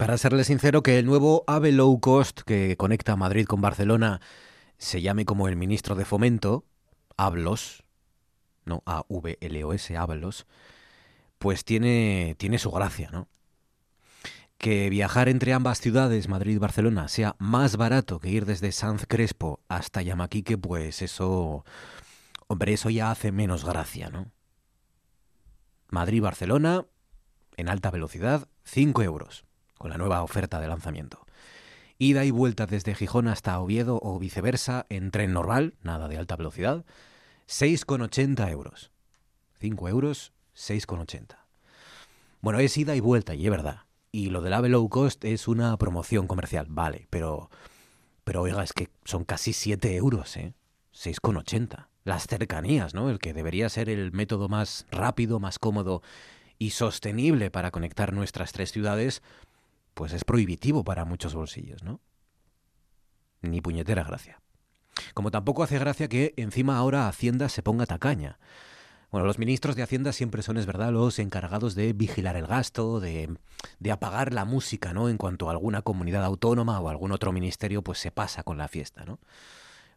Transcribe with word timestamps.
Para 0.00 0.16
serle 0.16 0.44
sincero, 0.44 0.82
que 0.82 0.98
el 0.98 1.04
nuevo 1.04 1.44
AVE 1.46 1.72
Low 1.72 2.00
Cost 2.00 2.40
que 2.40 2.74
conecta 2.78 3.16
Madrid 3.16 3.44
con 3.44 3.60
Barcelona 3.60 4.22
se 4.78 5.02
llame 5.02 5.26
como 5.26 5.46
el 5.46 5.56
ministro 5.56 5.94
de 5.94 6.06
Fomento, 6.06 6.64
Hablos, 7.18 7.84
no 8.64 8.82
A-V-L-O-S, 8.86 9.98
Hablos, 9.98 10.46
pues 11.38 11.66
tiene, 11.66 12.34
tiene 12.38 12.58
su 12.58 12.70
gracia, 12.70 13.10
¿no? 13.12 13.28
Que 14.56 14.88
viajar 14.88 15.28
entre 15.28 15.52
ambas 15.52 15.82
ciudades, 15.82 16.28
Madrid 16.28 16.54
y 16.54 16.58
Barcelona, 16.58 17.08
sea 17.08 17.36
más 17.38 17.76
barato 17.76 18.20
que 18.20 18.30
ir 18.30 18.46
desde 18.46 18.72
Sanz 18.72 19.04
Crespo 19.06 19.60
hasta 19.68 20.00
Yamaquique, 20.00 20.56
pues 20.56 21.02
eso, 21.02 21.66
hombre, 22.46 22.72
eso 22.72 22.88
ya 22.88 23.10
hace 23.10 23.32
menos 23.32 23.66
gracia, 23.66 24.08
¿no? 24.08 24.32
Madrid-Barcelona, 25.90 26.86
en 27.58 27.68
alta 27.68 27.90
velocidad, 27.90 28.48
5 28.64 29.02
euros 29.02 29.44
con 29.80 29.90
la 29.90 29.96
nueva 29.96 30.22
oferta 30.22 30.60
de 30.60 30.68
lanzamiento. 30.68 31.26
Ida 31.96 32.26
y 32.26 32.30
vuelta 32.30 32.66
desde 32.66 32.94
Gijón 32.94 33.28
hasta 33.28 33.58
Oviedo 33.58 33.98
o 34.02 34.18
viceversa 34.18 34.84
en 34.90 35.10
tren 35.10 35.32
normal, 35.32 35.72
nada 35.82 36.06
de 36.06 36.18
alta 36.18 36.36
velocidad, 36.36 36.84
6,80 37.48 38.50
euros. 38.50 38.90
5 39.58 39.88
euros, 39.88 40.34
6,80. 40.54 41.38
Bueno, 42.42 42.58
es 42.58 42.76
ida 42.76 42.94
y 42.94 43.00
vuelta, 43.00 43.34
y 43.34 43.46
es 43.46 43.50
verdad. 43.50 43.84
Y 44.12 44.28
lo 44.28 44.42
del 44.42 44.52
AVE 44.52 44.68
Low 44.68 44.86
Cost 44.90 45.24
es 45.24 45.48
una 45.48 45.74
promoción 45.78 46.26
comercial, 46.26 46.66
vale, 46.68 47.06
pero, 47.08 47.48
pero 48.22 48.42
oiga, 48.42 48.62
es 48.62 48.74
que 48.74 48.90
son 49.06 49.24
casi 49.24 49.54
7 49.54 49.96
euros, 49.96 50.36
¿eh? 50.36 50.52
6,80. 50.92 51.86
Las 52.04 52.26
cercanías, 52.26 52.92
¿no? 52.92 53.08
El 53.08 53.18
que 53.18 53.32
debería 53.32 53.70
ser 53.70 53.88
el 53.88 54.12
método 54.12 54.50
más 54.50 54.86
rápido, 54.90 55.40
más 55.40 55.58
cómodo 55.58 56.02
y 56.58 56.70
sostenible 56.70 57.50
para 57.50 57.70
conectar 57.70 58.12
nuestras 58.12 58.52
tres 58.52 58.72
ciudades, 58.72 59.22
pues 59.94 60.12
es 60.12 60.24
prohibitivo 60.24 60.84
para 60.84 61.04
muchos 61.04 61.34
bolsillos, 61.34 61.82
¿no? 61.82 62.00
Ni 63.42 63.60
puñetera 63.60 64.04
gracia. 64.04 64.40
Como 65.14 65.30
tampoco 65.30 65.62
hace 65.62 65.78
gracia 65.78 66.08
que 66.08 66.34
encima 66.36 66.76
ahora 66.76 67.08
Hacienda 67.08 67.48
se 67.48 67.62
ponga 67.62 67.86
tacaña. 67.86 68.38
Bueno, 69.10 69.26
los 69.26 69.38
ministros 69.38 69.74
de 69.74 69.82
Hacienda 69.82 70.12
siempre 70.12 70.42
son, 70.42 70.56
es 70.56 70.66
verdad, 70.66 70.92
los 70.92 71.18
encargados 71.18 71.74
de 71.74 71.92
vigilar 71.92 72.36
el 72.36 72.46
gasto, 72.46 73.00
de, 73.00 73.36
de, 73.80 73.90
apagar 73.90 74.32
la 74.32 74.44
música, 74.44 74.92
¿no? 74.92 75.08
En 75.08 75.16
cuanto 75.16 75.48
a 75.48 75.52
alguna 75.52 75.82
comunidad 75.82 76.24
autónoma 76.24 76.78
o 76.78 76.88
algún 76.88 77.10
otro 77.10 77.32
ministerio, 77.32 77.82
pues 77.82 77.98
se 77.98 78.12
pasa 78.12 78.44
con 78.44 78.56
la 78.56 78.68
fiesta, 78.68 79.04
¿no? 79.04 79.18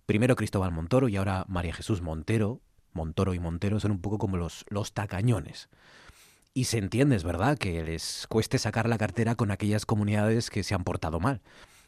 Primero 0.07 0.35
Cristóbal 0.35 0.71
Montoro 0.71 1.09
y 1.09 1.17
ahora 1.17 1.45
María 1.47 1.73
Jesús 1.73 2.01
Montero. 2.01 2.61
Montoro 2.91 3.33
y 3.33 3.39
Montero 3.39 3.79
son 3.79 3.91
un 3.91 4.01
poco 4.01 4.17
como 4.17 4.37
los, 4.37 4.65
los 4.69 4.93
tacañones. 4.93 5.69
Y 6.53 6.65
se 6.65 6.77
entiende, 6.77 7.15
es 7.15 7.23
verdad, 7.23 7.57
que 7.57 7.83
les 7.83 8.27
cueste 8.27 8.59
sacar 8.59 8.87
la 8.87 8.99
cartera 8.99 9.35
con 9.35 9.49
aquellas 9.49 9.85
comunidades 9.85 10.49
que 10.49 10.63
se 10.63 10.75
han 10.75 10.83
portado 10.83 11.19
mal, 11.19 11.41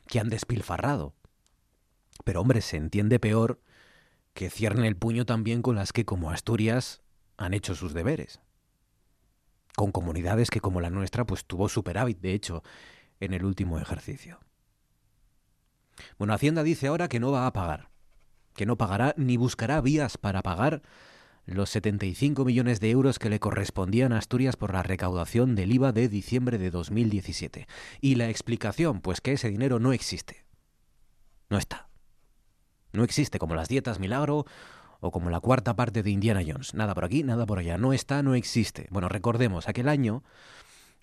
que 0.07 0.19
han 0.19 0.29
despilfarrado. 0.29 1.13
Pero 2.23 2.41
hombre, 2.41 2.61
se 2.61 2.77
entiende 2.77 3.19
peor 3.19 3.61
que 4.33 4.49
cierren 4.49 4.83
el 4.83 4.97
puño 4.97 5.25
también 5.25 5.61
con 5.61 5.75
las 5.75 5.93
que, 5.93 6.05
como 6.05 6.31
Asturias, 6.31 7.03
han 7.37 7.53
hecho 7.53 7.75
sus 7.75 7.93
deberes. 7.93 8.41
Con 9.75 9.91
comunidades 9.91 10.49
que, 10.49 10.61
como 10.61 10.81
la 10.81 10.89
nuestra, 10.89 11.25
pues 11.25 11.45
tuvo 11.45 11.69
superávit, 11.69 12.19
de 12.19 12.33
hecho, 12.33 12.63
en 13.19 13.33
el 13.33 13.45
último 13.45 13.79
ejercicio. 13.79 14.39
Bueno, 16.17 16.33
Hacienda 16.33 16.63
dice 16.63 16.87
ahora 16.87 17.07
que 17.07 17.19
no 17.19 17.31
va 17.31 17.45
a 17.45 17.53
pagar, 17.53 17.89
que 18.55 18.65
no 18.65 18.77
pagará 18.77 19.13
ni 19.17 19.37
buscará 19.37 19.79
vías 19.81 20.17
para 20.17 20.41
pagar 20.41 20.81
los 21.45 21.69
75 21.69 22.43
millones 22.43 22.79
de 22.79 22.89
euros 22.89 23.19
que 23.19 23.29
le 23.29 23.39
correspondían 23.39 24.13
a 24.13 24.17
Asturias 24.17 24.55
por 24.55 24.73
la 24.73 24.83
recaudación 24.83 25.55
del 25.55 25.71
IVA 25.71 25.91
de 25.91 26.09
diciembre 26.09 26.57
de 26.57 26.71
2017. 26.71 27.67
Y 28.01 28.15
la 28.15 28.29
explicación, 28.29 29.01
pues 29.01 29.21
que 29.21 29.33
ese 29.33 29.49
dinero 29.49 29.79
no 29.79 29.93
existe. 29.93 30.45
No 31.49 31.57
está. 31.57 31.87
No 32.93 33.03
existe 33.03 33.39
como 33.39 33.55
las 33.55 33.67
dietas 33.67 33.99
milagro 33.99 34.45
o 34.99 35.11
como 35.11 35.29
la 35.29 35.39
cuarta 35.39 35.75
parte 35.75 36.01
de 36.01 36.09
Indiana 36.09 36.41
Jones. 36.45 36.73
Nada 36.73 36.95
por 36.95 37.05
aquí, 37.05 37.23
nada 37.23 37.45
por 37.45 37.59
allá. 37.59 37.77
No 37.77 37.93
está, 37.93 38.23
no 38.23 38.33
existe. 38.33 38.87
Bueno, 38.89 39.09
recordemos, 39.09 39.67
aquel 39.67 39.89
año, 39.89 40.23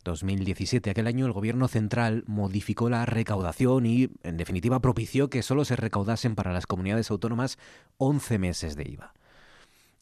2017, 0.05 0.91
aquel 0.91 1.07
año 1.07 1.27
el 1.27 1.33
gobierno 1.33 1.69
central 1.69 2.25
modificó 2.27 2.91
la 2.91 3.07
recaudación 3.07 3.87
y, 3.87 4.11
en 4.25 4.37
definitiva, 4.37 4.81
propició 4.81 5.31
que 5.31 5.43
solo 5.43 5.65
se 5.65 5.77
recaudasen 5.77 6.35
para 6.35 6.53
las 6.53 6.67
comunidades 6.67 7.11
autónomas 7.11 7.59
11 7.99 8.39
meses 8.39 8.75
de 8.75 8.91
IVA. 8.91 9.15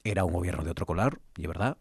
Era 0.05 0.25
un 0.25 0.33
gobierno 0.33 0.65
de 0.65 0.71
otro 0.71 0.87
color, 0.87 1.21
y 1.37 1.47
verdad, 1.47 1.77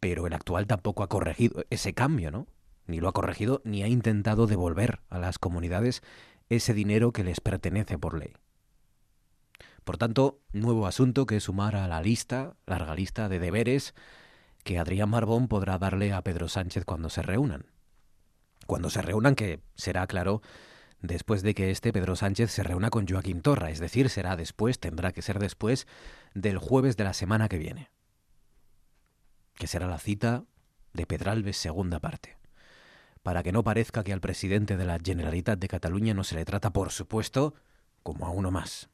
pero 0.00 0.26
el 0.26 0.32
actual 0.32 0.66
tampoco 0.66 1.02
ha 1.02 1.08
corregido 1.08 1.64
ese 1.70 1.92
cambio, 1.94 2.30
¿no? 2.30 2.46
Ni 2.86 3.00
lo 3.00 3.08
ha 3.08 3.12
corregido 3.12 3.60
ni 3.64 3.82
ha 3.82 3.88
intentado 3.88 4.46
devolver 4.46 5.00
a 5.10 5.18
las 5.18 5.38
comunidades 5.38 6.02
ese 6.48 6.72
dinero 6.72 7.12
que 7.12 7.24
les 7.24 7.40
pertenece 7.40 7.98
por 7.98 8.18
ley. 8.18 8.32
Por 9.84 9.98
tanto, 9.98 10.40
nuevo 10.52 10.86
asunto 10.86 11.26
que 11.26 11.40
sumar 11.40 11.76
a 11.76 11.88
la 11.88 12.00
lista, 12.02 12.56
larga 12.66 12.94
lista 12.94 13.28
de 13.28 13.38
deberes 13.38 13.94
que 14.64 14.78
Adrián 14.78 15.10
Marbón 15.10 15.48
podrá 15.48 15.78
darle 15.78 16.12
a 16.12 16.22
Pedro 16.22 16.48
Sánchez 16.48 16.84
cuando 16.84 17.08
se 17.08 17.22
reúnan. 17.22 17.66
Cuando 18.66 18.90
se 18.90 19.00
reúnan, 19.00 19.34
que 19.34 19.60
será 19.76 20.06
claro 20.06 20.42
después 21.00 21.42
de 21.42 21.54
que 21.54 21.70
este 21.70 21.92
Pedro 21.92 22.16
Sánchez 22.16 22.50
se 22.50 22.62
reúna 22.62 22.90
con 22.90 23.06
Joaquín 23.06 23.40
Torra, 23.40 23.70
es 23.70 23.78
decir, 23.78 24.10
será 24.10 24.36
después, 24.36 24.78
tendrá 24.78 25.12
que 25.12 25.22
ser 25.22 25.38
después 25.38 25.86
del 26.34 26.58
jueves 26.58 26.96
de 26.96 27.04
la 27.04 27.12
semana 27.12 27.48
que 27.48 27.58
viene, 27.58 27.90
que 29.54 29.66
será 29.66 29.86
la 29.86 29.98
cita 29.98 30.44
de 30.92 31.06
Pedralbes 31.06 31.56
segunda 31.56 32.00
parte, 32.00 32.36
para 33.22 33.42
que 33.42 33.52
no 33.52 33.64
parezca 33.64 34.04
que 34.04 34.12
al 34.12 34.20
presidente 34.20 34.76
de 34.76 34.84
la 34.84 34.98
Generalitat 35.02 35.58
de 35.58 35.68
Cataluña 35.68 36.14
no 36.14 36.24
se 36.24 36.34
le 36.34 36.44
trata, 36.44 36.70
por 36.70 36.92
supuesto, 36.92 37.54
como 38.02 38.26
a 38.26 38.30
uno 38.30 38.50
más. 38.50 38.88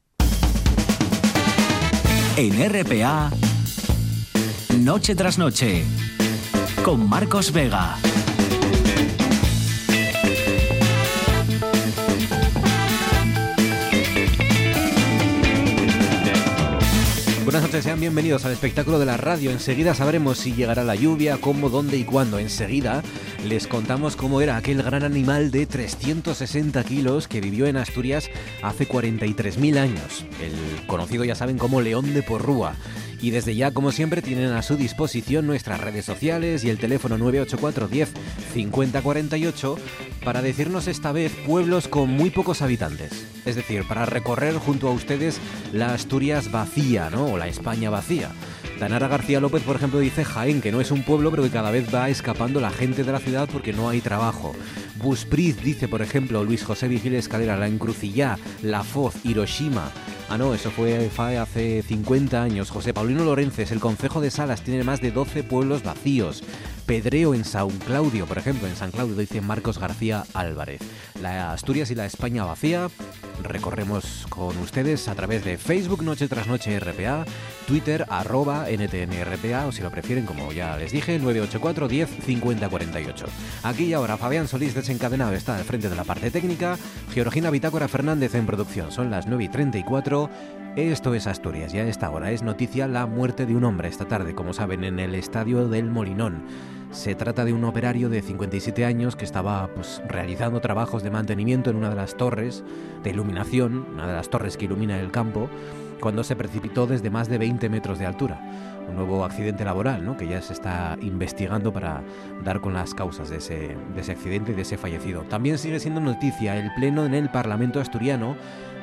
En 2.37 2.53
RPA, 2.69 3.31
Noche 4.79 5.15
tras 5.15 5.37
Noche, 5.37 5.85
con 6.83 7.07
Marcos 7.07 7.53
Vega. 7.53 7.95
Buenas 17.55 17.69
noches, 17.69 17.85
sean 17.85 18.01
bienvenidos 18.01 18.43
al 18.43 18.51
espectáculo 18.51 18.99
de 18.99 19.05
la 19.05 19.15
radio. 19.15 19.49
Enseguida 19.49 19.95
sabremos 19.95 20.39
si 20.39 20.51
llegará 20.51 20.83
la 20.83 20.95
lluvia, 20.95 21.37
cómo, 21.39 21.69
dónde 21.69 21.95
y 21.95 22.03
cuándo. 22.03 22.37
Enseguida 22.37 23.01
les 23.47 23.65
contamos 23.65 24.17
cómo 24.17 24.41
era 24.41 24.57
aquel 24.57 24.83
gran 24.83 25.03
animal 25.03 25.51
de 25.51 25.65
360 25.65 26.83
kilos 26.83 27.29
que 27.29 27.39
vivió 27.39 27.65
en 27.67 27.77
Asturias 27.77 28.29
hace 28.61 28.85
43.000 28.85 29.77
años. 29.77 30.25
El 30.41 30.85
conocido, 30.85 31.23
ya 31.23 31.35
saben, 31.35 31.57
como 31.57 31.79
León 31.79 32.13
de 32.13 32.23
Porrúa. 32.23 32.75
Y 33.21 33.31
desde 33.31 33.55
ya, 33.55 33.71
como 33.71 33.93
siempre, 33.93 34.21
tienen 34.21 34.51
a 34.51 34.61
su 34.61 34.75
disposición 34.75 35.47
nuestras 35.47 35.79
redes 35.79 36.03
sociales 36.03 36.65
y 36.65 36.69
el 36.69 36.77
teléfono 36.77 37.17
984 37.17 37.87
10 37.87 38.09
5048 38.53 39.77
para 40.23 40.41
decirnos 40.41 40.87
esta 40.87 41.11
vez 41.11 41.31
pueblos 41.45 41.87
con 41.87 42.09
muy 42.09 42.31
pocos 42.31 42.61
habitantes. 42.61 43.25
Es 43.45 43.55
decir, 43.55 43.87
para 43.87 44.05
recorrer 44.05 44.55
junto 44.55 44.87
a 44.87 44.91
ustedes 44.91 45.39
la 45.71 45.93
Asturias 45.93 46.51
vacía, 46.51 47.09
¿no? 47.09 47.27
O 47.27 47.37
la 47.37 47.44
España 47.47 47.89
vacía. 47.89 48.31
Danara 48.79 49.07
García 49.07 49.39
López, 49.39 49.63
por 49.63 49.77
ejemplo, 49.77 49.99
dice 49.99 50.25
Jaén, 50.25 50.61
que 50.61 50.71
no 50.71 50.81
es 50.81 50.91
un 50.91 51.03
pueblo, 51.03 51.31
pero 51.31 51.43
que 51.43 51.49
cada 51.49 51.71
vez 51.71 51.93
va 51.93 52.09
escapando 52.09 52.59
la 52.59 52.69
gente 52.69 53.03
de 53.03 53.11
la 53.11 53.19
ciudad 53.19 53.47
porque 53.51 53.71
no 53.71 53.87
hay 53.87 54.01
trabajo. 54.01 54.53
Buspriz 55.01 55.61
dice, 55.63 55.87
por 55.87 56.01
ejemplo, 56.01 56.43
Luis 56.43 56.63
José 56.63 56.87
Vigil 56.87 57.15
Escalera, 57.15 57.57
La 57.57 57.67
Encrucillá, 57.67 58.37
La 58.61 58.83
Foz, 58.83 59.15
Hiroshima. 59.23 59.91
Ah, 60.29 60.37
no, 60.37 60.53
eso 60.53 60.71
fue 60.71 61.09
hace 61.39 61.83
50 61.83 62.41
años. 62.41 62.69
José 62.69 62.93
Paulino 62.93 63.23
Lorences, 63.23 63.71
el 63.71 63.79
Concejo 63.79 64.21
de 64.21 64.31
Salas 64.31 64.61
tiene 64.61 64.83
más 64.83 64.99
de 64.99 65.11
12 65.11 65.43
pueblos 65.43 65.83
vacíos. 65.83 66.43
Pedreo 66.85 67.33
en 67.33 67.45
San 67.45 67.69
Claudio, 67.69 68.27
por 68.27 68.37
ejemplo, 68.37 68.67
en 68.67 68.75
San 68.75 68.91
Claudio 68.91 69.15
dice 69.15 69.41
Marcos 69.41 69.79
García 69.79 70.23
Álvarez. 70.33 70.81
La 71.19 71.51
Asturias 71.51 71.89
y 71.89 71.95
la 71.95 72.05
España 72.05 72.43
vacía 72.43 72.89
recorremos 73.43 74.25
con 74.29 74.57
ustedes 74.57 75.07
a 75.07 75.15
través 75.15 75.43
de 75.43 75.57
Facebook 75.57 76.03
Noche 76.03 76.27
tras 76.27 76.47
Noche 76.47 76.79
RPA, 76.79 77.25
Twitter 77.67 78.05
arroba 78.09 78.67
NTNRPA 78.69 79.65
o 79.65 79.71
si 79.71 79.81
lo 79.81 79.91
prefieren, 79.91 80.25
como 80.25 80.51
ya 80.51 80.77
les 80.77 80.91
dije, 80.91 81.17
984 81.17 81.87
10 81.87 82.09
50 82.23 82.69
48. 82.69 83.25
Aquí 83.63 83.85
y 83.85 83.93
ahora 83.93 84.17
Fabián 84.17 84.47
Solís 84.47 84.75
desencadenado 84.75 85.33
está 85.33 85.57
al 85.57 85.63
frente 85.63 85.89
de 85.89 85.95
la 85.95 86.03
parte 86.03 86.31
técnica, 86.31 86.77
Georgina 87.13 87.49
Bitácora 87.49 87.87
Fernández 87.87 88.35
en 88.35 88.45
producción. 88.45 88.91
Son 88.91 89.09
las 89.09 89.27
9 89.27 89.43
y 89.43 89.49
34. 89.49 90.29
Esto 90.75 91.13
es 91.13 91.25
Asturias 91.25 91.73
y 91.73 91.79
a 91.79 91.87
esta 91.87 92.09
hora 92.09 92.31
es 92.31 92.43
noticia 92.43 92.87
la 92.87 93.05
muerte 93.05 93.45
de 93.45 93.55
un 93.55 93.63
hombre 93.63 93.87
esta 93.87 94.07
tarde, 94.07 94.35
como 94.35 94.53
saben, 94.53 94.83
en 94.83 94.99
el 94.99 95.15
estadio 95.15 95.69
del 95.69 95.89
Molinón. 95.89 96.43
Se 96.91 97.15
trata 97.15 97.45
de 97.45 97.53
un 97.53 97.63
operario 97.65 98.09
de 98.09 98.21
57 98.21 98.85
años 98.85 99.15
que 99.15 99.25
estaba 99.25 99.67
pues, 99.75 100.01
realizando 100.07 100.61
trabajos 100.61 101.03
de 101.03 101.11
mantenimiento 101.11 101.69
en 101.69 101.75
una 101.75 101.89
de 101.89 101.95
las 101.95 102.15
torres 102.15 102.63
de 103.03 103.09
iluminación, 103.09 103.85
una 103.93 104.07
de 104.07 104.13
las 104.13 104.29
torres 104.29 104.57
que 104.57 104.65
ilumina 104.65 104.99
el 104.99 105.11
campo, 105.11 105.49
cuando 105.99 106.23
se 106.23 106.35
precipitó 106.35 106.87
desde 106.87 107.09
más 107.09 107.27
de 107.27 107.37
20 107.37 107.69
metros 107.69 107.99
de 107.99 108.05
altura. 108.05 108.39
Un 108.87 108.95
nuevo 108.95 109.25
accidente 109.25 109.65
laboral, 109.65 110.05
¿no? 110.05 110.15
que 110.15 110.27
ya 110.27 110.41
se 110.41 110.53
está 110.53 110.97
investigando 111.01 111.73
para 111.73 112.03
dar 112.43 112.61
con 112.61 112.73
las 112.73 112.93
causas 112.93 113.29
de 113.29 113.37
ese, 113.37 113.75
de 113.93 114.01
ese 114.01 114.11
accidente 114.11 114.51
y 114.51 114.55
de 114.55 114.61
ese 114.61 114.77
fallecido. 114.77 115.23
También 115.23 115.57
sigue 115.57 115.79
siendo 115.79 116.01
noticia 116.01 116.57
el 116.57 116.71
pleno 116.75 117.05
en 117.05 117.15
el 117.15 117.29
Parlamento 117.29 117.79
asturiano 117.79 118.35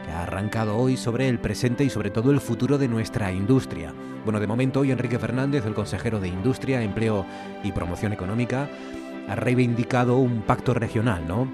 que 0.05 0.11
ha 0.11 0.25
arrancado 0.25 0.77
hoy 0.77 0.97
sobre 0.97 1.29
el 1.29 1.39
presente 1.39 1.85
y 1.85 1.91
sobre 1.91 2.11
todo 2.11 2.31
el 2.33 2.41
futuro 2.41 2.79
de 2.79 2.89
nuestra 2.89 3.33
industria. 3.33 3.95
Bueno, 4.25 4.39
de 4.39 4.47
momento 4.47 4.81
hoy 4.81 4.93
Enrique 4.93 5.19
Fernández, 5.19 5.67
el 5.67 5.75
consejero 5.75 6.21
de 6.21 6.29
Industria, 6.29 6.83
Empleo 6.83 7.27
y 7.65 7.73
Promoción 7.73 8.13
Económica, 8.13 8.69
ha 9.29 9.35
reivindicado 9.35 10.19
un 10.19 10.43
pacto 10.43 10.75
regional, 10.75 11.27
¿no? 11.27 11.49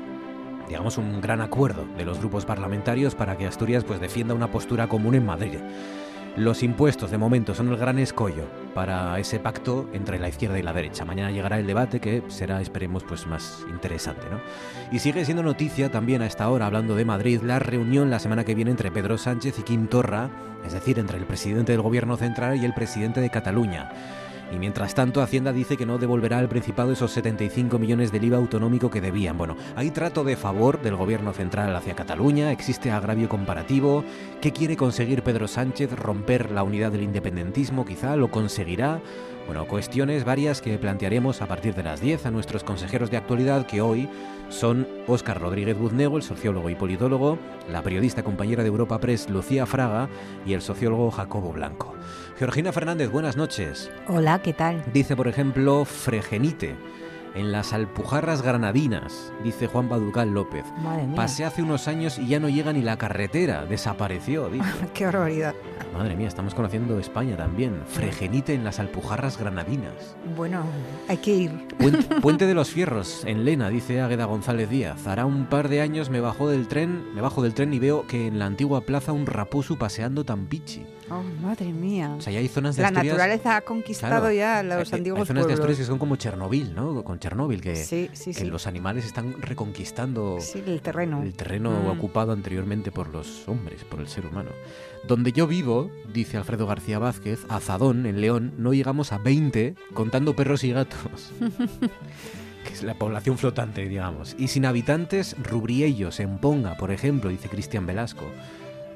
digamos, 0.69 0.99
un 0.99 1.21
gran 1.21 1.41
acuerdo 1.41 1.87
de 1.97 2.05
los 2.05 2.19
grupos 2.19 2.45
parlamentarios 2.45 3.15
para 3.15 3.37
que 3.37 3.47
Asturias 3.47 3.85
pues, 3.85 4.01
defienda 4.01 4.35
una 4.35 4.51
postura 4.51 4.87
común 4.87 5.15
en 5.15 5.25
Madrid. 5.25 5.59
Los 6.39 6.63
impuestos 6.63 7.11
de 7.11 7.19
momento 7.19 7.53
son 7.53 7.69
el 7.69 7.77
gran 7.77 7.99
escollo 7.99 8.45
para 8.73 9.19
ese 9.19 9.41
pacto 9.41 9.91
entre 9.93 10.21
la 10.21 10.29
izquierda 10.29 10.57
y 10.57 10.63
la 10.63 10.73
derecha. 10.73 11.05
Mañana 11.05 11.33
llegará 11.33 11.59
el 11.59 11.67
debate 11.67 11.99
que 11.99 12.23
será, 12.29 12.61
esperemos, 12.61 13.03
pues 13.03 13.27
más 13.27 13.65
interesante, 13.69 14.23
¿no? 14.31 14.41
Y 14.93 15.01
sigue 15.01 15.25
siendo 15.25 15.43
noticia 15.43 15.91
también 15.91 16.23
a 16.23 16.27
esta 16.27 16.49
hora, 16.49 16.67
hablando 16.67 16.95
de 16.95 17.05
Madrid, 17.05 17.41
la 17.43 17.59
reunión 17.59 18.09
la 18.09 18.21
semana 18.21 18.45
que 18.45 18.55
viene 18.55 18.71
entre 18.71 18.93
Pedro 18.93 19.19
Sánchez 19.19 19.59
y 19.59 19.63
Quim 19.63 19.89
Torra, 19.89 20.31
es 20.65 20.73
decir, 20.73 21.01
entre 21.01 21.19
el 21.19 21.25
presidente 21.25 21.73
del 21.73 21.83
gobierno 21.83 22.17
central 22.17 22.57
y 22.57 22.65
el 22.65 22.73
presidente 22.73 23.21
de 23.21 23.31
Cataluña. 23.31 23.91
Y 24.53 24.59
mientras 24.59 24.95
tanto, 24.95 25.21
Hacienda 25.21 25.53
dice 25.53 25.77
que 25.77 25.87
no 25.87 25.99
devolverá 25.99 26.39
al 26.39 26.49
Principado 26.49 26.93
esos 26.93 27.11
75 27.13 27.79
millones 27.79 28.13
del 28.13 28.25
IVA 28.25 28.39
autonómico 28.39 28.91
que 28.91 29.01
debían. 29.01 29.37
Bueno, 29.37 29.57
hay 29.77 29.91
trato 29.91 30.25
de 30.25 30.37
favor 30.37 30.81
del 30.81 30.97
gobierno 30.97 31.33
central 31.33 31.75
hacia 31.77 31.95
Cataluña, 31.95 32.51
existe 32.53 32.91
agravio 32.91 33.29
comparativo. 33.29 34.05
¿Qué 34.41 34.53
quiere 34.53 34.77
conseguir 34.77 35.23
Pedro 35.23 35.49
Sánchez? 35.49 35.93
¿Romper 35.93 36.51
la 36.51 36.63
unidad 36.63 36.93
del 36.93 37.03
independentismo? 37.03 37.85
Quizá 37.85 38.17
lo 38.17 38.31
conseguirá. 38.31 39.01
Bueno, 39.47 39.67
cuestiones 39.67 40.25
varias 40.25 40.61
que 40.61 40.77
plantearemos 40.79 41.41
a 41.41 41.47
partir 41.47 41.75
de 41.75 41.83
las 41.83 42.01
10 42.01 42.27
a 42.27 42.31
nuestros 42.31 42.65
consejeros 42.65 43.11
de 43.11 43.17
actualidad 43.17 43.67
que 43.67 43.81
hoy 43.81 44.09
son 44.51 44.87
Óscar 45.07 45.41
Rodríguez 45.41 45.79
Buznego, 45.79 46.19
el 46.19 46.23
sociólogo 46.23 46.69
y 46.69 46.75
politólogo, 46.75 47.39
la 47.71 47.83
periodista 47.83 48.23
compañera 48.23 48.63
de 48.63 48.69
Europa 48.69 48.99
Press 48.99 49.31
Lucía 49.31 49.65
Fraga 49.65 50.09
y 50.45 50.53
el 50.53 50.61
sociólogo 50.61 51.11
Jacobo 51.11 51.53
Blanco. 51.53 51.98
Georgina 52.39 52.71
Fernández, 52.71 53.11
buenas 53.11 53.37
noches. 53.37 53.91
Hola, 54.07 54.41
¿qué 54.41 54.53
tal? 54.53 54.85
Dice, 54.93 55.17
por 55.17 55.27
ejemplo, 55.27 55.85
Fregenite 55.85 56.77
en 57.35 57.51
las 57.51 57.73
Alpujarras 57.73 58.43
Granadinas, 58.43 59.33
dice 59.43 59.67
Juan 59.67 59.89
Baducal 59.89 60.31
López. 60.31 60.65
Pasé 61.17 61.45
hace 61.45 61.65
unos 61.65 61.89
años 61.89 62.17
y 62.17 62.29
ya 62.29 62.39
no 62.39 62.49
llega 62.49 62.73
ni 62.73 62.81
la 62.81 62.97
carretera, 62.97 63.65
desapareció, 63.65 64.51
dice. 64.51 64.69
Qué 64.95 65.09
horroridad. 65.09 65.53
Madre 65.93 66.15
mía, 66.15 66.29
estamos 66.29 66.55
conociendo 66.55 67.01
España 67.01 67.37
también. 67.37 67.83
Fregenite 67.89 68.55
en 68.55 68.63
las 68.63 68.79
Alpujarras 68.79 69.37
Granadinas. 69.37 70.15
Bueno, 70.37 70.63
hay 71.09 71.17
que 71.17 71.35
ir. 71.35 71.67
Puente, 72.23 72.47
de 72.47 72.55
los 72.55 72.71
Fierros, 72.71 73.25
en 73.25 73.45
Lena, 73.45 73.69
dice 73.69 74.01
Águeda 74.01 74.27
González 74.27 74.71
Díaz. 74.71 75.09
Hará 75.09 75.27
un 75.27 75.47
par 75.47 75.69
de 75.69 75.81
años 75.81 76.09
me 76.09 76.21
bajó 76.21 76.49
del 76.49 76.69
tren, 76.69 77.13
me 77.17 77.21
bajo 77.21 77.43
del 77.43 77.55
tren 77.55 77.75
y 77.75 77.81
veo 77.81 78.07
que 78.07 78.29
en 78.29 78.39
la 78.39 78.47
antigua 78.47 78.83
plaza 78.83 79.11
un 79.11 79.27
raposo 79.27 79.77
paseando 79.77 80.23
tampichi. 80.25 80.87
Oh, 81.11 81.23
madre 81.43 81.73
mía. 81.73 82.15
O 82.19 82.21
sea, 82.21 82.33
ya 82.33 82.41
hay 82.41 82.49
zonas 82.49 82.77
de 82.77 82.83
La 82.83 82.89
Asturias... 82.89 83.15
naturaleza 83.15 83.57
ha 83.57 83.61
conquistado 83.63 84.31
ya 84.31 84.63
los 84.63 84.93
antiguos 84.93 85.21
Hay 85.21 85.27
zonas 85.27 85.47
de 85.47 85.55
Asturias 85.55 85.79
que 85.79 85.85
son 85.85 85.99
como 85.99 86.17
Chernobyl, 86.17 86.75
¿no? 86.75 87.03
Con 87.03 87.19
Chernóbil, 87.19 87.63
que, 87.63 87.77
sí, 87.77 88.11
sí, 88.13 88.35
que 88.35 88.45
los 88.45 88.67
animales 88.67 89.07
están 89.07 89.41
reconquistando 89.41 90.39
el 90.55 90.81
terreno, 90.83 91.23
el 91.23 91.35
terreno 91.35 91.71
mm. 91.71 91.87
ocupado 91.89 92.33
anteriormente 92.33 92.93
por 92.93 93.09
los 93.09 93.49
hombres, 93.49 93.85
por 93.85 94.01
el 94.01 94.09
ser 94.09 94.27
humano. 94.27 94.51
Donde 95.07 95.33
yo 95.33 95.47
vivo, 95.47 95.91
dice 96.13 96.37
Alfredo 96.37 96.67
García 96.67 96.99
Vázquez, 96.99 97.41
Azadón, 97.49 98.05
en 98.05 98.21
León, 98.21 98.53
no 98.59 98.75
llegamos 98.75 99.13
a 99.13 99.19
20 99.19 99.77
contando 99.95 100.37
perros 100.37 100.65
y 100.65 100.73
gatos. 100.73 101.33
que 102.65 102.75
es 102.75 102.83
la 102.83 102.95
población 102.95 103.39
flotante, 103.39 103.89
digamos. 103.89 104.37
Y 104.39 104.49
sin 104.49 104.67
habitantes, 104.67 105.37
Rubriellos, 105.43 106.21
en 106.21 106.39
Ponga, 106.39 106.77
por 106.77 106.91
ejemplo, 106.91 107.31
dice 107.31 107.49
Cristian 107.49 107.87
Velasco 107.87 108.27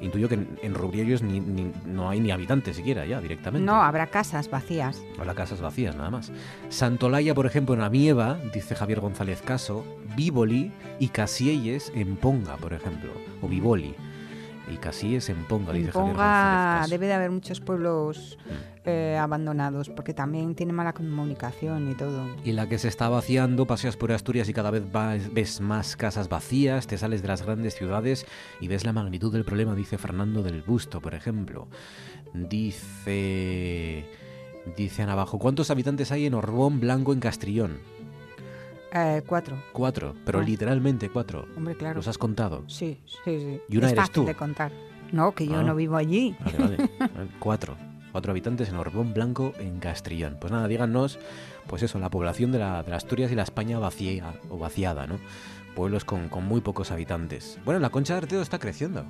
intuyo 0.03 0.29
que 0.29 0.35
en, 0.35 0.75
Rubriellos 0.75 1.23
ni, 1.23 1.41
no 1.87 2.11
hay 2.11 2.21
ni 2.21 2.31
habitantes 2.31 2.77
siquiera 2.77 3.07
ya 3.07 3.21
directamente. 3.21 3.65
No, 3.65 3.83
habrá 3.83 4.09
casas 4.09 4.51
vacías. 4.51 5.03
Habrá 5.19 5.35
casas 5.35 5.61
vacías 5.61 5.97
nada 5.97 6.11
más. 6.11 6.33
Santolaya, 6.69 7.35
por 7.35 7.47
ejemplo, 7.47 7.75
en 7.75 7.81
Amieva, 7.81 8.39
dice 8.53 8.75
Javier 8.75 9.01
González 9.01 9.41
Caso, 9.43 9.85
Bívoli 10.17 10.73
y 10.99 11.09
Casielles 11.09 11.93
en 11.95 12.17
Ponga, 12.17 12.57
por 12.57 12.75
ejemplo, 12.75 13.13
o 13.41 13.49
Bívoli 13.49 13.95
y 14.73 14.77
Casíes 14.77 15.29
en 15.29 15.45
Ponga, 15.45 15.73
dice 15.73 15.93
Javier 15.93 16.17
González 16.17 16.91
debe 16.91 17.07
de 17.07 17.13
haber 17.15 17.31
muchos 17.31 17.61
pueblos 17.61 18.39
mm. 18.47 18.72
Eh, 18.84 19.17
abandonados 19.17 19.88
porque 19.90 20.12
también 20.12 20.56
tiene 20.56 20.73
mala 20.73 20.93
comunicación 20.93 21.90
y 21.90 21.94
todo. 21.94 22.26
Y 22.44 22.52
la 22.52 22.69
que 22.69 22.79
se 22.79 22.88
está 22.88 23.08
vaciando, 23.08 23.67
paseas 23.67 23.96
por 23.96 24.11
Asturias 24.11 24.49
y 24.49 24.52
cada 24.55 24.73
vez 24.73 24.82
ves 25.32 25.61
más 25.61 25.96
casas 25.96 26.29
vacías, 26.29 26.88
te 26.88 26.99
sales 26.99 27.23
de 27.23 27.29
las 27.29 27.43
grandes 27.43 27.75
ciudades 27.76 28.26
y 28.61 28.67
ves 28.67 28.84
la 28.84 28.93
magnitud 28.93 29.32
del 29.32 29.44
problema, 29.44 29.76
dice 29.76 29.99
Fernando 29.99 30.43
del 30.43 30.62
Busto, 30.62 31.00
por 31.00 31.14
ejemplo. 31.14 31.69
Dice... 32.34 34.05
Dice 34.76 35.02
abajo, 35.02 35.38
¿cuántos 35.38 35.70
habitantes 35.70 36.12
hay 36.12 36.26
en 36.26 36.34
Orbón 36.34 36.79
Blanco 36.79 37.12
en 37.12 37.20
Castrillón? 37.20 37.79
Eh, 38.93 39.23
cuatro. 39.26 39.56
Cuatro, 39.73 40.14
pero 40.25 40.40
ah. 40.40 40.43
literalmente 40.43 41.08
cuatro. 41.08 41.46
Hombre, 41.56 41.76
claro. 41.76 41.96
¿Los 41.96 42.08
has 42.08 42.19
contado? 42.19 42.62
Sí, 42.69 43.00
sí, 43.25 43.40
sí. 43.40 43.61
¿Y 43.69 43.76
una 43.76 43.87
es 43.87 43.93
eres 43.93 44.02
fácil 44.02 44.14
tú? 44.14 44.25
de 44.25 44.34
contar. 44.34 44.70
No, 45.12 45.32
que 45.32 45.46
yo 45.46 45.58
ah. 45.58 45.62
no 45.62 45.75
vivo 45.75 45.96
allí. 45.96 46.37
Vale, 46.44 46.58
vale. 46.58 46.90
cuatro. 47.40 47.76
Cuatro 48.12 48.31
habitantes 48.31 48.69
en 48.69 48.76
Orbón 48.76 49.14
Blanco, 49.14 49.55
en 49.59 49.79
Castrillón. 49.79 50.37
Pues 50.38 50.53
nada, 50.53 50.69
díganos, 50.69 51.19
pues 51.67 51.82
eso, 51.82 51.99
la 51.99 52.11
población 52.11 52.53
de 52.53 52.59
la, 52.59 52.82
de 52.82 52.91
la 52.91 52.97
Asturias 52.97 53.32
y 53.32 53.35
la 53.35 53.43
España 53.43 53.79
vacía 53.79 54.35
o 54.50 54.59
vaciada, 54.59 55.06
¿no? 55.06 55.19
Pueblos 55.75 56.05
con, 56.05 56.29
con 56.29 56.44
muy 56.44 56.61
pocos 56.61 56.91
habitantes. 56.91 57.59
Bueno, 57.64 57.81
la 57.81 57.88
Concha 57.88 58.12
de 58.14 58.19
Artedo 58.19 58.43
está 58.43 58.59
creciendo. 58.59 59.05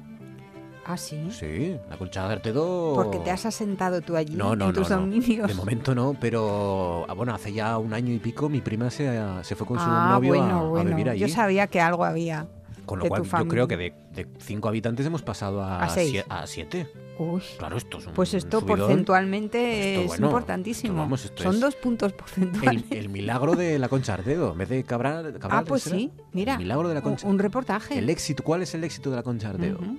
¿Ah, 0.84 0.96
sí? 0.96 1.28
Sí, 1.30 1.76
la 1.90 1.96
Concha 1.96 2.26
de 2.26 2.34
Artedo... 2.34 2.94
Porque 2.94 3.18
te 3.18 3.30
has 3.30 3.44
asentado 3.46 4.00
tú 4.00 4.16
allí 4.16 4.34
no, 4.34 4.56
no, 4.56 4.68
en 4.68 4.74
tus 4.74 4.90
no, 4.90 4.98
dominios. 4.98 5.48
De 5.48 5.54
momento 5.54 5.94
no, 5.94 6.16
pero 6.20 7.04
ah, 7.08 7.14
bueno, 7.14 7.34
hace 7.34 7.52
ya 7.52 7.78
un 7.78 7.92
año 7.94 8.12
y 8.12 8.18
pico 8.18 8.48
mi 8.48 8.60
prima 8.60 8.90
se, 8.90 9.20
se 9.42 9.56
fue 9.56 9.66
con 9.66 9.78
su 9.78 9.84
ah, 9.86 10.10
novio 10.12 10.34
bueno, 10.34 10.58
a, 10.58 10.62
bueno. 10.62 10.90
vivir 10.90 11.10
allí. 11.10 11.20
Yo 11.20 11.28
sabía 11.28 11.66
que 11.66 11.80
algo 11.80 12.04
había. 12.04 12.46
Con 12.86 12.98
lo 12.98 13.06
cual, 13.06 13.22
yo 13.22 13.48
creo 13.48 13.68
que 13.68 13.76
de, 13.76 13.94
de, 14.12 14.26
cinco 14.38 14.68
habitantes 14.68 15.06
hemos 15.06 15.22
pasado 15.22 15.62
a, 15.62 15.84
a, 15.84 15.88
seis. 15.88 16.24
a 16.28 16.46
siete. 16.48 16.88
Uy. 17.18 17.42
Claro, 17.58 17.76
esto 17.76 17.98
es 17.98 18.06
un 18.06 18.14
Pues 18.14 18.34
esto 18.34 18.64
porcentualmente 18.64 19.92
Esto, 19.92 20.00
es 20.00 20.06
bueno, 20.08 20.26
importantísimo. 20.28 20.94
esto, 20.94 21.02
vamos, 21.02 21.24
esto 21.24 21.42
Son 21.42 21.54
es 21.54 21.60
dos 21.60 21.76
puntos 21.76 22.12
porcentuales. 22.12 22.84
El, 22.90 22.98
el, 22.98 23.08
milagro 23.08 23.54
de 23.54 23.78
la 23.78 23.88
Concha 23.88 24.14
Artedo, 24.14 24.52
en 24.52 24.58
vez 24.58 24.68
de 24.68 24.82
Cabral. 24.84 25.38
Cabral 25.38 25.60
ah, 25.60 25.64
pues 25.66 25.82
sí, 25.82 26.10
mira. 26.32 26.54
El 26.54 26.60
milagro 26.60 26.88
de 26.88 26.94
la 26.94 27.02
Concha. 27.02 27.26
Un 27.26 27.38
reportaje. 27.38 27.98
El 27.98 28.08
éxito, 28.08 28.42
¿cuál 28.42 28.62
es 28.62 28.74
el 28.74 28.84
éxito 28.84 29.10
de 29.10 29.16
la 29.16 29.22
Concha 29.22 29.50
Artedo? 29.50 29.78
Uh 29.78 29.84
-huh. 29.84 29.98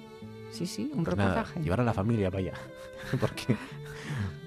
Sí, 0.51 0.67
sí, 0.67 0.91
un 0.93 1.03
Pues 1.03 1.17
reportaje. 1.17 1.53
Nada, 1.55 1.63
llevar 1.63 1.81
a 1.81 1.83
la 1.83 1.93
familia 1.93 2.29
para 2.29 2.43
allá. 2.43 2.53
Porque, 3.19 3.55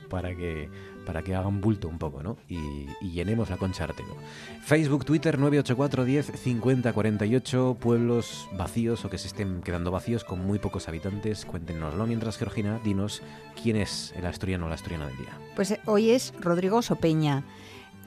para 0.08 0.34
que 0.34 0.68
para 1.06 1.22
que 1.22 1.34
hagan 1.34 1.62
bulto 1.62 1.88
un 1.88 1.98
poco, 1.98 2.22
¿no? 2.22 2.36
Y, 2.48 2.58
y 3.00 3.12
llenemos 3.12 3.48
la 3.48 3.56
concha 3.56 3.84
Artego. 3.84 4.16
Facebook, 4.62 5.06
Twitter 5.06 5.38
984 5.38 6.04
10 6.04 6.32
50 6.38 6.92
48, 6.92 7.76
pueblos 7.80 8.48
vacíos 8.52 9.04
o 9.04 9.10
que 9.10 9.16
se 9.16 9.28
estén 9.28 9.62
quedando 9.62 9.90
vacíos 9.90 10.24
con 10.24 10.44
muy 10.44 10.58
pocos 10.58 10.88
habitantes, 10.88 11.46
cuéntenoslo. 11.46 12.06
Mientras, 12.06 12.36
Georgina, 12.36 12.80
dinos 12.84 13.22
quién 13.62 13.76
es 13.76 14.12
el 14.16 14.26
asturiano 14.26 14.66
o 14.66 14.68
la 14.68 14.74
asturiana 14.74 15.06
del 15.06 15.16
día. 15.16 15.38
Pues 15.54 15.70
eh, 15.70 15.80
hoy 15.86 16.10
es 16.10 16.34
Rodrigo 16.40 16.82
Sopeña. 16.82 17.44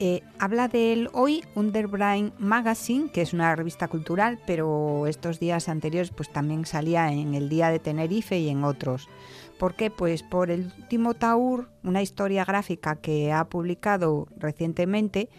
Eh, 0.01 0.23
habla 0.37 0.69
de 0.69 0.93
él 0.93 1.09
hoy 1.11 1.43
Underbrain 1.55 2.31
Magazine, 2.39 3.09
que 3.11 3.21
es 3.21 3.33
una 3.33 3.53
revista 3.55 3.89
cultural, 3.89 4.39
pero 4.47 5.07
estos 5.07 5.39
días 5.39 5.67
anteriores 5.67 6.11
pues 6.11 6.31
también 6.31 6.65
salía 6.65 7.11
en 7.11 7.35
el 7.35 7.49
Día 7.49 7.69
de 7.69 7.79
Tenerife 7.79 8.39
y 8.39 8.47
en 8.47 8.63
otros. 8.63 9.09
¿Por 9.59 9.75
qué? 9.75 9.91
Pues 9.91 10.23
por 10.23 10.49
el 10.49 10.71
último 10.77 11.13
Taur, 11.13 11.69
una 11.83 12.01
historia 12.01 12.45
gráfica 12.45 12.95
que 12.95 13.31
ha 13.31 13.49
publicado 13.49 14.27
recientemente, 14.37 15.29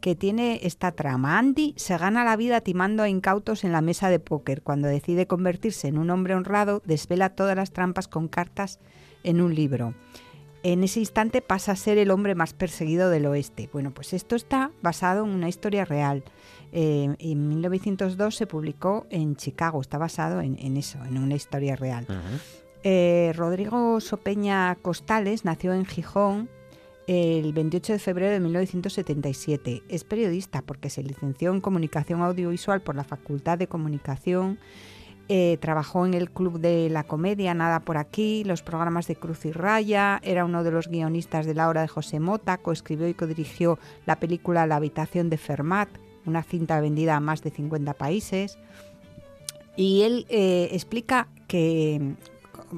que 0.00 0.14
tiene 0.14 0.60
esta 0.62 0.92
trama. 0.92 1.38
Andy 1.38 1.74
se 1.76 1.98
gana 1.98 2.24
la 2.24 2.36
vida 2.36 2.60
timando 2.60 3.02
a 3.02 3.08
incautos 3.08 3.64
en 3.64 3.72
la 3.72 3.80
mesa 3.80 4.10
de 4.10 4.20
póker. 4.20 4.62
Cuando 4.62 4.86
decide 4.86 5.26
convertirse 5.26 5.88
en 5.88 5.98
un 5.98 6.10
hombre 6.10 6.34
honrado, 6.34 6.82
desvela 6.84 7.30
todas 7.30 7.56
las 7.56 7.72
trampas 7.72 8.06
con 8.06 8.28
cartas 8.28 8.78
en 9.24 9.40
un 9.40 9.54
libro 9.54 9.92
en 10.64 10.82
ese 10.82 10.98
instante 10.98 11.42
pasa 11.42 11.72
a 11.72 11.76
ser 11.76 11.98
el 11.98 12.10
hombre 12.10 12.34
más 12.34 12.54
perseguido 12.54 13.10
del 13.10 13.26
oeste. 13.26 13.68
Bueno, 13.70 13.92
pues 13.92 14.14
esto 14.14 14.34
está 14.34 14.72
basado 14.82 15.24
en 15.24 15.30
una 15.30 15.48
historia 15.48 15.84
real. 15.84 16.24
Eh, 16.72 17.14
en 17.18 17.48
1902 17.48 18.34
se 18.34 18.46
publicó 18.46 19.06
en 19.10 19.36
Chicago, 19.36 19.82
está 19.82 19.98
basado 19.98 20.40
en, 20.40 20.76
eso, 20.78 20.98
en 21.04 21.18
una 21.18 21.34
historia 21.34 21.76
real. 21.76 22.06
Eh, 22.84 23.32
Rodrigo 23.34 24.00
Sopeña 24.00 24.76
Costales 24.76 25.44
nació 25.44 25.74
en 25.74 25.84
Gijón 25.84 26.48
el 27.06 27.52
28 27.52 27.94
de 27.94 27.98
febrero 27.98 28.32
de 28.32 28.40
1977. 28.40 29.82
Es 29.88 30.04
periodista 30.04 30.62
porque 30.62 30.88
se 30.88 31.02
licenció 31.02 31.52
en 31.52 31.60
comunicación 31.60 32.22
audiovisual 32.22 32.80
por 32.80 32.94
la 32.94 33.04
Facultad 33.04 33.58
de 33.58 33.66
Comunicación 33.66 34.58
Eh, 35.30 35.56
trabajó 35.58 36.04
en 36.04 36.12
el 36.12 36.30
Club 36.30 36.60
de 36.60 36.90
la 36.90 37.04
Comedia, 37.04 37.54
Nada 37.54 37.80
por 37.80 37.96
aquí, 37.96 38.44
los 38.44 38.62
programas 38.62 39.06
de 39.06 39.16
Cruz 39.16 39.46
y 39.46 39.52
Raya, 39.52 40.20
era 40.22 40.44
uno 40.44 40.62
de 40.62 40.70
los 40.70 40.88
guionistas 40.88 41.46
de 41.46 41.54
la 41.54 41.66
obra 41.66 41.80
de 41.80 41.88
José 41.88 42.20
Mota, 42.20 42.58
coescribió 42.58 43.08
y 43.08 43.14
codirigió 43.14 43.78
la 44.04 44.20
película 44.20 44.66
La 44.66 44.76
habitación 44.76 45.30
de 45.30 45.38
Fermat, 45.38 45.88
una 46.26 46.42
cinta 46.42 46.78
vendida 46.80 47.16
a 47.16 47.20
más 47.20 47.42
de 47.42 47.50
50 47.50 47.94
países. 47.94 48.58
Y 49.76 50.02
él 50.02 50.26
eh, 50.28 50.68
explica 50.72 51.28
que, 51.48 52.16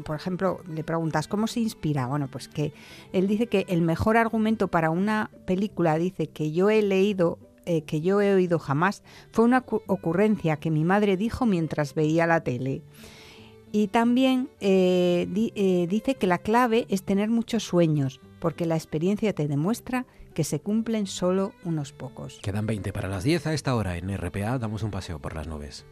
por 0.04 0.16
ejemplo, 0.16 0.60
le 0.68 0.84
preguntas 0.84 1.28
cómo 1.28 1.46
se 1.46 1.60
inspira. 1.60 2.06
Bueno, 2.06 2.28
pues 2.28 2.48
que 2.48 2.72
él 3.12 3.26
dice 3.26 3.46
que 3.46 3.66
el 3.68 3.82
mejor 3.82 4.16
argumento 4.16 4.68
para 4.68 4.90
una 4.90 5.30
película, 5.46 5.98
dice 5.98 6.28
que 6.28 6.52
yo 6.52 6.70
he 6.70 6.82
leído 6.82 7.38
eh, 7.68 7.82
que 7.82 8.00
yo 8.00 8.20
he 8.20 8.32
oído 8.32 8.60
jamás 8.60 9.02
fue 9.32 9.44
una 9.44 9.64
ocurrencia 9.66 10.56
que 10.56 10.70
mi 10.70 10.84
madre 10.84 11.16
dijo 11.16 11.46
mientras 11.46 11.94
veía 11.94 12.26
la 12.26 12.44
tele. 12.44 12.82
Y 13.72 13.88
también 13.88 14.48
eh, 14.60 15.28
eh, 15.34 15.86
dice 15.90 16.14
que 16.14 16.28
la 16.28 16.38
clave 16.38 16.86
es 16.88 17.02
tener 17.02 17.28
muchos 17.28 17.64
sueños, 17.64 18.20
porque 18.38 18.66
la 18.66 18.76
experiencia 18.76 19.32
te 19.32 19.48
demuestra 19.48 20.06
que 20.32 20.44
se 20.44 20.60
cumplen 20.60 21.06
solo 21.06 21.52
unos 21.64 21.92
pocos. 21.92 22.38
Quedan 22.40 22.66
20 22.66 22.92
para 22.92 23.08
las 23.08 23.24
10 23.24 23.48
a 23.48 23.54
esta 23.54 23.74
hora 23.74 23.96
en 23.98 24.16
RPA, 24.16 24.58
damos 24.58 24.84
un 24.84 24.92
paseo 24.92 25.18
por 25.18 25.34
las 25.34 25.48
nubes. 25.48 25.86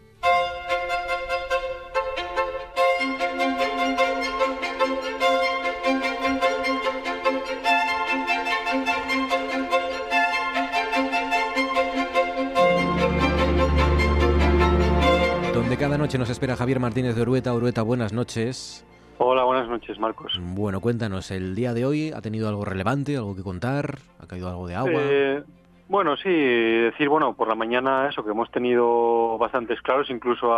Cada 15.78 15.98
noche 15.98 16.18
nos 16.18 16.30
espera 16.30 16.56
Javier 16.56 16.78
Martínez 16.78 17.16
de 17.16 17.22
Orueta. 17.22 17.52
Orueta, 17.52 17.82
buenas 17.82 18.12
noches. 18.12 18.86
Hola, 19.18 19.44
buenas 19.44 19.68
noches, 19.68 19.98
Marcos. 19.98 20.38
Bueno, 20.40 20.80
cuéntanos, 20.80 21.30
¿el 21.30 21.54
día 21.54 21.72
de 21.72 21.84
hoy 21.84 22.12
ha 22.14 22.20
tenido 22.20 22.48
algo 22.48 22.64
relevante, 22.64 23.16
algo 23.16 23.34
que 23.34 23.42
contar? 23.42 23.98
¿Ha 24.20 24.26
caído 24.26 24.48
algo 24.48 24.66
de 24.66 24.74
agua? 24.74 24.92
Eh, 24.94 25.42
bueno, 25.88 26.16
sí, 26.16 26.30
decir, 26.30 27.08
bueno, 27.08 27.34
por 27.34 27.48
la 27.48 27.54
mañana 27.54 28.08
eso, 28.08 28.24
que 28.24 28.30
hemos 28.30 28.50
tenido 28.50 29.36
bastantes 29.38 29.80
claros, 29.82 30.10
incluso 30.10 30.52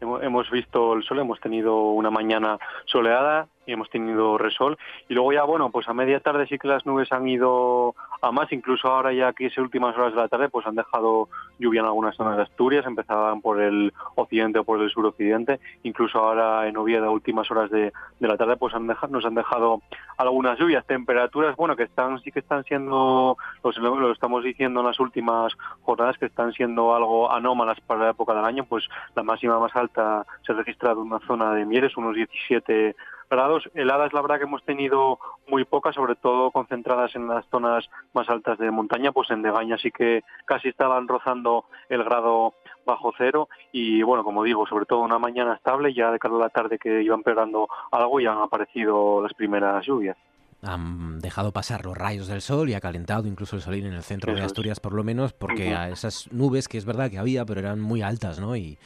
hemos 0.00 0.50
visto 0.50 0.94
el 0.94 1.02
sol, 1.04 1.18
hemos 1.20 1.40
tenido 1.40 1.90
una 1.90 2.10
mañana 2.10 2.58
soleada 2.84 3.48
y 3.66 3.72
hemos 3.72 3.90
tenido 3.90 4.38
resol. 4.38 4.78
Y 5.08 5.14
luego 5.14 5.32
ya, 5.32 5.42
bueno, 5.44 5.70
pues 5.70 5.88
a 5.88 5.94
media 5.94 6.20
tarde 6.20 6.46
sí 6.46 6.58
que 6.58 6.68
las 6.68 6.86
nubes 6.86 7.12
han 7.12 7.28
ido 7.28 7.94
a 8.22 8.32
más, 8.32 8.50
incluso 8.52 8.88
ahora 8.88 9.12
ya 9.12 9.32
que 9.32 9.46
es 9.46 9.58
últimas 9.58 9.96
horas 9.96 10.14
de 10.14 10.20
la 10.20 10.28
tarde, 10.28 10.48
pues 10.48 10.66
han 10.66 10.76
dejado 10.76 11.28
lluvia 11.58 11.80
en 11.80 11.86
algunas 11.86 12.16
zonas 12.16 12.36
de 12.36 12.42
Asturias, 12.44 12.86
empezaban 12.86 13.40
por 13.40 13.60
el 13.60 13.92
occidente 14.14 14.58
o 14.58 14.64
por 14.64 14.80
el 14.80 14.90
suroccidente, 14.90 15.60
incluso 15.82 16.18
ahora 16.18 16.66
en 16.68 16.76
Oviedo, 16.76 17.10
últimas 17.10 17.50
horas 17.50 17.70
de, 17.70 17.92
la 18.20 18.36
tarde, 18.36 18.56
pues 18.56 18.74
han 18.74 18.86
dejado, 18.86 19.12
nos 19.12 19.24
han 19.24 19.34
dejado 19.34 19.82
algunas 20.18 20.58
lluvias, 20.58 20.86
temperaturas, 20.86 21.56
bueno, 21.56 21.76
que 21.76 21.84
están 21.84 22.18
sí 22.20 22.32
que 22.32 22.40
están 22.40 22.64
siendo, 22.64 23.36
lo, 23.62 23.96
lo 23.96 24.12
estamos 24.12 24.44
diciendo 24.44 24.80
en 24.80 24.86
las 24.86 25.00
últimas 25.00 25.52
jornadas, 25.82 26.18
que 26.18 26.26
están 26.26 26.52
siendo 26.52 26.94
algo 26.94 27.30
anómalas 27.32 27.80
para 27.80 28.04
la 28.04 28.10
época 28.10 28.34
del 28.34 28.44
año, 28.44 28.64
pues 28.64 28.88
la 29.14 29.22
máxima 29.22 29.58
más 29.58 29.74
alta 29.76 30.24
se 30.42 30.52
ha 30.52 30.56
registrado 30.56 31.02
en 31.02 31.08
una 31.08 31.20
zona 31.26 31.52
de 31.54 31.64
Mieres, 31.64 31.96
unos 31.96 32.14
17 32.14 32.94
grados. 33.30 33.68
Heladas, 33.74 34.12
la 34.12 34.22
verdad 34.22 34.38
que 34.38 34.44
hemos 34.44 34.64
tenido 34.64 35.18
muy 35.48 35.64
pocas, 35.64 35.94
sobre 35.94 36.14
todo 36.16 36.50
concentradas 36.50 37.14
en 37.16 37.28
las 37.28 37.46
zonas 37.50 37.88
más 38.14 38.28
altas 38.28 38.58
de 38.58 38.70
montaña, 38.70 39.12
pues 39.12 39.30
en 39.30 39.42
Degaña 39.42 39.78
sí 39.78 39.90
que 39.90 40.22
casi 40.44 40.68
estaban 40.68 41.08
rozando 41.08 41.64
el 41.88 42.04
grado 42.04 42.54
bajo 42.84 43.12
cero. 43.16 43.48
Y 43.72 44.02
bueno, 44.02 44.24
como 44.24 44.42
digo, 44.42 44.66
sobre 44.66 44.86
todo 44.86 45.00
una 45.00 45.18
mañana 45.18 45.54
estable, 45.54 45.94
ya 45.94 46.10
de 46.10 46.18
cara 46.18 46.36
a 46.36 46.38
la 46.38 46.48
tarde 46.48 46.78
que 46.78 47.02
iban 47.02 47.22
pegando 47.22 47.68
algo 47.90 48.20
y 48.20 48.26
han 48.26 48.38
aparecido 48.38 49.22
las 49.22 49.34
primeras 49.34 49.84
lluvias. 49.84 50.16
Han 50.62 51.20
dejado 51.20 51.52
pasar 51.52 51.84
los 51.84 51.96
rayos 51.96 52.28
del 52.28 52.40
sol 52.40 52.68
y 52.70 52.74
ha 52.74 52.80
calentado 52.80 53.28
incluso 53.28 53.56
el 53.56 53.62
solín 53.62 53.86
en 53.86 53.92
el 53.92 54.02
centro 54.02 54.34
de 54.34 54.42
Asturias 54.42 54.80
por 54.80 54.94
lo 54.94 55.04
menos 55.04 55.32
porque 55.34 55.74
a 55.74 55.90
esas 55.90 56.32
nubes 56.32 56.66
que 56.66 56.78
es 56.78 56.86
verdad 56.86 57.10
que 57.10 57.18
había 57.18 57.44
pero 57.44 57.60
eran 57.60 57.78
muy 57.78 58.00
altas 58.00 58.40
no 58.40 58.56
y, 58.56 58.78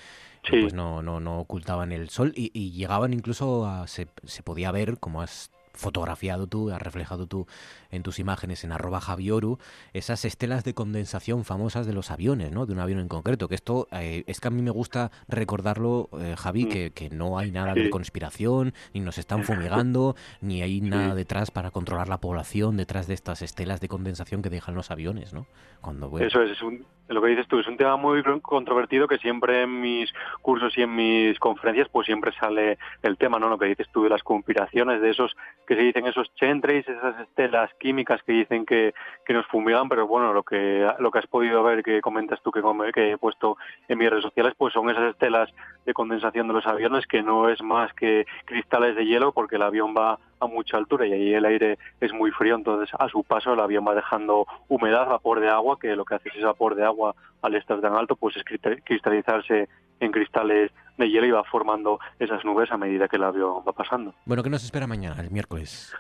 pues 0.48 0.74
no, 0.74 1.02
no, 1.02 1.20
no 1.20 1.38
ocultaban 1.38 1.92
el 1.92 2.08
sol 2.08 2.32
y, 2.34 2.50
y 2.54 2.72
llegaban 2.72 3.12
incluso 3.12 3.66
a, 3.66 3.86
se, 3.86 4.08
se 4.24 4.42
podía 4.42 4.72
ver, 4.72 4.98
como 4.98 5.22
has 5.22 5.50
fotografiado 5.80 6.46
tú, 6.46 6.70
has 6.70 6.82
reflejado 6.82 7.26
tú 7.26 7.46
en 7.90 8.02
tus 8.02 8.18
imágenes 8.18 8.64
en 8.64 8.72
arroba 8.72 9.00
javioru, 9.00 9.58
esas 9.92 10.24
estelas 10.24 10.64
de 10.64 10.74
condensación 10.74 11.44
famosas 11.44 11.86
de 11.86 11.92
los 11.92 12.10
aviones, 12.10 12.52
¿no? 12.52 12.66
De 12.66 12.72
un 12.72 12.80
avión 12.80 13.00
en 13.00 13.08
concreto, 13.08 13.48
que 13.48 13.54
esto 13.54 13.88
eh, 13.92 14.24
es 14.26 14.40
que 14.40 14.48
a 14.48 14.50
mí 14.50 14.62
me 14.62 14.70
gusta 14.70 15.10
recordarlo, 15.28 16.08
eh, 16.20 16.34
Javi, 16.36 16.66
mm. 16.66 16.68
que, 16.68 16.90
que, 16.90 17.10
no 17.10 17.38
hay 17.38 17.50
nada 17.50 17.74
de 17.74 17.90
conspiración, 17.90 18.74
ni 18.94 19.00
nos 19.00 19.18
están 19.18 19.44
fumigando, 19.44 20.14
ni 20.40 20.62
hay 20.62 20.80
nada 20.80 21.14
detrás 21.14 21.50
para 21.50 21.70
controlar 21.70 22.08
la 22.08 22.18
población 22.18 22.76
detrás 22.76 23.06
de 23.06 23.14
estas 23.14 23.42
estelas 23.42 23.80
de 23.80 23.88
condensación 23.88 24.42
que 24.42 24.50
dejan 24.50 24.74
los 24.74 24.90
aviones, 24.90 25.32
¿no? 25.32 25.46
Cuando, 25.80 26.18
Eso 26.18 26.42
es, 26.42 26.52
es 26.52 26.62
un, 26.62 26.84
lo 27.14 27.20
que 27.20 27.28
dices 27.28 27.48
tú, 27.48 27.58
es 27.58 27.66
un 27.66 27.76
tema 27.76 27.96
muy 27.96 28.22
controvertido 28.40 29.08
que 29.08 29.18
siempre 29.18 29.62
en 29.62 29.80
mis 29.80 30.12
cursos 30.42 30.76
y 30.78 30.82
en 30.82 30.94
mis 30.94 31.38
conferencias 31.38 31.88
pues 31.88 32.06
siempre 32.06 32.32
sale 32.32 32.78
el 33.02 33.18
tema, 33.18 33.38
¿no? 33.38 33.48
Lo 33.48 33.58
que 33.58 33.66
dices 33.66 33.88
tú 33.92 34.04
de 34.04 34.10
las 34.10 34.22
conspiraciones, 34.22 35.00
de 35.00 35.10
esos 35.10 35.36
que 35.66 35.74
se 35.74 35.82
dicen 35.82 36.06
esos 36.06 36.32
chentres, 36.34 36.88
esas 36.88 37.18
estelas 37.20 37.70
químicas 37.78 38.22
que 38.22 38.32
dicen 38.32 38.64
que, 38.64 38.94
que 39.24 39.32
nos 39.32 39.46
fumigan, 39.46 39.88
pero 39.88 40.06
bueno, 40.06 40.32
lo 40.32 40.42
que 40.42 40.88
lo 40.98 41.10
que 41.10 41.18
has 41.18 41.26
podido 41.26 41.62
ver, 41.62 41.82
que 41.82 42.00
comentas 42.00 42.40
tú 42.42 42.50
que, 42.50 42.62
que 42.94 43.12
he 43.12 43.18
puesto 43.18 43.56
en 43.88 43.98
mis 43.98 44.08
redes 44.08 44.24
sociales, 44.24 44.54
pues 44.56 44.72
son 44.72 44.88
esas 44.90 45.10
estelas 45.10 45.50
de 45.84 45.92
condensación 45.92 46.46
de 46.48 46.54
los 46.54 46.66
aviones 46.66 47.06
que 47.06 47.22
no 47.22 47.48
es 47.48 47.62
más 47.62 47.92
que 47.94 48.26
cristales 48.44 48.94
de 48.94 49.06
hielo 49.06 49.32
porque 49.32 49.56
el 49.56 49.62
avión 49.62 49.94
va 49.96 50.18
a 50.40 50.46
mucha 50.46 50.76
altura 50.76 51.06
y 51.06 51.12
ahí 51.12 51.34
el 51.34 51.44
aire 51.44 51.78
es 52.00 52.12
muy 52.12 52.30
frío, 52.30 52.56
entonces 52.56 52.88
a 52.98 53.08
su 53.08 53.22
paso 53.24 53.52
el 53.52 53.60
avión 53.60 53.86
va 53.86 53.94
dejando 53.94 54.46
humedad, 54.68 55.06
vapor 55.06 55.40
de 55.40 55.48
agua, 55.48 55.78
que 55.78 55.94
lo 55.94 56.04
que 56.04 56.14
hace 56.14 56.28
es 56.30 56.36
ese 56.36 56.44
vapor 56.44 56.74
de 56.74 56.84
agua 56.84 57.14
al 57.42 57.54
estar 57.54 57.80
tan 57.80 57.94
alto, 57.94 58.16
pues 58.16 58.36
es 58.36 58.44
cristalizarse 58.84 59.68
en 60.00 60.12
cristales 60.12 60.70
de 60.96 61.10
hielo 61.10 61.26
y 61.26 61.30
va 61.30 61.44
formando 61.44 61.98
esas 62.18 62.44
nubes 62.44 62.70
a 62.70 62.76
medida 62.76 63.08
que 63.08 63.16
el 63.16 63.24
avión 63.24 63.62
va 63.66 63.72
pasando. 63.72 64.14
Bueno, 64.24 64.42
¿qué 64.42 64.50
nos 64.50 64.64
espera 64.64 64.86
mañana, 64.86 65.20
el 65.20 65.30
miércoles? 65.30 65.94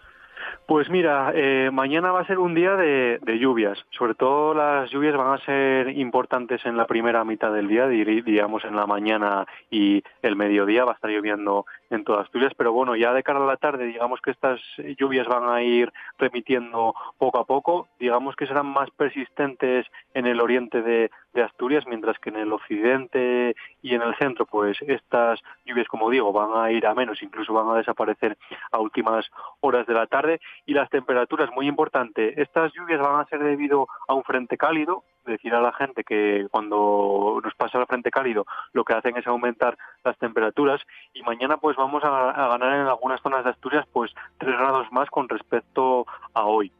Pues 0.66 0.88
mira, 0.88 1.32
eh, 1.34 1.70
mañana 1.72 2.12
va 2.12 2.20
a 2.20 2.26
ser 2.26 2.38
un 2.38 2.54
día 2.54 2.76
de, 2.76 3.18
lluvias. 3.40 3.78
Sobre 3.90 4.14
todo 4.14 4.54
las 4.54 4.88
lluvias 4.90 5.16
van 5.16 5.34
a 5.34 5.44
ser 5.44 5.88
importantes 5.98 6.64
en 6.64 6.76
la 6.76 6.86
primera 6.86 7.24
mitad 7.24 7.52
del 7.52 7.66
día, 7.66 7.88
digamos 7.88 8.64
en 8.64 8.76
la 8.76 8.86
mañana 8.86 9.46
y 9.68 10.02
el 10.22 10.36
mediodía 10.36 10.84
va 10.84 10.92
a 10.92 10.94
estar 10.94 11.10
lloviendo 11.10 11.66
en 11.90 12.04
todas 12.04 12.24
Asturias. 12.24 12.52
Pero 12.56 12.72
bueno, 12.72 12.96
ya 12.96 13.12
de 13.12 13.22
cara 13.22 13.42
a 13.42 13.46
la 13.46 13.56
tarde, 13.56 13.86
digamos 13.86 14.20
que 14.20 14.30
estas 14.30 14.60
lluvias 14.98 15.26
van 15.26 15.48
a 15.48 15.62
ir 15.62 15.92
remitiendo 16.18 16.94
poco 17.18 17.38
a 17.38 17.44
poco. 17.44 17.88
Digamos 17.98 18.36
que 18.36 18.46
serán 18.46 18.66
más 18.66 18.90
persistentes 18.90 19.86
en 20.14 20.26
el 20.26 20.40
oriente 20.40 20.82
de, 20.82 21.10
de 21.34 21.42
Asturias, 21.42 21.84
mientras 21.86 22.18
que 22.18 22.30
en 22.30 22.36
el 22.36 22.52
occidente 22.52 23.54
y 23.82 23.94
en 23.94 24.02
el 24.02 24.14
centro, 24.16 24.46
pues 24.46 24.78
estas 24.82 25.40
lluvias, 25.64 25.88
como 25.88 26.10
digo, 26.10 26.32
van 26.32 26.50
a 26.62 26.72
ir 26.72 26.86
a 26.86 26.94
menos, 26.94 27.22
incluso 27.22 27.52
van 27.52 27.68
a 27.68 27.78
desaparecer 27.78 28.36
a 28.72 28.78
últimas 28.78 29.30
horas 29.60 29.86
de 29.86 29.94
la 29.94 30.06
tarde 30.06 30.40
y 30.66 30.74
las 30.74 30.90
temperaturas, 30.90 31.50
muy 31.54 31.66
importante, 31.68 32.40
estas 32.40 32.72
lluvias 32.74 33.00
van 33.00 33.20
a 33.20 33.26
ser 33.26 33.40
debido 33.40 33.88
a 34.08 34.14
un 34.14 34.24
frente 34.24 34.56
cálido, 34.56 35.04
decir 35.24 35.54
a 35.54 35.60
la 35.60 35.72
gente 35.72 36.04
que 36.04 36.46
cuando 36.50 37.40
nos 37.42 37.54
pasa 37.54 37.78
el 37.78 37.86
frente 37.86 38.10
cálido 38.10 38.46
lo 38.72 38.84
que 38.84 38.94
hacen 38.94 39.16
es 39.16 39.26
aumentar 39.26 39.76
las 40.04 40.18
temperaturas 40.18 40.80
y 41.12 41.22
mañana 41.22 41.56
pues 41.58 41.76
vamos 41.76 42.02
a, 42.04 42.08
ganar 42.08 42.74
en 42.80 42.86
algunas 42.86 43.20
zonas 43.20 43.44
de 43.44 43.50
Asturias 43.50 43.86
pues 43.92 44.12
tres 44.38 44.56
grados 44.56 44.90
más 44.92 45.08
con 45.10 45.28
respecto 45.28 46.06
a 46.34 46.44
hoy 46.44 46.72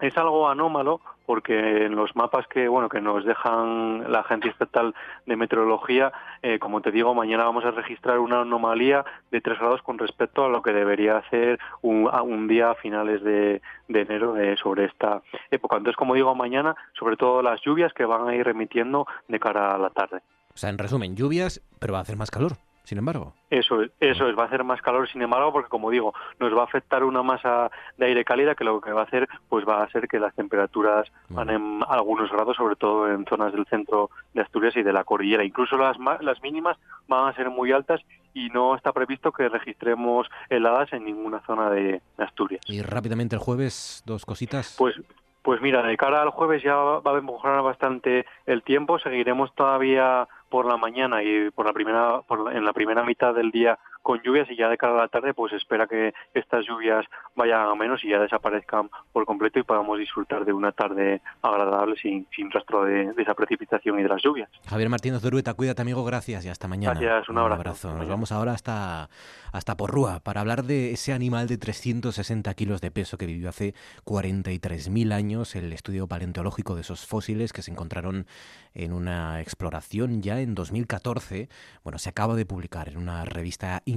es 0.00 0.16
algo 0.18 0.48
anómalo 0.48 1.00
porque 1.26 1.86
en 1.86 1.96
los 1.96 2.14
mapas 2.16 2.46
que 2.48 2.68
bueno 2.68 2.88
que 2.88 3.00
nos 3.00 3.24
dejan 3.24 4.10
la 4.10 4.20
Agencia 4.20 4.50
Estatal 4.50 4.94
de 5.26 5.36
Meteorología, 5.36 6.12
eh, 6.42 6.58
como 6.58 6.80
te 6.80 6.90
digo, 6.90 7.14
mañana 7.14 7.44
vamos 7.44 7.64
a 7.64 7.70
registrar 7.70 8.18
una 8.18 8.42
anomalía 8.42 9.04
de 9.30 9.40
3 9.40 9.58
grados 9.58 9.82
con 9.82 9.98
respecto 9.98 10.44
a 10.44 10.48
lo 10.48 10.62
que 10.62 10.72
debería 10.72 11.16
hacer 11.16 11.58
un, 11.82 12.48
día 12.48 12.72
a 12.72 12.74
finales 12.74 13.22
de, 13.22 13.62
enero 13.88 14.34
sobre 14.56 14.84
esta 14.84 15.22
época. 15.50 15.76
Entonces, 15.76 15.96
como 15.96 16.14
digo, 16.14 16.34
mañana, 16.34 16.76
sobre 16.98 17.16
todo 17.16 17.42
las 17.42 17.60
lluvias 17.62 17.92
que 17.94 18.04
van 18.04 18.28
a 18.28 18.34
ir 18.34 18.44
remitiendo 18.44 19.06
de 19.28 19.40
cara 19.40 19.74
a 19.74 19.78
la 19.78 19.90
tarde. 19.90 20.20
O 20.54 20.58
sea, 20.58 20.68
en 20.70 20.78
resumen, 20.78 21.16
lluvias, 21.16 21.62
pero 21.78 21.94
va 21.94 22.00
a 22.00 22.02
hacer 22.02 22.16
más 22.16 22.30
calor 22.30 22.52
sin 22.84 22.98
embargo. 22.98 23.34
Eso, 23.50 23.82
eso 24.00 24.28
es, 24.28 24.38
va 24.38 24.44
a 24.44 24.46
hacer 24.46 24.62
más 24.62 24.80
calor, 24.82 25.08
sin 25.08 25.22
embargo, 25.22 25.52
porque 25.52 25.68
como 25.68 25.90
digo, 25.90 26.14
nos 26.38 26.56
va 26.56 26.62
a 26.62 26.64
afectar 26.64 27.02
una 27.02 27.22
masa 27.22 27.70
de 27.96 28.06
aire 28.06 28.24
cálida 28.24 28.54
que 28.54 28.64
lo 28.64 28.80
que 28.80 28.92
va 28.92 29.02
a 29.02 29.04
hacer, 29.04 29.28
pues 29.48 29.66
va 29.66 29.80
a 29.80 29.84
hacer 29.84 30.06
que 30.06 30.18
las 30.18 30.34
temperaturas 30.34 31.10
van 31.30 31.50
en 31.50 31.80
algunos 31.88 32.30
grados, 32.30 32.56
sobre 32.56 32.76
todo 32.76 33.10
en 33.10 33.24
zonas 33.26 33.52
del 33.52 33.66
centro 33.66 34.10
de 34.34 34.42
Asturias 34.42 34.76
y 34.76 34.82
de 34.82 34.92
la 34.92 35.04
cordillera. 35.04 35.44
Incluso 35.44 35.76
las, 35.76 35.96
las 36.20 36.42
mínimas 36.42 36.76
van 37.08 37.28
a 37.28 37.34
ser 37.34 37.50
muy 37.50 37.72
altas 37.72 38.00
y 38.34 38.48
no 38.48 38.74
está 38.74 38.92
previsto 38.92 39.32
que 39.32 39.48
registremos 39.48 40.28
heladas 40.50 40.92
en 40.92 41.04
ninguna 41.04 41.40
zona 41.46 41.70
de, 41.70 42.02
Asturias. 42.18 42.60
Y 42.66 42.82
rápidamente 42.82 43.36
el 43.36 43.40
jueves, 43.40 44.02
dos 44.04 44.26
cositas. 44.26 44.76
Pues 44.78 44.94
pues 45.42 45.60
mira, 45.60 45.82
de 45.82 45.94
cara 45.98 46.22
al 46.22 46.30
jueves 46.30 46.62
ya 46.62 46.74
va 46.74 47.18
a 47.18 47.20
mejorar 47.20 47.62
bastante 47.62 48.24
el 48.46 48.62
tiempo, 48.62 48.98
seguiremos 48.98 49.54
todavía 49.54 50.26
por 50.54 50.66
la 50.66 50.76
mañana 50.76 51.20
y 51.20 51.50
por 51.50 51.66
la 51.66 51.72
primera 51.72 52.22
en 52.52 52.64
la 52.64 52.72
primera 52.72 53.02
mitad 53.02 53.34
del 53.34 53.50
día 53.50 53.76
con 54.04 54.20
lluvias 54.22 54.48
y 54.50 54.56
ya 54.56 54.68
de 54.68 54.76
cara 54.76 54.92
a 54.92 54.98
la 54.98 55.08
tarde 55.08 55.32
pues 55.32 55.52
espera 55.54 55.86
que 55.86 56.12
estas 56.34 56.66
lluvias 56.66 57.06
vayan 57.34 57.68
a 57.68 57.74
menos 57.74 58.04
y 58.04 58.10
ya 58.10 58.20
desaparezcan 58.20 58.90
por 59.12 59.24
completo 59.24 59.58
y 59.58 59.62
podamos 59.62 59.98
disfrutar 59.98 60.44
de 60.44 60.52
una 60.52 60.72
tarde 60.72 61.22
agradable 61.40 61.96
sin, 61.96 62.28
sin 62.36 62.50
rastro 62.50 62.84
de, 62.84 63.14
esa 63.16 63.34
precipitación 63.34 63.98
y 63.98 64.02
de 64.02 64.08
las 64.10 64.22
lluvias. 64.22 64.50
Javier 64.68 64.90
Martínez 64.90 65.22
Durueta, 65.22 65.54
cuídate 65.54 65.80
amigo, 65.80 66.04
gracias 66.04 66.44
y 66.44 66.50
hasta 66.50 66.68
mañana. 66.68 67.00
Gracias, 67.00 67.30
un 67.30 67.38
abrazo. 67.38 67.94
Nos 67.94 68.06
vamos 68.06 68.30
ahora 68.30 68.52
hasta, 68.52 69.08
hasta 69.52 69.76
Porrúa 69.76 70.20
para 70.20 70.42
hablar 70.42 70.64
de 70.64 70.92
ese 70.92 71.14
animal 71.14 71.48
de 71.48 71.56
360 71.56 72.52
kilos 72.52 72.82
de 72.82 72.90
peso 72.90 73.16
que 73.16 73.24
vivió 73.24 73.48
hace 73.48 73.74
43.000 74.04 75.12
años, 75.12 75.56
el 75.56 75.72
estudio 75.72 76.06
paleontológico 76.06 76.74
de 76.74 76.82
esos 76.82 77.06
fósiles 77.06 77.54
que 77.54 77.62
se 77.62 77.70
encontraron 77.70 78.26
en 78.74 78.92
una 78.92 79.40
exploración 79.40 80.20
ya 80.20 80.40
en 80.40 80.54
2014. 80.54 81.48
Bueno, 81.82 81.98
se 81.98 82.10
acaba 82.10 82.34
de 82.34 82.44
publicar 82.44 82.88
en 82.88 82.98
una 82.98 83.24
revista 83.24 83.82
internacional. 83.86 83.93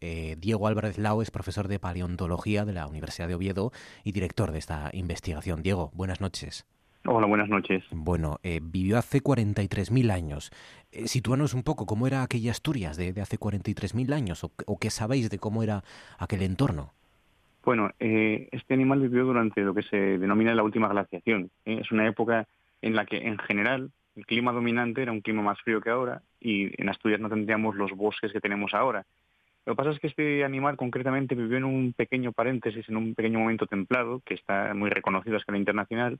Eh, 0.00 0.36
Diego 0.38 0.66
Álvarez 0.66 0.98
Lau 0.98 1.22
es 1.22 1.30
profesor 1.30 1.68
de 1.68 1.78
paleontología 1.78 2.64
de 2.64 2.72
la 2.72 2.86
Universidad 2.86 3.28
de 3.28 3.34
Oviedo 3.34 3.72
y 4.04 4.12
director 4.12 4.52
de 4.52 4.58
esta 4.58 4.90
investigación. 4.92 5.62
Diego, 5.62 5.90
buenas 5.94 6.20
noches. 6.20 6.66
Hola, 7.08 7.26
buenas 7.26 7.48
noches. 7.48 7.84
Bueno, 7.92 8.38
eh, 8.42 8.60
vivió 8.62 8.98
hace 8.98 9.22
43.000 9.22 10.10
años. 10.10 10.50
Eh, 10.90 11.06
sitúanos 11.06 11.54
un 11.54 11.62
poco 11.62 11.86
cómo 11.86 12.06
era 12.06 12.22
aquella 12.22 12.50
Asturias 12.50 12.96
de, 12.96 13.08
hace 13.20 13.38
43.000 13.38 14.12
años 14.12 14.42
o, 14.42 14.50
o, 14.66 14.78
qué 14.78 14.90
sabéis 14.90 15.30
de 15.30 15.38
cómo 15.38 15.62
era 15.62 15.84
aquel 16.18 16.42
entorno. 16.42 16.92
Bueno, 17.64 17.90
eh, 18.00 18.48
este 18.52 18.74
animal 18.74 19.00
vivió 19.00 19.24
durante 19.24 19.60
lo 19.62 19.74
que 19.74 19.82
se 19.82 19.96
denomina 19.96 20.54
la 20.54 20.62
última 20.62 20.88
glaciación. 20.88 21.50
Es 21.64 21.90
una 21.92 22.06
época 22.06 22.48
en 22.82 22.94
la 22.94 23.06
que, 23.06 23.18
en 23.18 23.38
general, 23.38 23.90
el 24.16 24.26
clima 24.26 24.52
dominante 24.52 25.02
era 25.02 25.12
un 25.12 25.20
clima 25.20 25.42
más 25.42 25.60
frío 25.60 25.80
que 25.80 25.90
ahora 25.90 26.22
y 26.40 26.80
en 26.80 26.88
Asturias 26.88 27.20
no 27.20 27.28
tendríamos 27.28 27.76
los 27.76 27.92
bosques 27.92 28.32
que 28.32 28.40
tenemos 28.40 28.72
ahora. 28.74 29.04
Lo 29.66 29.74
que 29.74 29.76
pasa 29.76 29.90
es 29.90 29.98
que 29.98 30.06
este 30.06 30.44
animal 30.44 30.76
concretamente 30.76 31.34
vivió 31.34 31.58
en 31.58 31.64
un 31.64 31.92
pequeño 31.92 32.32
paréntesis, 32.32 32.88
en 32.88 32.96
un 32.96 33.14
pequeño 33.14 33.40
momento 33.40 33.66
templado, 33.66 34.22
que 34.24 34.34
está 34.34 34.72
muy 34.74 34.90
reconocido 34.90 35.34
a 35.34 35.38
escala 35.38 35.58
internacional, 35.58 36.18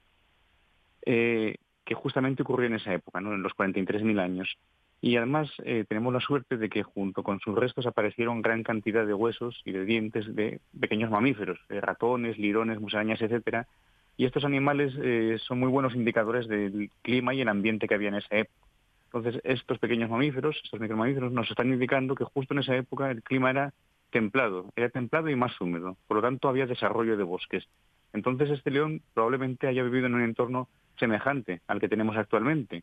eh, 1.07 1.57
que 1.85 1.95
justamente 1.95 2.43
ocurrió 2.43 2.67
en 2.67 2.75
esa 2.75 2.93
época, 2.93 3.21
¿no? 3.21 3.35
en 3.35 3.43
los 3.43 3.53
43.000 3.53 4.21
años. 4.21 4.59
Y 5.01 5.17
además 5.17 5.51
eh, 5.65 5.85
tenemos 5.89 6.13
la 6.13 6.21
suerte 6.21 6.57
de 6.57 6.69
que 6.69 6.83
junto 6.83 7.23
con 7.23 7.39
sus 7.39 7.55
restos 7.55 7.87
aparecieron 7.87 8.43
gran 8.43 8.63
cantidad 8.65 9.07
de 9.07 9.15
huesos 9.15 9.63
y 9.65 9.73
de 9.73 9.85
dientes 9.85 10.35
de 10.35 10.61
pequeños 10.79 11.11
mamíferos, 11.11 11.61
ratones, 11.69 12.39
lirones, 12.39 12.81
musarañas, 12.81 13.23
etcétera, 13.23 13.69
y 14.17 14.25
estos 14.25 14.45
animales 14.45 14.95
eh, 15.03 15.39
son 15.47 15.61
muy 15.61 15.69
buenos 15.69 15.95
indicadores 15.95 16.49
del 16.49 16.91
clima 17.03 17.35
y 17.35 17.43
el 17.43 17.49
ambiente 17.49 17.87
que 17.87 17.95
había 17.95 18.09
en 18.09 18.17
esa 18.17 18.37
época. 18.37 18.67
Entonces, 19.13 19.41
estos 19.45 19.79
pequeños 19.79 20.11
mamíferos, 20.11 20.59
estos 20.65 20.81
micromamíferos, 20.81 21.33
nos 21.33 21.49
están 21.51 21.73
indicando 21.73 22.15
que 22.15 22.25
justo 22.25 22.55
en 22.55 22.61
esa 22.61 22.77
época 22.77 23.11
el 23.11 23.23
clima 23.23 23.51
era 23.51 23.73
templado, 24.11 24.67
era 24.75 24.89
templado 24.89 25.29
y 25.29 25.37
más 25.37 25.59
húmedo. 25.61 25.97
Por 26.07 26.17
lo 26.17 26.23
tanto, 26.23 26.49
había 26.49 26.67
desarrollo 26.67 27.17
de 27.17 27.25
bosques. 27.25 27.67
Entonces, 28.13 28.51
este 28.51 28.71
león 28.71 29.03
probablemente 29.15 29.67
haya 29.69 29.83
vivido 29.83 30.07
en 30.07 30.15
un 30.15 30.23
entorno 30.23 30.69
semejante 30.99 31.61
al 31.67 31.81
que 31.81 31.89
tenemos 31.89 32.17
actualmente. 32.17 32.83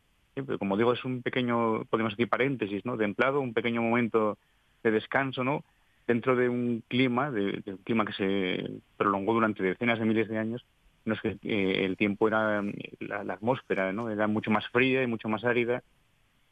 Como 0.58 0.76
digo, 0.76 0.92
es 0.92 1.04
un 1.04 1.22
pequeño, 1.22 1.84
podemos 1.84 2.12
decir, 2.12 2.28
paréntesis, 2.28 2.84
¿no? 2.84 2.96
Templado, 2.96 3.40
un 3.40 3.54
pequeño 3.54 3.82
momento 3.82 4.38
de 4.82 4.90
descanso, 4.90 5.44
¿no? 5.44 5.64
Dentro 6.06 6.36
de 6.36 6.48
un 6.48 6.82
clima, 6.88 7.30
de 7.30 7.62
un 7.66 7.76
clima 7.78 8.04
que 8.04 8.12
se 8.12 8.70
prolongó 8.96 9.34
durante 9.34 9.62
decenas 9.62 9.98
de 9.98 10.04
miles 10.04 10.28
de 10.28 10.38
años 10.38 10.64
no 11.04 11.14
es 11.14 11.20
que 11.20 11.38
eh, 11.42 11.84
el 11.84 11.96
tiempo 11.96 12.28
era 12.28 12.62
la, 13.00 13.34
atmósfera, 13.34 13.92
¿no? 13.92 14.10
Era 14.10 14.26
mucho 14.26 14.50
más 14.50 14.66
fría 14.68 15.02
y 15.02 15.06
mucho 15.06 15.28
más 15.28 15.44
árida 15.44 15.82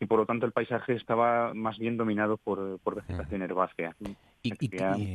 y 0.03 0.07
por 0.07 0.19
lo 0.19 0.27
tanto 0.27 0.47
el 0.47 0.53
paisaje 0.53 0.95
estaba 0.95 1.55
más 1.55 1.79
bien 1.79 1.97
dominado 1.97 2.37
por, 2.37 2.81
vegetación 2.95 3.43
herbácea. 3.43 3.95
Y, 4.43 4.51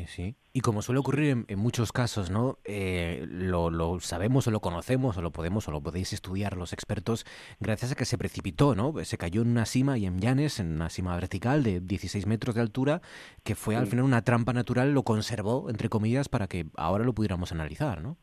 sí. 0.08 0.36
y, 0.53 0.62
como 0.62 0.82
suele 0.82 1.00
ocurrir 1.00 1.44
en, 1.46 1.60
muchos 1.60 1.91
casos, 1.91 2.32
¿no? 2.32 2.58
Eh, 2.63 3.25
lo, 3.27 4.00
sabemos 4.00 4.48
o 4.48 4.51
lo 4.51 4.62
conocemos 4.62 5.17
o 5.17 5.22
lo 5.22 5.32
podemos 5.32 5.67
o 5.67 5.72
lo 5.72 5.82
podéis 5.82 6.13
estudiar 6.13 6.56
los 6.56 6.72
expertos 6.72 7.25
gracias 7.60 7.91
a 7.91 7.96
que 7.96 8.06
se 8.06 8.17
precipitó, 8.17 8.75
¿no? 8.75 8.94
Se 9.03 9.17
cayó 9.17 9.41
en 9.41 9.50
una 9.50 9.65
cima 9.65 9.98
y 9.98 10.06
en 10.06 10.22
Llanes, 10.22 10.62
en 10.62 10.72
una 10.72 10.89
cima 10.89 11.13
vertical 11.15 11.63
de 11.63 11.82
16 11.82 12.25
metros 12.25 12.56
de 12.56 12.62
altura, 12.62 13.01
que 13.44 13.56
fue 13.56 13.75
al 13.75 13.88
final 13.88 14.06
una 14.06 14.22
trampa 14.22 14.53
natural, 14.53 14.94
lo 14.94 15.03
conservó, 15.03 15.70
entre 15.70 15.90
comillas, 15.90 16.29
para 16.29 16.48
que 16.48 16.68
ahora 16.77 17.03
lo 17.03 17.11
pudiéramos 17.11 17.51
analizar, 17.51 18.01
¿no? 18.01 18.16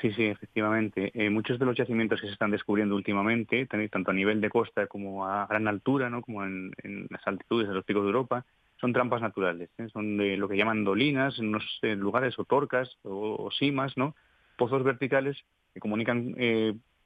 Sí, 0.00 0.12
sí, 0.12 0.24
efectivamente. 0.24 1.10
Eh, 1.14 1.30
muchos 1.30 1.58
de 1.58 1.66
los 1.66 1.76
yacimientos 1.76 2.20
que 2.20 2.26
se 2.26 2.32
están 2.32 2.50
descubriendo 2.50 2.94
últimamente, 2.94 3.66
tanto 3.66 4.10
a 4.10 4.14
nivel 4.14 4.40
de 4.40 4.50
costa 4.50 4.86
como 4.86 5.26
a 5.26 5.46
gran 5.46 5.68
altura, 5.68 6.08
¿no? 6.08 6.22
como 6.22 6.44
en, 6.44 6.72
las 7.10 7.26
altitudes 7.26 7.68
de 7.68 7.74
los 7.74 7.84
picos 7.84 8.02
de 8.02 8.08
Europa, 8.08 8.44
son 8.80 8.92
trampas 8.92 9.20
naturales. 9.20 9.70
¿eh? 9.78 9.88
Son 9.92 10.16
de 10.16 10.36
lo 10.36 10.48
que 10.48 10.56
llaman 10.56 10.84
dolinas, 10.84 11.38
en 11.38 11.48
unos 11.48 11.78
eh, 11.82 11.96
lugares, 11.96 12.38
o 12.38 12.44
torcas, 12.44 12.96
o, 13.02 13.50
simas, 13.50 13.96
¿no? 13.96 14.14
pozos 14.56 14.82
verticales 14.84 15.36
que 15.72 15.80
comunican 15.80 16.34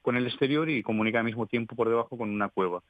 con 0.01 0.17
el 0.17 0.27
exterior 0.27 0.69
y 0.69 0.83
comunican 0.83 1.19
al 1.19 1.25
mismo 1.25 1.47
tiempo 1.47 1.75
por 1.75 1.87
debajo 1.87 2.17
con 2.17 2.29
una 2.29 2.49
cueva. 2.49 2.81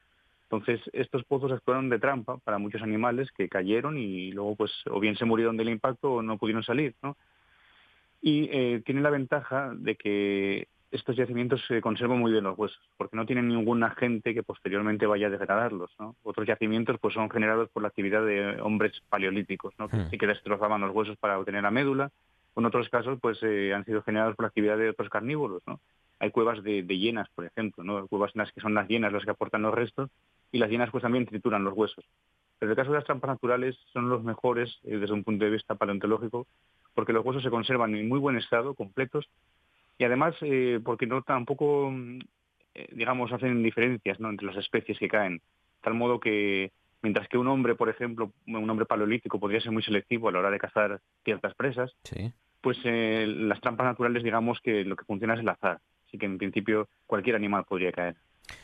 Entonces, 0.43 0.79
estos 0.93 1.23
pozos 1.23 1.51
actuaron 1.51 1.89
de 1.89 1.99
trampa 1.99 2.37
para 2.37 2.59
muchos 2.59 2.81
animales 2.81 3.31
que 3.31 3.49
cayeron 3.49 3.97
y 3.97 4.31
luego, 4.31 4.55
pues, 4.55 4.71
o 4.89 4.99
bien 4.99 5.15
se 5.15 5.25
murieron 5.25 5.57
del 5.57 5.69
impacto 5.69 6.13
o 6.13 6.21
no 6.21 6.37
pudieron 6.37 6.63
salir, 6.63 6.95
¿no? 7.01 7.17
Y 8.25 8.49
eh, 8.51 8.81
tiene 8.83 9.01
la 9.01 9.11
ventaja 9.11 9.71
de 9.75 9.95
que 9.95 10.67
estos 10.89 11.15
yacimientos 11.15 11.63
se 11.67 11.79
conservan 11.79 12.17
muy 12.17 12.31
bien 12.31 12.43
los 12.43 12.57
huesos, 12.57 12.81
porque 12.97 13.15
no 13.15 13.27
tienen 13.27 13.47
ningún 13.47 13.83
agente 13.83 14.33
que 14.33 14.41
posteriormente 14.41 15.05
vaya 15.05 15.27
a 15.27 15.29
degradarlos. 15.29 15.95
Otros 16.23 16.47
yacimientos 16.47 16.97
pues 16.99 17.13
son 17.13 17.29
generados 17.29 17.69
por 17.69 17.83
la 17.83 17.89
actividad 17.89 18.25
de 18.25 18.59
hombres 18.61 18.99
paleolíticos, 19.09 19.75
¿no? 19.77 19.87
que 19.89 19.97
hmm. 19.97 20.09
sí 20.09 20.17
que 20.17 20.25
destrozaban 20.25 20.81
los 20.81 20.89
huesos 20.95 21.17
para 21.17 21.37
obtener 21.37 21.61
la 21.61 21.69
médula. 21.69 22.09
En 22.55 22.65
otros 22.65 22.89
casos 22.89 23.19
pues 23.21 23.37
eh, 23.43 23.73
han 23.73 23.85
sido 23.85 24.01
generados 24.03 24.35
por 24.35 24.45
actividad 24.45 24.77
de 24.77 24.89
otros 24.89 25.09
carnívoros. 25.09 25.61
¿no? 25.67 25.79
Hay 26.19 26.31
cuevas 26.31 26.63
de, 26.63 26.83
hienas, 26.83 27.29
por 27.35 27.45
ejemplo, 27.45 27.83
¿no? 27.83 28.07
cuevas 28.07 28.31
en 28.35 28.39
las 28.39 28.51
que 28.51 28.61
son 28.61 28.73
las 28.73 28.87
hienas 28.87 29.11
las 29.11 29.25
que 29.25 29.31
aportan 29.31 29.61
los 29.61 29.73
restos 29.73 30.09
y 30.51 30.57
las 30.57 30.69
hienas 30.69 30.89
pues 30.91 31.01
también 31.01 31.25
trituran 31.25 31.63
los 31.63 31.73
huesos. 31.73 32.05
Pero 32.59 32.71
el 32.71 32.75
caso 32.75 32.91
de 32.91 32.97
las 32.97 33.05
trampas 33.05 33.29
naturales 33.29 33.75
son 33.91 34.09
los 34.09 34.23
mejores 34.23 34.79
eh, 34.83 34.97
desde 34.97 35.13
un 35.13 35.23
punto 35.23 35.43
de 35.43 35.51
vista 35.51 35.75
paleontológico 35.75 36.47
porque 36.93 37.13
los 37.13 37.25
huesos 37.25 37.43
se 37.43 37.49
conservan 37.49 37.93
en 37.93 38.07
muy 38.07 38.19
buen 38.19 38.37
estado, 38.37 38.73
completos, 38.73 39.27
y 39.97 40.05
además 40.05 40.33
eh, 40.41 40.79
porque 40.83 41.05
no 41.05 41.21
tampoco, 41.23 41.91
mm, 41.91 42.19
digamos, 42.91 43.33
hacen 43.33 43.61
diferencias 43.61 44.17
entre 44.19 44.47
las 44.47 44.55
especies 44.55 44.97
que 44.97 45.09
caen, 45.09 45.41
tal 45.81 45.93
modo 45.93 46.21
que 46.21 46.71
mientras 47.01 47.27
que 47.27 47.37
un 47.37 47.47
hombre, 47.47 47.75
por 47.75 47.89
ejemplo, 47.89 48.31
un 48.47 48.69
hombre 48.69 48.85
paleolítico 48.85 49.39
podría 49.39 49.61
ser 49.61 49.71
muy 49.71 49.83
selectivo 49.83 50.27
a 50.27 50.31
la 50.31 50.39
hora 50.39 50.49
de 50.49 50.57
cazar 50.57 51.01
ciertas 51.23 51.53
presas, 51.53 51.93
pues 52.65 52.79
eh, 52.83 53.27
las 53.27 53.61
trampas 53.61 53.85
naturales, 53.85 54.23
digamos 54.23 54.59
que 54.59 54.83
lo 54.83 54.95
que 54.95 55.05
funciona 55.05 55.35
es 55.35 55.41
el 55.41 55.49
azar, 55.49 55.81
así 56.07 56.17
que 56.17 56.25
en 56.25 56.39
principio 56.39 56.89
cualquier 57.05 57.35
animal 57.35 57.63
podría 57.63 57.91
caer. 57.91 58.15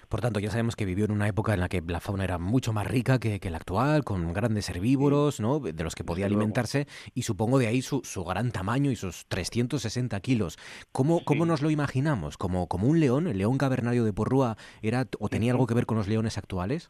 Por 0.10 0.22
tanto, 0.22 0.40
ya 0.40 0.50
sabemos 0.50 0.76
que 0.76 0.86
vivió 0.86 1.06
en 1.06 1.12
una 1.12 1.28
época 1.28 1.54
en 1.54 1.60
la 1.60 1.70
que 1.70 1.84
la 1.86 2.00
fauna 2.00 2.24
era 2.24 2.40
mucho 2.40 2.74
más 2.74 2.88
rica 2.88 3.20
que, 3.20 3.40
la 3.52 3.58
actual, 3.58 4.04
con 4.04 4.34
grandes 4.34 4.72
herbívoros, 4.72 5.40
¿no? 5.40 5.60
de 5.60 5.84
los 5.84 5.94
que 5.94 6.04
podía 6.04 6.26
alimentarse, 6.26 6.88
y 7.14 7.22
supongo 7.22 7.60
de 7.60 7.68
ahí 7.68 7.84
su, 7.84 8.02
gran 8.26 8.52
tamaño 8.52 8.90
y 8.90 8.96
sus 8.96 9.28
360 9.28 10.20
kilos. 10.22 10.58
¿Cómo, 10.92 11.24
¿Cómo, 11.24 11.46
nos 11.46 11.62
lo 11.62 11.70
imaginamos? 11.70 12.40
¿Como, 12.40 12.68
¿Como 12.68 12.88
un 12.88 13.00
león? 13.00 13.28
¿El 13.28 13.38
león 13.38 13.60
cavernario 13.60 14.04
de 14.04 14.14
Porrúa 14.14 14.58
era 14.82 15.06
o 15.20 15.30
tenía 15.30 15.52
algo 15.52 15.68
que 15.68 15.76
ver 15.76 15.86
con 15.86 15.98
los 15.98 16.08
leones 16.08 16.40
actuales? 16.40 16.90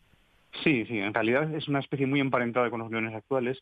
Sí, 0.64 0.86
sí, 0.86 0.98
en 0.98 1.14
realidad 1.14 1.54
es 1.54 1.68
una 1.68 1.80
especie 1.80 2.08
muy 2.08 2.22
emparentada 2.22 2.70
con 2.70 2.80
los 2.80 2.90
leones 2.90 3.14
actuales, 3.14 3.62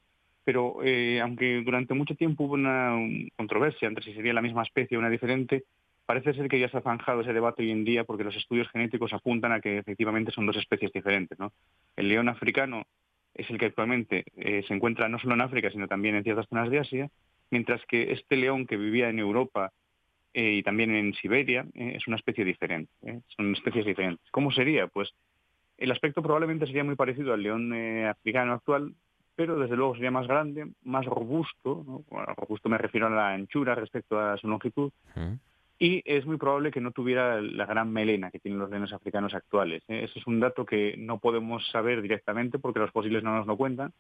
pero 0.50 0.80
eh, 0.84 1.22
aunque 1.22 1.62
durante 1.62 1.94
mucho 1.94 2.16
tiempo 2.16 2.46
hubo 2.46 2.56
una 2.56 2.98
controversia 3.36 3.88
entre 3.88 4.04
si 4.04 4.16
sería 4.16 4.34
la 4.34 4.42
misma 4.42 4.64
especie 4.64 4.98
o 4.98 5.00
una 5.00 5.08
diferente, 5.08 5.64
Parece 6.08 6.34
ser 6.34 6.50
que 6.50 6.60
ya 6.60 6.68
se 6.70 6.78
ha 6.78 6.82
zanjado 6.82 7.22
ese 7.22 7.34
debate 7.34 7.62
hoy 7.62 7.70
en 7.70 7.86
día 7.86 8.04
porque 8.04 8.24
los 8.24 8.36
estudios 8.36 8.68
genéticos 8.70 9.14
apuntan 9.14 9.52
a 9.52 9.62
que 9.62 9.78
efectivamente 9.78 10.32
son 10.32 10.48
dos 10.48 10.58
especies 10.58 10.92
diferentes. 10.92 11.38
El 11.96 12.10
león 12.10 12.30
africano 12.30 12.82
es 13.36 13.48
el 13.52 13.60
que 13.60 13.68
actualmente 13.68 14.24
eh, 14.38 14.64
se 14.68 14.74
encuentra 14.74 15.08
no 15.08 15.20
solo 15.20 15.36
en 15.36 15.42
África, 15.42 15.70
sino 15.70 15.88
también 15.88 16.16
en 16.16 16.24
ciertas 16.24 16.48
zonas 16.50 16.72
de 16.72 16.80
Asia, 16.80 17.12
mientras 17.52 17.86
que 17.86 18.12
este 18.12 18.38
león 18.38 18.66
que 18.66 18.76
vivía 18.76 19.08
en 19.10 19.20
Europa 19.20 19.72
eh, 20.34 20.54
y 20.54 20.64
también 20.64 20.96
en 20.96 21.14
Siberia 21.14 21.68
es 21.76 22.08
una 22.08 22.18
especie 22.18 22.44
diferente. 22.44 22.92
Son 23.38 23.54
especies 23.54 23.86
diferentes. 23.86 24.26
¿Cómo 24.32 24.52
sería? 24.52 24.88
Pues 24.88 25.14
el 25.78 25.92
aspecto 25.92 26.24
probablemente 26.24 26.66
sería 26.66 26.84
muy 26.84 26.96
parecido 26.96 27.36
al 27.36 27.44
león 27.44 27.72
africano 28.08 28.54
actual, 28.54 28.96
pero 29.40 29.58
desde 29.58 29.78
luego 29.78 29.94
sería 29.94 30.12
más 30.12 30.28
grande, 30.28 30.68
más 30.84 31.06
robusto. 31.06 32.04
robusto 32.36 32.68
me 32.68 32.78
refiero 32.78 33.08
a 33.08 33.10
la 33.10 33.30
anchura 33.30 33.74
respecto 33.74 34.20
a 34.20 34.36
su 34.36 34.50
longitud 34.50 34.92
y 35.80 36.02
es 36.04 36.26
muy 36.26 36.36
probable 36.36 36.72
que 36.72 36.82
no 36.82 36.92
tuviera 36.92 37.40
la 37.40 37.66
gran 37.66 37.90
melena 37.90 38.32
que 38.32 38.40
tienen 38.40 38.60
los 38.60 38.70
leones 38.70 38.92
africanos 38.92 39.34
actuales. 39.34 39.82
¿eh? 39.88 40.04
Ese 40.04 40.20
es 40.20 40.28
un 40.28 40.42
dato 40.42 40.66
que 40.66 40.96
no 40.98 41.20
podemos 41.20 41.66
saber 41.72 42.02
directamente 42.02 42.60
porque 42.60 42.80
los 42.80 42.92
fósiles 42.92 43.24
no 43.24 43.34
nos 43.34 43.48
lo 43.48 43.56
cuentan, 43.56 43.94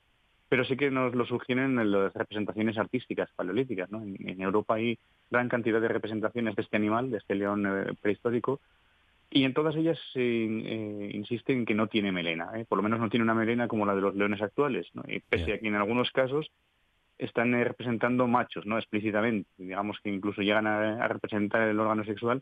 pero 0.49 0.65
sí 0.65 0.75
que 0.75 0.91
nos 0.91 1.15
lo 1.15 1.25
sugieren 1.25 1.79
en 1.79 1.89
las 1.89 2.13
representaciones 2.13 2.77
artísticas 2.77 3.29
paleolíticas. 3.33 3.89
En, 3.93 4.41
Europa 4.41 4.73
hay 4.73 4.99
gran 5.31 5.47
cantidad 5.47 5.79
de 5.79 5.87
representaciones 5.87 6.57
de 6.57 6.63
este 6.63 6.75
animal, 6.75 7.11
de 7.11 7.19
este 7.19 7.35
león 7.35 7.65
eh, 7.65 7.93
prehistórico, 8.01 8.59
y 9.31 9.43
en 9.43 9.53
todas 9.53 9.75
ellas 9.75 9.97
se 10.13 10.21
eh, 10.21 11.11
insiste 11.13 11.53
en 11.53 11.65
que 11.65 11.75
no 11.75 11.87
tiene 11.87 12.11
melena, 12.11 12.49
¿eh? 12.55 12.65
por 12.67 12.77
lo 12.77 12.83
menos 12.83 12.99
no 12.99 13.09
tiene 13.09 13.23
una 13.23 13.35
melena 13.35 13.67
como 13.67 13.85
la 13.85 13.93
de 13.93 14.01
los 14.01 14.15
leones 14.15 14.41
actuales, 14.41 14.87
y 15.07 15.19
pese 15.19 15.53
a 15.53 15.59
que 15.59 15.67
en 15.67 15.75
algunos 15.75 16.09
casos 16.11 16.51
están 17.17 17.53
eh, 17.53 17.63
representando 17.63 18.27
machos, 18.27 18.65
no 18.65 18.77
explícitamente, 18.77 19.47
digamos 19.57 19.99
que 20.01 20.09
incluso 20.09 20.41
llegan 20.41 20.65
a, 20.65 21.07
representar 21.07 21.61
el 21.67 21.79
órgano 21.79 22.03
sexual, 22.05 22.41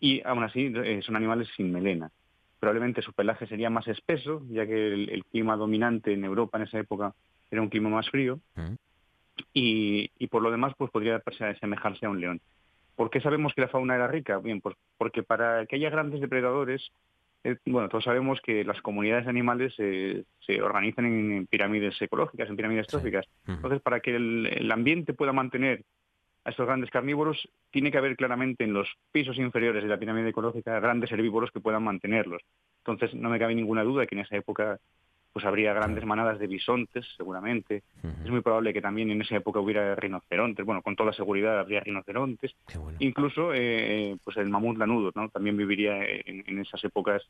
y 0.00 0.22
aún 0.24 0.44
así 0.44 0.72
son 1.02 1.16
animales 1.16 1.48
sin 1.56 1.70
melena. 1.72 2.10
Probablemente 2.58 3.02
su 3.02 3.12
pelaje 3.12 3.46
sería 3.46 3.68
más 3.68 3.86
espeso, 3.88 4.42
ya 4.48 4.66
que 4.66 4.94
el, 4.94 5.24
clima 5.30 5.56
dominante 5.56 6.14
en 6.14 6.24
Europa 6.24 6.56
en 6.56 6.64
esa 6.64 6.78
época 6.78 7.12
era 7.50 7.60
un 7.60 7.68
clima 7.68 7.90
más 7.90 8.08
frío, 8.08 8.40
mm. 8.54 8.74
y, 9.52 10.10
y, 10.18 10.26
por 10.28 10.40
lo 10.40 10.50
demás 10.50 10.72
pues 10.78 10.90
podría 10.90 11.22
asemejarse 11.26 12.06
a 12.06 12.10
un 12.10 12.20
león. 12.20 12.40
¿Por 12.96 13.10
qué 13.10 13.20
sabemos 13.20 13.52
que 13.54 13.60
la 13.60 13.68
fauna 13.68 13.96
era 13.96 14.06
rica? 14.06 14.38
Bien, 14.38 14.60
pues 14.60 14.76
porque 14.98 15.22
para 15.22 15.66
que 15.66 15.76
haya 15.76 15.90
grandes 15.90 16.20
depredadores, 16.20 16.92
eh, 17.42 17.56
bueno, 17.66 17.88
todos 17.88 18.04
sabemos 18.04 18.40
que 18.40 18.64
las 18.64 18.80
comunidades 18.80 19.24
de 19.24 19.30
animales 19.30 19.74
se 19.74 20.62
organizan 20.62 21.04
en 21.04 21.46
pirámides 21.46 22.00
ecológicas, 22.00 22.48
en 22.48 22.56
pirámides 22.56 22.86
tróficas. 22.86 23.26
Entonces, 23.46 23.82
para 23.82 24.00
que 24.00 24.16
el, 24.16 24.70
ambiente 24.72 25.12
pueda 25.12 25.32
mantener 25.32 25.84
a 26.44 26.50
estos 26.50 26.66
grandes 26.66 26.90
carnívoros, 26.90 27.48
tiene 27.70 27.90
que 27.90 27.98
haber 27.98 28.16
claramente 28.16 28.64
en 28.64 28.72
los 28.72 28.88
pisos 29.12 29.36
inferiores 29.38 29.82
de 29.82 29.88
la 29.88 29.98
pirámide 29.98 30.28
ecológica 30.28 30.78
grandes 30.80 31.10
herbívoros 31.12 31.50
que 31.50 31.60
puedan 31.60 31.82
mantenerlos. 31.82 32.42
Entonces, 32.78 33.14
no 33.14 33.28
me 33.28 33.38
cabe 33.38 33.54
ninguna 33.54 33.82
duda 33.82 34.06
que 34.06 34.14
en 34.14 34.22
esa 34.22 34.36
época 34.36 34.78
pues 35.34 35.44
habría 35.44 35.72
grandes 35.72 36.04
manadas 36.04 36.38
de 36.38 36.46
bisontes, 36.46 37.04
seguramente. 37.16 37.82
Es 38.24 38.30
muy 38.30 38.40
probable 38.40 38.72
que 38.72 38.80
también 38.80 39.10
en 39.10 39.20
esa 39.20 39.34
época 39.34 39.58
hubiera 39.58 39.96
rinocerontes. 39.96 40.64
Bueno, 40.64 40.80
con 40.80 40.94
toda 40.94 41.12
seguridad 41.12 41.58
habría 41.58 41.80
rinocerontes. 41.80 42.54
Incluso, 43.00 43.52
eh, 43.52 44.16
pues 44.22 44.36
el 44.36 44.48
mamut 44.48 44.78
lanudo, 44.78 45.10
¿no? 45.16 45.28
También 45.30 45.56
viviría 45.56 46.04
en, 46.04 46.60
esas 46.60 46.84
épocas 46.84 47.20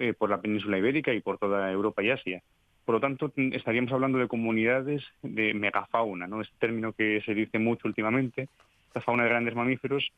eh, 0.00 0.14
por 0.14 0.30
la 0.30 0.40
península 0.40 0.78
ibérica 0.78 1.14
y 1.14 1.20
por 1.20 1.38
toda 1.38 1.70
Europa 1.70 2.02
y 2.02 2.10
Asia. 2.10 2.42
Por 2.84 2.96
lo 2.96 3.00
tanto, 3.00 3.32
estaríamos 3.36 3.92
hablando 3.92 4.18
de 4.18 4.26
comunidades 4.26 5.04
de 5.22 5.54
megafauna, 5.54 6.26
¿no? 6.26 6.40
Este 6.40 6.56
término 6.58 6.92
que 6.92 7.22
se 7.24 7.34
dice 7.34 7.60
mucho 7.60 7.86
últimamente, 7.86 8.48
la 8.92 9.00
fauna 9.00 9.22
de 9.22 9.28
grandes 9.28 9.54
mamíferos, 9.54 10.10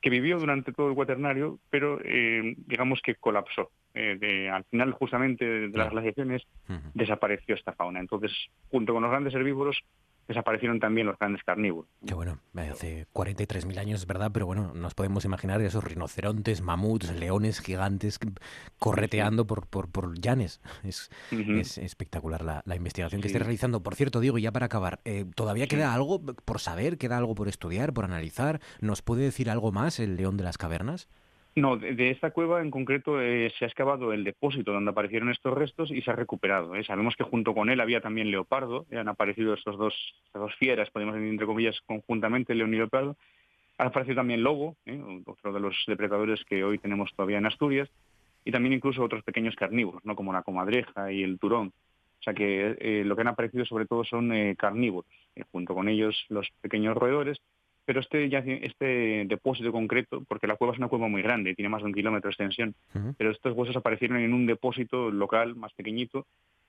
que 0.00 0.10
vivió 0.10 0.38
durante 0.38 0.72
todo 0.72 0.88
el 0.88 0.94
cuaternario, 0.94 1.58
pero 1.70 1.98
eh, 2.04 2.54
digamos 2.56 3.00
que 3.02 3.16
colapsó. 3.16 3.70
Eh, 3.94 4.48
al 4.52 4.64
final, 4.64 4.92
justamente, 4.92 5.44
de 5.44 5.76
las 5.76 5.90
glaciaciones, 5.90 6.42
desapareció 6.94 7.54
esta 7.54 7.72
fauna. 7.72 7.98
Entonces, 7.98 8.32
junto 8.70 8.92
con 8.92 9.02
los 9.02 9.10
grandes 9.10 9.34
herbívoros, 9.34 9.82
desaparecieron 10.28 10.78
también 10.78 11.06
los 11.06 11.18
grandes 11.18 11.42
carnívoros. 11.42 11.90
Qué 12.06 12.14
bueno, 12.14 12.38
hace 12.54 13.06
43.000 13.14 13.78
años 13.78 14.00
es 14.00 14.06
verdad, 14.06 14.30
pero 14.32 14.46
bueno, 14.46 14.72
nos 14.74 14.94
podemos 14.94 15.24
imaginar 15.24 15.60
esos 15.62 15.82
rinocerontes, 15.82 16.60
mamuts, 16.60 17.12
leones 17.14 17.60
gigantes 17.60 18.20
correteando 18.78 19.46
por, 19.46 19.66
por, 19.66 19.90
por 19.90 20.18
llanes. 20.20 20.60
Es, 20.84 21.10
es 21.30 21.78
espectacular 21.78 22.44
la, 22.44 22.62
la 22.66 22.76
investigación 22.76 23.22
que 23.22 23.28
esté 23.28 23.38
realizando. 23.38 23.82
Por 23.82 23.94
cierto, 23.94 24.20
Diego, 24.20 24.38
ya 24.38 24.52
para 24.52 24.66
acabar, 24.66 25.00
eh, 25.04 25.24
¿todavía 25.34 25.66
queda 25.66 25.94
algo 25.94 26.20
por 26.20 26.60
saber, 26.60 26.98
queda 26.98 27.16
algo 27.16 27.34
por 27.34 27.48
estudiar, 27.48 27.94
por 27.94 28.04
analizar? 28.04 28.60
¿Nos 28.80 29.02
puede 29.02 29.22
decir 29.22 29.50
algo 29.50 29.72
más 29.72 29.98
el 29.98 30.16
león 30.16 30.36
de 30.36 30.44
las 30.44 30.58
cavernas? 30.58 31.08
No, 31.58 31.76
de, 31.76 32.10
esta 32.10 32.30
cueva 32.30 32.62
en 32.62 32.70
concreto 32.70 33.20
eh, 33.20 33.52
se 33.58 33.64
ha 33.64 33.68
excavado 33.68 34.12
el 34.12 34.22
depósito 34.22 34.72
donde 34.72 34.92
aparecieron 34.92 35.28
estos 35.28 35.58
restos 35.58 35.90
y 35.90 36.00
se 36.02 36.10
ha 36.12 36.14
recuperado. 36.14 36.76
¿eh? 36.76 36.84
Sabemos 36.84 37.16
que 37.16 37.24
junto 37.24 37.52
con 37.52 37.68
él 37.68 37.80
había 37.80 38.00
también 38.00 38.30
leopardo, 38.30 38.86
eh, 38.92 38.98
han 38.98 39.08
aparecido 39.08 39.54
estos 39.54 39.76
dos, 39.76 39.94
estas 40.26 40.40
dos 40.40 40.54
fieras, 40.54 40.88
podemos 40.90 41.16
decir 41.16 41.28
entre 41.28 41.46
comillas, 41.46 41.80
conjuntamente, 41.84 42.54
león 42.54 42.72
y 42.74 42.76
leopardo. 42.76 43.16
Ha 43.76 43.86
aparecido 43.86 44.16
también 44.16 44.44
lobo, 44.44 44.76
otro 45.26 45.52
de 45.52 45.58
los 45.58 45.74
depredadores 45.88 46.44
que 46.44 46.62
hoy 46.62 46.78
tenemos 46.78 47.12
todavía 47.14 47.38
en 47.38 47.46
Asturias, 47.46 47.88
y 48.44 48.52
también 48.52 48.74
incluso 48.74 49.02
otros 49.02 49.24
pequeños 49.24 49.56
carnívoros, 49.56 50.04
¿no? 50.04 50.14
como 50.14 50.32
la 50.32 50.42
comadreja 50.42 51.10
y 51.10 51.24
el 51.24 51.40
turón. 51.40 51.72
O 52.20 52.22
sea 52.22 52.34
que 52.34 53.02
lo 53.04 53.14
que 53.14 53.22
han 53.22 53.28
aparecido 53.28 53.64
sobre 53.64 53.86
todo 53.86 54.04
son 54.04 54.54
carnívoros, 54.56 55.10
junto 55.52 55.74
con 55.74 55.88
ellos 55.88 56.24
los 56.28 56.48
pequeños 56.60 56.96
roedores 56.96 57.40
pero 57.88 58.00
este, 58.00 58.28
ya, 58.28 58.40
este 58.40 59.24
depósito 59.24 59.72
concreto, 59.72 60.22
porque 60.28 60.46
la 60.46 60.56
cueva 60.56 60.74
es 60.74 60.78
una 60.78 60.88
cueva 60.88 61.08
muy 61.08 61.22
grande, 61.22 61.54
tiene 61.54 61.70
más 61.70 61.80
de 61.80 61.86
un 61.86 61.94
kilómetro 61.94 62.28
de 62.28 62.32
extensión, 62.32 62.74
pero 63.16 63.30
estos 63.30 63.56
huesos 63.56 63.76
aparecieron 63.76 64.18
en 64.18 64.34
un 64.34 64.44
depósito 64.44 65.10
local 65.10 65.56
más 65.56 65.72
pequeñito 65.72 66.26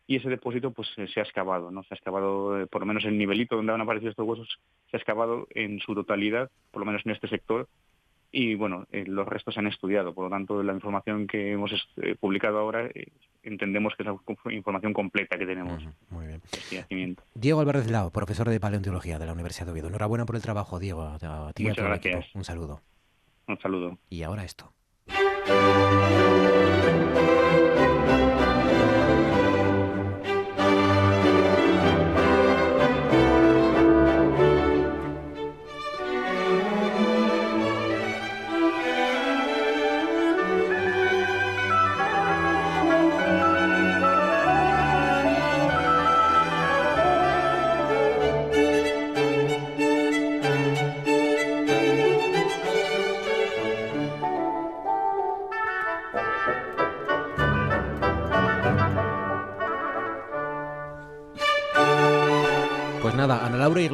y 0.07 0.15
ese 0.15 0.29
depósito 0.29 0.71
pues 0.71 0.87
se 0.95 1.19
ha 1.19 1.23
excavado, 1.23 1.71
¿no? 1.71 1.83
Se 1.83 1.93
ha 1.93 1.97
excavado, 1.97 2.61
eh, 2.61 2.67
por 2.67 2.79
lo 2.79 2.85
menos 2.85 3.03
el 3.03 3.17
nivelito 3.17 3.57
donde 3.57 3.73
han 3.73 3.81
aparecido 3.81 4.11
estos 4.11 4.25
huesos, 4.25 4.47
se 4.89 4.95
ha 4.95 4.99
excavado 4.99 5.45
en 5.53 5.81
su 5.81 5.93
totalidad, 5.93 6.49
por 6.71 6.79
lo 6.79 6.85
menos 6.85 7.05
en 7.05 7.11
este 7.11 7.27
sector, 7.27 7.67
y 8.31 8.55
bueno, 8.55 8.85
eh, 8.91 9.05
los 9.07 9.27
restos 9.27 9.55
se 9.55 9.59
han 9.59 9.67
estudiado. 9.67 10.13
Por 10.13 10.25
lo 10.25 10.29
tanto, 10.29 10.61
la 10.61 10.73
información 10.73 11.27
que 11.27 11.51
hemos 11.51 11.71
eh, 11.97 12.15
publicado 12.19 12.59
ahora 12.59 12.85
eh, 12.85 13.07
entendemos 13.43 13.93
que 13.95 14.03
es 14.03 14.07
la 14.07 14.53
información 14.53 14.93
completa 14.93 15.37
que 15.37 15.45
tenemos. 15.45 15.83
muy 16.09 16.27
bien. 16.27 17.17
Diego 17.33 17.59
Álvarez 17.59 17.89
Lao, 17.89 18.11
profesor 18.11 18.49
de 18.49 18.59
paleontología 18.59 19.19
de 19.19 19.25
la 19.25 19.33
Universidad 19.33 19.65
de 19.65 19.71
Oviedo. 19.73 19.87
Enhorabuena 19.87 20.25
por 20.25 20.35
el 20.35 20.41
trabajo, 20.41 20.79
Diego. 20.79 21.03
A 21.03 21.53
ti 21.53 21.63
Muchas 21.63 21.85
gracias. 21.85 22.25
Un 22.33 22.43
saludo. 22.43 22.81
Un 23.47 23.59
saludo. 23.59 23.97
Y 24.09 24.23
ahora 24.23 24.43
esto. 24.43 24.73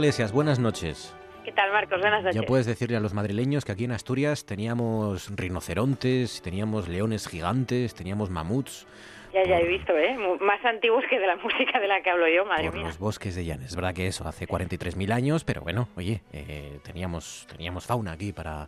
Iglesias, 0.06 0.32
buenas 0.32 0.60
noches. 0.60 1.16
¿Qué 1.44 1.52
tal, 1.52 1.72
Marcos? 1.72 2.00
Buenas 2.00 2.22
noches. 2.22 2.40
Ya 2.40 2.46
puedes 2.46 2.68
decirle 2.68 2.96
a 2.96 3.00
los 3.00 3.16
madrileños 3.16 3.66
que 3.66 3.72
aquí 3.72 3.86
en 3.86 3.92
Asturias 3.92 4.46
teníamos 4.46 5.36
rinocerontes, 5.36 6.44
teníamos 6.44 6.88
leones 6.88 7.28
gigantes, 7.28 7.96
teníamos 7.96 8.30
mamuts. 8.30 8.86
Ya, 9.34 9.44
ya 9.46 9.60
he 9.60 9.68
visto, 9.68 9.98
¿eh? 9.98 10.16
Más 10.42 10.64
antiguos 10.64 11.04
que 11.10 11.20
de 11.20 11.26
la 11.26 11.36
música 11.44 11.80
de 11.80 11.88
la 11.88 12.04
que 12.04 12.12
hablo 12.12 12.28
yo, 12.28 12.46
madre 12.46 12.70
por 12.70 12.82
los 12.82 13.00
bosques 13.00 13.34
de 13.34 13.46
Llanes. 13.46 13.70
Es 13.70 13.76
verdad 13.76 13.96
que 13.96 14.06
eso 14.06 14.28
hace 14.28 14.48
43.000 14.48 15.12
años, 15.12 15.44
pero 15.44 15.62
bueno, 15.62 15.88
oye, 15.96 16.22
eh, 16.34 16.78
teníamos, 16.84 17.48
teníamos 17.50 17.88
fauna 17.88 18.12
aquí 18.12 18.32
para, 18.32 18.68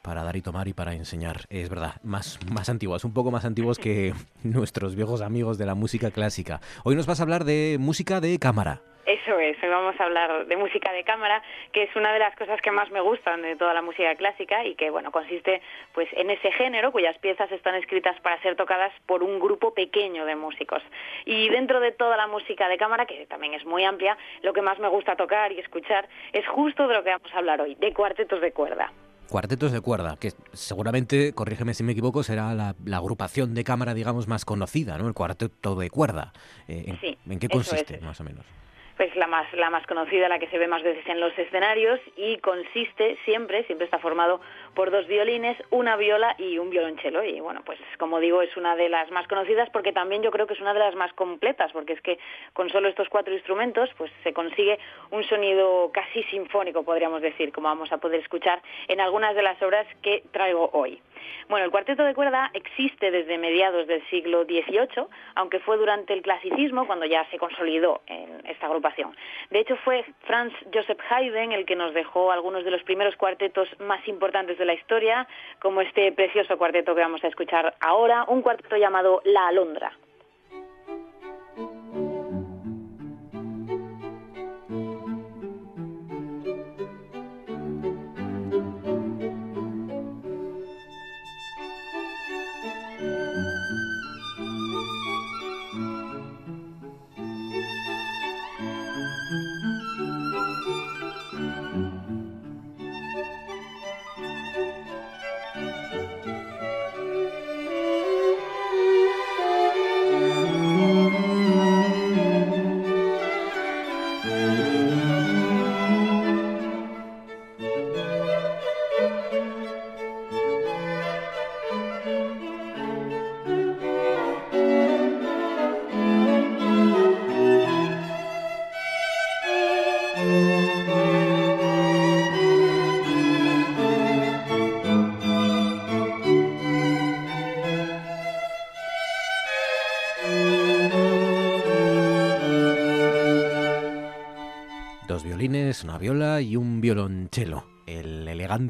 para 0.00 0.24
dar 0.24 0.36
y 0.36 0.40
tomar 0.40 0.68
y 0.68 0.72
para 0.72 0.94
enseñar. 0.94 1.42
Es 1.50 1.68
verdad, 1.68 1.96
más, 2.02 2.38
más 2.50 2.70
antiguas, 2.70 3.04
un 3.04 3.12
poco 3.12 3.30
más 3.30 3.44
antiguos 3.44 3.78
que 3.78 4.14
nuestros 4.42 4.96
viejos 4.96 5.20
amigos 5.20 5.58
de 5.58 5.66
la 5.66 5.74
música 5.74 6.10
clásica. 6.10 6.62
Hoy 6.82 6.96
nos 6.96 7.04
vas 7.04 7.20
a 7.20 7.24
hablar 7.24 7.44
de 7.44 7.76
música 7.78 8.22
de 8.22 8.38
cámara. 8.38 8.80
Eso 9.08 9.38
es, 9.38 9.56
hoy 9.62 9.70
vamos 9.70 9.98
a 9.98 10.04
hablar 10.04 10.46
de 10.46 10.56
música 10.58 10.92
de 10.92 11.02
cámara, 11.02 11.42
que 11.72 11.84
es 11.84 11.96
una 11.96 12.12
de 12.12 12.18
las 12.18 12.36
cosas 12.36 12.60
que 12.60 12.70
más 12.70 12.90
me 12.90 13.00
gustan 13.00 13.40
de 13.40 13.56
toda 13.56 13.72
la 13.72 13.80
música 13.80 14.14
clásica 14.16 14.66
y 14.66 14.74
que, 14.74 14.90
bueno, 14.90 15.10
consiste 15.10 15.62
pues 15.94 16.10
en 16.12 16.28
ese 16.28 16.52
género 16.52 16.92
cuyas 16.92 17.16
piezas 17.16 17.50
están 17.50 17.74
escritas 17.76 18.20
para 18.20 18.38
ser 18.42 18.54
tocadas 18.54 18.92
por 19.06 19.22
un 19.22 19.40
grupo 19.40 19.72
pequeño 19.72 20.26
de 20.26 20.36
músicos. 20.36 20.82
Y 21.24 21.48
dentro 21.48 21.80
de 21.80 21.92
toda 21.92 22.18
la 22.18 22.26
música 22.26 22.68
de 22.68 22.76
cámara, 22.76 23.06
que 23.06 23.24
también 23.24 23.54
es 23.54 23.64
muy 23.64 23.82
amplia, 23.82 24.18
lo 24.42 24.52
que 24.52 24.60
más 24.60 24.78
me 24.78 24.88
gusta 24.88 25.16
tocar 25.16 25.52
y 25.52 25.58
escuchar 25.58 26.06
es 26.34 26.46
justo 26.46 26.86
de 26.86 26.92
lo 26.92 27.02
que 27.02 27.08
vamos 27.08 27.32
a 27.32 27.38
hablar 27.38 27.62
hoy, 27.62 27.76
de 27.76 27.94
cuartetos 27.94 28.42
de 28.42 28.52
cuerda. 28.52 28.92
Cuartetos 29.30 29.72
de 29.72 29.80
cuerda, 29.80 30.18
que 30.20 30.32
seguramente, 30.52 31.32
corrígeme 31.32 31.72
si 31.72 31.82
me 31.82 31.92
equivoco, 31.92 32.22
será 32.22 32.52
la, 32.52 32.74
agrupación 32.94 33.54
de 33.54 33.64
cámara, 33.64 33.94
digamos, 33.94 34.28
más 34.28 34.44
conocida, 34.44 34.98
¿no? 34.98 35.08
El 35.08 35.14
cuarteto 35.14 35.76
de 35.76 35.88
cuerda. 35.88 36.34
Eh, 36.66 37.16
en, 37.26 37.38
qué 37.38 37.48
consiste, 37.48 38.00
más 38.00 38.20
o 38.20 38.24
menos? 38.24 38.44
Pues 38.98 39.14
la 39.14 39.28
más 39.28 39.50
la 39.52 39.70
más 39.70 39.86
conocida, 39.86 40.28
la 40.28 40.40
que 40.40 40.48
se 40.48 40.58
ve 40.58 40.66
más 40.66 40.82
veces 40.82 41.06
en 41.06 41.20
los 41.20 41.32
escenarios 41.38 42.00
y 42.16 42.38
consiste 42.38 43.16
siempre, 43.24 43.62
siempre 43.64 43.84
está 43.84 44.00
formado 44.00 44.40
por 44.74 44.90
dos 44.90 45.06
violines, 45.06 45.56
una 45.70 45.96
viola 45.96 46.34
y 46.36 46.58
un 46.58 46.68
violonchelo 46.68 47.22
y 47.22 47.38
bueno, 47.38 47.62
pues 47.64 47.78
como 47.96 48.18
digo, 48.18 48.42
es 48.42 48.56
una 48.56 48.74
de 48.74 48.88
las 48.88 49.08
más 49.12 49.28
conocidas 49.28 49.70
porque 49.70 49.92
también 49.92 50.22
yo 50.22 50.32
creo 50.32 50.48
que 50.48 50.54
es 50.54 50.60
una 50.60 50.74
de 50.74 50.80
las 50.80 50.96
más 50.96 51.12
completas 51.12 51.70
porque 51.72 51.92
es 51.92 52.00
que 52.00 52.18
con 52.52 52.70
solo 52.70 52.88
estos 52.88 53.08
cuatro 53.08 53.32
instrumentos 53.32 53.88
pues 53.96 54.10
se 54.24 54.32
consigue 54.32 54.80
un 55.12 55.22
sonido 55.22 55.92
casi 55.92 56.24
sinfónico, 56.24 56.82
podríamos 56.82 57.22
decir, 57.22 57.52
como 57.52 57.68
vamos 57.68 57.92
a 57.92 57.98
poder 57.98 58.20
escuchar 58.20 58.60
en 58.88 59.00
algunas 59.00 59.36
de 59.36 59.42
las 59.42 59.62
obras 59.62 59.86
que 60.02 60.24
traigo 60.32 60.70
hoy. 60.72 61.00
Bueno, 61.48 61.64
el 61.64 61.70
cuarteto 61.70 62.02
de 62.04 62.14
cuerda 62.14 62.50
existe 62.52 63.10
desde 63.10 63.38
mediados 63.38 63.86
del 63.86 64.04
siglo 64.08 64.44
XVIII, 64.44 65.06
aunque 65.36 65.60
fue 65.60 65.76
durante 65.76 66.12
el 66.14 66.22
clasicismo 66.22 66.86
cuando 66.86 67.06
ya 67.06 67.24
se 67.30 67.38
consolidó 67.38 68.02
en 68.06 68.42
esta 68.46 68.66
agrupación 68.66 68.87
De 69.50 69.60
hecho, 69.60 69.76
fue 69.84 70.04
Franz 70.24 70.52
Joseph 70.72 71.00
Haydn 71.10 71.52
el 71.52 71.66
que 71.66 71.76
nos 71.76 71.94
dejó 71.94 72.32
algunos 72.32 72.64
de 72.64 72.70
los 72.70 72.82
primeros 72.82 73.16
cuartetos 73.16 73.68
más 73.80 74.06
importantes 74.08 74.58
de 74.58 74.64
la 74.64 74.74
historia, 74.74 75.26
como 75.60 75.80
este 75.80 76.12
precioso 76.12 76.56
cuarteto 76.58 76.94
que 76.94 77.00
vamos 77.00 77.22
a 77.24 77.28
escuchar 77.28 77.74
ahora, 77.80 78.24
un 78.28 78.42
cuarteto 78.42 78.76
llamado 78.76 79.20
La 79.24 79.48
Alondra. 79.48 79.92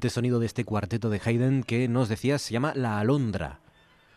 Sonido 0.06 0.38
de 0.38 0.46
este 0.46 0.64
cuarteto 0.64 1.10
de 1.10 1.20
Haydn 1.24 1.64
que 1.64 1.88
nos 1.88 2.08
decías 2.08 2.40
se 2.40 2.52
llama 2.52 2.72
La 2.76 3.00
Alondra. 3.00 3.58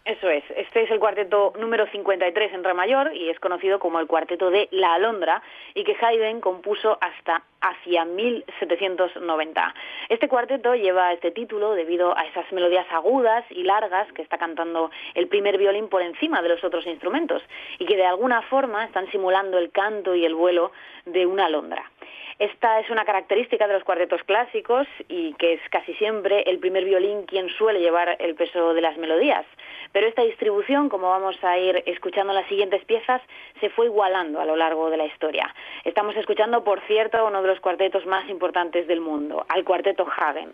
Eso 0.06 0.30
es, 0.30 0.44
este 0.56 0.82
es 0.84 0.90
el 0.90 1.00
cuarteto 1.00 1.54
número 1.60 1.86
53 1.86 2.54
en 2.54 2.64
re 2.64 2.74
mayor 2.74 3.16
y 3.16 3.30
es 3.30 3.40
conocido 3.40 3.78
como 3.78 4.00
el 4.00 4.08
cuarteto 4.08 4.50
de 4.50 4.68
La 4.72 4.96
Alondra 4.96 5.44
y 5.76 5.84
que 5.84 5.96
Haydn 6.00 6.42
compuso 6.42 6.98
hasta 7.02 7.44
hacia 7.62 8.06
1790. 8.06 9.76
Este 10.10 10.28
cuarteto 10.28 10.74
lleva 10.74 11.14
este 11.14 11.30
título 11.30 11.76
debido 11.76 12.18
a 12.18 12.26
esas 12.26 12.52
melodías 12.52 12.88
agudas 12.90 13.46
y 13.52 13.64
largas 13.64 14.12
que 14.14 14.24
está 14.24 14.40
cantando 14.40 14.90
el 15.14 15.28
primer 15.28 15.60
violín 15.60 15.88
por 15.88 16.02
encima 16.02 16.42
de 16.42 16.50
los 16.50 16.64
otros 16.64 16.88
instrumentos 16.88 17.44
y 17.78 17.86
que 17.86 17.96
de 17.96 18.06
alguna 18.06 18.42
forma 18.44 18.86
están 18.86 19.10
simulando 19.12 19.60
el 19.60 19.72
canto 19.72 20.16
y 20.16 20.26
el 20.26 20.34
vuelo 20.34 20.72
de 21.06 21.28
una 21.28 21.46
alondra. 21.46 21.91
Esta 22.40 22.80
es 22.80 22.90
una 22.90 23.06
característica 23.06 23.68
de 23.68 23.74
los 23.74 23.84
cuartetos 23.84 24.24
clásicos 24.24 24.88
y 25.08 25.34
que 25.36 25.54
es 25.54 25.62
casi 25.70 25.94
siempre 25.96 26.44
el 26.48 26.60
primer 26.60 26.86
violín 26.86 27.24
quien 27.26 27.50
suele 27.50 27.80
llevar 27.80 28.16
el 28.20 28.36
peso 28.36 28.74
de 28.74 28.82
las 28.82 28.98
melodías. 28.98 29.46
Pero 29.92 30.08
esta 30.08 30.24
distribución, 30.24 30.90
como 30.90 31.10
vamos 31.10 31.42
a 31.44 31.58
ir 31.58 31.84
escuchando 31.86 32.34
en 32.34 32.40
las 32.40 32.48
siguientes 32.48 32.84
piezas, 32.86 33.22
se 33.60 33.70
fue 33.70 33.86
igualando 33.86 34.40
a 34.40 34.46
lo 34.46 34.56
largo 34.56 34.90
de 34.90 34.98
la 34.98 35.06
historia. 35.06 35.54
Estamos 35.84 36.16
escuchando, 36.16 36.64
por 36.64 36.82
cierto, 36.88 37.26
uno 37.26 37.42
de 37.42 37.48
los 37.48 37.60
cuartetos 37.60 38.06
más 38.06 38.28
importantes 38.30 38.88
del 38.88 39.02
mundo, 39.02 39.46
al 39.50 39.64
cuarteto 39.64 40.08
Hagen. 40.18 40.52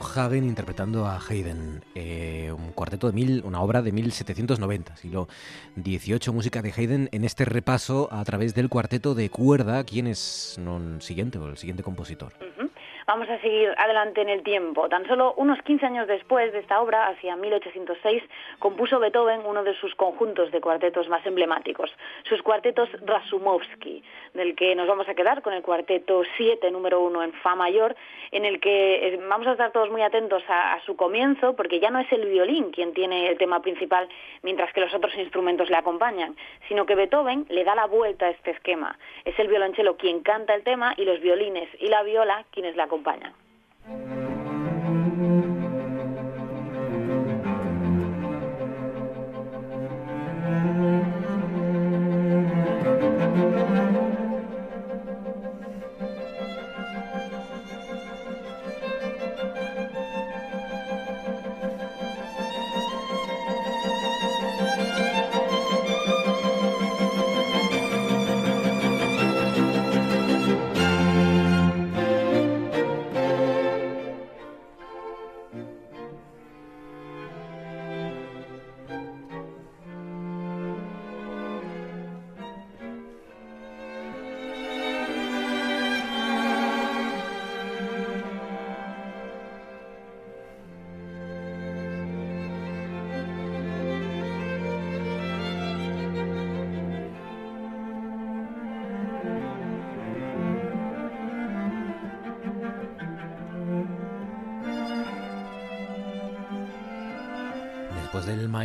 Hagen 0.00 0.44
interpretando 0.44 1.06
a 1.06 1.18
Haydn, 1.18 1.82
eh, 1.94 2.52
un 2.56 2.72
cuarteto 2.72 3.06
de 3.06 3.12
mil, 3.12 3.42
una 3.44 3.60
obra 3.60 3.82
de 3.82 3.92
1790, 3.92 4.96
siglo 4.96 5.28
XVIII, 5.76 6.32
música 6.32 6.62
de 6.62 6.72
Haydn 6.76 7.08
en 7.12 7.24
este 7.24 7.44
repaso 7.44 8.08
a 8.12 8.24
través 8.24 8.54
del 8.54 8.68
cuarteto 8.68 9.14
de 9.14 9.30
cuerda, 9.30 9.84
¿quién 9.84 10.06
es 10.06 10.58
el 10.58 11.02
siguiente 11.02 11.38
o 11.38 11.48
el 11.48 11.56
siguiente 11.56 11.82
compositor? 11.82 12.32
Vamos 13.08 13.28
a 13.28 13.38
seguir 13.38 13.72
adelante 13.78 14.20
en 14.20 14.28
el 14.28 14.42
tiempo. 14.42 14.88
Tan 14.88 15.06
solo 15.06 15.32
unos 15.36 15.62
15 15.62 15.86
años 15.86 16.08
después 16.08 16.52
de 16.52 16.58
esta 16.58 16.80
obra, 16.80 17.06
hacia 17.06 17.36
1806, 17.36 18.20
compuso 18.58 18.98
Beethoven 18.98 19.42
uno 19.46 19.62
de 19.62 19.74
sus 19.74 19.94
conjuntos 19.94 20.50
de 20.50 20.60
cuartetos 20.60 21.08
más 21.08 21.24
emblemáticos, 21.24 21.88
sus 22.28 22.42
cuartetos 22.42 22.88
Rasumovsky, 23.04 24.02
del 24.34 24.56
que 24.56 24.74
nos 24.74 24.88
vamos 24.88 25.08
a 25.08 25.14
quedar 25.14 25.42
con 25.42 25.52
el 25.52 25.62
cuarteto 25.62 26.22
7, 26.36 26.68
número 26.72 27.00
1 27.00 27.22
en 27.22 27.32
Fa 27.34 27.54
mayor, 27.54 27.94
en 28.32 28.44
el 28.44 28.58
que 28.58 29.06
eh, 29.06 29.20
vamos 29.28 29.46
a 29.46 29.52
estar 29.52 29.70
todos 29.70 29.88
muy 29.88 30.02
atentos 30.02 30.42
a, 30.48 30.80
su 30.84 30.96
comienzo, 30.96 31.54
porque 31.54 31.78
ya 31.78 31.90
no 31.90 32.00
es 32.00 32.10
el 32.10 32.26
violín 32.26 32.72
quien 32.72 32.92
tiene 32.92 33.28
el 33.28 33.38
tema 33.38 33.62
principal, 33.62 34.08
mientras 34.42 34.72
que 34.72 34.80
los 34.80 34.92
otros 34.92 35.14
instrumentos 35.14 35.70
le 35.70 35.76
acompañan, 35.76 36.34
sino 36.66 36.86
que 36.86 36.96
Beethoven 36.96 37.46
le 37.50 37.62
da 37.62 37.76
la 37.76 37.86
vuelta 37.86 38.26
a 38.26 38.30
este 38.30 38.50
esquema. 38.50 38.98
Es 39.24 39.38
el 39.38 39.46
violonchelo 39.46 39.96
quien 39.96 40.22
canta 40.24 40.56
el 40.56 40.64
tema 40.64 40.92
y 40.96 41.04
los 41.04 41.20
violines 41.20 41.68
y 41.78 41.86
la 41.86 42.02
viola 42.02 42.44
quienes 42.50 42.74
le 42.74 42.82
acompañan 42.82 42.95
acompañan. 42.96 43.32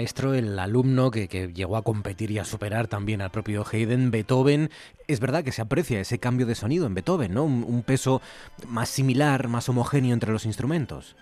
Maestro, 0.02 0.34
el 0.34 0.58
alumno 0.58 1.12
que, 1.12 1.28
llegó 1.54 1.78
a 1.78 1.84
competir 1.84 2.32
y 2.32 2.40
a 2.40 2.44
superar 2.44 2.88
también 2.88 3.22
al 3.22 3.30
propio 3.30 3.64
Haydn, 3.64 4.10
Beethoven. 4.10 4.70
Es 5.08 5.20
verdad 5.20 5.44
que 5.44 5.52
se 5.52 5.62
aprecia 5.62 6.00
ese 6.00 6.18
cambio 6.18 6.48
de 6.48 6.56
sonido 6.56 6.88
en 6.88 6.96
Beethoven, 6.96 7.36
¿no? 7.36 7.44
un 7.44 7.84
peso 7.84 8.20
más 8.68 8.90
similar, 8.90 9.48
más 9.48 9.70
homogéneo 9.70 10.14
entre 10.14 10.32
los 10.32 10.48
instrumentos. 10.48 11.16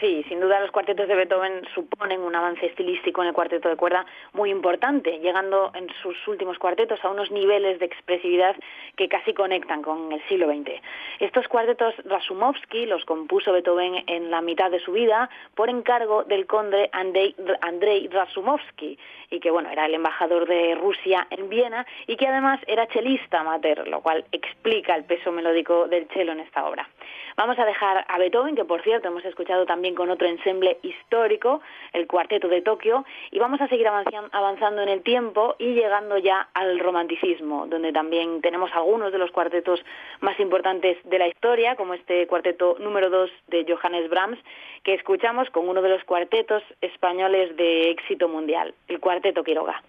Sí, 0.00 0.21
duda 0.42 0.60
los 0.60 0.70
cuartetos 0.70 1.08
de 1.08 1.14
Beethoven 1.14 1.62
suponen 1.74 2.20
un 2.20 2.34
avance 2.34 2.66
estilístico 2.66 3.22
en 3.22 3.28
el 3.28 3.34
cuarteto 3.34 3.68
de 3.68 3.76
cuerda 3.76 4.04
muy 4.32 4.50
importante, 4.50 5.18
llegando 5.20 5.70
en 5.74 5.88
sus 6.02 6.16
últimos 6.28 6.58
cuartetos 6.58 7.02
a 7.04 7.08
unos 7.08 7.30
niveles 7.30 7.78
de 7.78 7.86
expresividad 7.86 8.56
que 8.96 9.08
casi 9.08 9.32
conectan 9.32 9.82
con 9.82 10.12
el 10.12 10.20
siglo 10.28 10.48
XX. 10.48 10.82
Estos 11.20 11.48
cuartetos 11.48 11.94
Rasumovsky 12.04 12.86
los 12.86 13.04
compuso 13.04 13.52
Beethoven 13.52 14.04
en 14.06 14.30
la 14.30 14.40
mitad 14.40 14.70
de 14.70 14.80
su 14.80 14.92
vida 14.92 15.30
por 15.54 15.70
encargo 15.70 16.24
del 16.24 16.46
conde 16.46 16.90
Andrei 16.92 18.08
Rasumovsky, 18.08 18.98
y 19.30 19.40
que 19.40 19.50
bueno, 19.50 19.70
era 19.70 19.86
el 19.86 19.94
embajador 19.94 20.46
de 20.46 20.74
Rusia 20.74 21.26
en 21.30 21.48
Viena 21.48 21.86
y 22.06 22.16
que 22.16 22.26
además 22.26 22.60
era 22.66 22.86
chelista 22.88 23.40
amateur, 23.40 23.88
lo 23.88 24.02
cual 24.02 24.24
explica 24.30 24.94
el 24.94 25.04
peso 25.04 25.32
melódico 25.32 25.88
del 25.88 26.06
cello 26.08 26.32
en 26.32 26.40
esta 26.40 26.66
obra. 26.66 26.88
Vamos 27.36 27.58
a 27.58 27.64
dejar 27.64 28.04
a 28.08 28.18
Beethoven, 28.18 28.54
que 28.54 28.66
por 28.66 28.82
cierto 28.82 29.08
hemos 29.08 29.24
escuchado 29.24 29.64
también 29.64 29.94
con 29.94 30.10
otro 30.10 30.28
ensemble 30.32 30.78
histórico, 30.82 31.60
el 31.92 32.06
Cuarteto 32.06 32.48
de 32.48 32.62
Tokio, 32.62 33.04
y 33.30 33.38
vamos 33.38 33.60
a 33.60 33.68
seguir 33.68 33.86
avanzando 33.86 34.82
en 34.82 34.88
el 34.88 35.02
tiempo 35.02 35.54
y 35.58 35.74
llegando 35.74 36.18
ya 36.18 36.48
al 36.54 36.78
romanticismo, 36.78 37.66
donde 37.66 37.92
también 37.92 38.40
tenemos 38.40 38.70
algunos 38.74 39.12
de 39.12 39.18
los 39.18 39.30
cuartetos 39.30 39.80
más 40.20 40.38
importantes 40.40 40.98
de 41.04 41.18
la 41.18 41.28
historia, 41.28 41.76
como 41.76 41.94
este 41.94 42.26
cuarteto 42.26 42.76
número 42.80 43.10
2 43.10 43.30
de 43.48 43.64
Johannes 43.68 44.08
Brahms, 44.10 44.38
que 44.82 44.94
escuchamos 44.94 45.48
con 45.50 45.68
uno 45.68 45.82
de 45.82 45.88
los 45.88 46.04
cuartetos 46.04 46.62
españoles 46.80 47.56
de 47.56 47.90
éxito 47.90 48.28
mundial, 48.28 48.74
el 48.88 49.00
Cuarteto 49.00 49.44
Quiroga. 49.44 49.82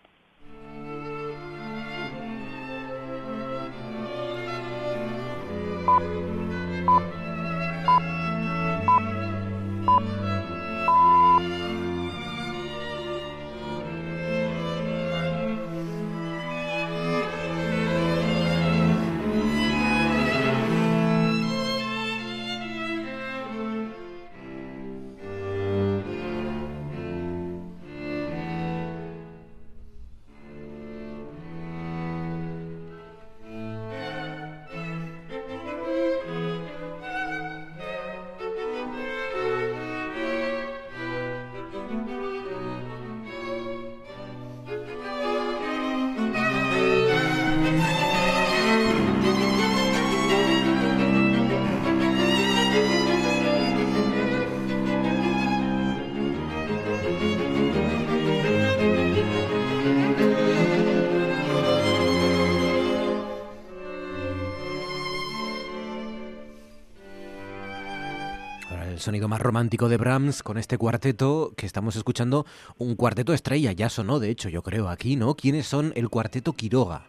Sonido 69.03 69.27
más 69.27 69.41
romántico 69.41 69.89
de 69.89 69.97
Brahms 69.97 70.43
con 70.43 70.57
este 70.57 70.77
cuarteto 70.77 71.51
que 71.57 71.65
estamos 71.65 71.97
escuchando, 71.97 72.45
un 72.77 72.95
cuarteto 72.95 73.33
estrella, 73.33 73.73
ya 73.73 73.89
sonó 73.89 74.19
de 74.19 74.29
hecho, 74.29 74.47
yo 74.49 74.63
creo, 74.63 74.87
aquí, 74.87 75.17
¿no? 75.17 75.35
¿Quiénes 75.35 75.67
son 75.67 75.91
el 75.95 76.09
cuarteto 76.09 76.53
Quiroga? 76.53 77.05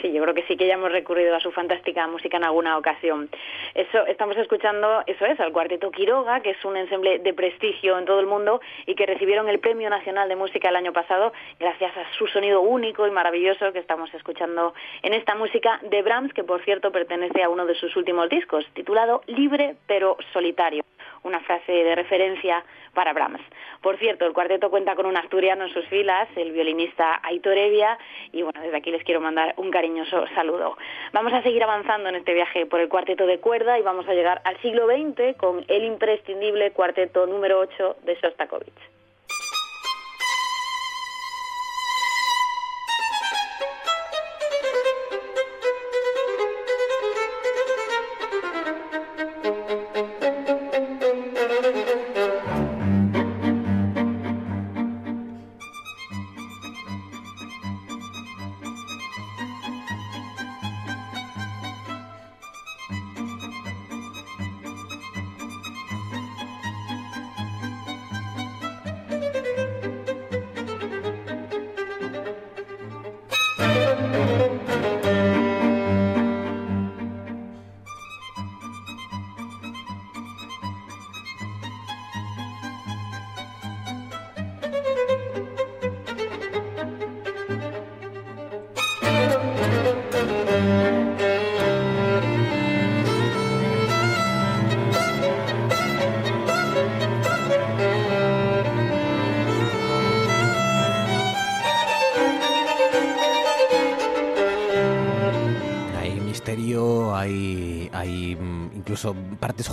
Sí, 0.00 0.12
yo 0.12 0.22
creo 0.22 0.34
que 0.34 0.42
sí 0.42 0.56
que 0.56 0.66
ya 0.66 0.74
hemos 0.74 0.92
recurrido 0.92 1.34
a 1.34 1.40
su 1.40 1.50
fantástica 1.52 2.06
música 2.06 2.36
en 2.36 2.44
alguna 2.44 2.76
ocasión. 2.76 3.28
Eso, 3.74 4.06
estamos 4.06 4.36
escuchando, 4.36 5.02
eso 5.06 5.24
es, 5.24 5.38
al 5.40 5.52
Cuarteto 5.52 5.90
Quiroga, 5.90 6.40
que 6.40 6.50
es 6.50 6.64
un 6.64 6.76
ensemble 6.76 7.20
de 7.20 7.32
prestigio 7.32 7.98
en 7.98 8.04
todo 8.04 8.20
el 8.20 8.26
mundo 8.26 8.60
y 8.86 8.94
que 8.94 9.06
recibieron 9.06 9.48
el 9.48 9.60
Premio 9.60 9.88
Nacional 9.90 10.28
de 10.28 10.36
Música 10.36 10.68
el 10.68 10.76
año 10.76 10.92
pasado 10.92 11.32
gracias 11.58 11.96
a 11.96 12.04
su 12.18 12.26
sonido 12.26 12.60
único 12.60 13.06
y 13.06 13.10
maravilloso 13.10 13.72
que 13.72 13.78
estamos 13.78 14.12
escuchando 14.14 14.74
en 15.02 15.14
esta 15.14 15.34
música 15.36 15.80
de 15.82 16.02
Brahms, 16.02 16.32
que 16.32 16.44
por 16.44 16.62
cierto 16.64 16.92
pertenece 16.92 17.42
a 17.42 17.48
uno 17.48 17.64
de 17.64 17.74
sus 17.74 17.96
últimos 17.96 18.28
discos, 18.28 18.66
titulado 18.74 19.22
Libre 19.26 19.76
pero 19.86 20.16
solitario 20.32 20.84
una 21.24 21.40
frase 21.40 21.72
de 21.72 21.94
referencia 21.94 22.64
para 22.92 23.12
Brahms. 23.12 23.40
Por 23.80 23.98
cierto, 23.98 24.24
el 24.24 24.32
cuarteto 24.32 24.70
cuenta 24.70 24.94
con 24.94 25.06
un 25.06 25.16
asturiano 25.16 25.64
en 25.64 25.72
sus 25.72 25.84
filas, 25.86 26.28
el 26.36 26.52
violinista 26.52 27.20
Aitor 27.22 27.58
Evia, 27.58 27.98
y 28.32 28.42
bueno, 28.42 28.60
desde 28.60 28.76
aquí 28.76 28.90
les 28.90 29.02
quiero 29.04 29.20
mandar 29.20 29.54
un 29.56 29.70
cariñoso 29.70 30.26
saludo. 30.34 30.76
Vamos 31.12 31.32
a 31.32 31.42
seguir 31.42 31.62
avanzando 31.62 32.08
en 32.08 32.16
este 32.16 32.34
viaje 32.34 32.66
por 32.66 32.80
el 32.80 32.88
cuarteto 32.88 33.26
de 33.26 33.40
cuerda 33.40 33.78
y 33.78 33.82
vamos 33.82 34.08
a 34.08 34.14
llegar 34.14 34.40
al 34.44 34.56
siglo 34.60 34.86
XX 34.86 35.36
con 35.36 35.64
el 35.68 35.84
imprescindible 35.84 36.70
cuarteto 36.70 37.26
número 37.26 37.58
8 37.58 37.96
de 38.04 38.14
Shostakovich. 38.14 38.93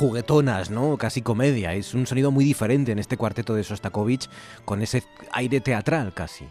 Juguetonas, 0.02 0.72
¿no? 0.72 0.98
Casi 0.98 1.22
comedia. 1.22 1.76
Es 1.76 1.94
un 1.94 2.08
sonido 2.08 2.32
muy 2.32 2.44
diferente 2.44 2.92
en 2.92 2.98
este 2.98 3.18
cuarteto 3.18 3.54
de 3.54 3.64
Sostakovich 3.64 4.28
con 4.66 4.82
ese 4.82 5.04
aire 5.32 5.62
teatral 5.62 6.12
casi. 6.16 6.46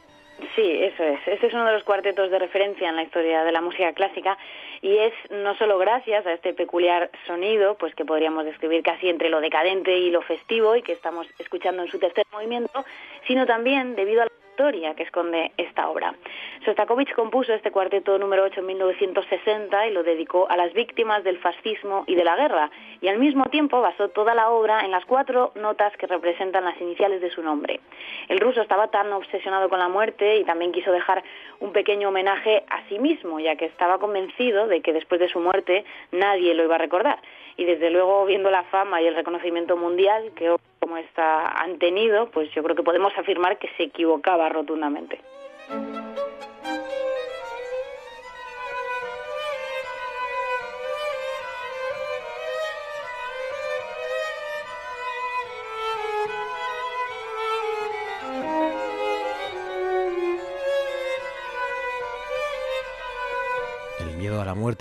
Sí, 0.55 0.63
eso 0.63 1.03
es. 1.03 1.19
Este 1.27 1.49
es 1.49 1.53
uno 1.53 1.67
de 1.67 1.73
los 1.73 1.83
cuartetos 1.83 2.31
de 2.31 2.39
referencia 2.39 2.89
en 2.89 2.95
la 2.95 3.03
historia 3.03 3.43
de 3.43 3.51
la 3.51 3.61
música 3.61 3.93
clásica 3.93 4.39
y 4.83 4.97
es 4.99 5.13
no 5.31 5.57
solo 5.57 5.79
gracias 5.79 6.25
a 6.27 6.33
este 6.33 6.55
peculiar 6.55 7.11
sonido, 7.27 7.75
pues 7.75 7.93
que 7.97 8.05
podríamos 8.05 8.45
describir 8.45 8.85
casi 8.85 9.09
entre 9.09 9.31
lo 9.31 9.41
decadente 9.41 9.99
y 9.99 10.11
lo 10.11 10.23
festivo 10.23 10.77
y 10.77 10.83
que 10.83 10.93
estamos 10.93 11.27
escuchando 11.41 11.83
en 11.83 11.89
su 11.89 11.99
tercer 11.99 12.25
movimiento, 12.33 12.85
sino 13.27 13.47
también 13.47 13.97
debido 13.97 14.23
a 14.23 14.27
la 14.27 14.40
que 14.61 15.05
esconde 15.05 15.53
esta 15.57 15.89
obra. 15.89 16.15
Sostakovich 16.67 17.15
compuso 17.15 17.55
este 17.55 17.71
cuarteto 17.71 18.19
número 18.19 18.45
8 18.45 18.61
en 18.61 18.67
1960 18.67 19.87
y 19.87 19.91
lo 19.91 20.03
dedicó 20.03 20.47
a 20.51 20.57
las 20.59 20.75
víctimas 20.75 21.25
del 21.25 21.39
fascismo 21.39 22.05
y 22.07 22.15
de 22.15 22.25
la 22.25 22.37
guerra, 22.37 22.71
y 23.01 23.09
al 23.09 23.19
mismo 23.19 23.47
tiempo 23.47 23.81
basó 23.81 24.11
toda 24.11 24.35
la 24.35 24.51
obra 24.51 24.85
en 24.85 24.91
las 24.91 25.07
cuatro 25.07 25.53
notas 25.55 25.97
que 25.97 26.07
representan 26.07 26.67
las 26.67 26.79
iniciales 26.79 27.23
de 27.23 27.31
su 27.31 27.43
nombre. 27.43 27.81
El 28.29 28.39
ruso 28.39 28.61
estaba 28.61 28.89
tan 28.89 29.11
obsesionado 29.15 29.71
con 29.71 29.79
la 29.79 29.89
muerte 29.89 30.37
y 30.37 30.45
también 30.45 30.73
quiso 30.73 30.93
dejar 30.93 31.25
un 31.61 31.73
pequeño 31.73 32.11
homenaje 32.11 32.63
a 32.69 32.87
sí 32.91 32.99
mismo, 32.99 33.41
ya 33.41 33.57
que 33.57 33.65
estaba 33.65 33.99
convencido 33.99 34.67
de 34.67 34.83
que 34.83 34.93
después 34.93 35.21
de 35.21 35.29
su 35.31 35.41
muerte 35.41 35.87
nadie 36.13 36.53
lo 36.53 36.65
iba 36.65 36.75
a 36.75 36.79
recordar. 36.79 37.19
Y 37.57 37.65
desde 37.65 37.91
luego, 37.91 38.27
viendo 38.27 38.51
la 38.51 38.65
fama 38.65 39.01
y 39.01 39.07
el 39.07 39.15
reconocimiento 39.15 39.79
mundial 39.79 40.33
que 40.37 40.55
como 40.81 40.97
esta 40.97 41.49
han 41.63 41.79
tenido, 41.79 42.31
pues 42.31 42.51
yo 42.55 42.63
creo 42.63 42.75
que 42.75 42.83
podemos 42.83 43.13
afirmar 43.17 43.59
que 43.59 43.69
se 43.77 43.85
equivocaba 43.85 44.49
rotundamente. 44.49 45.21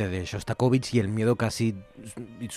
De 0.08 0.26
Shostakovich 0.26 0.94
y 0.94 1.00
el 1.00 1.10
miedo 1.10 1.36
casi 1.36 1.76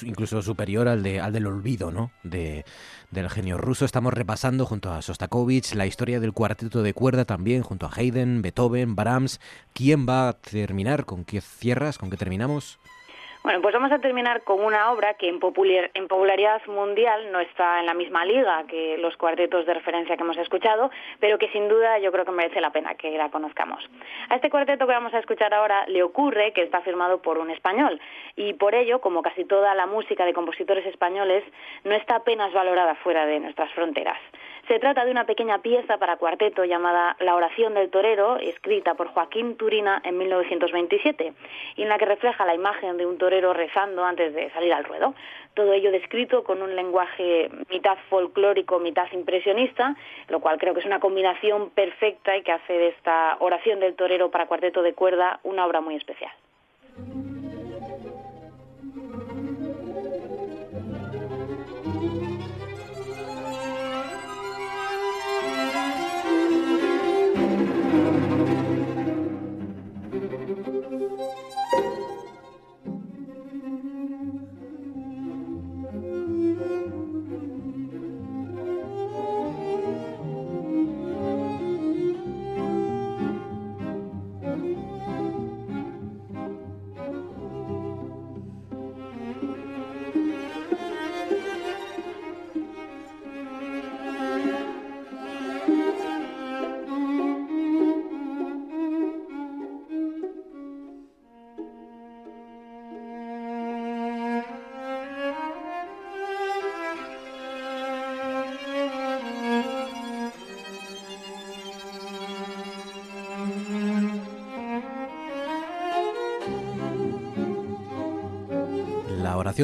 incluso 0.02 0.42
superior 0.42 0.88
al, 0.88 1.02
de, 1.02 1.20
al 1.20 1.32
del 1.32 1.46
olvido 1.46 1.90
¿no? 1.90 2.12
de, 2.22 2.64
del 3.10 3.30
genio 3.30 3.58
ruso. 3.58 3.84
Estamos 3.84 4.12
repasando 4.14 4.66
junto 4.66 4.92
a 4.92 5.00
Shostakovich 5.00 5.74
la 5.74 5.86
historia 5.86 6.20
del 6.20 6.32
cuarteto 6.32 6.82
de 6.82 6.94
cuerda 6.94 7.24
también, 7.24 7.62
junto 7.62 7.86
a 7.86 7.92
Haydn, 7.92 8.42
Beethoven, 8.42 8.94
Brahms. 8.94 9.40
¿Quién 9.72 10.06
va 10.08 10.28
a 10.28 10.32
terminar? 10.34 11.04
¿Con 11.04 11.24
qué 11.24 11.40
cierras? 11.40 11.98
¿Con 11.98 12.10
qué 12.10 12.16
terminamos? 12.16 12.78
Bueno, 13.42 13.60
pues 13.60 13.74
vamos 13.74 13.90
a 13.90 13.98
terminar 13.98 14.44
con 14.44 14.62
una 14.62 14.92
obra 14.92 15.14
que 15.14 15.28
en, 15.28 15.40
popularidad 15.40 16.62
mundial 16.68 17.32
no 17.32 17.40
está 17.40 17.80
en 17.80 17.86
la 17.86 17.94
misma 17.94 18.24
liga 18.24 18.62
que 18.68 18.96
los 18.98 19.16
cuartetos 19.16 19.66
de 19.66 19.74
referencia 19.74 20.16
que 20.16 20.22
hemos 20.22 20.36
escuchado, 20.36 20.92
pero 21.18 21.38
que 21.38 21.48
sin 21.48 21.68
duda 21.68 21.98
yo 21.98 22.12
creo 22.12 22.24
que 22.24 22.30
merece 22.30 22.60
la 22.60 22.70
pena 22.70 22.94
que 22.94 23.10
la 23.18 23.30
conozcamos. 23.30 23.84
A 24.28 24.36
este 24.36 24.48
cuarteto 24.48 24.86
que 24.86 24.92
vamos 24.92 25.12
a 25.12 25.18
escuchar 25.18 25.52
ahora 25.54 25.84
le 25.88 26.04
ocurre 26.04 26.52
que 26.52 26.62
está 26.62 26.82
firmado 26.82 27.20
por 27.20 27.38
un 27.38 27.50
español 27.50 28.00
y 28.36 28.52
por 28.52 28.76
ello, 28.76 29.00
como 29.00 29.22
casi 29.22 29.44
toda 29.44 29.74
la 29.74 29.86
música 29.86 30.24
de 30.24 30.34
compositores 30.34 30.86
españoles, 30.86 31.42
no 31.82 31.96
está 31.96 32.16
apenas 32.16 32.52
valorada 32.52 32.94
fuera 32.94 33.26
de 33.26 33.40
nuestras 33.40 33.72
fronteras. 33.72 34.20
Se 34.68 34.78
trata 34.78 35.04
de 35.04 35.10
una 35.10 35.26
pequeña 35.26 35.58
pieza 35.58 35.98
para 35.98 36.16
cuarteto 36.16 36.64
llamada 36.64 37.16
La 37.18 37.34
oración 37.34 37.74
del 37.74 37.90
torero, 37.90 38.36
escrita 38.36 38.94
por 38.94 39.08
Joaquín 39.08 39.56
Turina 39.56 40.00
en 40.04 40.16
1927, 40.16 41.32
y 41.76 41.82
en 41.82 41.88
la 41.88 41.98
que 41.98 42.04
refleja 42.04 42.46
la 42.46 42.54
imagen 42.54 42.96
de 42.96 43.04
un 43.04 43.18
torero 43.18 43.52
rezando 43.52 44.04
antes 44.04 44.32
de 44.32 44.50
salir 44.50 44.72
al 44.72 44.84
ruedo. 44.84 45.14
Todo 45.54 45.72
ello 45.72 45.90
descrito 45.90 46.44
con 46.44 46.62
un 46.62 46.76
lenguaje 46.76 47.50
mitad 47.70 47.98
folclórico, 48.08 48.78
mitad 48.78 49.10
impresionista, 49.12 49.96
lo 50.28 50.38
cual 50.38 50.58
creo 50.58 50.74
que 50.74 50.80
es 50.80 50.86
una 50.86 51.00
combinación 51.00 51.70
perfecta 51.70 52.36
y 52.36 52.42
que 52.42 52.52
hace 52.52 52.72
de 52.72 52.88
esta 52.88 53.36
oración 53.40 53.80
del 53.80 53.96
torero 53.96 54.30
para 54.30 54.46
cuarteto 54.46 54.82
de 54.82 54.94
cuerda 54.94 55.40
una 55.42 55.66
obra 55.66 55.80
muy 55.80 55.96
especial. 55.96 56.32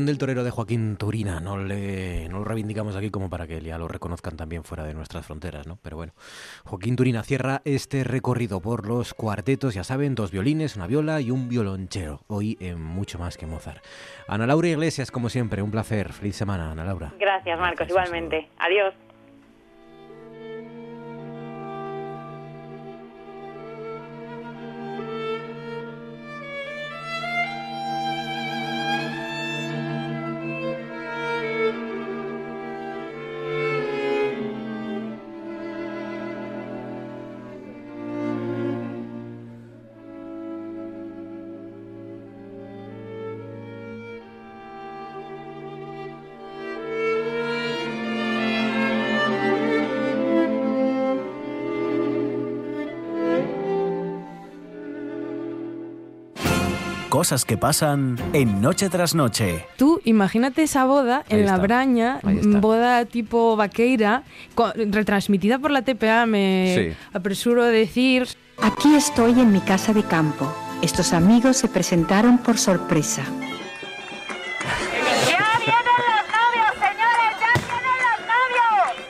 Del 0.06 0.18
torero 0.18 0.44
de 0.44 0.50
Joaquín 0.50 0.96
Turina, 0.96 1.40
no, 1.40 1.56
le, 1.56 2.28
no 2.28 2.38
lo 2.38 2.44
reivindicamos 2.44 2.96
aquí 2.96 3.10
como 3.10 3.30
para 3.30 3.46
que 3.46 3.60
ya 3.60 3.78
lo 3.78 3.88
reconozcan 3.88 4.36
también 4.36 4.64
fuera 4.64 4.84
de 4.84 4.94
nuestras 4.94 5.26
fronteras, 5.26 5.66
¿no? 5.66 5.78
Pero 5.82 5.96
bueno, 5.96 6.12
Joaquín 6.64 6.96
Turina 6.96 7.22
cierra 7.22 7.62
este 7.64 8.04
recorrido 8.04 8.60
por 8.60 8.86
los 8.86 9.14
cuartetos, 9.14 9.74
ya 9.74 9.84
saben, 9.84 10.14
dos 10.14 10.30
violines, 10.30 10.76
una 10.76 10.86
viola 10.86 11.20
y 11.20 11.30
un 11.30 11.48
violonchero, 11.48 12.20
hoy 12.26 12.56
en 12.60 12.82
mucho 12.82 13.18
más 13.18 13.36
que 13.36 13.46
Mozart. 13.46 13.84
Ana 14.26 14.46
Laura 14.46 14.68
Iglesias, 14.68 15.10
como 15.10 15.28
siempre, 15.28 15.62
un 15.62 15.70
placer. 15.70 16.12
Feliz 16.12 16.36
semana, 16.36 16.70
Ana 16.70 16.84
Laura. 16.84 17.12
Gracias, 17.18 17.58
Marcos, 17.58 17.88
igualmente. 17.88 18.48
Adiós. 18.58 18.94
Cosas 57.18 57.44
que 57.44 57.56
pasan 57.56 58.16
en 58.32 58.60
Noche 58.60 58.88
tras 58.88 59.16
Noche. 59.16 59.66
Tú 59.76 60.00
imagínate 60.04 60.62
esa 60.62 60.84
boda 60.84 61.24
en 61.28 61.46
la 61.46 61.56
Braña, 61.56 62.20
boda 62.22 63.06
tipo 63.06 63.56
vaqueira, 63.56 64.22
retransmitida 64.76 65.58
por 65.58 65.72
la 65.72 65.82
TPA, 65.82 66.26
me 66.26 66.96
apresuro 67.12 67.64
a 67.64 67.66
decir. 67.66 68.28
Aquí 68.62 68.94
estoy 68.94 69.32
en 69.32 69.50
mi 69.50 69.58
casa 69.58 69.92
de 69.92 70.04
campo. 70.04 70.46
Estos 70.80 71.12
amigos 71.12 71.56
se 71.56 71.66
presentaron 71.66 72.38
por 72.38 72.56
sorpresa. 72.56 73.24
¡Ya 75.26 75.44
vienen 75.58 75.98
los 75.98 76.24
novios, 76.38 76.72
señores! 76.78 77.32
¡Ya 77.40 77.52
vienen 77.66 77.98
los 78.06 78.20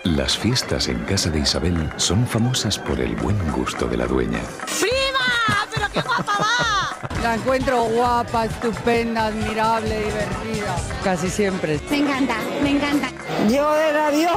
novios! 0.07 0.17
Las 0.17 0.39
fiestas 0.39 0.89
en 0.89 0.99
casa 1.01 1.29
de 1.29 1.41
Isabel 1.41 1.91
son 1.99 2.27
famosas 2.27 2.79
por 2.79 3.01
el 3.01 3.15
buen 3.17 3.37
gusto 3.53 3.87
de 3.87 3.99
la 3.99 4.07
dueña. 4.07 4.41
¡Prima! 4.81 5.67
¡Pero 5.75 5.87
qué 5.93 6.01
guapa 6.01 6.33
va! 6.41 7.08
La 7.23 7.35
encuentro 7.35 7.83
guapa, 7.85 8.45
estupenda, 8.45 9.27
admirable, 9.27 10.05
divertida. 10.05 10.77
Casi 11.03 11.29
siempre. 11.29 11.81
Me 11.91 11.99
encanta, 11.99 12.37
me 12.62 12.71
encanta. 12.71 13.09
Yo 13.49 13.73
de 13.75 13.93
radio 13.93 14.31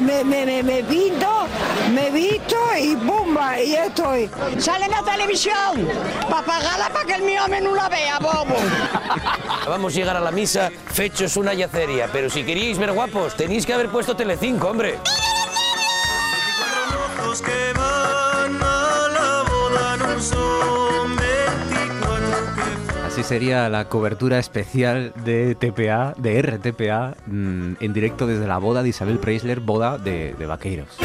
me, 0.00 0.24
me, 0.24 0.62
me, 0.62 0.84
pinto, 0.84 1.46
me 1.92 2.10
visto 2.10 2.56
y 2.80 2.96
¡pumba! 2.96 3.60
Y 3.60 3.74
estoy. 3.74 4.30
Sale 4.58 4.86
en 4.86 4.90
la 4.90 5.02
televisión 5.02 5.88
para 6.28 6.42
pagarla 6.44 6.90
para 6.90 7.04
que 7.04 7.14
el 7.14 7.22
mío 7.22 7.42
no 7.62 7.74
la 7.74 7.88
vea, 7.88 8.18
bobo. 8.18 8.56
Vamos 9.68 9.92
a 9.94 9.96
llegar 9.96 10.16
a 10.16 10.20
la 10.20 10.30
misa 10.30 10.70
fechos 10.86 11.36
una 11.36 11.54
yaceria, 11.54 12.08
pero 12.12 12.30
si 12.30 12.44
queríais 12.44 12.78
ver 12.78 12.92
guapos, 12.92 13.36
tenéis 13.36 13.66
que 13.66 13.72
haber 13.72 13.88
puesto 13.88 14.14
Telecinco, 14.14 14.68
hombre. 14.68 14.98
Así 23.14 23.22
sería 23.22 23.68
la 23.68 23.84
cobertura 23.88 24.40
especial 24.40 25.12
de 25.24 25.54
TPA, 25.54 26.14
de 26.18 26.42
RTPA, 26.42 27.14
mm, 27.28 27.74
en 27.78 27.92
directo 27.92 28.26
desde 28.26 28.48
la 28.48 28.58
boda 28.58 28.82
de 28.82 28.88
Isabel 28.88 29.20
Preisler, 29.20 29.60
boda 29.60 29.98
de, 29.98 30.34
de 30.34 30.46
Vaqueiros. 30.46 30.98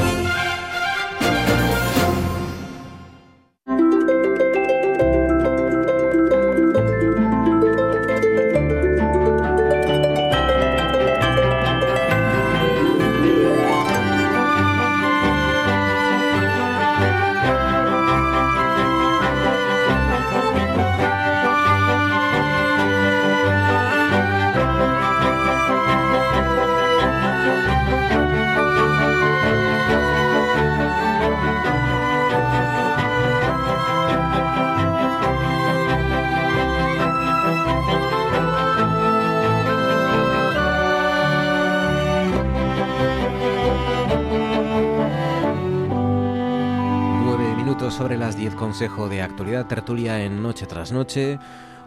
Consejo 48.79 49.09
de 49.09 49.21
actualidad 49.21 49.67
tertulia 49.67 50.23
en 50.23 50.41
Noche 50.41 50.65
tras 50.65 50.93
Noche. 50.93 51.37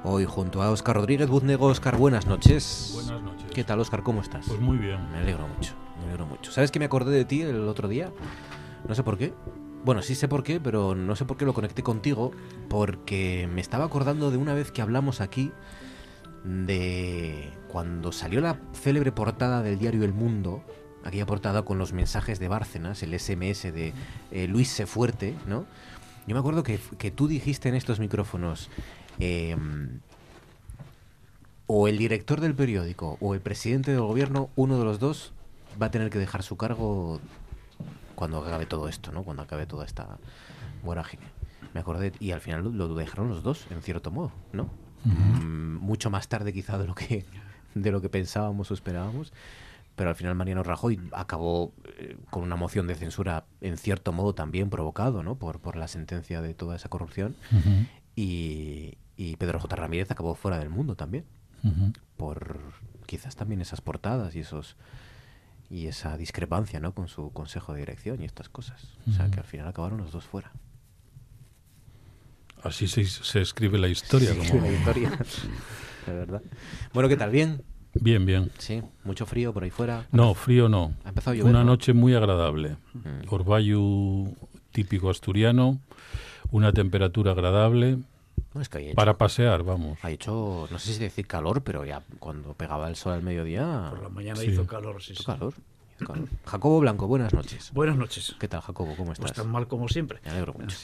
Hoy 0.04 0.26
junto 0.26 0.60
a 0.60 0.70
Óscar 0.70 0.96
Rodríguez 0.96 1.26
Buznego. 1.26 1.68
Óscar, 1.68 1.96
buenas 1.96 2.26
noches. 2.26 2.90
Buenas 2.92 3.22
noches. 3.22 3.50
¿Qué 3.50 3.64
tal, 3.64 3.80
Óscar? 3.80 4.02
¿Cómo 4.02 4.20
estás? 4.20 4.44
Pues 4.46 4.60
muy 4.60 4.76
bien. 4.76 5.10
Me 5.10 5.20
alegro 5.20 5.48
mucho, 5.48 5.72
me 5.96 6.04
alegro 6.04 6.26
mucho. 6.26 6.52
¿Sabes 6.52 6.70
que 6.70 6.78
me 6.78 6.84
acordé 6.84 7.16
de 7.16 7.24
ti 7.24 7.40
el 7.40 7.66
otro 7.66 7.88
día? 7.88 8.12
No 8.86 8.94
sé 8.94 9.02
por 9.02 9.16
qué. 9.16 9.32
Bueno, 9.86 10.02
sí 10.02 10.14
sé 10.14 10.28
por 10.28 10.42
qué, 10.42 10.60
pero 10.60 10.94
no 10.94 11.16
sé 11.16 11.24
por 11.24 11.38
qué 11.38 11.46
lo 11.46 11.54
conecté 11.54 11.82
contigo, 11.82 12.32
porque 12.68 13.48
me 13.50 13.62
estaba 13.62 13.86
acordando 13.86 14.30
de 14.30 14.36
una 14.36 14.52
vez 14.52 14.70
que 14.70 14.82
hablamos 14.82 15.22
aquí 15.22 15.50
de 16.44 17.54
cuando 17.68 18.12
salió 18.12 18.42
la 18.42 18.60
célebre 18.74 19.12
portada 19.12 19.62
del 19.62 19.78
diario 19.78 20.04
El 20.04 20.12
Mundo, 20.12 20.62
aquella 21.04 21.24
portada 21.24 21.62
con 21.62 21.78
los 21.78 21.94
mensajes 21.94 22.38
de 22.38 22.48
Bárcenas, 22.48 23.02
el 23.02 23.18
SMS 23.18 23.62
de 23.62 23.94
eh, 24.30 24.46
Luis 24.46 24.68
Sefuerte, 24.68 25.34
¿no? 25.46 25.64
Yo 26.26 26.34
me 26.34 26.40
acuerdo 26.40 26.62
que, 26.62 26.78
que 26.98 27.10
tú 27.10 27.28
dijiste 27.28 27.68
en 27.68 27.74
estos 27.74 27.98
micrófonos, 28.00 28.68
em, 29.18 30.00
o 31.66 31.88
el 31.88 31.98
director 31.98 32.40
del 32.40 32.54
periódico 32.54 33.16
o 33.20 33.34
el 33.34 33.40
presidente 33.40 33.90
del 33.92 34.00
gobierno, 34.00 34.50
uno 34.56 34.78
de 34.78 34.84
los 34.84 34.98
dos 34.98 35.32
va 35.80 35.86
a 35.86 35.90
tener 35.90 36.10
que 36.10 36.18
dejar 36.18 36.42
su 36.42 36.56
cargo 36.56 37.20
cuando 38.14 38.38
acabe 38.38 38.66
todo 38.66 38.88
esto, 38.88 39.10
¿no? 39.10 39.22
Cuando 39.22 39.42
acabe 39.42 39.66
toda 39.66 39.84
esta 39.84 40.18
vorágine. 40.84 41.24
Me 41.74 41.80
acordé, 41.80 42.12
y 42.20 42.32
al 42.32 42.40
final 42.40 42.76
lo, 42.76 42.94
dejaron 42.94 43.28
los 43.28 43.42
dos, 43.42 43.66
en 43.70 43.80
cierto 43.82 44.10
modo, 44.10 44.32
¿no? 44.52 44.68
Mm, 45.04 45.78
mucho 45.78 46.10
más 46.10 46.28
tarde 46.28 46.52
quizá 46.52 46.78
de 46.78 46.86
lo 46.86 46.94
que 46.94 47.24
de 47.74 47.90
lo 47.90 48.00
que 48.00 48.08
pensábamos 48.08 48.70
o 48.70 48.74
esperábamos, 48.74 49.32
pero 49.96 50.10
al 50.10 50.16
final 50.16 50.34
Mariano 50.34 50.62
Rajoy 50.62 51.00
acabó 51.12 51.72
eh, 51.98 52.16
con 52.30 52.42
una 52.42 52.56
moción 52.56 52.86
de 52.86 52.94
censura 52.94 53.44
en 53.60 53.76
cierto 53.76 54.12
modo 54.12 54.34
también 54.34 54.70
provocado 54.70 55.22
¿no? 55.22 55.36
por, 55.36 55.60
por 55.60 55.76
la 55.76 55.88
sentencia 55.88 56.40
de 56.40 56.54
toda 56.54 56.76
esa 56.76 56.88
corrupción 56.88 57.36
y, 58.16 58.96
Pedro 59.38 59.60
J. 59.60 59.76
Ramírez 59.76 60.10
acabó 60.10 60.34
fuera 60.34 60.58
del 60.58 60.70
mundo 60.70 60.96
también 60.96 61.24
por 62.16 62.60
quizás 63.06 63.36
también 63.36 63.60
esas 63.60 63.80
portadas 63.80 64.34
y 64.34 64.40
esos 64.40 64.76
y 65.72 65.86
esa 65.86 66.18
discrepancia 66.18 66.80
¿no? 66.80 66.92
con 66.92 67.08
su 67.08 67.32
consejo 67.32 67.72
de 67.72 67.80
dirección 67.80 68.20
y 68.20 68.26
estas 68.26 68.50
cosas. 68.50 68.88
O 69.08 69.12
sea 69.12 69.30
que 69.30 69.40
al 69.40 69.46
final 69.46 69.66
acabaron 69.66 69.98
los 69.98 70.12
dos 70.12 70.24
fuera. 70.24 70.52
Así 72.62 72.86
se, 72.86 73.40
escribe 73.40 73.78
la 73.78 73.88
historia. 73.88 74.36
como... 74.36 74.60
la 74.60 74.70
historia, 74.70 75.10
de 76.06 76.12
verdad. 76.12 76.42
Bueno, 76.92 77.08
¿qué 77.08 77.16
tal? 77.16 77.30
¿Bien? 77.30 77.62
Bien, 77.94 78.24
bien. 78.24 78.50
Sí, 78.58 78.82
mucho 79.04 79.26
frío 79.26 79.52
por 79.52 79.64
ahí 79.64 79.70
fuera. 79.70 80.06
No, 80.12 80.34
frío 80.34 80.68
no. 80.68 80.94
Ha 81.04 81.10
empezado 81.10 81.32
a 81.32 81.36
llover, 81.36 81.50
Una 81.50 81.64
noche 81.64 81.92
muy 81.92 82.14
agradable. 82.14 82.76
Mm. 82.94 83.26
típico 84.72 85.10
asturiano, 85.10 85.78
una 86.50 86.72
temperatura 86.72 87.32
agradable. 87.32 87.98
para 88.94 89.16
pasear, 89.18 89.62
vamos. 89.62 89.98
Ha 90.02 90.10
hecho, 90.10 90.68
no 90.70 90.78
sé 90.78 90.94
si 90.94 91.00
decir 91.00 91.26
calor, 91.26 91.62
pero 91.62 91.84
ya 91.84 92.02
cuando 92.18 92.54
pegaba 92.54 92.88
el 92.88 92.96
sol 92.96 93.12
al 93.12 93.22
mediodía. 93.22 93.88
Por 93.90 94.02
la 94.02 94.08
mañana 94.08 94.42
hizo 94.42 94.66
calor, 94.66 95.02
sí. 95.02 95.12
Hizo 95.12 95.24
calor. 95.24 95.54
Jacobo 96.44 96.80
Blanco, 96.80 97.06
buenas 97.06 97.32
noches. 97.32 97.70
Buenas 97.72 97.96
noches. 97.96 98.36
¿Qué 98.38 98.48
tal, 98.48 98.60
Jacobo? 98.60 98.94
¿Cómo 98.96 99.12
estás? 99.12 99.30
Pues 99.30 99.36
tan 99.36 99.50
mal 99.50 99.68
como 99.68 99.88
siempre. 99.88 100.20
Me 100.24 100.30
alegro 100.30 100.54
mucho. 100.54 100.76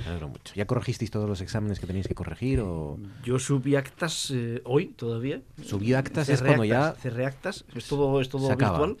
Me 0.00 0.06
alegro 0.06 0.28
mucho. 0.28 0.54
¿Ya 0.54 0.66
corregisteis 0.66 1.10
todos 1.10 1.28
los 1.28 1.40
exámenes 1.40 1.80
que 1.80 1.86
tenéis 1.86 2.08
que 2.08 2.14
corregir? 2.14 2.60
O... 2.60 2.98
Yo 3.24 3.38
subí 3.38 3.76
actas 3.76 4.30
eh, 4.34 4.62
hoy 4.64 4.88
todavía. 4.88 5.42
¿Subí 5.62 5.94
actas 5.94 6.28
es 6.28 6.42
cuando 6.42 6.64
ya...? 6.64 6.92
Cerré 6.92 7.26
actas, 7.26 7.64
es 7.74 7.86
todo, 7.88 8.20
es 8.20 8.28
todo 8.28 8.48
virtual. 8.48 8.96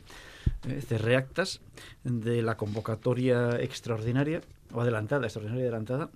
Eh, 0.66 0.80
cerré 0.80 1.16
actas 1.16 1.60
de 2.04 2.42
la 2.42 2.56
convocatoria 2.56 3.60
extraordinaria 3.60 4.40
o 4.72 4.80
adelantada, 4.80 5.26
extraordinaria 5.26 5.64
adelantada, 5.64 6.10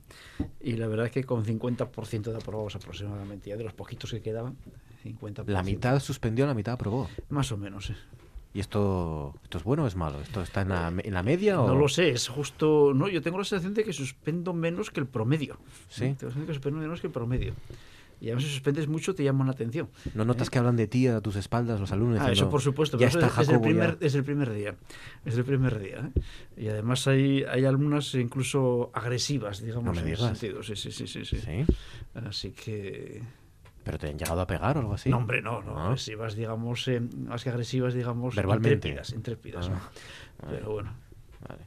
y 0.60 0.72
la 0.72 0.86
verdad 0.86 1.06
es 1.06 1.12
que 1.12 1.24
con 1.24 1.44
50% 1.44 2.22
de 2.30 2.36
aprobados 2.36 2.76
aproximadamente, 2.76 3.50
ya 3.50 3.56
de 3.56 3.64
los 3.64 3.72
poquitos 3.72 4.10
que 4.10 4.20
quedaban, 4.20 4.56
50%. 5.04 5.46
¿La 5.46 5.62
mitad 5.62 5.98
suspendió, 6.00 6.46
la 6.46 6.54
mitad 6.54 6.74
aprobó? 6.74 7.08
Más 7.30 7.50
o 7.52 7.56
menos, 7.56 7.86
sí. 7.86 7.94
¿Y 8.54 8.60
esto, 8.60 9.34
esto 9.42 9.58
es 9.58 9.64
bueno 9.64 9.84
o 9.84 9.86
es 9.86 9.96
malo? 9.96 10.20
¿Esto 10.20 10.42
está 10.42 10.60
en 10.60 10.68
la, 10.68 10.92
en 10.96 11.14
la 11.14 11.22
media? 11.22 11.56
No 11.56 11.74
lo 11.74 11.88
sé, 11.88 12.10
es 12.10 12.28
justo. 12.28 12.92
No, 12.94 13.08
yo 13.08 13.22
tengo 13.22 13.38
la 13.38 13.44
sensación 13.44 13.72
de 13.72 13.84
que 13.84 13.92
suspendo 13.92 14.52
menos 14.52 14.90
que 14.90 15.00
el 15.00 15.06
promedio. 15.06 15.58
Sí. 15.88 16.00
Tengo 16.00 16.12
la 16.12 16.16
sensación 16.18 16.40
de 16.42 16.46
que 16.46 16.54
suspendo 16.54 16.80
menos 16.80 17.00
que 17.00 17.06
el 17.06 17.12
promedio. 17.12 17.54
Y 18.22 18.26
además, 18.26 18.44
si 18.44 18.50
suspendes 18.50 18.86
mucho, 18.86 19.16
te 19.16 19.24
llaman 19.24 19.48
la 19.48 19.52
atención. 19.52 19.88
¿No 20.14 20.24
notas 20.24 20.46
¿Eh? 20.46 20.50
que 20.52 20.58
hablan 20.60 20.76
de 20.76 20.86
ti 20.86 21.08
a 21.08 21.20
tus 21.20 21.34
espaldas 21.34 21.80
los 21.80 21.90
alumnos? 21.90 22.20
Ah, 22.20 22.30
eso 22.30 22.48
por 22.48 22.60
supuesto. 22.60 22.96
Ya 22.96 23.08
está 23.08 23.26
es, 23.26 23.48
el 23.48 23.60
primer, 23.60 23.98
es 24.00 24.14
el 24.14 24.22
primer 24.22 24.52
día. 24.52 24.76
Es 25.24 25.36
el 25.36 25.44
primer 25.44 25.80
día. 25.80 26.12
¿eh? 26.14 26.20
Y 26.56 26.68
además 26.68 27.08
hay, 27.08 27.42
hay 27.42 27.64
alumnas 27.64 28.14
incluso 28.14 28.92
agresivas, 28.94 29.60
digamos, 29.60 29.98
en 29.98 30.06
ese 30.06 30.22
sentido. 30.22 30.62
Sí, 30.62 30.76
sí, 30.76 30.92
sí, 30.92 31.08
sí, 31.08 31.24
sí. 31.24 31.64
Así 32.14 32.52
que. 32.52 33.22
¿Pero 33.84 33.98
te 33.98 34.08
han 34.08 34.18
llegado 34.18 34.40
a 34.40 34.46
pegar 34.46 34.76
o 34.76 34.80
algo 34.80 34.94
así? 34.94 35.10
No, 35.10 35.18
hombre, 35.18 35.42
no, 35.42 35.60
no. 35.62 35.78
Agresivas, 35.78 36.34
digamos, 36.36 36.86
eh, 36.88 37.00
más 37.00 37.42
que 37.42 37.50
agresivas, 37.50 37.94
digamos, 37.94 38.34
Verbalmente. 38.34 38.74
intrépidas, 38.88 39.12
intrépidas. 39.12 39.68
Ah, 39.68 39.90
Pero 40.50 40.72
bueno. 40.72 40.92
Vale. 41.48 41.62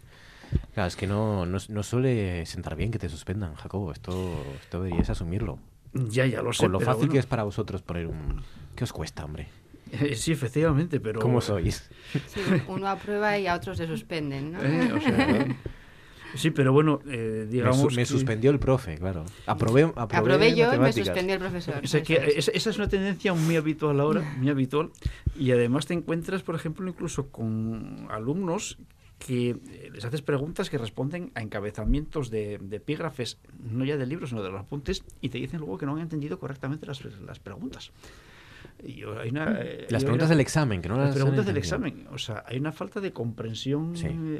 Claro, 0.73 0.87
es 0.87 0.95
que 0.95 1.07
no, 1.07 1.45
no, 1.45 1.57
no, 1.67 1.83
suele 1.83 2.45
sentar 2.45 2.75
bien 2.75 2.91
que 2.91 2.99
te 2.99 3.09
suspendan, 3.09 3.55
Jacobo. 3.55 3.91
Esto, 3.91 4.11
esto 4.61 4.81
deberías 4.81 5.09
asumirlo. 5.09 5.59
Ya, 5.93 6.25
ya 6.25 6.41
lo 6.41 6.53
sé. 6.53 6.63
Con 6.63 6.71
lo 6.71 6.79
fácil 6.79 7.09
que 7.09 7.17
es 7.19 7.25
para 7.25 7.43
vosotros 7.43 7.81
poner 7.81 8.07
un... 8.07 8.41
¿Qué 8.75 8.83
os 8.83 8.93
cuesta, 8.93 9.25
hombre? 9.25 9.47
Eh, 9.91 10.15
sí, 10.15 10.31
efectivamente, 10.31 10.99
pero... 10.99 11.19
¿Cómo 11.21 11.41
sois? 11.41 11.89
Sí, 12.27 12.41
uno 12.67 12.87
aprueba 12.87 13.37
y 13.37 13.47
a 13.47 13.55
otros 13.55 13.77
se 13.77 13.87
suspenden, 13.87 14.53
¿no? 14.53 14.63
Eh, 14.63 14.91
o 14.93 14.99
sea, 15.01 15.47
Sí, 16.35 16.51
pero 16.51 16.73
bueno, 16.73 17.01
eh, 17.07 17.47
digamos. 17.49 17.95
Me, 17.95 18.05
suspendió 18.05 18.51
el 18.51 18.59
profe, 18.59 18.97
claro. 18.97 19.25
Aprobé, 19.45 19.91
aprobé, 19.95 20.55
yo 20.55 20.73
y 20.73 20.79
me 20.79 20.93
suspendió 20.93 21.35
el 21.35 21.39
profesor. 21.39 21.81
O 21.83 21.87
sea 21.87 22.03
que 22.03 22.33
esa, 22.37 22.51
es 22.51 22.77
una 22.77 22.87
tendencia 22.87 23.33
muy 23.33 23.55
habitual 23.55 23.99
ahora, 23.99 24.21
muy 24.37 24.49
habitual. 24.49 24.91
Y 25.37 25.51
además 25.51 25.85
te 25.85 25.93
encuentras, 25.93 26.43
por 26.43 26.55
ejemplo, 26.55 26.87
incluso 26.87 27.29
con 27.29 28.07
alumnos 28.09 28.77
que 29.17 29.49
eh, 29.49 29.89
les 29.93 30.03
haces 30.03 30.21
preguntas 30.21 30.69
que 30.69 30.77
responden 30.77 31.31
a 31.35 31.41
encabezamientos 31.41 32.29
de, 32.29 32.55
epígrafes, 32.71 33.39
no 33.59 33.85
ya 33.85 33.97
de 33.97 34.05
libros, 34.05 34.29
sino 34.29 34.43
de 34.43 34.51
los 34.51 34.59
apuntes, 34.59 35.03
y 35.21 35.29
te 35.29 35.37
dicen 35.37 35.59
luego 35.59 35.77
que 35.77 35.85
no 35.85 35.95
han 35.95 36.01
entendido 36.01 36.37
correctamente 36.37 36.85
las, 36.85 37.03
las 37.21 37.39
preguntas. 37.39 37.91
Eh, 38.79 39.87
las 39.89 40.03
preguntas 40.03 40.29
del 40.29 40.39
examen, 40.39 40.81
que 40.81 40.89
no 40.89 40.97
las, 40.97 41.15
preguntas 41.15 41.45
del 41.45 41.57
examen. 41.57 42.07
O 42.11 42.17
sea, 42.17 42.43
hay 42.45 42.57
una 42.57 42.71
falta 42.71 42.99
de 42.99 43.11
comprensión 43.11 43.93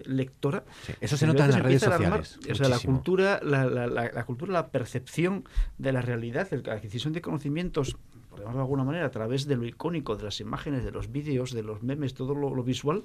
lectora. 0.05 0.63
Eso 1.01 1.17
se 1.17 1.27
nota 1.27 1.45
en 1.45 1.51
las 1.51 1.61
redes 1.61 1.81
sociales. 1.81 2.39
O 2.49 2.55
sea, 2.55 2.69
la 2.69 2.79
cultura, 2.79 3.39
la, 3.43 3.65
la, 3.65 3.87
la, 3.87 4.25
cultura, 4.25 4.53
la 4.53 4.67
percepción 4.69 5.45
de 5.77 5.91
la 5.91 6.01
realidad, 6.01 6.47
la 6.63 6.73
adquisición 6.73 7.13
de 7.13 7.21
conocimientos 7.21 7.97
por 8.35 8.53
de 8.53 8.59
alguna 8.59 8.83
manera, 8.83 9.05
a 9.05 9.11
través 9.11 9.45
de 9.45 9.55
lo 9.55 9.65
icónico, 9.65 10.15
de 10.15 10.23
las 10.23 10.39
imágenes, 10.39 10.83
de 10.83 10.91
los 10.91 11.11
vídeos, 11.11 11.51
de 11.51 11.63
los 11.63 11.83
memes, 11.83 12.13
todo 12.13 12.35
lo, 12.35 12.63
visual, 12.63 13.03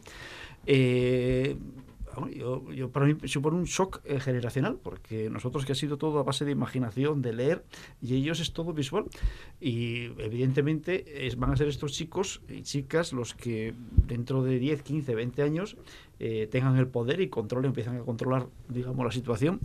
eh, 0.66 1.56
yo, 2.74 2.90
para 2.90 3.06
mí 3.06 3.16
supone 3.24 3.56
un 3.56 3.64
shock 3.64 4.00
eh, 4.04 4.20
generacional, 4.20 4.78
porque 4.82 5.30
nosotros 5.30 5.64
que 5.64 5.72
ha 5.72 5.74
sido 5.74 5.96
todo 5.96 6.18
a 6.18 6.22
base 6.22 6.44
de 6.44 6.52
imaginación, 6.52 7.22
de 7.22 7.32
leer, 7.32 7.64
y 8.02 8.14
ellos 8.14 8.40
es 8.40 8.52
todo 8.52 8.72
visual. 8.72 9.04
Y 9.60 10.06
evidentemente 10.18 11.26
es, 11.26 11.36
van 11.36 11.52
a 11.52 11.56
ser 11.56 11.68
estos 11.68 11.92
chicos 11.92 12.42
y 12.48 12.62
chicas 12.62 13.12
los 13.12 13.34
que 13.34 13.74
dentro 14.06 14.42
de 14.42 14.58
10, 14.58 14.82
15, 14.82 15.14
20 15.14 15.42
años 15.42 15.76
eh, 16.22 16.48
tengan 16.50 16.76
el 16.76 16.86
poder 16.86 17.20
y 17.22 17.28
controlen, 17.28 17.70
empiezan 17.70 17.96
a 17.96 18.00
controlar, 18.00 18.46
digamos, 18.68 19.04
la 19.04 19.10
situación. 19.10 19.58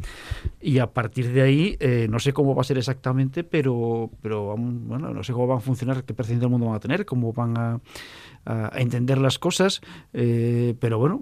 Y 0.62 0.80
a 0.80 0.88
partir 0.88 1.34
de 1.34 1.42
ahí, 1.42 1.76
eh, 1.82 2.08
no 2.10 2.18
sé 2.20 2.32
cómo 2.32 2.56
va 2.56 2.62
a 2.62 2.64
ser 2.64 2.78
exactamente, 2.78 3.44
pero, 3.44 4.10
pero 4.22 4.56
bueno, 4.56 5.14
no 5.14 5.22
sé 5.22 5.34
cómo 5.34 5.48
van 5.48 5.58
a 5.58 5.62
funcionar, 5.62 6.06
qué 6.06 6.14
percepción 6.14 6.40
del 6.40 6.50
mundo 6.50 6.68
van 6.68 6.76
a 6.76 6.80
tener, 6.80 7.06
cómo 7.06 7.34
van 7.34 7.58
a 7.58 7.82
a, 8.46 8.72
entender 8.76 9.18
las 9.18 9.40
cosas, 9.40 9.82
eh, 10.14 10.76
pero 10.80 11.00
bueno, 11.00 11.20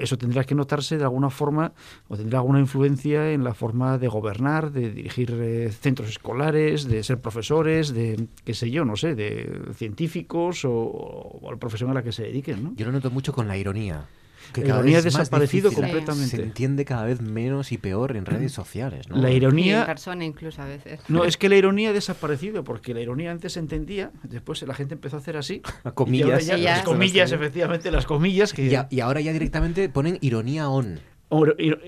eso 0.00 0.16
tendrá 0.16 0.44
que 0.44 0.54
notarse 0.54 0.96
de 0.98 1.04
alguna 1.04 1.30
forma 1.30 1.72
o 2.08 2.16
tendrá 2.16 2.38
alguna 2.38 2.60
influencia 2.60 3.32
en 3.32 3.44
la 3.44 3.54
forma 3.54 3.98
de 3.98 4.08
gobernar, 4.08 4.70
de 4.72 4.90
dirigir 4.90 5.32
eh, 5.32 5.70
centros 5.72 6.08
escolares, 6.08 6.88
de 6.88 7.02
ser 7.02 7.20
profesores, 7.20 7.92
de 7.92 8.28
qué 8.44 8.54
sé 8.54 8.70
yo, 8.70 8.84
no 8.84 8.96
sé, 8.96 9.14
de 9.14 9.72
científicos 9.74 10.64
o, 10.64 11.40
la 11.50 11.56
profesión 11.56 11.90
a 11.90 11.94
la 11.94 12.02
que 12.02 12.12
se 12.12 12.24
dediquen. 12.24 12.64
¿no? 12.64 12.74
Yo 12.76 12.86
lo 12.86 12.92
noto 12.92 13.10
mucho 13.10 13.32
con 13.32 13.48
la 13.48 13.56
ironía 13.56 14.06
que 14.52 14.62
la 14.62 14.68
ironía 14.68 14.98
ha 14.98 15.02
desaparecido 15.02 15.72
completamente. 15.72 16.36
Se 16.36 16.42
entiende 16.42 16.84
cada 16.84 17.04
vez 17.04 17.20
menos 17.20 17.72
y 17.72 17.78
peor 17.78 18.16
en 18.16 18.26
redes 18.26 18.52
sociales. 18.52 19.08
¿no? 19.08 19.16
La 19.16 19.30
ironía. 19.30 19.80
en 19.80 19.86
persona 19.86 20.24
incluso 20.24 20.62
a 20.62 20.66
veces. 20.66 21.00
No, 21.08 21.24
es 21.24 21.36
que 21.36 21.48
la 21.48 21.56
ironía 21.56 21.90
ha 21.90 21.92
desaparecido, 21.92 22.64
porque 22.64 22.94
la 22.94 23.00
ironía 23.00 23.30
antes 23.30 23.54
se 23.54 23.60
entendía, 23.60 24.10
después 24.22 24.62
la 24.62 24.74
gente 24.74 24.94
empezó 24.94 25.16
a 25.16 25.20
hacer 25.20 25.36
así. 25.36 25.62
A 25.84 25.92
comillas. 25.92 26.46
las 26.46 26.82
comillas, 26.82 27.32
efectivamente, 27.32 27.90
las 27.90 28.06
comillas. 28.06 28.52
Que... 28.52 28.86
Y, 28.90 29.00
ahora 29.00 29.20
ya 29.20 29.32
directamente 29.32 29.88
ponen 29.88 30.18
ironía 30.20 30.68
on. 30.68 31.00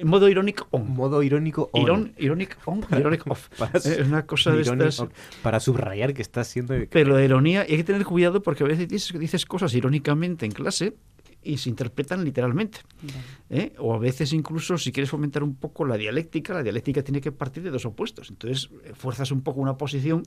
modo 0.04 0.28
irónico 0.28 0.68
on. 0.70 0.94
Modo 0.94 1.22
irónico 1.22 1.70
on. 1.72 2.12
ironic 2.16 2.58
on, 2.64 2.84
ironic 2.90 3.26
off. 3.26 3.48
es 3.74 4.06
una 4.06 4.26
cosa 4.26 4.52
de 4.52 4.62
estas. 4.62 5.04
Para 5.42 5.60
subrayar 5.60 6.14
que 6.14 6.22
estás 6.22 6.48
siendo. 6.48 6.74
Pero 6.90 7.14
la 7.14 7.24
ironía, 7.24 7.62
hay 7.62 7.76
que 7.76 7.84
tener 7.84 8.04
cuidado 8.04 8.42
porque 8.42 8.64
a 8.64 8.66
veces 8.66 8.88
dices, 8.88 9.18
dices 9.18 9.46
cosas 9.46 9.74
irónicamente 9.74 10.46
en 10.46 10.52
clase 10.52 10.94
y 11.42 11.58
se 11.58 11.68
interpretan 11.68 12.24
literalmente. 12.24 12.80
¿Eh? 13.50 13.72
O 13.78 13.94
a 13.94 13.98
veces 13.98 14.32
incluso 14.32 14.76
si 14.78 14.92
quieres 14.92 15.10
fomentar 15.10 15.42
un 15.42 15.54
poco 15.54 15.84
la 15.84 15.96
dialéctica, 15.96 16.54
la 16.54 16.62
dialéctica 16.62 17.02
tiene 17.02 17.20
que 17.20 17.32
partir 17.32 17.62
de 17.62 17.70
dos 17.70 17.84
opuestos. 17.86 18.30
Entonces 18.30 18.70
eh, 18.84 18.92
fuerzas 18.94 19.30
un 19.30 19.42
poco 19.42 19.60
una 19.60 19.76
posición 19.76 20.22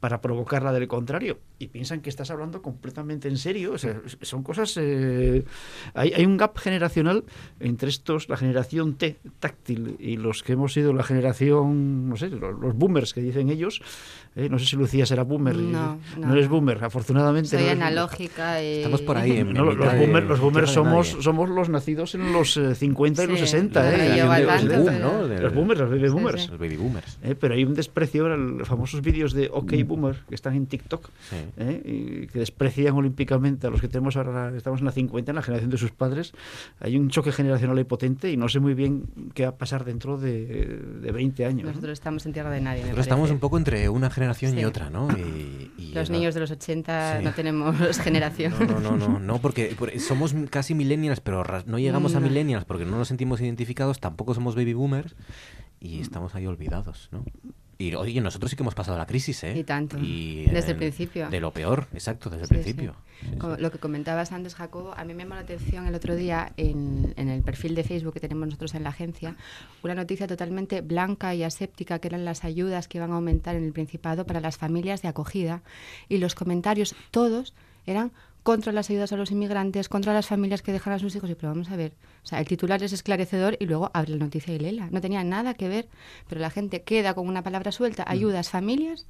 para 0.00 0.20
provocar 0.20 0.62
la 0.62 0.72
del 0.72 0.88
contrario 0.88 1.38
y 1.58 1.68
piensan 1.68 2.00
que 2.00 2.10
estás 2.10 2.30
hablando 2.30 2.62
completamente 2.62 3.28
en 3.28 3.38
serio. 3.38 3.72
O 3.72 3.78
sea, 3.78 4.00
son 4.22 4.42
cosas... 4.42 4.76
Eh, 4.76 5.44
hay, 5.94 6.12
hay, 6.12 6.24
un 6.24 6.36
gap 6.36 6.56
generacional 6.58 7.24
entre 7.60 7.88
estos, 7.88 8.28
la 8.28 8.36
generación 8.36 8.94
T, 8.94 9.18
táctil, 9.40 9.96
y 9.98 10.16
los 10.16 10.42
que 10.42 10.52
hemos 10.52 10.72
sido 10.72 10.92
la 10.92 11.02
generación, 11.02 12.08
no 12.08 12.16
sé, 12.16 12.28
los, 12.28 12.76
boomers 12.76 13.12
que 13.12 13.20
dicen 13.20 13.50
ellos. 13.50 13.82
no 14.34 14.58
sé 14.58 14.66
si 14.66 14.76
Lucía 14.76 15.06
será 15.06 15.24
boomer. 15.24 15.56
No, 15.56 15.98
no, 16.18 16.32
eres 16.32 16.48
boomer, 16.48 16.82
afortunadamente. 16.84 17.50
Soy 17.50 17.68
analógica. 17.68 18.60
Estamos 18.60 19.02
por 19.02 19.16
ahí. 19.16 19.38
En, 19.38 19.54
los, 19.54 19.76
boomers, 19.76 20.26
los 20.26 20.40
boomers 20.40 20.70
somos, 20.70 21.08
somos 21.20 21.48
los 21.48 21.68
nacidos 21.68 22.14
en 22.14 22.32
los 22.32 22.51
50 22.54 23.24
y 23.24 23.26
los 23.26 23.40
60. 23.40 23.94
¿eh? 23.94 25.40
Los 25.40 25.54
boomers, 25.54 25.80
los 25.80 25.90
baby 25.90 26.08
boomers. 26.08 26.48
Los 26.48 26.58
baby 26.58 26.76
boomers. 26.76 27.18
¿Eh? 27.22 27.34
Pero 27.38 27.54
hay 27.54 27.64
un 27.64 27.74
desprecio 27.74 28.22
ahora, 28.22 28.36
los 28.36 28.68
famosos 28.68 29.00
vídeos 29.02 29.32
de 29.32 29.48
OK 29.52 29.72
mm. 29.72 29.86
Boomer 29.86 30.16
que 30.28 30.34
están 30.34 30.54
en 30.54 30.66
TikTok, 30.66 31.08
¿eh? 31.58 31.82
y 31.84 32.26
que 32.28 32.38
desprecian 32.38 32.94
olímpicamente 32.94 33.66
a 33.66 33.70
los 33.70 33.80
que 33.80 33.88
tenemos 33.88 34.16
ahora, 34.16 34.52
estamos 34.56 34.80
en 34.80 34.86
la 34.86 34.92
50, 34.92 35.30
en 35.30 35.36
la 35.36 35.42
generación 35.42 35.70
de 35.70 35.78
sus 35.78 35.90
padres. 35.90 36.32
Hay 36.80 36.96
un 36.96 37.08
choque 37.08 37.32
generacional 37.32 37.78
y 37.78 37.84
potente 37.84 38.30
y 38.30 38.36
no 38.36 38.48
sé 38.48 38.60
muy 38.60 38.74
bien 38.74 39.04
qué 39.34 39.44
va 39.44 39.50
a 39.50 39.56
pasar 39.56 39.84
dentro 39.84 40.18
de, 40.18 40.80
de 41.00 41.12
20 41.12 41.44
años. 41.44 41.66
Nosotros 41.66 41.92
estamos 41.92 42.26
en 42.26 42.32
tierra 42.32 42.50
de 42.50 42.60
nadie. 42.60 42.82
Nosotros 42.82 43.06
estamos 43.06 43.30
un 43.30 43.38
poco 43.38 43.58
entre 43.58 43.88
una 43.88 44.10
generación 44.10 44.58
y 44.58 44.64
otra, 44.64 44.90
¿no? 44.90 45.08
Y, 45.78 45.92
los 45.92 46.10
niños 46.10 46.34
de 46.34 46.40
los 46.40 46.50
80 46.50 47.20
no 47.22 47.32
tenemos 47.32 47.98
generación. 48.02 48.54
No, 48.66 48.80
no, 48.80 48.96
no, 48.96 49.18
no, 49.18 49.38
porque, 49.40 49.76
somos 49.98 50.34
casi 50.50 50.74
millennials, 50.74 51.20
pero 51.20 51.44
no 51.66 51.78
llegamos 51.78 52.14
a 52.14 52.20
millennials 52.20 52.41
porque 52.66 52.84
no 52.84 52.98
nos 52.98 53.08
sentimos 53.08 53.40
identificados, 53.40 54.00
tampoco 54.00 54.34
somos 54.34 54.54
baby 54.54 54.74
boomers 54.74 55.14
y 55.80 56.00
estamos 56.00 56.34
ahí 56.34 56.46
olvidados, 56.46 57.08
¿no? 57.12 57.24
Y 57.78 57.94
oye, 57.96 58.20
nosotros 58.20 58.50
sí 58.50 58.56
que 58.56 58.62
hemos 58.62 58.76
pasado 58.76 58.96
la 58.96 59.06
crisis, 59.06 59.42
¿eh? 59.42 59.58
Y 59.58 59.64
tanto. 59.64 59.96
desde 59.96 60.72
el 60.72 60.76
principio. 60.76 61.28
De 61.28 61.40
lo 61.40 61.50
peor, 61.50 61.88
exacto, 61.92 62.30
desde 62.30 62.44
el 62.44 62.48
principio. 62.48 62.94
lo 63.58 63.70
que 63.72 63.78
comentabas 63.78 64.30
antes, 64.30 64.54
Jacobo, 64.54 64.94
a 64.96 65.04
mí 65.04 65.14
me 65.14 65.24
llamó 65.24 65.34
la 65.34 65.40
atención 65.40 65.86
el 65.88 65.94
otro 65.94 66.14
día 66.14 66.52
en, 66.56 67.12
en, 67.16 67.28
el 67.28 67.42
perfil 67.42 67.74
de 67.74 67.82
Facebook 67.82 68.14
que 68.14 68.20
tenemos 68.20 68.46
nosotros 68.46 68.74
en 68.74 68.84
la 68.84 68.90
agencia, 68.90 69.34
una 69.82 69.96
noticia 69.96 70.28
totalmente 70.28 70.80
blanca 70.80 71.34
y 71.34 71.42
aséptica 71.42 71.98
que 71.98 72.06
eran 72.06 72.24
las 72.24 72.44
ayudas 72.44 72.86
que 72.86 72.98
iban 72.98 73.10
a 73.10 73.14
aumentar 73.14 73.56
en 73.56 73.64
el 73.64 73.72
Principado 73.72 74.26
para 74.26 74.40
las 74.40 74.58
familias 74.58 75.02
de 75.02 75.08
acogida. 75.08 75.62
Y 76.08 76.18
los 76.18 76.36
comentarios, 76.36 76.94
todos, 77.10 77.52
eran 77.86 78.12
contra 78.42 78.72
las 78.72 78.90
ayudas 78.90 79.12
a 79.12 79.16
los 79.16 79.30
inmigrantes, 79.30 79.88
contra 79.88 80.12
las 80.12 80.26
familias 80.26 80.62
que 80.62 80.72
dejan 80.72 80.92
a 80.92 80.98
sus 80.98 81.14
hijos. 81.14 81.30
Y 81.30 81.34
pero 81.34 81.52
vamos 81.52 81.70
a 81.70 81.76
ver, 81.76 81.92
o 82.22 82.26
sea, 82.26 82.40
el 82.40 82.46
titular 82.46 82.82
es 82.82 82.92
esclarecedor 82.92 83.56
y 83.60 83.66
luego 83.66 83.90
abre 83.94 84.12
la 84.12 84.24
noticia 84.24 84.54
y 84.54 84.58
léela. 84.58 84.88
No 84.90 85.00
tenía 85.00 85.22
nada 85.24 85.54
que 85.54 85.68
ver, 85.68 85.88
pero 86.28 86.40
la 86.40 86.50
gente 86.50 86.82
queda 86.82 87.14
con 87.14 87.28
una 87.28 87.42
palabra 87.42 87.72
suelta, 87.72 88.04
mm. 88.04 88.10
ayudas, 88.10 88.50
familias, 88.50 89.06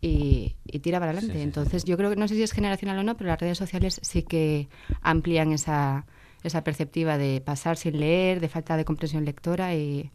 y, 0.00 0.54
tira 0.82 1.00
para 1.00 1.12
adelante. 1.12 1.42
Entonces, 1.42 1.84
yo 1.84 1.96
creo 1.96 2.10
que 2.10 2.16
no 2.16 2.28
sé 2.28 2.34
si 2.34 2.42
es 2.42 2.52
generacional 2.52 2.98
o 2.98 3.02
no, 3.02 3.16
pero 3.16 3.28
las 3.28 3.40
redes 3.40 3.58
sociales 3.58 4.00
sí 4.02 4.22
que 4.22 4.68
amplían 5.00 5.52
esa, 5.52 6.06
esa 6.42 6.62
perceptiva 6.62 7.18
de 7.18 7.40
pasar 7.40 7.76
sin 7.76 7.98
leer, 7.98 8.40
de 8.40 8.48
falta 8.48 8.76
de 8.76 8.84
comprensión 8.84 9.24
lectora 9.24 9.74
y 9.74 10.10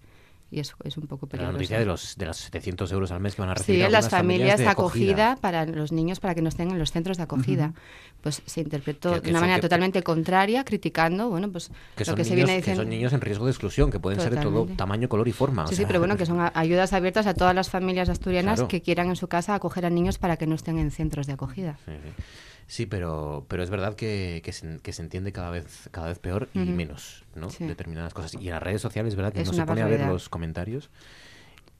y 0.51 0.59
eso 0.59 0.75
es 0.83 0.97
un 0.97 1.07
poco 1.07 1.27
peligroso. 1.27 1.53
La 1.53 1.57
noticia 1.57 1.79
de 1.79 1.85
los, 1.85 2.17
de 2.17 2.25
los 2.25 2.37
700 2.37 2.91
euros 2.91 3.11
al 3.11 3.21
mes 3.21 3.35
que 3.35 3.41
van 3.41 3.51
a 3.51 3.53
recibir. 3.53 3.85
Sí, 3.85 3.91
las 3.91 4.09
familias, 4.09 4.59
de 4.59 4.67
acogida, 4.67 5.37
para 5.39 5.65
los 5.65 5.93
niños 5.93 6.19
para 6.19 6.35
que 6.35 6.41
no 6.41 6.49
estén 6.49 6.69
en 6.71 6.77
los 6.77 6.91
centros 6.91 7.15
de 7.15 7.23
acogida. 7.23 7.73
Pues 8.19 8.43
se 8.45 8.61
interpretó 8.61 9.19
de 9.21 9.29
una 9.29 9.39
manera 9.39 9.61
totalmente 9.61 10.03
contraria, 10.03 10.63
criticando, 10.65 11.29
bueno, 11.29 11.49
pues 11.49 11.71
que 11.95 12.03
lo 12.03 12.15
que 12.15 12.25
se 12.25 12.35
viene 12.35 12.57
diciendo. 12.57 12.81
Que 12.81 12.85
son 12.85 12.89
niños 12.89 13.13
en 13.13 13.21
riesgo 13.21 13.45
de 13.45 13.51
exclusión, 13.51 13.89
que 13.89 13.99
pueden 13.99 14.19
ser 14.19 14.35
de 14.35 14.41
todo 14.41 14.65
tamaño, 14.75 15.07
color 15.07 15.27
y 15.29 15.31
forma. 15.31 15.65
Sí, 15.67 15.75
sí, 15.75 15.85
pero 15.87 15.99
bueno, 15.99 16.17
que 16.17 16.25
son 16.25 16.39
ayudas 16.53 16.91
abiertas 16.91 17.27
a 17.27 17.33
todas 17.33 17.55
las 17.55 17.69
familias 17.69 18.09
asturianas 18.09 18.63
que 18.63 18.81
quieran 18.81 19.07
en 19.07 19.15
su 19.15 19.29
casa 19.29 19.55
acoger 19.55 19.85
a 19.85 19.89
niños 19.89 20.17
para 20.17 20.35
que 20.35 20.47
no 20.47 20.55
estén 20.55 20.77
en 20.77 20.91
centros 20.91 21.27
de 21.27 21.33
acogida. 21.33 21.77
Sí, 21.85 21.93
sí. 21.93 22.23
Sí, 22.71 22.85
pero, 22.85 23.45
pero 23.49 23.63
es 23.63 23.69
verdad 23.69 23.95
que, 23.95 24.39
que, 24.45 24.53
se, 24.53 24.79
que 24.79 24.93
se 24.93 25.01
entiende 25.01 25.33
cada 25.33 25.51
vez, 25.51 25.89
cada 25.91 26.07
vez 26.07 26.19
peor 26.19 26.47
y 26.53 26.59
menos, 26.59 27.25
¿no? 27.35 27.49
Determinadas 27.59 28.13
cosas. 28.13 28.35
Y 28.35 28.47
en 28.47 28.53
las 28.53 28.63
redes 28.63 28.81
sociales 28.81 29.11
es 29.11 29.17
verdad 29.17 29.33
que 29.33 29.43
no 29.43 29.51
se 29.51 29.65
pone 29.65 29.81
a 29.81 29.87
ver 29.87 30.07
los 30.07 30.29
comentarios 30.29 30.89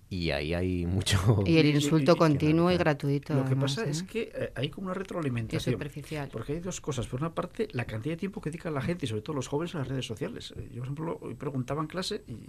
y 0.09 0.31
ahí 0.31 0.53
hay 0.53 0.85
mucho... 0.85 1.17
Y 1.45 1.59
el 1.59 1.67
insulto 1.67 2.17
continuo 2.17 2.69
y, 2.69 2.75
gratuito. 2.75 3.33
Lo 3.33 3.45
que 3.45 3.55
pasa 3.55 3.85
es 3.85 4.03
que 4.03 4.33
eh, 4.35 4.51
hay 4.53 4.67
como 4.67 4.87
una 4.87 4.93
retroalimentación. 4.93 5.75
superficial. 5.75 6.27
Porque 6.29 6.51
hay 6.51 6.59
dos 6.59 6.81
cosas. 6.81 7.07
Por 7.07 7.21
una 7.21 7.33
parte, 7.33 7.69
la 7.71 7.85
cantidad 7.85 8.15
de 8.15 8.17
tiempo 8.17 8.41
que 8.41 8.49
dedica 8.49 8.69
la 8.69 8.81
gente, 8.81 9.05
y 9.05 9.07
sobre 9.07 9.21
todo 9.21 9.37
los 9.37 9.47
jóvenes, 9.47 9.73
en 9.73 9.79
las 9.79 9.87
redes 9.87 10.05
sociales. 10.05 10.53
Eh, 10.57 10.71
yo, 10.73 10.79
por 10.79 10.87
ejemplo, 10.87 11.19
hoy 11.21 11.35
preguntaba 11.35 11.81
en 11.81 11.87
clase 11.87 12.25
y 12.27 12.47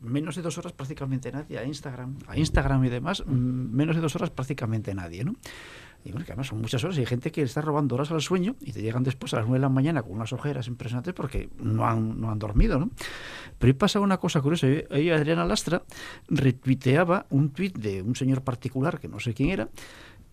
menos 0.00 0.36
de 0.36 0.40
dos 0.40 0.56
horas 0.56 0.72
prácticamente 0.72 1.30
nadie 1.30 1.58
a 1.58 1.64
Instagram, 1.64 2.16
a 2.26 2.38
Instagram 2.38 2.84
y 2.84 2.88
demás, 2.88 3.26
menos 3.26 3.96
de 3.96 4.02
dos 4.02 4.14
horas 4.16 4.30
prácticamente 4.30 4.94
nadie, 4.94 5.24
¿no? 5.24 5.34
Y 6.06 6.12
bueno, 6.12 6.24
que 6.24 6.32
además 6.32 6.46
son 6.46 6.60
muchas 6.60 6.82
horas 6.84 6.96
y 6.96 7.00
hay 7.00 7.06
gente 7.06 7.32
que 7.32 7.42
está 7.42 7.60
robando 7.60 7.96
horas 7.96 8.12
al 8.12 8.20
sueño 8.20 8.54
y 8.60 8.72
te 8.72 8.80
llegan 8.80 9.02
después 9.02 9.34
a 9.34 9.38
las 9.38 9.46
9 9.46 9.58
de 9.58 9.62
la 9.62 9.68
mañana 9.68 10.02
con 10.02 10.12
unas 10.12 10.32
ojeras 10.32 10.68
impresionantes 10.68 11.12
porque 11.14 11.48
no 11.58 11.84
han, 11.84 12.20
no 12.20 12.30
han 12.30 12.38
dormido, 12.38 12.78
¿no? 12.78 12.90
Pero 13.58 13.70
ahí 13.70 13.72
pasa 13.72 13.98
una 13.98 14.18
cosa 14.18 14.40
curiosa. 14.40 14.68
Ahí 14.90 15.10
Adriana 15.10 15.44
Lastra 15.44 15.82
retuiteaba 16.28 17.26
un 17.30 17.50
tuit 17.50 17.76
de 17.76 18.02
un 18.02 18.14
señor 18.14 18.42
particular, 18.42 19.00
que 19.00 19.08
no 19.08 19.18
sé 19.18 19.34
quién 19.34 19.50
era, 19.50 19.68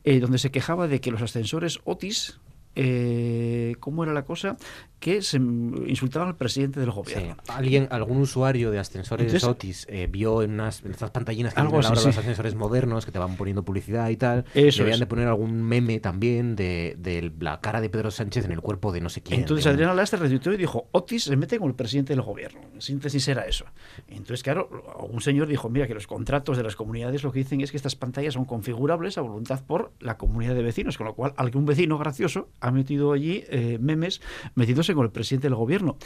eh, 0.03 0.19
donde 0.19 0.37
se 0.37 0.51
quejaba 0.51 0.87
de 0.87 1.01
que 1.01 1.11
los 1.11 1.21
ascensores 1.21 1.79
Otis 1.85 2.39
eh, 2.75 3.75
¿cómo 3.79 4.03
era 4.03 4.13
la 4.13 4.23
cosa? 4.23 4.57
Que 4.99 5.21
se 5.21 5.37
insultaban 5.37 6.29
al 6.29 6.37
presidente 6.37 6.79
del 6.79 6.91
gobierno. 6.91 7.35
Alguien, 7.49 7.87
algún 7.91 8.17
usuario 8.17 8.71
de 8.71 8.79
ascensores 8.79 9.43
Otis 9.43 9.85
eh, 9.89 10.07
vio 10.09 10.41
en, 10.41 10.53
unas, 10.53 10.83
estas 10.85 11.11
pantallinas 11.11 11.53
que 11.53 11.61
algo 11.61 11.79
así, 11.79 11.93
los 11.93 12.17
ascensores 12.17 12.55
modernos 12.55 13.05
que 13.05 13.11
te 13.11 13.19
van 13.19 13.35
poniendo 13.35 13.63
publicidad 13.63 14.09
y 14.09 14.17
tal. 14.17 14.45
Eso 14.53 14.83
Debían 14.83 14.99
de 14.99 15.05
poner 15.05 15.27
algún 15.27 15.61
meme 15.61 15.99
también 15.99 16.55
de, 16.55 17.31
la 17.39 17.59
cara 17.59 17.81
de 17.81 17.89
Pedro 17.89 18.11
Sánchez 18.11 18.45
en 18.45 18.53
el 18.53 18.61
cuerpo 18.61 18.91
de 18.91 19.01
no 19.01 19.09
sé 19.09 19.21
quién. 19.21 19.41
Entonces 19.41 19.67
Adriana 19.67 19.93
Lastra 19.93 20.19
retuiteó 20.19 20.53
y 20.53 20.57
dijo, 20.57 20.87
Otis 20.91 21.23
se 21.25 21.35
mete 21.35 21.59
con 21.59 21.67
el 21.67 21.75
presidente 21.75 22.13
del 22.13 22.21
gobierno. 22.21 22.61
En 22.73 22.81
síntesis 22.81 23.27
era 23.27 23.45
eso. 23.45 23.65
Entonces, 24.07 24.41
claro, 24.41 24.69
un 25.09 25.21
señor 25.21 25.47
dijo, 25.47 25.69
mira, 25.69 25.85
que 25.87 25.93
los 25.93 26.07
contratos 26.07 26.57
de 26.57 26.63
las 26.63 26.75
comunidades 26.75 27.23
lo 27.23 27.31
que 27.31 27.39
dicen 27.39 27.61
es 27.61 27.71
que 27.71 27.77
estas 27.77 27.95
pantallas 27.95 28.33
son 28.33 28.45
configurables 28.45 29.17
a 29.17 29.21
voluntad 29.21 29.63
por 29.65 29.91
la 29.99 30.17
comunidad 30.17 30.55
de 30.55 30.63
vecinos, 30.63 30.97
con 30.97 31.07
lo 31.07 31.13
cual 31.13 31.33
algún 31.37 31.65
vecino 31.65 31.97
gracioso 31.97 32.49
ha 32.63 32.71
metido 32.71 33.11
allí 33.11 33.43
eh, 33.49 33.77
memes 33.79 34.21
metiéndose 34.55 34.93
con 34.93 35.05
el 35.05 35.11
presidente 35.11 35.47
del 35.47 35.55
gobierno. 35.55 35.97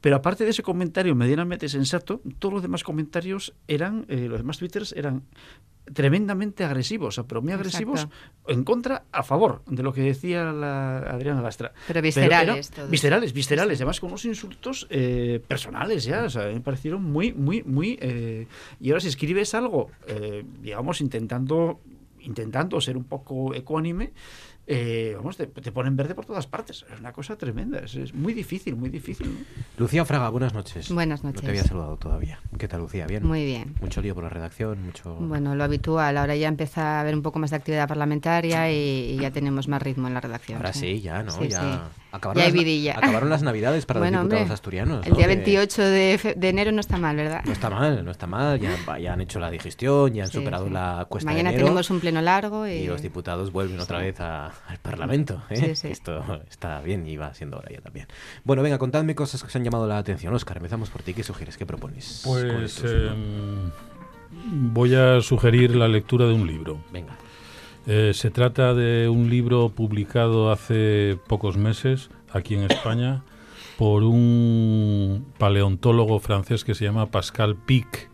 Pero 0.00 0.16
aparte 0.16 0.42
de 0.42 0.50
ese 0.50 0.64
comentario 0.64 1.14
medianamente 1.14 1.68
sensato, 1.68 2.22
todos 2.40 2.54
los 2.54 2.62
demás 2.62 2.82
comentarios 2.82 3.54
eran, 3.68 4.04
eh, 4.08 4.26
los 4.28 4.38
demás 4.38 4.58
twitters 4.58 4.92
eran 4.92 5.22
tremendamente 5.94 6.64
agresivos, 6.64 7.20
pero 7.28 7.42
muy 7.42 7.52
agresivos 7.52 8.08
en 8.48 8.64
contra, 8.64 9.04
a 9.12 9.22
favor 9.22 9.62
de 9.66 9.82
lo 9.82 9.92
que 9.92 10.00
decía 10.00 10.44
la 10.52 10.98
Adriana 10.98 11.42
Lastra. 11.42 11.72
Pero 11.86 12.02
viscerales. 12.02 12.72
viscerales, 12.88 13.32
viscerales, 13.32 13.78
además 13.78 14.00
con 14.00 14.08
unos 14.10 14.24
insultos 14.24 14.86
eh, 14.90 15.40
personales 15.46 16.04
ya, 16.04 16.24
o 16.24 16.30
sea, 16.30 16.46
me 16.46 16.60
parecieron 16.60 17.04
muy, 17.04 17.32
muy, 17.32 17.62
muy... 17.62 17.98
y 18.80 18.90
ahora 18.90 19.00
si 19.00 19.08
escribes 19.08 19.54
algo, 19.54 19.90
digamos, 20.60 21.00
intentando, 21.00 21.80
intentando 22.20 22.80
ser 22.80 22.96
un 22.96 23.04
poco 23.04 23.54
ecuánime, 23.54 24.12
eh, 24.66 25.14
vamos, 25.16 25.36
te, 25.36 25.46
ponen 25.46 25.96
verde 25.96 26.14
por 26.14 26.24
todas 26.24 26.46
partes. 26.46 26.84
Es 26.90 27.00
una 27.00 27.12
cosa 27.12 27.36
tremenda, 27.36 27.80
es, 27.80 28.14
muy 28.14 28.32
difícil, 28.32 28.76
muy 28.76 28.90
difícil. 28.90 29.44
Lucía 29.76 30.04
Fraga, 30.04 30.28
buenas 30.30 30.54
noches. 30.54 30.90
Buenas 30.92 31.24
noches. 31.24 31.42
No 31.42 31.46
te 31.46 31.50
había 31.50 31.64
saludado 31.64 31.96
todavía. 31.96 32.38
¿Qué 32.58 32.68
tal, 32.68 32.80
Lucía? 32.80 33.06
¿Bien? 33.06 33.26
Muy 33.26 33.44
bien. 33.44 33.74
Mucho 33.80 34.00
lío 34.00 34.14
por 34.14 34.24
la 34.24 34.30
redacción, 34.30 34.82
mucho... 34.82 35.14
Bueno, 35.16 35.54
lo 35.56 35.64
habitual. 35.64 36.16
Ahora 36.16 36.36
ya 36.36 36.48
empieza 36.48 36.98
a 36.98 37.00
haber 37.00 37.14
un 37.14 37.22
poco 37.22 37.40
más 37.40 37.50
de 37.50 37.56
actividad 37.56 37.88
parlamentaria 37.88 38.70
y, 38.70 39.18
ya 39.20 39.30
tenemos 39.30 39.68
más 39.68 39.82
ritmo 39.82 40.08
en 40.08 40.14
la 40.14 40.20
redacción. 40.20 40.58
Ahora 40.58 40.72
sí, 40.72 41.00
ya, 41.00 41.22
¿no? 41.22 41.44
ya... 41.44 41.90
Acabaron, 42.12 42.42
las, 42.44 42.96
acabaron 42.96 43.30
las 43.30 43.42
navidades 43.42 43.86
para 43.86 44.00
los 44.00 44.10
diputados 44.10 44.50
asturianos. 44.50 45.06
El 45.06 45.14
día 45.14 45.26
28 45.26 45.82
de, 45.82 46.36
enero 46.42 46.70
no 46.70 46.80
está 46.80 46.98
mal, 46.98 47.16
¿verdad? 47.16 47.42
No 47.46 47.52
está 47.52 47.70
mal, 47.70 48.04
no 48.04 48.10
está 48.10 48.26
mal. 48.26 48.60
Ya, 48.60 49.12
han 49.14 49.20
hecho 49.22 49.40
la 49.40 49.50
digestión, 49.50 50.12
ya 50.12 50.24
han 50.24 50.30
superado 50.30 50.68
la 50.68 51.06
cuesta 51.08 51.30
Mañana 51.30 51.52
tenemos 51.52 51.88
un 51.88 52.00
pleno 52.00 52.20
largo. 52.20 52.66
Y... 52.66 52.86
los 52.86 53.00
diputados 53.00 53.50
vuelven 53.50 53.80
otra 53.80 54.00
vez 54.00 54.20
al 54.68 54.78
Parlamento. 54.78 55.42
¿eh? 55.50 55.72
Esto 55.82 56.42
está 56.48 56.80
bien 56.80 57.06
y 57.06 57.16
va 57.16 57.34
siendo 57.34 57.58
hora 57.58 57.70
ya 57.70 57.80
también. 57.80 58.06
Bueno, 58.44 58.62
venga, 58.62 58.78
contadme 58.78 59.14
cosas 59.14 59.42
que 59.42 59.48
os 59.48 59.56
han 59.56 59.64
llamado 59.64 59.86
la 59.86 59.98
atención. 59.98 60.34
Oscar, 60.34 60.56
empezamos 60.56 60.90
por 60.90 61.02
ti. 61.02 61.14
¿Qué 61.14 61.22
sugieres? 61.22 61.56
¿Qué 61.56 61.66
propones? 61.66 62.22
Pues 62.24 62.82
em, 62.84 63.70
voy 64.72 64.94
a 64.94 65.20
sugerir 65.20 65.76
la 65.76 65.88
lectura 65.88 66.26
de 66.26 66.34
un 66.34 66.46
libro. 66.46 66.82
Venga. 66.92 67.16
Eh, 67.86 68.12
se 68.14 68.30
trata 68.30 68.74
de 68.74 69.08
un 69.08 69.28
libro 69.28 69.68
publicado 69.70 70.52
hace 70.52 71.18
pocos 71.26 71.56
meses 71.56 72.10
aquí 72.32 72.54
en 72.54 72.70
España 72.70 73.22
por 73.76 74.04
un 74.04 75.32
paleontólogo 75.38 76.20
francés 76.20 76.64
que 76.64 76.74
se 76.74 76.84
llama 76.84 77.10
Pascal 77.10 77.56
Pic, 77.56 78.08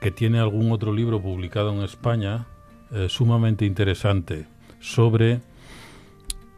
que 0.00 0.10
tiene 0.10 0.38
algún 0.38 0.72
otro 0.72 0.94
libro 0.94 1.20
publicado 1.20 1.72
en 1.72 1.82
España 1.82 2.46
eh, 2.92 3.08
sumamente 3.08 3.64
interesante 3.66 4.46
sobre, 4.80 5.40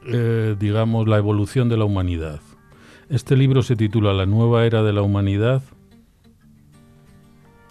eh, 0.06 0.56
digamos, 0.58 1.08
la 1.08 1.18
evolución 1.18 1.68
de 1.68 1.76
la 1.76 1.84
humanidad. 1.84 2.40
Este 3.08 3.36
libro 3.36 3.62
se 3.62 3.76
titula 3.76 4.12
La 4.12 4.26
nueva 4.26 4.64
era 4.64 4.82
de 4.82 4.92
la 4.92 5.02
humanidad. 5.02 5.62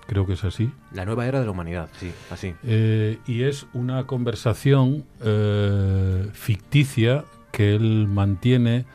Creo 0.05 0.25
que 0.25 0.33
es 0.33 0.43
así. 0.43 0.69
La 0.91 1.05
nueva 1.05 1.25
era 1.25 1.39
de 1.39 1.45
la 1.45 1.51
humanidad, 1.51 1.89
sí, 1.99 2.11
así. 2.29 2.53
Eh, 2.63 3.17
y 3.25 3.43
es 3.43 3.65
una 3.73 4.05
conversación 4.05 5.05
eh, 5.21 6.29
ficticia 6.33 7.25
que 7.51 7.73
él 7.73 8.07
mantiene 8.07 8.85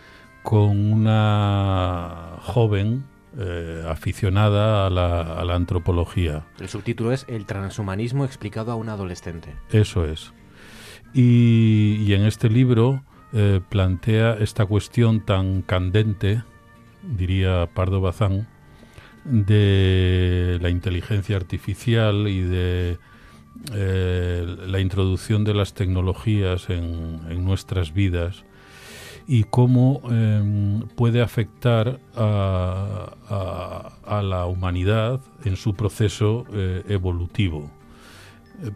con 0.42 0.92
una 0.92 2.36
joven 2.40 3.04
eh, 3.36 3.84
aficionada 3.88 4.86
a 4.86 4.90
la, 4.90 5.20
a 5.22 5.44
la, 5.44 5.54
antropología. 5.54 6.46
El 6.60 6.68
subtítulo 6.68 7.12
es 7.12 7.24
El 7.28 7.46
transhumanismo 7.46 8.24
explicado 8.24 8.72
a 8.72 8.74
un 8.74 8.88
adolescente. 8.88 9.54
Eso 9.70 10.04
es. 10.04 10.32
Y, 11.14 12.02
y 12.06 12.14
en 12.14 12.24
este 12.24 12.48
libro 12.48 13.02
eh, 13.32 13.60
plantea 13.68 14.34
esta 14.34 14.66
cuestión 14.66 15.20
tan 15.20 15.62
candente, 15.62 16.42
diría 17.02 17.68
Pardo 17.74 18.00
Bazán, 18.00 18.48
de 19.24 20.58
la 20.62 20.70
inteligencia 20.70 21.36
artificial 21.36 22.28
y 22.28 22.42
de 22.42 22.98
eh, 23.74 24.56
la 24.66 24.80
introducción 24.80 25.44
de 25.44 25.52
las 25.52 25.74
tecnologías 25.74 26.70
en, 26.70 27.44
nuestras 27.44 27.92
vidas 27.92 28.44
y 29.26 29.44
cómo 29.44 30.00
eh, 30.10 30.80
puede 30.94 31.20
afectar 31.20 31.98
a, 32.14 34.22
la 34.22 34.46
humanidad 34.46 35.20
en 35.44 35.56
su 35.56 35.74
proceso 35.74 36.46
eh, 36.52 36.84
evolutivo, 36.88 37.70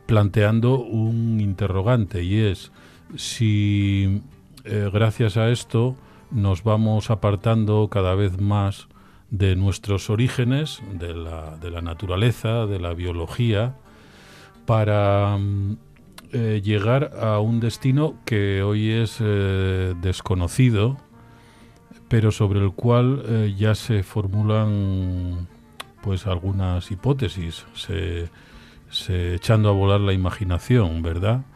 planteando 0.06 0.80
un 0.80 1.40
interrogante 1.40 2.24
y 2.24 2.40
es 2.40 2.72
si 3.16 4.20
eh, 4.64 4.90
gracias 4.92 5.36
a 5.36 5.50
esto 5.50 5.96
nos 6.30 6.62
vamos 6.62 7.10
apartando 7.10 7.88
cada 7.88 8.14
vez 8.14 8.40
más 8.40 8.86
de 9.30 9.56
nuestros 9.56 10.08
orígenes, 10.08 10.80
de 10.92 11.14
la, 11.14 11.56
de 11.56 11.70
la 11.70 11.80
naturaleza, 11.80 12.66
de 12.66 12.78
la 12.78 12.94
biología, 12.94 13.74
para 14.64 15.36
mm, 15.36 15.76
eh, 16.32 16.60
llegar 16.62 17.12
a 17.20 17.40
un 17.40 17.58
destino 17.58 18.14
que 18.24 18.62
hoy 18.62 18.90
es 18.90 19.18
eh, 19.20 19.94
desconocido, 20.00 20.96
pero 22.08 22.30
sobre 22.30 22.60
el 22.60 22.72
cual 22.72 23.54
ya 23.56 23.74
se 23.74 24.02
formulan 24.02 25.48
pues 26.02 26.26
algunas 26.26 26.90
hipótesis, 26.90 27.64
se, 27.74 29.34
echando 29.34 29.70
a 29.70 29.72
volar 29.72 30.00
la 30.00 30.12
imaginación, 30.12 31.00
¿verdad? 31.00 31.46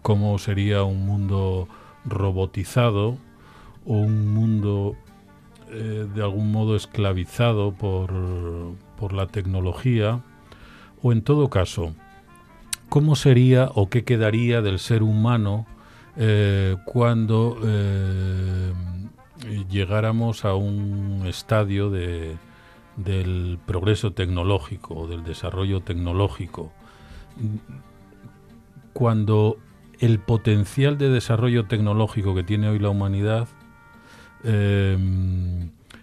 ¿Cómo 0.00 0.38
sería 0.38 0.82
un 0.84 1.04
mundo 1.04 1.68
robotizado 2.04 3.18
o 3.86 3.94
un 3.94 4.32
mundo 4.32 4.96
eh, 5.70 6.06
de 6.14 6.22
algún 6.22 6.50
modo 6.50 6.74
esclavizado 6.76 7.72
por, 7.72 8.12
por 8.98 9.12
la 9.12 9.26
tecnología? 9.26 10.20
O 11.02 11.12
en 11.12 11.22
todo 11.22 11.48
caso, 11.48 11.94
¿cómo 12.88 13.16
sería 13.16 13.70
o 13.74 13.88
qué 13.88 14.04
quedaría 14.04 14.62
del 14.62 14.78
ser 14.78 15.02
humano 15.02 15.66
eh, 16.16 16.76
cuando 16.84 17.56
eh, 17.64 18.72
llegáramos 19.70 20.44
a 20.44 20.54
un 20.54 21.22
estadio 21.26 21.88
de, 21.90 22.36
del 22.96 23.58
progreso 23.64 24.12
tecnológico, 24.12 25.06
del 25.06 25.24
desarrollo 25.24 25.80
tecnológico? 25.80 26.72
Cuando 28.92 29.56
el 30.00 30.18
potencial 30.18 30.98
de 30.98 31.10
desarrollo 31.10 31.66
tecnológico 31.66 32.34
que 32.34 32.42
tiene 32.42 32.68
hoy 32.68 32.78
la 32.78 32.88
humanidad 32.88 33.48
eh, 34.44 34.98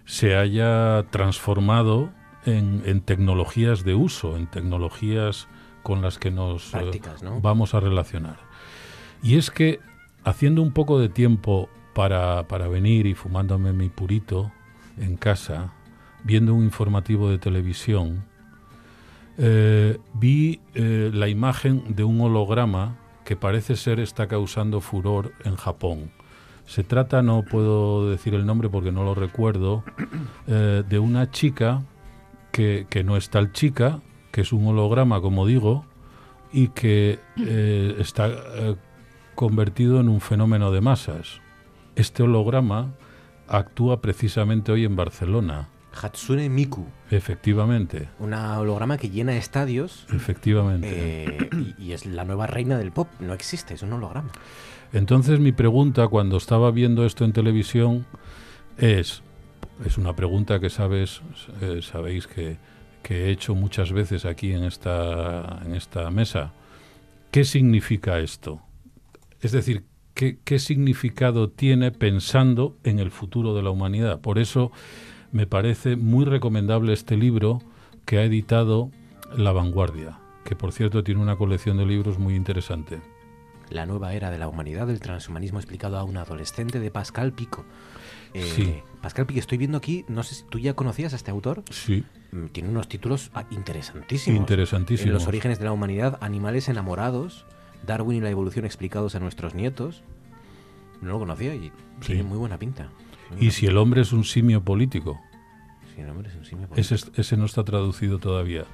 se 0.05 0.35
haya 0.35 1.05
transformado 1.09 2.11
en, 2.45 2.83
en, 2.85 3.01
tecnologías 3.01 3.83
de 3.83 3.95
uso, 3.95 4.37
en 4.37 4.47
tecnologías 4.47 5.47
con 5.83 6.01
las 6.01 6.17
que 6.17 6.31
nos 6.31 6.69
Prácticas, 6.71 7.23
¿no? 7.23 7.37
eh, 7.37 7.39
vamos 7.41 7.73
a 7.73 7.79
relacionar. 7.79 8.37
Y 9.23 9.37
es 9.37 9.51
que 9.51 9.79
haciendo 10.23 10.61
un 10.61 10.71
poco 10.71 10.99
de 10.99 11.09
tiempo 11.09 11.69
para, 11.93 12.47
para 12.47 12.67
venir 12.67 13.07
y 13.07 13.15
fumándome 13.15 13.73
mi 13.73 13.89
purito 13.89 14.51
en 14.97 15.17
casa, 15.17 15.73
viendo 16.23 16.53
un 16.53 16.63
informativo 16.63 17.29
de 17.29 17.37
televisión, 17.37 18.23
eh, 19.37 19.97
vi 20.13 20.59
eh, 20.73 21.11
la 21.13 21.27
imagen 21.27 21.95
de 21.95 22.03
un 22.03 22.19
holograma 22.21 22.97
que 23.28 23.36
parece 23.36 23.75
ser 23.75 23.99
está 23.99 24.30
causando 24.30 24.80
furor 24.80 25.34
en 25.43 25.57
Japón. 25.57 26.11
Se 26.65 26.86
trata, 26.86 27.21
no 27.21 27.43
puedo 27.43 28.09
decir 28.09 28.34
el 28.34 28.45
nombre 28.45 28.69
porque 28.69 28.93
no 28.93 29.03
lo 29.03 29.15
recuerdo, 29.15 29.84
eh, 30.47 30.82
de 30.88 30.97
una 30.99 31.30
chica 31.30 31.84
que, 32.53 32.88
que, 32.89 33.03
no 33.03 33.17
es 33.17 33.30
tal 33.30 33.51
chica, 33.51 33.99
que 34.32 34.39
es 34.39 34.53
un 34.53 34.65
holograma, 34.65 35.19
como 35.19 35.45
digo, 35.45 35.84
y 36.53 36.69
que 36.69 37.19
eh, 37.38 37.97
está 37.99 38.30
eh, 38.30 38.78
convertido 39.36 39.99
en 39.99 40.07
un 40.07 40.21
fenómeno 40.21 40.71
de 40.71 40.80
masas. 40.80 41.41
Este 41.97 42.23
holograma 42.23 42.93
actúa 43.49 43.99
precisamente 43.99 44.71
hoy 44.71 44.86
en 44.86 44.95
Barcelona. 44.95 45.67
Hatsune 46.01 46.49
Miku. 46.49 46.85
Efectivamente. 47.09 48.09
Una 48.19 48.59
holograma 48.59 48.97
que 48.97 49.09
llena 49.09 49.35
estadios. 49.37 50.05
Efectivamente. 50.13 50.89
Eh, 50.91 51.49
y, 51.77 51.85
y, 51.85 51.91
es 51.93 52.05
la 52.05 52.23
nueva 52.25 52.47
reina 52.47 52.77
del 52.77 52.91
pop. 52.91 53.07
No 53.19 53.33
existe, 53.33 53.73
es 53.73 53.81
un 53.81 53.93
holograma. 53.93 54.31
Entonces 54.93 55.39
mi 55.39 55.51
pregunta 55.51 56.07
cuando 56.07 56.37
estaba 56.37 56.71
viendo 56.71 57.05
esto 57.05 57.25
en 57.25 57.33
televisión 57.33 58.05
es, 58.77 59.21
es 59.85 59.97
una 59.97 60.15
pregunta 60.15 60.59
que 60.59 60.69
sabes, 60.69 61.21
eh, 61.61 61.81
sabéis 61.81 62.27
que, 62.27 62.57
que, 63.03 63.25
he 63.25 63.31
hecho 63.31 63.53
muchas 63.53 63.91
veces 63.91 64.25
aquí 64.25 64.53
en 64.53 64.63
esta, 64.63 65.61
en 65.65 65.75
esta 65.75 66.09
mesa. 66.09 66.53
¿Qué 67.31 67.43
significa 67.43 68.19
esto? 68.19 68.61
Es 69.41 69.51
decir, 69.51 69.83
¿qué, 70.13 70.39
¿qué 70.43 70.57
significado 70.57 71.49
tiene 71.49 71.91
pensando 71.91 72.77
en 72.83 72.99
el 72.99 73.11
futuro 73.11 73.53
de 73.53 73.63
la 73.63 73.69
humanidad? 73.69 74.21
Por 74.21 74.39
eso 74.39 74.71
me 75.32 75.47
parece 75.47 75.95
muy 75.95 76.25
recomendable 76.25 76.93
este 76.93 77.17
libro 77.17 77.61
que 78.05 78.17
ha 78.17 78.23
editado 78.23 78.91
La 79.36 79.51
Vanguardia, 79.51 80.19
que 80.45 80.55
por 80.55 80.71
cierto 80.71 81.03
tiene 81.03 81.21
una 81.21 81.36
colección 81.36 81.78
de 81.78 81.86
libros 81.86 82.17
muy 82.19 82.36
interesante. 82.36 83.01
La 83.69 83.86
nueva 83.86 84.13
era 84.13 84.32
de 84.32 84.38
la 84.38 84.47
humanidad, 84.47 84.89
el 84.89 85.01
transhumanismo 85.01 85.59
explicado 85.59 85.97
a 85.97 86.03
un 86.03 86.17
adolescente 86.17 86.80
de 86.80 86.89
Pascal 86.89 87.34
Pico. 87.34 87.65
Eh, 88.34 88.51
sí. 88.55 88.75
Pascal 89.01 89.25
Pico, 89.25 89.39
estoy 89.39 89.57
viendo 89.57 89.78
aquí, 89.78 90.05
no 90.07 90.23
sé 90.23 90.36
si 90.36 90.43
tú 90.43 90.59
ya 90.59 90.73
conocías 90.73 91.11
a 91.13 91.17
este 91.17 91.32
autor. 91.32 91.63
Sí. 91.69 92.05
Tiene 92.51 92.69
unos 92.69 92.88
títulos 92.88 93.32
ah, 93.34 93.45
interesantísimos. 93.51 94.39
Interesantísimos. 94.39 95.07
En 95.07 95.13
los 95.13 95.28
orígenes 95.28 95.59
de 95.59 95.65
la 95.65 95.73
humanidad, 95.73 96.17
animales 96.21 96.69
enamorados, 96.69 97.45
Darwin 97.86 98.17
y 98.17 98.21
la 98.21 98.30
evolución 98.30 98.65
explicados 98.65 99.15
a 99.15 99.19
nuestros 99.19 99.53
nietos. 99.53 100.03
No 101.01 101.11
lo 101.11 101.19
conocía 101.19 101.53
y 101.53 101.71
sí. 102.01 102.07
tiene 102.07 102.23
muy 102.23 102.38
buena 102.38 102.57
pinta. 102.57 102.89
¿Y 103.39 103.51
si 103.51 103.65
el 103.65 103.78
hombre 103.78 104.01
es 104.01 104.13
un 104.13 104.23
simio 104.23 104.63
político? 104.63 105.19
Si 105.93 106.01
el 106.01 106.09
hombre 106.09 106.30
es 106.30 106.36
un 106.36 106.45
simio 106.45 106.67
político. 106.67 106.95
Ese, 106.95 107.11
ese 107.15 107.38
no 107.38 107.45
está 107.45 107.63
traducido 107.63 108.19
todavía. 108.19 108.65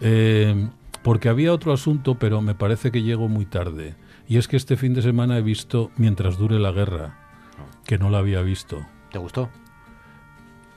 Eh, 0.00 0.68
porque 1.02 1.28
había 1.28 1.52
otro 1.52 1.72
asunto, 1.72 2.16
pero 2.16 2.40
me 2.40 2.54
parece 2.54 2.90
que 2.90 3.02
llegó 3.02 3.28
muy 3.28 3.46
tarde. 3.46 3.94
Y 4.28 4.36
es 4.36 4.48
que 4.48 4.56
este 4.56 4.76
fin 4.76 4.94
de 4.94 5.02
semana 5.02 5.38
he 5.38 5.42
visto 5.42 5.90
Mientras 5.96 6.38
dure 6.38 6.58
la 6.58 6.72
guerra, 6.72 7.18
que 7.84 7.98
no 7.98 8.10
la 8.10 8.18
había 8.18 8.42
visto. 8.42 8.86
¿Te 9.10 9.18
gustó? 9.18 9.50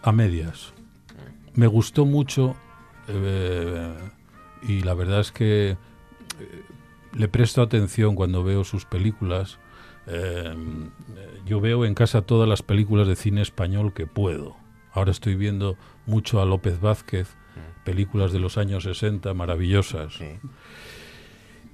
A 0.02 0.12
medias. 0.12 0.74
Me 1.54 1.68
gustó 1.68 2.06
mucho 2.06 2.56
eh, 3.08 3.94
y 4.68 4.82
la 4.82 4.94
verdad 4.94 5.22
es 5.22 5.32
que 5.32 5.70
eh, 5.70 5.78
le 7.14 7.28
presto 7.28 7.62
atención 7.62 8.16
cuando 8.16 8.44
veo 8.44 8.64
sus 8.64 8.86
películas. 8.86 9.58
Eh, 10.08 10.56
yo 11.45 11.60
veo 11.62 11.86
en 11.86 11.93
casa 11.95 12.22
todas 12.22 12.47
las 12.47 12.62
películas 12.64 13.08
de 13.08 13.16
cine 13.16 13.41
español 13.41 13.93
que 13.93 14.08
puedo. 14.08 14.56
Ahora 14.93 15.12
estoy 15.12 15.36
viendo 15.36 15.78
mucho 16.06 16.41
a 16.41 16.45
López 16.45 16.80
Vázquez, 16.80 17.36
películas 17.84 18.32
de 18.32 18.39
los 18.39 18.58
años 18.58 18.84
60 18.84 19.34
maravillosas. 19.34 20.14
Sí. 20.14 20.26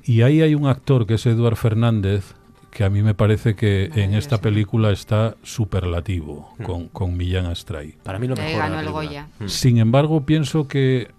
Y 0.03 0.23
ahí 0.23 0.41
hay 0.41 0.55
un 0.55 0.67
actor 0.67 1.05
que 1.05 1.13
es 1.15 1.25
Eduard 1.25 1.55
Fernández, 1.55 2.33
que 2.71 2.83
a 2.83 2.89
mí 2.89 3.01
me 3.03 3.13
parece 3.13 3.55
que 3.55 3.91
en 3.93 4.13
esta 4.13 4.39
película 4.41 4.91
está 4.91 5.35
superlativo 5.43 6.53
Hmm. 6.57 6.63
con, 6.63 6.87
con 6.87 7.17
Millán 7.17 7.45
Astray. 7.45 7.97
Para 8.03 8.17
mí 8.17 8.27
lo 8.27 8.35
mejor. 8.35 8.57
ganó 8.59 8.79
el. 8.79 8.89
Goya. 8.89 9.27
Mm. 9.39 9.47
Sin 9.47 9.77
embargo, 9.77 10.25
pienso 10.25 10.67
que 10.67 11.11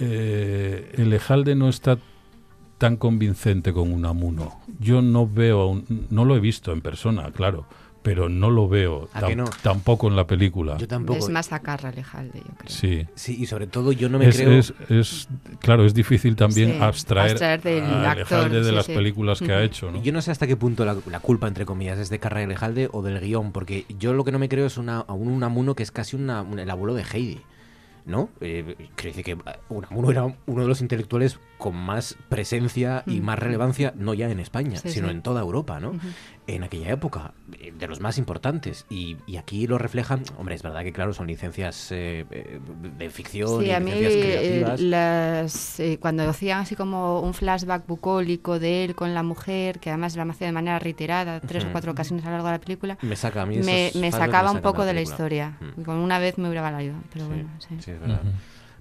eh, 0.00 0.92
el 0.96 1.12
Ejalde 1.12 1.54
no 1.54 1.68
está 1.68 1.98
tan 2.84 2.96
convincente 2.98 3.72
con 3.72 3.90
Unamuno. 3.90 4.60
Yo 4.78 5.00
no 5.00 5.26
veo, 5.26 5.60
a 5.62 5.66
un- 5.68 6.06
no 6.10 6.26
lo 6.26 6.36
he 6.36 6.40
visto 6.40 6.70
en 6.70 6.82
persona, 6.82 7.30
claro, 7.32 7.64
pero 8.02 8.28
no 8.28 8.50
lo 8.50 8.68
veo 8.68 9.08
tampoco 9.62 10.06
en 10.08 10.16
la 10.16 10.26
película. 10.26 10.76
Yo 10.76 10.86
tampoco. 10.86 11.20
Es 11.20 11.30
más 11.30 11.50
a 11.54 11.60
Carra 11.60 11.90
Lejalde, 11.92 12.40
yo 12.40 12.54
creo. 12.58 12.68
Sí. 12.70 13.06
Sí, 13.14 13.36
y 13.40 13.46
sobre 13.46 13.66
todo 13.68 13.90
yo 13.92 14.10
no 14.10 14.18
me 14.18 14.28
es, 14.28 14.36
creo... 14.36 14.52
Es, 15.00 15.28
claro, 15.60 15.86
es 15.86 15.94
difícil 15.94 16.36
también 16.36 16.82
abstraer, 16.82 17.30
abstraer 17.30 17.62
del 17.62 17.84
a 17.84 18.10
actor, 18.10 18.50
de 18.50 18.64
sí, 18.64 18.70
las 18.72 18.84
sí. 18.84 18.92
películas 18.94 19.38
que 19.40 19.50
ha 19.52 19.62
hecho, 19.62 19.90
¿no? 19.90 20.02
Yo 20.02 20.12
no 20.12 20.20
sé 20.20 20.30
hasta 20.30 20.46
qué 20.46 20.56
punto 20.58 20.84
la, 20.84 20.94
la 21.10 21.20
culpa, 21.20 21.48
entre 21.48 21.64
comillas, 21.64 21.98
es 21.98 22.10
de 22.10 22.18
Carra 22.18 22.46
Lejalde 22.46 22.90
o 22.92 23.00
del 23.00 23.18
guion, 23.20 23.52
porque 23.52 23.86
yo 23.98 24.12
lo 24.12 24.24
que 24.24 24.32
no 24.32 24.38
me 24.38 24.50
creo 24.50 24.66
es 24.66 24.76
una, 24.76 25.04
un 25.08 25.28
Unamuno 25.28 25.74
que 25.74 25.82
es 25.82 25.90
casi 25.90 26.16
una, 26.16 26.42
un- 26.42 26.58
el 26.58 26.68
abuelo 26.68 26.92
de 26.92 27.04
Heidi. 27.10 27.40
¿No? 28.06 28.28
Eh, 28.42 28.90
creo 28.96 29.14
que 29.14 29.34
Unamuno 29.70 30.10
era 30.10 30.24
uno 30.46 30.62
de 30.62 30.68
los 30.68 30.82
intelectuales 30.82 31.40
con 31.56 31.74
más 31.74 32.16
presencia 32.28 33.02
y 33.06 33.20
más 33.22 33.38
relevancia, 33.38 33.94
no 33.96 34.12
ya 34.12 34.28
en 34.30 34.40
España, 34.40 34.76
Sí, 34.76 34.90
sino 34.90 35.08
sí. 35.08 35.14
en 35.14 35.22
toda 35.22 35.40
Europa, 35.40 35.80
¿no? 35.80 35.98
En 36.46 36.62
aquella 36.62 36.90
época, 36.90 37.32
eh, 37.58 37.72
de 37.78 37.86
los 37.88 38.00
más 38.00 38.18
importantes. 38.18 38.84
Y, 38.90 39.16
y 39.26 39.38
aquí 39.38 39.66
lo 39.66 39.78
reflejan, 39.78 40.24
hombre, 40.36 40.54
es 40.54 40.62
verdad 40.62 40.82
que 40.82 40.92
claro, 40.92 41.14
son 41.14 41.26
licencias 41.26 41.90
eh, 41.90 42.26
eh, 42.30 42.60
de 42.98 43.08
ficción 43.08 43.60
Sí, 43.62 43.68
y 43.68 43.70
a 43.70 43.80
mí 43.80 43.90
eh, 43.94 44.20
creativas. 44.20 44.80
las, 44.82 45.80
eh, 45.80 45.98
cuando 45.98 46.28
hacían 46.28 46.60
así 46.60 46.76
como 46.76 47.20
un 47.20 47.32
flashback 47.32 47.86
bucólico 47.86 48.58
de 48.58 48.84
él 48.84 48.94
con 48.94 49.14
la 49.14 49.22
mujer, 49.22 49.80
que 49.80 49.88
además 49.88 50.16
lo 50.16 50.22
hacía 50.30 50.46
de 50.48 50.52
manera 50.52 50.78
reiterada, 50.78 51.40
tres 51.40 51.64
o 51.64 51.72
cuatro 51.72 51.92
ocasiones 51.92 52.24
a 52.26 52.28
lo 52.28 52.32
largo 52.32 52.48
de 52.48 52.52
la 52.52 52.60
película, 52.60 52.98
Me 53.00 53.16
saca 53.16 53.40
a 53.40 53.46
mí 53.46 53.56
me, 53.58 53.90
me 53.94 54.12
sacaba 54.12 54.50
un 54.50 54.60
poco 54.60 54.80
la 54.80 54.86
de 54.86 54.92
la 54.94 55.00
historia. 55.00 55.56
Y 55.78 55.82
Con 55.82 55.96
una 55.96 56.18
vez 56.18 56.36
me 56.36 56.48
hubiera 56.48 56.70
valido, 56.70 56.94
pero 57.10 57.24
Sí, 57.24 57.30
bueno, 57.30 57.48
sí. 57.58 57.68
sí, 57.80 57.90
es 57.92 58.00
verdad. 58.00 58.20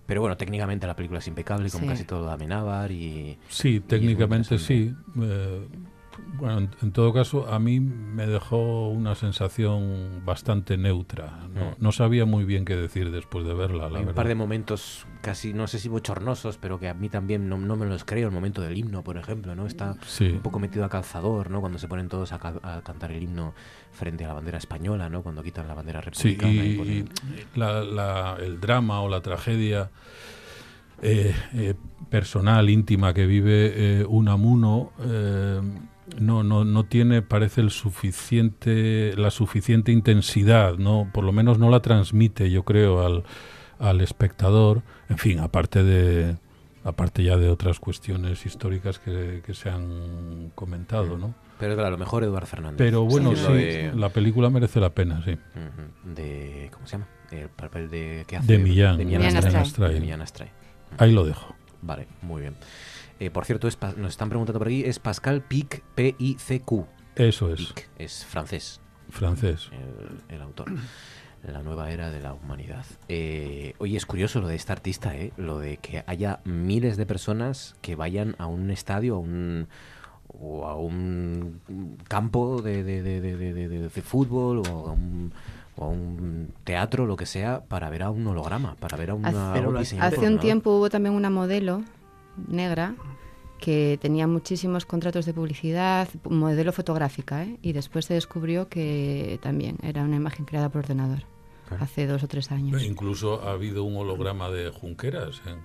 Pero 0.06 0.20
bueno, 0.20 0.36
técnicamente 0.36 0.86
la 0.86 0.98
película 0.98 1.20
es 1.20 1.28
impecable, 1.30 1.70
como 1.70 1.84
Sí. 1.86 1.90
casi 1.90 2.04
todo 2.04 2.28
de 2.28 2.34
Amenábar 2.34 2.92
y... 2.92 3.38
Sí, 3.48 3.80
técnicamente 3.80 4.60
sí. 4.60 4.94
Eh, 5.22 5.68
bueno, 6.38 6.58
en, 6.60 6.70
en 6.82 6.92
todo 6.92 7.14
caso, 7.14 7.48
a 7.52 7.60
mí 7.60 7.80
me 7.80 8.28
dejó 8.28 8.90
una 8.90 9.16
sensación 9.16 10.22
bastante 10.26 10.78
neutra. 10.78 11.40
No, 11.54 11.72
Mm. 11.72 11.74
no 11.80 11.92
sabía 11.92 12.26
muy 12.26 12.44
bien 12.46 12.66
qué 12.66 12.76
decir 12.76 13.12
después 13.12 13.46
de 13.46 13.54
verla, 13.54 13.84
la 13.90 13.98
Hay 13.98 14.02
un 14.02 14.06
verdad. 14.08 14.16
par 14.16 14.28
de 14.28 14.36
momentos 14.36 15.06
casi, 15.22 15.54
no 15.54 15.68
sé 15.68 15.80
si 15.80 15.90
bochornosos, 15.90 16.58
pero 16.58 16.80
que 16.80 16.90
a 16.90 16.94
mí 16.94 17.10
también 17.10 17.48
no, 17.50 17.58
no 17.58 17.76
me 17.76 17.86
los 17.86 18.04
creo. 18.06 18.28
El 18.28 18.34
momento 18.34 18.62
del 18.62 18.78
himno, 18.78 19.04
por 19.04 19.18
ejemplo, 19.18 19.56
¿no? 19.56 19.66
Está 19.68 19.96
Sí. 20.06 20.26
un 20.30 20.40
poco 20.40 20.60
metido 20.60 20.84
a 20.86 20.90
calzador, 20.90 21.50
¿no? 21.50 21.62
Cuando 21.62 21.80
se 21.80 21.88
ponen 21.88 22.10
todos 22.10 22.34
a, 22.34 22.40
ca- 22.40 22.60
a 22.64 22.82
cantar 22.82 23.12
el 23.12 23.22
himno 23.24 23.54
frente 23.92 24.26
a 24.26 24.30
la 24.30 24.34
bandera 24.34 24.58
española, 24.58 25.10
¿no? 25.10 25.22
Cuando 25.24 25.44
quitan 25.44 25.68
la 25.68 25.74
bandera 25.76 26.02
Sí, 26.12 26.36
republicana. 26.36 26.54
y, 26.54 26.58
y 26.72 26.78
ponen- 26.78 27.10
y 27.56 27.60
la- 27.60 27.84
la- 27.84 28.38
el 28.40 28.60
drama 28.60 29.02
o 29.02 29.10
la 29.10 29.22
tragedia 29.22 29.90
eh, 31.02 31.36
eh, 31.54 31.74
personal, 32.10 32.70
íntima 32.70 33.14
que 33.14 33.26
vive 33.26 33.74
eh, 34.02 34.06
Unamuno 34.08 34.92
eh, 35.02 35.60
no, 36.20 36.44
no, 36.44 36.64
no 36.66 36.84
tiene, 36.86 37.22
parece, 37.22 37.62
el 37.62 37.72
suficiente, 37.72 39.14
la 39.18 39.32
suficiente 39.32 39.92
intensidad, 39.92 40.78
no, 40.78 41.10
por 41.14 41.24
lo 41.24 41.32
menos 41.32 41.60
no 41.60 41.70
la 41.70 41.82
transmite, 41.82 42.50
yo 42.52 42.64
creo, 42.64 43.06
al, 43.06 43.24
al 43.80 44.02
espectador. 44.02 44.82
En 45.10 45.18
fin, 45.18 45.40
aparte 45.40 45.84
de 45.84 46.38
aparte 46.86 47.24
ya 47.24 47.38
de 47.38 47.48
otras 47.50 47.80
cuestiones 47.80 48.46
históricas 48.46 49.00
que, 49.00 49.42
que 49.46 49.54
se 49.54 49.70
han 49.70 50.52
comentado, 50.54 51.18
¿no? 51.18 51.34
Pero 51.58 51.76
claro, 51.76 51.88
a 51.88 51.92
lo 51.92 51.98
mejor 51.98 52.24
Eduard 52.26 52.46
Fernández. 52.46 52.78
Pero 52.78 53.04
bueno, 53.06 53.34
Sí, 53.36 53.54
de- 53.54 53.92
la 53.96 54.10
película 54.10 54.50
merece 54.50 54.82
la 54.82 54.90
pena, 54.90 55.24
sí. 55.24 55.38
De 56.04 56.70
¿cómo 56.74 56.86
se 56.86 56.94
llama? 56.94 57.08
El 57.32 57.48
papel 57.50 57.90
de 57.90 58.26
¿qué 58.28 58.36
hace? 58.38 58.48
De 58.52 58.60
Millán, 58.60 58.98
de 58.98 59.06
Millán 59.06 59.22
Millán 59.22 59.38
Astray. 59.38 59.62
Astray. 59.62 59.94
De 59.94 60.00
Millán 60.02 60.22
Astray. 60.22 60.50
Ahí 60.98 61.12
lo 61.14 61.24
dejo. 61.24 61.56
Vale, 61.82 62.08
muy 62.22 62.42
bien. 62.42 62.56
Eh, 63.24 63.32
por 63.32 63.46
cierto, 63.46 63.70
es 63.70 63.78
nos 63.96 64.10
están 64.12 64.28
preguntando 64.28 64.60
por 64.60 64.68
aquí, 64.68 64.84
es 64.84 65.00
Pascal 65.00 65.42
Pic, 65.44 65.82
P-I-C-Q. 65.96 66.86
Eso 67.16 67.54
es. 67.54 67.60
Pic, 67.68 67.90
es 67.98 68.26
francés. 68.26 68.82
Francés. 69.10 69.70
El, 69.72 70.36
el 70.36 70.42
autor. 70.42 70.66
La 71.48 71.62
nueva 71.62 71.92
era 71.92 72.10
de 72.10 72.20
la 72.22 72.34
humanidad. 72.34 72.86
Eh, 73.08 73.76
oye, 73.78 73.96
es 73.96 74.06
curioso 74.06 74.42
lo 74.42 74.48
de 74.48 74.56
este 74.56 74.72
artista, 74.74 75.16
¿eh? 75.16 75.32
Lo 75.38 75.60
de 75.60 75.78
que 75.78 76.04
haya 76.08 76.40
miles 76.44 76.98
de 76.98 77.06
personas 77.06 77.76
que 77.82 77.96
vayan 77.96 78.36
a 78.40 78.48
un 78.48 78.72
estadio, 78.72 79.16
a 79.16 79.20
un 79.20 79.68
o 80.28 80.66
a 80.68 80.76
un 80.76 81.62
campo 82.08 82.62
de, 82.62 82.84
de, 82.84 83.04
de, 83.04 83.22
de, 83.22 83.38
de- 83.38 83.54
de- 83.54 83.70
de 83.90 83.90
fútbol 84.02 84.64
o 84.70 84.88
a 84.88 84.92
un 84.92 85.32
o 85.76 85.86
a 85.86 85.88
un 85.88 86.54
teatro, 86.66 87.06
lo 87.06 87.16
que 87.16 87.26
sea, 87.26 87.62
para 87.62 87.90
ver 87.90 88.04
a 88.04 88.10
un 88.10 88.28
holograma, 88.28 88.76
para 88.76 88.96
ver 88.98 89.12
a 89.12 89.14
una 89.16 89.30
Hace, 89.80 90.00
hace 90.00 90.28
un 90.28 90.40
tiempo 90.40 90.78
hubo 90.78 90.90
también 90.90 91.16
una 91.16 91.30
modelo 91.30 91.84
negra 92.48 92.96
que 93.60 93.98
tenía 94.02 94.28
muchísimos 94.28 94.86
contratos 94.86 95.26
de 95.26 95.34
publicidad, 95.34 96.10
modelo 96.30 96.74
fotográfica, 96.74 97.44
¿eh? 97.44 97.58
y 97.62 97.72
después 97.72 98.06
se 98.06 98.14
descubrió 98.14 98.68
que 98.68 99.40
también 99.42 99.78
era 99.84 100.04
una 100.04 100.18
imagen 100.18 100.44
creada 100.46 100.70
por 100.70 100.80
ordenador, 100.84 101.20
hace 101.80 102.06
dos 102.08 102.24
o 102.24 102.28
tres 102.28 102.52
años. 102.52 102.84
Incluso 102.84 103.42
ha 103.48 103.52
habido 103.54 103.86
un 103.86 103.96
holograma 103.96 104.50
de 104.50 104.70
Junqueras 104.70 105.42
en, 105.46 105.60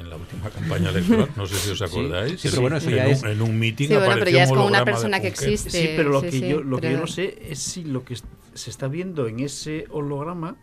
en 0.00 0.08
la 0.08 0.16
última 0.16 0.50
campaña 0.50 0.90
electoral. 0.90 1.28
No 1.36 1.46
sé 1.46 1.56
si 1.56 1.70
os 1.70 1.78
Sí, 1.78 1.84
acordáis. 1.84 2.40
sí, 2.40 2.48
pero 2.48 2.60
bueno, 2.62 2.76
eso 2.76 2.90
en, 2.90 2.96
ya 2.96 3.06
un, 3.06 3.10
es- 3.12 3.24
en 3.24 3.42
un 3.42 3.58
meeting 3.58 3.88
Sí, 3.88 3.96
bueno, 3.96 4.14
pero 4.20 4.30
ya 4.30 4.44
es 4.44 4.50
un 4.50 4.56
como 4.56 4.68
una 4.68 4.84
persona 4.84 5.18
que 5.20 5.26
existe. 5.28 5.70
Sí, 5.70 5.92
pero 5.96 6.10
lo, 6.10 6.20
sí, 6.20 6.26
que, 6.26 6.32
sí, 6.32 6.46
yo, 6.48 6.60
lo 6.62 6.78
que 6.78 6.92
yo 6.92 6.98
no 6.98 7.06
sé 7.08 7.38
es 7.50 7.58
si 7.58 7.82
lo 7.82 8.04
que 8.04 8.14
es- 8.14 8.24
se 8.54 8.70
está 8.70 8.86
viendo 8.86 9.26
en 9.26 9.40
ese 9.40 9.86
holograma 9.90 10.56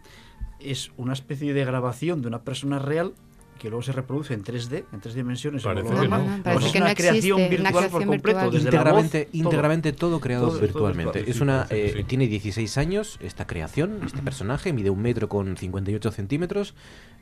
es 0.61 0.91
una 0.95 1.11
especie 1.11 1.53
de 1.53 1.65
grabación 1.65 2.21
de 2.21 2.29
una 2.29 2.43
persona 2.43 2.79
real 2.79 3.15
que 3.64 3.70
luego 3.70 3.82
se 3.82 3.93
reproduce 3.93 4.34
en 4.34 4.43
3D, 4.43 4.84
en 4.91 4.99
tres 4.99 5.16
dimensiones. 5.16 5.64
en 5.66 5.74
Parece 5.74 5.89
que 6.01 6.07
no. 6.09 6.43
Parece 6.43 6.66
es 6.68 6.72
que 6.74 6.78
una 6.80 6.89
no 6.89 6.95
creación 6.95 7.39
existe, 7.39 7.61
una 7.61 7.70
virtual 7.72 7.89
por 7.89 8.05
completo, 8.05 8.39
virtual. 8.51 8.51
desde 8.51 8.72
la 8.84 8.91
voz, 8.91 9.05
íntegramente, 9.32 9.93
todo. 9.93 10.20
creado 10.20 10.47
Todo- 10.47 10.51
todo 10.57 10.61
virtualmente. 10.68 11.20
virtual, 11.20 11.36
es 11.36 11.41
una, 11.41 11.68
eh, 11.70 11.93
sí. 11.95 12.03
tiene 12.03 12.28
16 12.28 12.78
años 12.78 13.18
esta 13.22 13.47
creación, 13.47 14.01
este 14.05 14.22
personaje, 14.22 14.74
mide 14.74 14.89
un 14.89 15.01
metro 15.01 15.30
con 15.30 15.55
58 15.55 16.11
centímetros, 16.11 16.76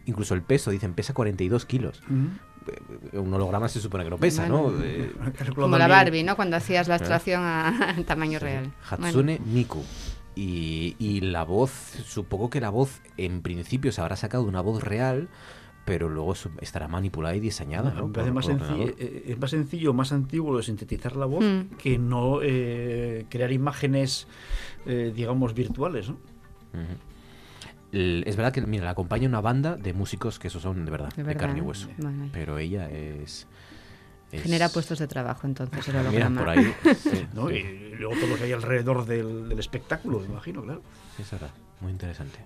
incluso 0.07 0.33
el 0.33 0.41
peso, 0.41 0.71
dicen, 0.71 0.93
pesa 0.95 1.13
42 1.13 1.65
kilos. 1.67 2.01
Eh, 3.13 3.17
Un 3.19 3.31
holograma 3.33 3.69
se 3.69 3.79
supone 3.79 4.03
que 4.03 4.09
no 4.09 4.17
pesa, 4.17 4.47
Bueno. 4.47 4.71
¿no? 4.71 4.83
Eh, 4.83 5.11
Como 5.55 5.77
la 5.77 5.87
Barbie, 5.87 6.23
¿no? 6.23 6.35
Cuando 6.35 6.57
hacías 6.57 6.87
la 6.87 6.95
abstracción 6.95 7.43
a 7.43 7.95
tamaño 8.07 8.39
real. 8.39 8.71
Hatsune 8.89 9.39
Miku. 9.45 9.83
Y, 10.35 10.95
y 10.97 11.21
la 11.21 11.43
voz, 11.43 11.71
supongo 12.07 12.49
que 12.49 12.61
la 12.61 12.69
voz 12.69 13.01
en 13.17 13.41
principio 13.43 13.91
se 13.91 14.01
habrá 14.01 14.15
sacado 14.15 14.43
de 14.43 14.49
una 14.49 14.61
voz 14.61 14.81
real, 14.81 15.27
pero 15.85 16.09
luego 16.09 16.33
estará 16.61 16.87
manipulada 16.87 17.35
y 17.35 17.39
diseñada. 17.39 17.91
¿no? 17.93 18.07
Me 18.07 18.13
parece 18.13 18.31
por- 18.31 18.35
más 18.35 18.47
ordenador. 18.47 18.95
eh, 18.97 19.23
es 19.27 19.39
más 19.39 19.49
sencillo, 19.51 19.93
más 19.93 20.11
antiguo 20.11 20.55
de 20.57 20.63
sintetizar 20.63 21.15
la 21.15 21.25
voz 21.25 21.43
Hmm. 21.43 21.75
que 21.77 21.97
no 21.97 22.39
eh, 22.43 23.25
crear 23.29 23.51
imágenes, 23.51 24.27
eh, 24.85 25.11
digamos, 25.15 25.53
virtuales. 25.53 26.09
¿no? 26.09 26.17
El- 27.91 28.23
Es 28.25 28.35
verdad 28.37 28.53
que, 28.53 28.61
mira, 28.61 28.85
la 28.85 28.91
acompaña 28.91 29.27
una 29.27 29.41
banda 29.41 29.75
de 29.75 29.93
músicos 29.93 30.39
que 30.39 30.47
esos 30.47 30.61
son 30.61 30.85
de 30.85 30.91
verdad, 30.91 31.13
De 31.13 31.35
carne 31.35 31.57
y 31.57 31.59
¿eh? 31.59 31.63
hueso. 31.63 31.89
Bueno. 31.97 32.29
Pero 32.31 32.57
ella 32.57 32.89
es. 32.89 33.47
Es- 34.31 34.43
Genera 34.43 34.69
puestos 34.69 34.99
de 34.99 35.07
trabajo, 35.07 35.47
entonces, 35.47 35.87
el 35.87 35.93
Mira, 35.95 36.01
holograma. 36.27 36.39
por 36.41 36.49
ahí. 36.49 36.73
sí, 36.95 37.27
¿no? 37.33 37.49
sí. 37.49 37.55
Y 37.55 37.95
luego 37.95 38.15
todo 38.15 38.27
lo 38.27 38.35
que 38.37 38.43
hay 38.45 38.51
alrededor 38.53 39.05
del, 39.05 39.49
del 39.49 39.59
espectáculo, 39.59 40.19
me 40.19 40.25
imagino, 40.27 40.63
claro. 40.63 40.81
Sí, 41.17 41.23
es 41.23 41.31
verdad. 41.31 41.49
Muy 41.81 41.91
interesante. 41.91 42.37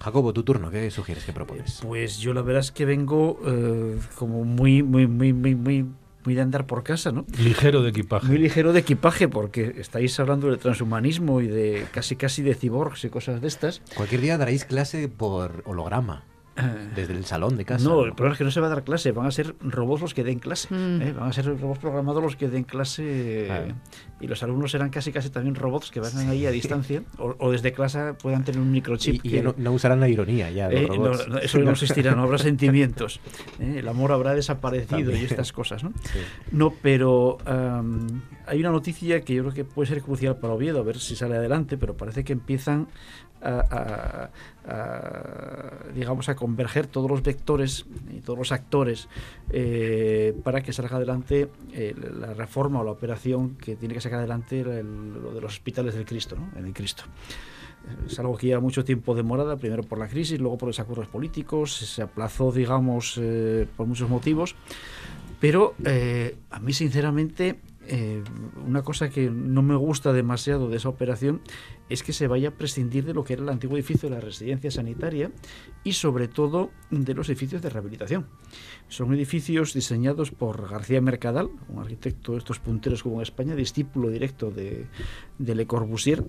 Jacobo, 0.00 0.32
tu 0.32 0.42
turno, 0.42 0.70
¿qué 0.70 0.90
sugieres 0.90 1.24
que 1.24 1.32
propones? 1.32 1.80
Pues 1.82 2.18
yo 2.18 2.32
la 2.32 2.40
verdad 2.42 2.60
es 2.60 2.72
que 2.72 2.84
vengo 2.86 3.38
eh, 3.46 3.98
como 4.16 4.44
muy, 4.44 4.82
muy, 4.82 5.06
muy, 5.06 5.32
muy, 5.34 5.54
muy, 5.54 5.86
muy 6.24 6.34
de 6.34 6.40
andar 6.40 6.66
por 6.66 6.82
casa, 6.82 7.12
¿no? 7.12 7.26
Ligero 7.38 7.82
de 7.82 7.90
equipaje. 7.90 8.26
Muy 8.26 8.38
ligero 8.38 8.72
de 8.72 8.80
equipaje, 8.80 9.28
porque 9.28 9.74
estáis 9.78 10.18
hablando 10.18 10.50
de 10.50 10.56
transhumanismo 10.56 11.42
y 11.42 11.48
de 11.48 11.86
casi 11.92 12.16
casi 12.16 12.42
de 12.42 12.54
ciborgs 12.54 13.04
y 13.04 13.10
cosas 13.10 13.42
de 13.42 13.48
estas. 13.48 13.82
Cualquier 13.94 14.22
día 14.22 14.38
daréis 14.38 14.64
clase 14.64 15.08
por 15.08 15.62
holograma. 15.66 16.24
Desde 16.96 17.12
el 17.14 17.24
salón 17.24 17.56
de 17.56 17.64
casa. 17.64 17.88
No, 17.88 18.04
el 18.04 18.12
problema 18.14 18.32
es 18.34 18.38
que 18.38 18.44
no 18.44 18.50
se 18.50 18.60
va 18.60 18.66
a 18.66 18.70
dar 18.70 18.84
clase, 18.84 19.12
van 19.12 19.26
a 19.26 19.30
ser 19.30 19.54
robots 19.60 20.00
los 20.02 20.14
que 20.14 20.24
den 20.24 20.38
clase. 20.38 20.72
Mm. 20.74 21.02
¿eh? 21.02 21.12
Van 21.12 21.28
a 21.28 21.32
ser 21.32 21.46
robots 21.46 21.78
programados 21.78 22.22
los 22.22 22.36
que 22.36 22.48
den 22.48 22.64
clase 22.64 23.44
Claro. 23.46 23.74
y 24.20 24.26
los 24.26 24.42
alumnos 24.42 24.70
serán 24.70 24.90
casi 24.90 25.12
casi 25.12 25.30
también 25.30 25.54
robots 25.54 25.90
que 25.90 26.00
van 26.00 26.16
ahí 26.28 26.46
a 26.46 26.50
distancia 26.50 27.02
o, 27.18 27.34
o 27.38 27.50
desde 27.50 27.72
clase 27.72 28.14
puedan 28.14 28.44
tener 28.44 28.60
un 28.60 28.70
microchip. 28.70 29.24
Y, 29.24 29.28
y 29.28 29.30
que- 29.32 29.42
no, 29.42 29.54
no 29.56 29.72
usarán 29.72 30.00
la 30.00 30.08
ironía 30.08 30.50
ya, 30.50 30.68
los 30.70 30.80
Eh, 30.80 30.86
no, 30.88 30.94
robots. 30.96 31.28
no, 31.28 31.38
eso 31.38 31.58
no 31.58 31.70
existirá, 31.70 32.14
no 32.14 32.22
habrá 32.22 32.38
sentimientos. 32.50 33.20
¿eh? 33.58 33.76
El 33.78 33.88
amor 33.88 34.12
habrá 34.12 34.34
desaparecido 34.34 35.12
y 35.14 35.24
estas 35.24 35.52
cosas, 35.52 35.84
¿no? 35.84 35.92
Sí. 36.12 36.18
No, 36.52 36.72
pero 36.82 37.38
am, 37.46 38.22
hay 38.46 38.60
una 38.60 38.70
noticia 38.70 39.20
que 39.22 39.34
yo 39.34 39.42
creo 39.42 39.54
que 39.54 39.64
puede 39.64 39.88
ser 39.88 40.02
crucial 40.02 40.36
para 40.38 40.54
Oviedo, 40.54 40.80
a 40.80 40.82
ver 40.82 40.98
si 40.98 41.14
sale 41.16 41.36
adelante, 41.36 41.76
pero 41.76 41.96
parece 41.96 42.24
que 42.24 42.32
empiezan 42.32 42.88
a, 43.42 44.30
digamos, 45.94 46.28
a 46.28 46.36
converger 46.36 46.86
todos 46.86 47.10
los 47.10 47.22
vectores 47.22 47.86
y 48.14 48.20
todos 48.20 48.38
los 48.38 48.52
actores 48.52 49.08
eh, 49.50 50.34
para 50.44 50.60
que 50.62 50.72
salga 50.72 50.96
adelante 50.96 51.48
eh, 51.72 51.94
la 52.18 52.34
reforma 52.34 52.80
o 52.80 52.84
la 52.84 52.90
operación 52.92 53.56
que 53.56 53.76
tiene 53.76 53.94
que 53.94 54.00
sacar 54.00 54.18
adelante 54.20 54.60
el- 54.60 55.22
lo 55.22 55.32
de 55.34 55.40
los 55.40 55.52
hospitales 55.54 55.94
del 55.94 56.04
Cristo, 56.04 56.36
¿no? 56.36 56.72
Cristo. 56.72 57.04
Es 58.06 58.18
algo 58.18 58.36
que 58.36 58.46
lleva 58.46 58.60
mucho 58.60 58.84
tiempo 58.84 59.14
demorada, 59.14 59.56
primero 59.56 59.82
por 59.82 59.98
la 59.98 60.06
crisis, 60.06 60.38
luego 60.38 60.58
por 60.58 60.66
los 60.68 60.78
acuerdos 60.78 61.08
políticos, 61.08 61.74
se 61.74 62.02
aplazó, 62.02 62.52
digamos, 62.52 63.18
eh, 63.20 63.66
por 63.76 63.86
muchos 63.86 64.08
motivos. 64.10 64.54
Pero 65.40 65.74
a 66.50 66.60
mí, 66.60 66.72
sinceramente, 66.74 67.58
una 68.66 68.82
cosa 68.82 69.08
que 69.08 69.30
no 69.30 69.62
me 69.62 69.74
gusta 69.74 70.12
demasiado 70.12 70.68
de 70.68 70.76
esa 70.76 70.90
operación 70.90 71.40
es 71.90 72.02
que 72.02 72.12
se 72.12 72.28
vaya 72.28 72.48
a 72.48 72.52
prescindir 72.52 73.04
de 73.04 73.12
lo 73.12 73.24
que 73.24 73.34
era 73.34 73.42
el 73.42 73.48
antiguo 73.48 73.76
edificio 73.76 74.08
de 74.08 74.14
la 74.14 74.20
residencia 74.20 74.70
sanitaria 74.70 75.30
y 75.84 75.92
sobre 75.92 76.28
todo 76.28 76.70
de 76.90 77.14
los 77.14 77.28
edificios 77.28 77.60
de 77.60 77.68
rehabilitación. 77.68 78.26
Son 78.88 79.12
edificios 79.12 79.74
diseñados 79.74 80.30
por 80.30 80.70
García 80.70 81.00
Mercadal, 81.00 81.50
un 81.68 81.80
arquitecto 81.80 82.32
de 82.32 82.38
estos 82.38 82.60
punteros 82.60 83.02
como 83.02 83.16
en 83.16 83.22
España, 83.22 83.54
discípulo 83.54 84.08
directo 84.08 84.50
de, 84.50 84.86
Le 85.38 85.66
Corbusier. 85.66 86.24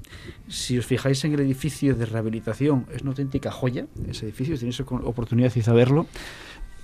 Si 0.47 0.77
os 0.77 0.85
fijáis 0.85 1.23
en 1.23 1.33
el 1.33 1.41
edificio 1.41 1.95
de 1.95 2.05
rehabilitación, 2.05 2.87
es 2.91 3.03
una 3.03 3.11
auténtica 3.11 3.51
joya 3.51 3.87
ese 4.09 4.25
edificio, 4.25 4.55
si 4.55 4.61
tenéis 4.61 4.81
oportunidad 4.81 5.53
de 5.53 5.71
verlo. 5.73 6.07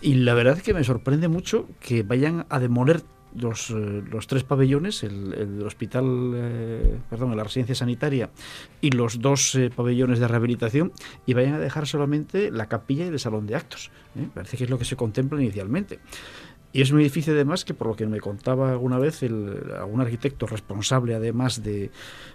Y 0.01 0.13
la 0.13 0.35
verdad 0.35 0.57
es 0.57 0.63
que 0.63 0.75
me 0.75 0.83
sorprende 0.83 1.27
mucho 1.27 1.67
que 1.79 2.03
vayan 2.03 2.45
a 2.49 2.59
demoler 2.59 3.01
los, 3.39 3.69
eh, 3.69 4.03
los 4.09 4.27
tres 4.27 4.43
pabellones, 4.43 5.03
el, 5.03 5.33
el 5.33 5.63
hospital, 5.63 6.33
eh, 6.35 6.97
perdón, 7.09 7.35
la 7.35 7.43
residencia 7.43 7.75
sanitaria 7.75 8.29
y 8.81 8.91
los 8.91 9.21
dos 9.21 9.55
eh, 9.55 9.69
pabellones 9.73 10.19
de 10.19 10.27
rehabilitación 10.27 10.91
y 11.25 11.33
vayan 11.33 11.55
a 11.55 11.59
dejar 11.59 11.87
solamente 11.87 12.51
la 12.51 12.67
capilla 12.67 13.05
y 13.05 13.09
el 13.09 13.19
salón 13.19 13.47
de 13.47 13.55
actos. 13.55 13.91
Parece 14.33 14.57
que 14.57 14.63
es 14.63 14.69
lo 14.69 14.77
que 14.77 14.85
se 14.85 14.95
contempla 14.95 15.41
inicialmente. 15.41 15.99
Y 16.73 16.81
es 16.81 16.91
un 16.91 16.99
edificio 16.99 17.33
además 17.33 17.65
que 17.65 17.73
por 17.73 17.87
lo 17.87 17.95
que 17.95 18.05
me 18.05 18.19
contaba 18.19 18.71
alguna 18.71 18.99
vez 18.99 19.23
el, 19.23 19.71
algún 19.79 20.01
arquitecto 20.01 20.47
responsable 20.47 21.15
además 21.15 21.63
de, 21.63 21.91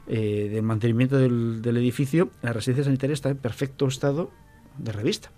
del 0.06 0.62
mantenimiento 0.62 1.18
del, 1.18 1.60
del 1.60 1.76
edificio, 1.76 2.30
la 2.40 2.52
residencia 2.52 2.84
sanitaria 2.84 3.14
está 3.14 3.28
en 3.28 3.36
perfecto 3.36 3.86
estado 3.86 4.30
de 4.78 4.92
revista. 4.92 5.30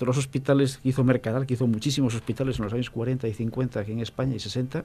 Los 0.00 0.18
hospitales 0.18 0.78
que 0.78 0.90
hizo 0.90 1.04
Mercadal, 1.04 1.46
que 1.46 1.54
hizo 1.54 1.66
muchísimos 1.66 2.14
hospitales 2.14 2.58
en 2.58 2.64
los 2.64 2.72
años 2.72 2.90
40 2.90 3.26
y 3.28 3.34
50 3.34 3.80
aquí 3.80 3.92
en 3.92 4.00
España 4.00 4.34
y 4.36 4.38
60, 4.38 4.84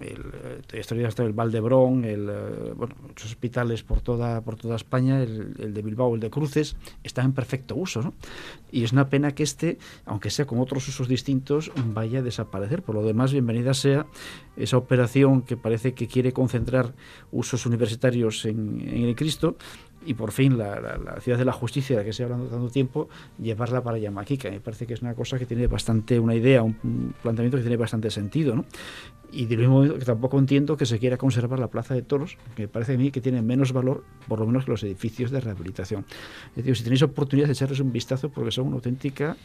el, 0.00 0.32
eh, 0.72 1.06
hasta 1.06 1.22
el 1.22 1.32
Valdebrón, 1.32 2.04
el, 2.04 2.28
eh, 2.28 2.72
bueno, 2.76 2.94
muchos 3.02 3.30
hospitales 3.30 3.82
por 3.82 4.00
toda, 4.00 4.40
por 4.42 4.56
toda 4.56 4.76
España, 4.76 5.22
el, 5.22 5.54
el, 5.58 5.74
de 5.74 5.82
Bilbao, 5.82 6.14
el 6.14 6.20
de 6.20 6.30
Cruces, 6.30 6.76
están 7.02 7.26
en 7.26 7.32
perfecto 7.32 7.76
uso. 7.76 8.02
¿no? 8.02 8.14
Y 8.70 8.84
es 8.84 8.92
una 8.92 9.08
pena 9.08 9.32
que 9.32 9.42
este, 9.42 9.78
aunque 10.04 10.30
sea 10.30 10.46
con 10.46 10.60
otros 10.60 10.86
usos 10.88 11.08
distintos, 11.08 11.72
vaya 11.94 12.18
a 12.18 12.22
desaparecer. 12.22 12.82
Por 12.82 12.94
lo 12.94 13.02
demás, 13.02 13.32
bienvenida 13.32 13.74
sea 13.74 14.06
esa 14.56 14.76
operación 14.76 15.42
que 15.42 15.56
parece 15.56 15.94
que 15.94 16.08
quiere 16.08 16.32
concentrar 16.32 16.94
usos 17.32 17.66
universitarios 17.66 18.44
en, 18.44 18.80
en 18.80 19.04
el 19.04 19.16
Cristo 19.16 19.56
y 20.06 20.14
por 20.14 20.32
fin 20.32 20.56
la, 20.56 21.18
ciudad 21.20 21.38
de 21.38 21.44
la 21.44 21.52
justicia 21.52 21.96
de 21.96 22.02
la 22.02 22.06
que 22.06 22.12
se 22.12 22.22
ha 22.22 22.26
hablando 22.26 22.46
tanto 22.46 22.70
tiempo, 22.70 23.08
llevarla 23.38 23.82
para 23.82 23.98
Yamaquica. 23.98 24.50
Me 24.50 24.60
parece 24.60 24.86
que 24.86 24.94
es 24.94 25.02
una 25.02 25.14
cosa 25.14 25.38
que 25.38 25.46
tiene 25.46 25.66
bastante, 25.66 26.18
una 26.18 26.34
idea, 26.34 26.62
un, 26.62 27.14
planteamiento 27.22 27.56
que 27.56 27.62
tiene 27.62 27.76
bastante 27.76 28.10
sentido. 28.10 28.54
¿no? 28.54 28.64
Y 29.32 29.46
de 29.46 29.56
mismo 29.56 29.82
modo 29.82 29.98
que 29.98 30.04
tampoco 30.04 30.38
entiendo 30.38 30.76
que 30.76 30.86
se 30.86 30.98
quiera 30.98 31.16
conservar 31.16 31.58
la 31.58 31.68
Plaza 31.68 31.94
de 31.94 32.02
Toros, 32.02 32.38
que 32.54 32.62
me 32.62 32.68
parece 32.68 32.94
a 32.94 32.96
mí 32.96 33.10
que 33.10 33.20
tiene 33.20 33.42
menos 33.42 33.72
valor, 33.72 34.04
por 34.28 34.38
lo 34.38 34.46
menos 34.46 34.64
que 34.64 34.70
los 34.70 34.82
edificios 34.84 35.30
de 35.30 35.40
rehabilitación. 35.40 36.06
Es 36.50 36.56
decir, 36.56 36.76
si 36.76 36.84
tenéis 36.84 37.02
oportunidad 37.02 37.48
de 37.48 37.52
echarles 37.52 37.80
un 37.80 37.92
vistazo, 37.92 38.30
porque 38.30 38.52
son 38.52 38.68
una 38.68 38.76
auténtica 38.76 39.36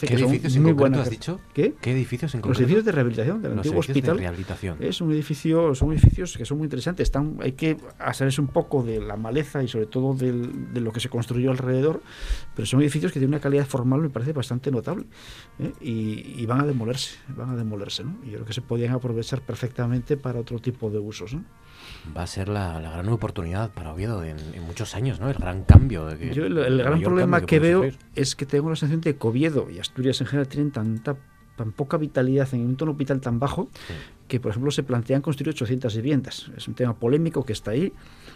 ¿Qué 0.00 0.14
edificios 0.14 0.56
en 0.56 0.62
concreto 0.64 1.00
has 1.00 1.10
dicho? 1.10 1.40
¿Qué? 1.54 1.74
¿Qué 1.80 1.92
edificios 1.92 2.34
en 2.34 2.40
concreto? 2.40 2.48
Los 2.48 2.58
edificios 2.60 2.84
de 2.84 2.92
rehabilitación 2.92 3.42
del 3.42 3.52
antiguo 3.52 3.80
hospital. 3.80 4.16
De 4.16 4.22
rehabilitación. 4.22 4.76
Es 4.80 5.00
un 5.00 5.12
edificio, 5.12 5.74
son 5.74 5.92
edificios 5.92 6.36
que 6.36 6.44
son 6.44 6.58
muy 6.58 6.66
interesantes. 6.66 7.08
Están, 7.08 7.38
hay 7.40 7.52
que 7.52 7.76
hacerse 7.98 8.40
un 8.40 8.48
poco 8.48 8.82
de 8.82 9.00
la 9.00 9.16
maleza 9.16 9.62
y 9.62 9.68
sobre 9.68 9.86
todo 9.86 10.14
de 10.14 10.80
lo 10.80 10.92
que 10.92 11.00
se 11.00 11.08
construyó 11.08 11.50
alrededor, 11.50 12.02
pero 12.54 12.66
son 12.66 12.80
edificios 12.80 13.12
que 13.12 13.18
tienen 13.18 13.34
una 13.34 13.40
calidad 13.40 13.66
formal, 13.66 14.00
me 14.00 14.10
parece 14.10 14.32
bastante 14.32 14.70
notable. 14.70 15.06
¿eh? 15.58 15.72
Y, 15.80 16.46
van 16.46 16.60
a 16.60 16.66
demolerse, 16.66 17.16
van 17.28 17.50
a 17.50 17.56
demolerse. 17.56 18.04
¿no? 18.04 18.16
Y 18.24 18.26
yo 18.26 18.32
creo 18.34 18.46
que 18.46 18.52
se 18.52 18.62
podían 18.62 18.92
aprovechar 18.92 19.40
perfectamente 19.40 20.16
para 20.16 20.40
otro 20.40 20.58
tipo 20.58 20.90
de 20.90 20.98
usos. 20.98 21.34
¿no? 21.34 21.44
Va 22.16 22.22
a 22.22 22.26
ser 22.26 22.48
la, 22.48 22.80
gran 22.80 23.08
oportunidad 23.08 23.70
para 23.70 23.92
Oviedo 23.92 24.24
en, 24.24 24.36
muchos 24.66 24.94
años, 24.94 25.20
¿no? 25.20 25.30
El 25.30 25.36
gran 25.36 25.64
cambio. 25.64 26.14
Yo 26.16 26.46
el, 26.46 26.78
gran 26.78 27.00
problema 27.00 27.40
que, 27.42 27.58
veo 27.58 27.84
es 28.14 28.36
que 28.36 28.46
tengo 28.46 28.70
la 28.70 28.76
sensación 28.76 29.00
de 29.00 29.16
que 29.16 29.26
Oviedo 29.26 29.70
y 29.70 29.78
Asturias 29.78 30.20
en 30.20 30.26
general 30.26 30.48
tienen 30.48 30.70
tanta 30.70 31.16
tan 31.56 31.72
poca 31.72 31.96
vitalidad 31.96 32.48
en 32.54 32.62
un 32.62 32.76
tono 32.76 32.94
vital 32.94 33.20
tan 33.20 33.38
bajo 33.38 33.68
que, 34.26 34.40
por 34.40 34.50
ejemplo, 34.50 34.70
se 34.70 34.82
plantean 34.82 35.20
construir 35.20 35.50
800 35.50 35.94
viviendas. 35.96 36.50
Es 36.56 36.66
un 36.66 36.74
tema 36.74 36.94
polémico 36.96 37.44
que 37.44 37.52
está 37.52 37.72
ahí. 37.72 37.92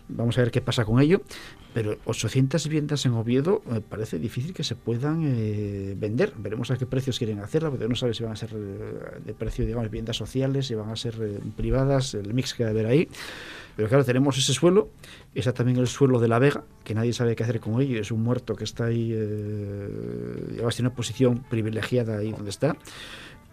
Vamos 0.09 0.37
a 0.37 0.43
ver 0.43 0.51
qué 0.51 0.61
pasa 0.61 0.85
con 0.85 1.01
ello. 1.01 1.23
Pero 1.73 1.97
800 2.05 2.63
viviendas 2.69 3.07
en 3.07 3.13
Oviedo 3.13 3.63
me 3.71 3.81
parece 3.81 4.19
difícil 4.19 4.53
que 4.53 4.63
se 4.63 4.75
puedan 4.75 5.23
eh, 5.25 5.95
vender. 5.97 6.35
Veremos 6.37 6.71
a 6.71 6.77
qué 6.77 6.85
precios 6.87 7.19
quieren 7.19 7.41
hacerla, 7.41 7.71
porque 7.71 7.89
no 7.89 7.95
sabe 7.95 8.13
si 8.13 8.23
van 8.23 8.33
a 8.33 8.37
ser 8.37 8.51
eh, 8.55 9.21
de 9.25 9.35
precio, 9.35 9.65
digamos, 9.65 9.91
viviendas 9.91 10.17
sociales, 10.17 10.67
si 10.67 10.75
van 10.75 10.91
a 10.91 10.97
ser 10.97 11.15
eh, 11.21 11.41
privadas, 11.57 12.15
el 12.15 12.35
mix 12.35 12.53
que 12.53 12.65
va 12.65 12.69
a 12.69 12.73
haber 12.73 12.87
ahí. 12.87 13.09
Pero 13.77 13.89
claro, 13.89 14.05
tenemos 14.05 14.39
ese 14.39 14.55
suelo, 14.55 14.91
está 15.35 15.53
también 15.53 15.77
el 15.79 15.87
suelo 15.87 16.19
de 16.19 16.29
la 16.29 16.39
Vega, 16.39 16.65
que 16.83 16.95
nadie 16.95 17.13
sabe 17.13 17.37
qué 17.37 17.45
hacer 17.45 17.61
con 17.61 17.81
ello, 17.81 18.01
es 18.01 18.11
un 18.11 18.23
muerto 18.23 18.57
que 18.57 18.65
está 18.65 18.87
ahí, 18.87 19.13
eh, 19.15 19.89
tiene 20.57 20.89
una 20.89 20.95
posición 20.95 21.45
privilegiada 21.49 22.17
ahí 22.17 22.33
donde 22.33 22.51
está. 22.51 22.77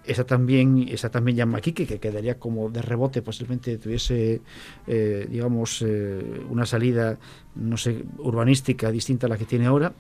Esa 0.06 0.26
también, 0.26 0.86
esa 0.90 1.10
también 1.10 1.38
Yamaquique, 1.38 1.86
que 1.86 2.00
quedaría 2.00 2.38
como 2.38 2.70
de 2.70 2.82
rebote, 2.82 3.22
posiblemente 3.22 3.78
tuviese, 3.78 4.42
eh, 4.86 5.28
digamos, 5.30 5.82
eh, 5.82 6.42
una 6.50 6.66
salida, 6.66 7.18
no 7.56 7.78
sé, 7.78 8.04
urbanística 8.18 8.92
distinta 8.92 9.28
a 9.28 9.30
la 9.30 9.38
que 9.38 9.46
tiene 9.46 9.66
ahora. 9.66 9.94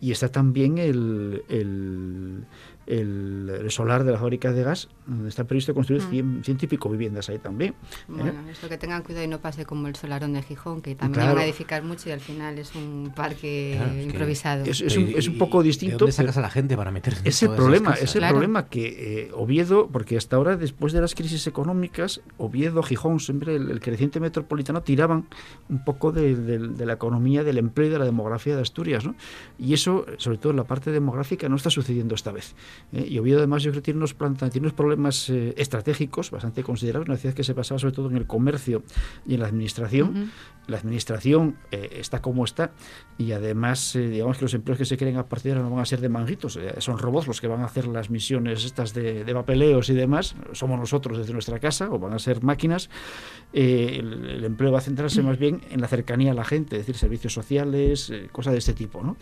Y 0.00 0.10
está 0.10 0.28
también 0.28 0.78
el, 0.78 1.44
el 1.48 2.44
el, 2.86 3.66
solar 3.68 4.04
de 4.04 4.12
la 4.12 4.18
fábrica 4.18 4.52
de 4.52 4.62
gas, 4.62 4.88
donde 5.06 5.28
está 5.28 5.44
previsto 5.44 5.74
construir 5.74 6.02
mm. 6.02 6.42
ciento 6.42 6.64
y 6.64 6.68
pico 6.68 6.88
viviendas 6.88 7.28
ahí 7.28 7.38
también. 7.38 7.72
¿eh? 7.72 7.74
Bueno, 8.08 8.32
esto 8.50 8.68
que 8.68 8.78
tengan 8.78 9.02
cuidado 9.02 9.24
y 9.24 9.28
no 9.28 9.40
pase 9.40 9.64
como 9.64 9.88
el 9.88 9.96
solarón 9.96 10.34
de 10.34 10.42
Gijón, 10.42 10.82
que 10.82 10.94
también 10.94 11.26
van 11.26 11.38
a 11.38 11.44
edificar 11.44 11.82
mucho 11.82 12.08
y 12.08 12.12
al 12.12 12.20
final 12.20 12.58
es 12.58 12.74
un 12.74 13.12
parque 13.14 13.80
improvisado. 14.02 14.64
Es, 14.64 14.80
un, 14.96 15.38
poco 15.38 15.62
distinto. 15.62 15.94
¿De 15.94 15.98
dónde 15.98 16.12
sacas 16.12 16.36
a 16.36 16.40
la 16.40 16.50
gente 16.50 16.76
para 16.76 16.90
meterse 16.90 17.20
en 17.20 17.26
Ese 17.26 17.48
problema, 17.48 17.94
es 17.94 18.14
el 18.16 18.26
problema 18.28 18.68
que 18.68 19.24
eh, 19.24 19.30
Oviedo, 19.34 19.88
porque 19.88 20.16
hasta 20.16 20.36
ahora, 20.36 20.56
después 20.56 20.92
de 20.92 21.00
las 21.00 21.14
crisis 21.14 21.46
económicas, 21.46 22.20
Oviedo, 22.38 22.82
Gijón, 22.82 23.20
siempre 23.20 23.56
el, 23.56 23.80
creciente 23.80 24.20
metropolitano 24.20 24.82
tiraban 24.82 25.26
un 25.68 25.84
poco 25.84 26.12
de, 26.12 26.58
la 26.84 26.92
economía, 26.92 27.44
del 27.44 27.58
empleo 27.58 27.88
y 27.88 27.90
de 27.90 27.98
la 27.98 28.04
demografía 28.04 28.56
de 28.56 28.62
Asturias. 28.62 29.04
¿no? 29.04 29.14
Y 29.58 29.74
eso, 29.74 30.06
sobre 30.18 30.38
todo 30.38 30.50
en 30.50 30.56
la 30.56 30.64
parte 30.64 30.90
demográfica, 30.90 31.48
no 31.48 31.56
está 31.56 31.70
sucediendo 31.70 32.14
esta 32.14 32.32
vez. 32.32 32.54
¿Eh? 32.92 33.06
y 33.08 33.18
Oviedo 33.18 33.38
además 33.38 33.62
yo 33.62 33.70
creo 33.70 33.82
que 33.82 33.86
tiene 33.86 33.98
unos, 33.98 34.16
tiene 34.16 34.60
unos 34.60 34.72
problemas 34.72 35.28
eh, 35.30 35.54
estratégicos 35.56 36.30
bastante 36.30 36.62
considerables, 36.62 37.08
una 37.08 37.18
ciudad 37.18 37.34
que 37.34 37.44
se 37.44 37.52
basaba 37.52 37.78
sobre 37.78 37.94
todo 37.94 38.10
en 38.10 38.16
el 38.16 38.26
comercio 38.26 38.82
y 39.26 39.34
en 39.34 39.40
la 39.40 39.46
administración. 39.46 40.32
La 40.66 40.78
administración 40.78 41.56
eh, 41.70 41.98
está 42.00 42.22
como 42.22 42.44
está 42.44 42.72
y 43.18 43.32
además 43.32 43.92
digamos 43.94 44.38
que 44.38 44.46
los 44.46 44.54
empleos 44.54 44.78
que 44.78 44.86
se 44.86 44.96
quieren 44.96 45.18
a 45.18 45.26
partir 45.26 45.52
de 45.52 45.58
ahora 45.58 45.68
no 45.68 45.74
van 45.74 45.82
a 45.82 45.86
ser 45.86 46.00
de 46.00 46.08
manguitos, 46.08 46.58
son 46.78 46.98
robots 46.98 47.26
los 47.26 47.40
que 47.40 47.48
van 47.48 47.60
a 47.60 47.66
hacer 47.66 47.86
las 47.86 48.08
misiones 48.08 48.64
estas 48.64 48.94
de, 48.94 49.30
papeleos 49.34 49.90
y 49.90 49.94
demás, 49.94 50.34
somos 50.52 50.78
nosotros 50.78 51.18
desde 51.18 51.34
nuestra 51.34 51.58
casa 51.58 51.90
o 51.90 51.98
van 51.98 52.14
a 52.14 52.18
ser 52.18 52.42
máquinas. 52.42 52.88
El, 53.52 54.24
el, 54.24 54.44
empleo 54.44 54.72
va 54.72 54.78
a 54.78 54.80
centrarse 54.80 55.22
más 55.22 55.38
bien 55.38 55.60
en 55.70 55.80
la 55.80 55.86
cercanía 55.86 56.32
a 56.32 56.34
la 56.34 56.44
gente, 56.44 56.76
es 56.76 56.82
decir, 56.82 56.96
servicios 56.96 57.32
sociales, 57.34 58.12
cosas 58.32 58.52
de 58.52 58.58
este 58.58 58.72
tipo. 58.72 59.02
¿no? 59.02 59.16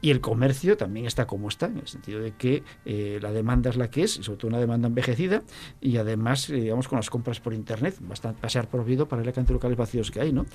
Y 0.00 0.10
el 0.10 0.20
comercio 0.20 0.76
también 0.76 1.06
está 1.06 1.26
como 1.26 1.48
está, 1.48 1.66
en 1.66 1.78
el 1.78 1.88
sentido 1.88 2.20
de 2.20 2.32
que 2.32 2.62
eh, 2.84 3.18
la 3.20 3.32
demanda 3.32 3.70
es 3.70 3.76
la 3.76 3.90
que 3.90 4.04
es, 4.04 4.12
sobre 4.12 4.38
todo 4.38 4.48
una 4.48 4.60
demanda 4.60 4.88
envejecida, 4.88 5.42
y 5.80 5.96
además, 5.96 6.48
eh, 6.50 6.54
digamos, 6.54 6.86
con 6.86 6.96
las 6.96 7.10
compras 7.10 7.40
por 7.40 7.52
Internet, 7.52 7.96
basta 8.00 8.32
pasear 8.32 8.68
por 8.68 8.80
Oviedo 8.80 9.08
para 9.08 9.22
ver 9.22 9.34
la 9.36 9.42
de 9.42 9.52
locales 9.52 9.76
vacíos 9.76 10.10
que 10.10 10.20
hay, 10.20 10.32
¿no? 10.32 10.46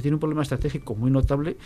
Tiene 0.00 0.14
un 0.14 0.20
problema 0.20 0.42
estratégico 0.42 0.94
muy 0.94 1.10
notable 1.10 1.56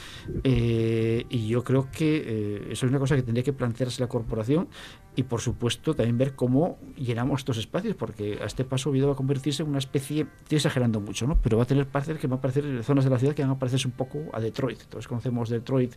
eh, 0.45 1.24
y 1.28 1.49
yo 1.49 1.64
creo 1.64 1.89
que 1.91 2.66
eso 2.70 2.87
es 2.87 2.91
una 2.91 2.99
cosa 2.99 3.16
que 3.16 3.22
tendría 3.22 3.45
que 3.45 3.53
plantearse 3.53 4.01
la 4.01 4.09
corporación 4.09 4.68
y, 5.16 5.24
por 5.24 5.40
supuesto, 5.40 5.94
también 5.94 6.18
ver 6.18 6.34
cómo 6.34 6.78
llenamos 6.96 7.40
estos 7.40 7.58
espacios, 7.58 7.96
porque 7.96 8.38
a 8.40 8.46
este 8.46 8.64
paso 8.64 8.90
Oviedo 8.90 9.08
va 9.08 9.14
a 9.14 9.16
convertirse 9.16 9.62
en 9.62 9.70
una 9.70 9.78
especie, 9.78 10.26
estoy 10.42 10.56
exagerando 10.56 11.00
mucho, 11.00 11.26
¿no? 11.26 11.38
Pero 11.42 11.56
va 11.56 11.64
a 11.64 11.66
tener 11.66 11.86
partes 11.86 12.18
que 12.18 12.26
van 12.26 12.38
a 12.38 12.40
parecer 12.42 12.84
zonas 12.84 13.04
de 13.04 13.10
la 13.10 13.18
ciudad 13.18 13.34
que 13.34 13.42
van 13.42 13.50
a 13.50 13.58
parecerse 13.58 13.88
un 13.88 13.94
poco 13.94 14.18
a 14.32 14.40
Detroit. 14.40 14.82
Todos 14.84 15.08
conocemos 15.08 15.48
Detroit 15.48 15.94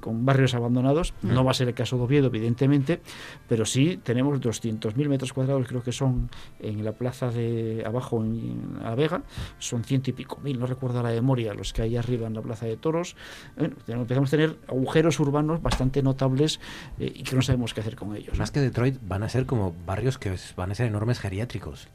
con 0.00 0.24
barrios 0.24 0.54
abandonados. 0.54 1.14
No 1.22 1.44
va 1.44 1.52
a 1.52 1.54
ser 1.54 1.68
el 1.68 1.74
caso 1.74 1.96
de 1.96 2.02
Oviedo, 2.02 2.26
evidentemente, 2.26 3.00
pero 3.48 3.64
sí 3.64 3.98
tenemos 4.02 4.40
200.000 4.40 5.08
metros 5.08 5.32
cuadrados, 5.32 5.66
creo 5.66 5.82
que 5.82 5.92
son 5.92 6.30
en 6.58 6.84
la 6.84 6.92
plaza 6.92 7.30
de 7.30 7.82
abajo 7.86 8.22
en 8.22 8.78
La 8.82 8.94
Vega, 8.94 9.22
son 9.58 9.84
ciento 9.84 10.10
y 10.10 10.12
pico 10.12 10.40
mil, 10.42 10.58
no 10.58 10.66
recuerdo 10.66 11.02
la 11.02 11.10
memoria, 11.10 11.54
los 11.54 11.72
que 11.72 11.82
hay 11.82 11.96
arriba 11.96 12.26
en 12.26 12.34
la 12.34 12.42
plaza 12.42 12.66
de 12.66 12.76
Toros. 12.76 13.16
empezamos 13.56 14.28
a 14.28 14.30
tener 14.30 14.58
agujeros 14.68 15.20
urbanos 15.20 15.62
bastante 15.62 16.02
notables 16.02 16.60
eh, 16.98 17.12
y 17.14 17.22
que 17.22 17.36
no 17.36 17.42
sabemos 17.42 17.74
qué 17.74 17.80
hacer 17.80 17.96
con 17.96 18.16
ellos. 18.16 18.39
Más 18.40 18.50
que 18.50 18.60
Detroit, 18.60 18.98
van 19.02 19.22
a 19.22 19.28
ser 19.28 19.44
como 19.44 19.74
barrios 19.84 20.16
que 20.16 20.34
van 20.56 20.70
a 20.70 20.74
ser 20.74 20.86
enormes 20.86 21.20
geriátricos. 21.20 21.88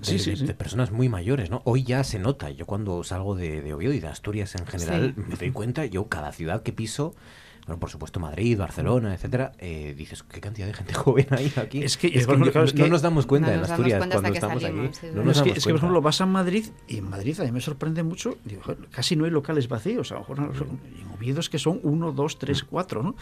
De, 0.00 0.54
personas 0.54 0.90
muy 0.90 1.08
mayores, 1.08 1.50
¿no? 1.50 1.60
Hoy 1.64 1.84
ya 1.84 2.02
se 2.02 2.18
nota. 2.18 2.50
Yo 2.50 2.66
cuando 2.66 3.04
salgo 3.04 3.34
de, 3.34 3.72
Oviedo 3.72 3.92
y 3.92 4.00
de 4.00 4.08
Asturias 4.08 4.54
en 4.54 4.66
general 4.66 5.14
me 5.16 5.36
doy 5.36 5.50
cuenta, 5.50 5.84
yo 5.86 6.08
cada 6.08 6.32
ciudad 6.32 6.62
que 6.62 6.72
piso 6.72 7.14
bueno, 7.66 7.78
por 7.78 7.90
supuesto 7.90 8.18
Madrid, 8.18 8.58
Barcelona, 8.58 9.14
etcétera, 9.14 9.52
eh, 9.58 9.94
dices, 9.96 10.24
qué 10.24 10.40
cantidad 10.40 10.66
de 10.66 10.74
gente 10.74 10.94
joven 10.94 11.26
hay 11.30 11.52
aquí. 11.56 11.82
Es 11.82 11.96
que, 11.96 12.08
es 12.08 12.26
que, 12.26 12.50
claro, 12.50 12.66
no, 12.74 12.86
nos 12.88 13.02
damos 13.02 13.26
cuenta 13.26 13.48
no 13.48 13.54
en 13.54 13.60
Asturias 13.60 14.00
damos 14.00 14.20
cuenta 14.20 14.20
cuando 14.20 14.34
estamos 14.34 14.62
salimos, 14.62 14.88
aquí. 14.88 14.96
sí, 15.00 15.06
No 15.06 15.14
No, 15.16 15.24
nos 15.24 15.36
es, 15.36 15.42
que, 15.42 15.48
damos 15.48 15.58
es 15.58 15.64
que, 15.64 15.70
por 15.70 15.78
ejemplo, 15.78 16.02
vas 16.02 16.20
a 16.20 16.26
Madrid 16.26 16.66
y 16.88 16.98
en 16.98 17.08
Madrid 17.08 17.40
a 17.40 17.44
mí 17.44 17.52
me 17.52 17.60
sorprende 17.60 18.02
mucho, 18.02 18.36
digo, 18.44 18.62
casi 18.90 19.14
no 19.14 19.24
hay 19.24 19.30
locales 19.30 19.68
vacíos, 19.68 20.10
a 20.10 20.14
lo 20.14 20.20
mejor 20.20 20.38
en 20.38 21.14
Oviedo 21.14 21.40
es 21.40 21.48
que 21.48 21.58
son 21.58 21.78
uno, 21.84 22.12
dos, 22.12 22.38
tres, 22.38 22.64
cuatro, 22.64 23.02
¿no? 23.02 23.14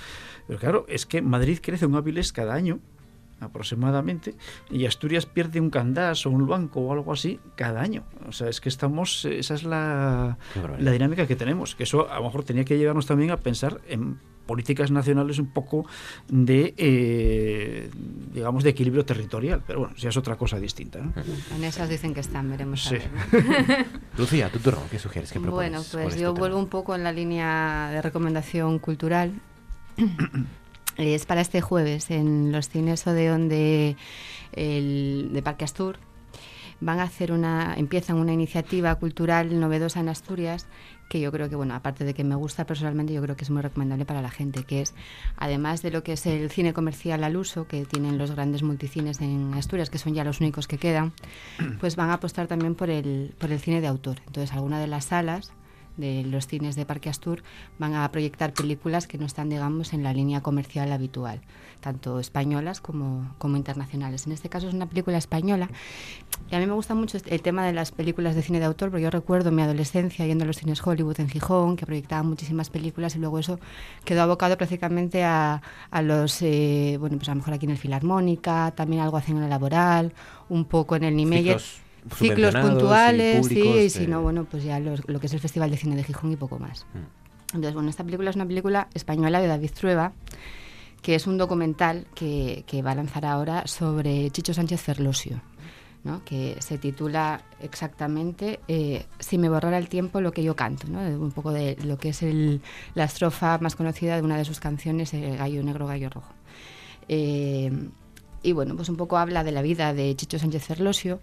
Pero 0.46 0.58
claro, 0.58 0.86
es 0.88 1.04
que 1.04 1.20
Madrid 1.20 1.58
crece 1.60 1.84
un 1.84 1.94
Áviles 1.96 2.32
cada 2.32 2.54
año, 2.54 2.78
aproximadamente, 3.40 4.34
y 4.70 4.86
Asturias 4.86 5.26
pierde 5.26 5.60
un 5.60 5.70
Candás 5.70 6.26
o 6.26 6.30
un 6.30 6.46
banco 6.46 6.80
o 6.80 6.92
algo 6.92 7.12
así 7.12 7.40
cada 7.56 7.80
año. 7.80 8.04
O 8.28 8.32
sea, 8.32 8.48
es 8.48 8.60
que 8.60 8.68
estamos, 8.68 9.24
esa 9.24 9.54
es 9.54 9.64
la, 9.64 10.38
la 10.78 10.90
dinámica 10.90 11.26
que 11.26 11.36
tenemos, 11.36 11.74
que 11.74 11.84
eso 11.84 12.10
a 12.10 12.16
lo 12.18 12.24
mejor 12.24 12.44
tenía 12.44 12.64
que 12.64 12.76
llevarnos 12.78 13.06
también 13.06 13.30
a 13.30 13.36
pensar 13.36 13.80
en 13.88 14.18
políticas 14.46 14.90
nacionales 14.90 15.38
un 15.38 15.52
poco 15.52 15.86
de, 16.28 16.74
eh, 16.76 17.88
digamos, 18.34 18.64
de 18.64 18.70
equilibrio 18.70 19.04
territorial, 19.04 19.62
pero 19.64 19.78
bueno, 19.80 19.94
ya 19.96 20.08
es 20.08 20.16
otra 20.16 20.34
cosa 20.36 20.58
distinta. 20.58 20.98
¿no? 20.98 21.12
En 21.56 21.62
esas 21.62 21.88
dicen 21.88 22.14
que 22.14 22.20
están, 22.20 22.50
veremos. 22.50 22.84
a 22.86 22.90
Sí. 22.90 22.96
ver, 22.96 23.46
¿no? 23.46 23.84
Lucía, 24.18 24.50
tu 24.50 24.58
turno, 24.58 24.80
¿qué 24.90 24.98
sugieres? 24.98 25.30
¿Qué 25.30 25.38
propones? 25.38 25.70
Bueno, 25.70 25.84
¿Cuál 25.92 26.02
pues 26.02 26.14
es 26.16 26.20
yo 26.20 26.28
tema? 26.30 26.40
vuelvo 26.40 26.58
un 26.58 26.66
poco 26.68 26.96
en 26.96 27.04
la 27.04 27.12
línea 27.12 27.90
de 27.92 28.02
recomendación 28.02 28.80
cultural. 28.80 29.32
es 31.08 31.26
para 31.26 31.40
este 31.40 31.60
jueves 31.60 32.10
en 32.10 32.52
los 32.52 32.68
cines 32.68 33.06
Odeón 33.06 33.48
de, 33.48 33.96
de 34.52 35.42
Parque 35.42 35.64
Astur. 35.64 35.98
Van 36.80 36.98
a 36.98 37.04
hacer 37.04 37.32
una, 37.32 37.74
empiezan 37.76 38.16
una 38.16 38.32
iniciativa 38.32 38.94
cultural 38.94 39.60
novedosa 39.60 40.00
en 40.00 40.08
Asturias 40.08 40.66
que 41.10 41.20
yo 41.20 41.32
creo 41.32 41.50
que, 41.50 41.56
bueno, 41.56 41.74
aparte 41.74 42.04
de 42.04 42.14
que 42.14 42.22
me 42.22 42.36
gusta 42.36 42.64
personalmente, 42.64 43.12
yo 43.12 43.20
creo 43.20 43.36
que 43.36 43.42
es 43.42 43.50
muy 43.50 43.60
recomendable 43.60 44.04
para 44.04 44.22
la 44.22 44.30
gente, 44.30 44.62
que 44.62 44.80
es, 44.80 44.94
además 45.36 45.82
de 45.82 45.90
lo 45.90 46.04
que 46.04 46.12
es 46.12 46.24
el 46.24 46.50
cine 46.50 46.72
comercial 46.72 47.24
al 47.24 47.36
uso, 47.36 47.66
que 47.66 47.84
tienen 47.84 48.16
los 48.16 48.30
grandes 48.30 48.62
multicines 48.62 49.20
en 49.20 49.52
Asturias, 49.54 49.90
que 49.90 49.98
son 49.98 50.14
ya 50.14 50.22
los 50.22 50.40
únicos 50.40 50.68
que 50.68 50.78
quedan, 50.78 51.12
pues 51.80 51.96
van 51.96 52.10
a 52.10 52.14
apostar 52.14 52.46
también 52.46 52.76
por 52.76 52.90
el, 52.90 53.34
por 53.38 53.50
el 53.50 53.58
cine 53.58 53.80
de 53.80 53.88
autor. 53.88 54.18
Entonces, 54.24 54.52
alguna 54.52 54.78
de 54.78 54.86
las 54.86 55.06
salas 55.06 55.52
de 55.96 56.24
los 56.24 56.46
cines 56.46 56.76
de 56.76 56.86
Parque 56.86 57.10
Astur 57.10 57.42
van 57.78 57.94
a 57.94 58.10
proyectar 58.10 58.52
películas 58.52 59.06
que 59.06 59.18
no 59.18 59.26
están, 59.26 59.48
digamos, 59.50 59.92
en 59.92 60.02
la 60.02 60.12
línea 60.12 60.40
comercial 60.40 60.90
habitual, 60.92 61.40
tanto 61.80 62.18
españolas 62.20 62.80
como, 62.80 63.34
como 63.38 63.56
internacionales. 63.56 64.26
En 64.26 64.32
este 64.32 64.48
caso 64.48 64.68
es 64.68 64.74
una 64.74 64.86
película 64.86 65.18
española 65.18 65.68
y 66.50 66.54
a 66.54 66.58
mí 66.58 66.66
me 66.66 66.72
gusta 66.72 66.94
mucho 66.94 67.16
este- 67.16 67.34
el 67.34 67.42
tema 67.42 67.64
de 67.66 67.72
las 67.72 67.92
películas 67.92 68.34
de 68.34 68.42
cine 68.42 68.60
de 68.60 68.64
autor, 68.66 68.90
porque 68.90 69.02
yo 69.02 69.10
recuerdo 69.10 69.50
mi 69.50 69.62
adolescencia 69.62 70.26
yendo 70.26 70.44
a 70.44 70.46
los 70.46 70.56
cines 70.58 70.84
Hollywood 70.86 71.20
en 71.20 71.28
Gijón, 71.28 71.76
que 71.76 71.86
proyectaban 71.86 72.26
muchísimas 72.28 72.70
películas 72.70 73.14
y 73.16 73.18
luego 73.18 73.38
eso 73.38 73.58
quedó 74.04 74.22
abocado 74.22 74.56
prácticamente 74.56 75.22
a, 75.24 75.60
a 75.90 76.02
los, 76.02 76.40
eh, 76.42 76.96
bueno, 76.98 77.16
pues 77.18 77.28
a 77.28 77.32
lo 77.32 77.36
mejor 77.36 77.54
aquí 77.54 77.66
en 77.66 77.72
el 77.72 77.78
Filarmónica, 77.78 78.72
también 78.74 79.02
algo 79.02 79.16
hacen 79.16 79.36
en 79.36 79.44
el 79.44 79.50
Laboral, 79.50 80.12
un 80.48 80.64
poco 80.64 80.96
en 80.96 81.04
el 81.04 81.14
Niemeyer. 81.16 81.58
Ciclos 81.60 81.80
Ciclos 82.14 82.52
subvencionados 82.52 82.66
y 82.66 82.70
puntuales, 82.78 83.46
sí, 83.46 83.54
públicos 83.54 83.76
y 83.76 83.82
de- 83.82 83.90
si 83.90 84.06
no, 84.06 84.22
bueno, 84.22 84.44
pues 84.44 84.64
ya 84.64 84.78
los- 84.80 85.06
lo 85.08 85.20
que 85.20 85.26
es 85.26 85.32
el 85.34 85.40
Festival 85.40 85.70
de 85.70 85.76
Cine 85.76 85.96
de 85.96 86.04
Gijón 86.04 86.32
y 86.32 86.36
poco 86.36 86.58
más. 86.58 86.86
Entonces, 87.48 87.74
bueno, 87.74 87.90
esta 87.90 88.04
película 88.04 88.30
es 88.30 88.36
una 88.36 88.46
película 88.46 88.88
española 88.94 89.40
de 89.40 89.46
David 89.48 89.70
Trueba, 89.78 90.12
que 91.02 91.14
es 91.14 91.26
un 91.26 91.36
documental 91.38 92.06
que, 92.14 92.64
que 92.66 92.82
va 92.82 92.92
a 92.92 92.94
lanzar 92.94 93.24
ahora 93.26 93.66
sobre 93.66 94.30
Chicho 94.30 94.54
Sánchez 94.54 94.80
Ferlosio, 94.80 95.40
¿no? 96.04 96.22
que 96.24 96.56
se 96.60 96.78
titula 96.78 97.42
exactamente 97.60 98.60
eh, 98.68 99.04
Si 99.18 99.36
me 99.36 99.48
borrara 99.48 99.78
el 99.78 99.88
tiempo, 99.88 100.20
lo 100.20 100.32
que 100.32 100.42
yo 100.42 100.54
canto, 100.56 100.86
¿no? 100.88 101.00
De 101.02 101.16
un 101.16 101.32
poco 101.32 101.52
de 101.52 101.76
lo 101.84 101.98
que 101.98 102.10
es 102.10 102.22
el- 102.22 102.60
la 102.94 103.04
estrofa 103.04 103.58
más 103.58 103.76
conocida 103.76 104.16
de 104.16 104.22
una 104.22 104.36
de 104.38 104.44
sus 104.44 104.60
canciones, 104.60 105.12
eh, 105.14 105.36
Gallo 105.36 105.62
Negro, 105.62 105.86
Gallo 105.86 106.08
Rojo. 106.10 106.32
Eh, 107.08 107.70
y 108.42 108.52
bueno, 108.52 108.76
pues 108.76 108.88
un 108.88 108.96
poco 108.96 109.18
habla 109.18 109.44
de 109.44 109.52
la 109.52 109.62
vida 109.62 109.92
de 109.92 110.14
Chicho 110.16 110.38
Sánchez 110.38 110.64
Ferlosio, 110.64 111.20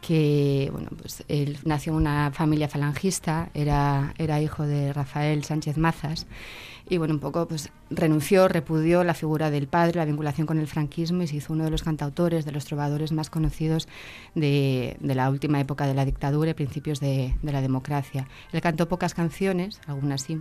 que 0.00 0.68
bueno, 0.72 0.88
pues 0.96 1.24
él 1.28 1.58
nació 1.64 1.92
en 1.92 1.98
una 1.98 2.30
familia 2.32 2.68
falangista, 2.68 3.50
era, 3.54 4.14
era 4.18 4.40
hijo 4.40 4.66
de 4.66 4.92
Rafael 4.92 5.44
Sánchez 5.44 5.76
Mazas, 5.76 6.26
y 6.88 6.96
bueno, 6.96 7.14
un 7.14 7.20
poco 7.20 7.46
pues 7.46 7.70
renunció, 7.90 8.48
repudió 8.48 9.04
la 9.04 9.14
figura 9.14 9.50
del 9.50 9.68
padre, 9.68 9.98
la 9.98 10.04
vinculación 10.06 10.46
con 10.46 10.58
el 10.58 10.66
franquismo 10.66 11.22
y 11.22 11.26
se 11.26 11.36
hizo 11.36 11.52
uno 11.52 11.64
de 11.64 11.70
los 11.70 11.82
cantautores, 11.82 12.44
de 12.44 12.52
los 12.52 12.64
trovadores 12.64 13.12
más 13.12 13.28
conocidos 13.28 13.88
de, 14.34 14.96
la 15.02 15.28
última 15.28 15.60
época 15.60 15.86
de 15.86 15.94
la 15.94 16.04
dictadura 16.04 16.50
y 16.50 16.54
principios 16.54 17.00
de, 17.00 17.36
de 17.42 17.52
la 17.52 17.60
democracia. 17.60 18.26
Él 18.52 18.60
cantó 18.62 18.88
pocas 18.88 19.12
canciones, 19.14 19.80
algunas 19.86 20.22
sí, 20.22 20.40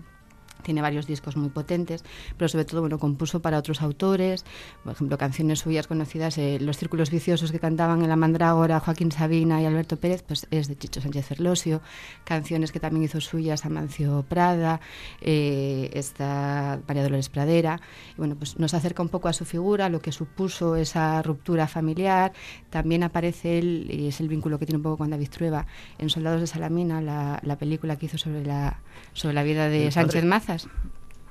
tiene 0.64 0.82
varios 0.82 1.08
discos 1.08 1.36
muy 1.38 1.50
potentes, 1.50 2.04
pero 2.38 2.50
sobre 2.50 2.66
todo 2.66 2.82
bueno, 2.82 3.00
compuso 3.00 3.42
para 3.42 3.58
otros 3.58 3.82
autores, 3.82 4.46
por 4.84 4.94
ejemplo, 4.94 5.18
canciones 5.18 5.60
suyas 5.60 5.88
conocidas, 5.88 6.38
eh, 6.38 6.58
Los 6.60 6.78
Círculos 6.78 7.12
Viciosos 7.12 7.52
que 7.52 7.60
cantaban 7.60 8.02
en 8.02 8.10
La 8.10 8.16
Mandrágora, 8.16 8.80
Joaquín 8.80 9.12
Sabina 9.12 9.62
y 9.62 9.66
Alberto 9.66 9.98
Pérez, 9.98 10.24
pues 10.24 10.48
es 10.52 10.68
de 10.68 10.78
Chicho 10.78 11.02
Sánchez 11.02 11.26
Ferlosio, 11.26 11.82
canciones 12.24 12.72
que 12.72 12.80
también 12.80 13.04
hizo 13.04 13.22
suyas 13.22 13.66
Amancio 13.66 14.26
Prada, 14.28 14.80
eh, 15.22 15.90
está 15.94 16.80
María 16.88 17.04
Dolores 17.04 17.30
Pradera, 17.30 17.80
bueno, 18.18 18.36
pues 18.36 18.60
nos 18.60 18.74
acerca 18.74 19.02
un 19.02 19.10
poco 19.10 19.28
a 19.28 19.34
su 19.34 19.46
figura, 19.46 19.90
lo 19.90 20.00
que 20.00 20.12
supuso 20.12 20.76
esa 20.76 21.22
ruptura 21.22 21.68
familiar, 21.68 22.34
también 22.70 23.04
aparece 23.04 23.60
él, 23.60 23.88
y 23.90 24.08
es 24.08 24.20
el 24.20 24.28
vínculo 24.28 24.60
que 24.60 24.66
tiene 24.66 24.78
un 24.78 24.84
poco 24.84 24.98
con 24.98 25.10
David 25.10 25.30
Trueba, 25.30 25.66
en 25.98 26.10
Soldados 26.10 26.42
de 26.42 26.48
Salamina, 26.48 27.02
la, 27.02 27.40
la 27.44 27.58
película 27.58 27.96
que 27.96 28.08
hizo 28.08 28.18
sobre 28.18 28.46
la, 28.46 28.80
sobre 29.14 29.34
la 29.34 29.44
vida 29.44 29.70
de 29.70 29.92
Sánchez. 29.92 30.24
Mazas. 30.24 30.68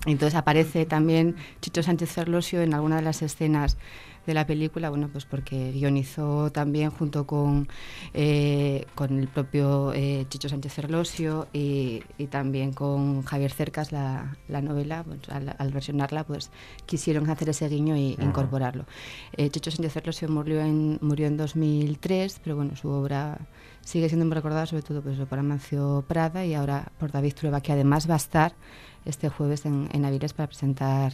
Entonces 0.06 0.36
aparece 0.36 0.86
también 0.86 1.36
Chicho 1.60 1.82
Sánchez 1.82 2.10
Ferlosio 2.10 2.62
en 2.62 2.74
alguna 2.74 2.96
de 2.96 3.02
las 3.02 3.22
escenas 3.22 3.76
de 4.26 4.34
la 4.34 4.46
película, 4.46 4.90
bueno, 4.90 5.08
pues 5.08 5.24
porque 5.24 5.70
guionizó 5.72 6.50
también 6.50 6.90
junto 6.90 7.26
con, 7.26 7.68
eh, 8.12 8.84
con 8.94 9.18
el 9.18 9.28
propio 9.28 9.92
eh, 9.94 10.26
Chicho 10.28 10.48
Sánchez 10.48 10.72
Ferlosio 10.72 11.46
y, 11.52 12.02
y 12.18 12.26
también 12.26 12.72
con 12.72 13.22
Javier 13.22 13.52
Cercas 13.52 13.92
la, 13.92 14.36
la 14.48 14.60
novela, 14.60 15.04
pues, 15.04 15.28
al, 15.28 15.54
al 15.56 15.72
versionarla, 15.72 16.24
pues 16.24 16.50
quisieron 16.86 17.30
hacer 17.30 17.48
ese 17.50 17.68
guiño 17.68 17.96
y 17.96 18.16
incorporarlo. 18.20 18.84
Eh, 19.36 19.48
Chicho 19.50 19.70
Sánchez 19.70 19.92
Ferlosio 19.92 20.28
murió 20.28 20.60
en, 20.60 20.98
murió 21.00 21.28
en 21.28 21.36
2003, 21.36 22.40
pero 22.42 22.56
bueno, 22.56 22.74
su 22.74 22.88
obra 22.88 23.38
sigue 23.86 24.08
siendo 24.08 24.26
muy 24.26 24.34
recordada, 24.34 24.66
sobre 24.66 24.82
todo 24.82 25.00
pues, 25.00 25.16
por 25.16 25.38
Amancio 25.38 26.04
Prada 26.08 26.44
y 26.44 26.54
ahora 26.54 26.90
por 26.98 27.12
David 27.12 27.34
Trueba, 27.34 27.60
que 27.60 27.70
además 27.70 28.10
va 28.10 28.14
a 28.14 28.18
estar 28.18 28.52
este 29.04 29.28
jueves 29.28 29.64
en, 29.64 29.88
en 29.92 30.04
Avilés 30.04 30.32
para 30.32 30.48
presentar 30.48 31.12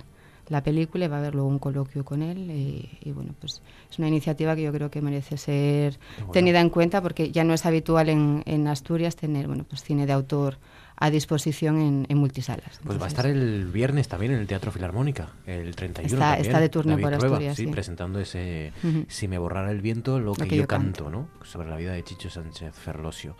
la 0.48 0.62
película 0.62 1.04
y 1.04 1.08
va 1.08 1.16
a 1.16 1.18
haber 1.18 1.34
luego 1.34 1.48
un 1.48 1.58
coloquio 1.58 2.02
con 2.04 2.22
él 2.22 2.50
y, 2.50 2.98
y, 3.02 3.12
bueno 3.12 3.32
pues 3.38 3.62
es 3.90 3.98
una 3.98 4.08
iniciativa 4.08 4.56
que 4.56 4.62
yo 4.62 4.72
creo 4.72 4.90
que 4.90 5.00
merece 5.00 5.36
ser 5.36 6.00
bueno. 6.18 6.32
tenida 6.32 6.60
en 6.60 6.68
cuenta 6.68 7.00
porque 7.00 7.30
ya 7.30 7.44
no 7.44 7.54
es 7.54 7.64
habitual 7.64 8.08
en, 8.08 8.42
en 8.44 8.66
Asturias 8.66 9.14
tener 9.14 9.46
bueno 9.46 9.64
pues 9.68 9.84
cine 9.84 10.04
de 10.04 10.12
autor 10.12 10.58
a 10.96 11.10
disposición 11.10 11.80
en, 11.80 12.06
en 12.08 12.18
multisalas 12.18 12.80
Pues 12.84 13.00
va 13.00 13.06
a 13.06 13.08
estar 13.08 13.26
el 13.26 13.66
viernes 13.72 14.08
también 14.08 14.32
en 14.32 14.38
el 14.40 14.46
Teatro 14.46 14.70
Filarmónica, 14.70 15.30
el 15.46 15.74
31 15.74 16.06
Está- 16.14 16.18
también. 16.30 16.46
está 16.46 16.60
de 16.60 16.68
turno 16.68 16.90
David 16.92 17.02
por 17.04 17.14
Asturias, 17.14 17.56
sí, 17.56 17.64
sí. 17.64 17.70
presentando 17.70 18.20
ese. 18.20 18.72
Si 19.08 19.26
me 19.28 19.38
borrara 19.38 19.70
el 19.70 19.80
viento, 19.80 20.18
lo 20.20 20.34
que, 20.34 20.46
que 20.48 20.56
yo, 20.56 20.62
yo 20.62 20.68
canto, 20.68 21.04
canto. 21.04 21.10
¿no? 21.10 21.28
Sobre 21.44 21.68
la 21.68 21.76
vida 21.76 21.92
de 21.92 22.04
Chicho 22.04 22.30
Sánchez 22.30 22.74
Ferlosio. 22.74 23.36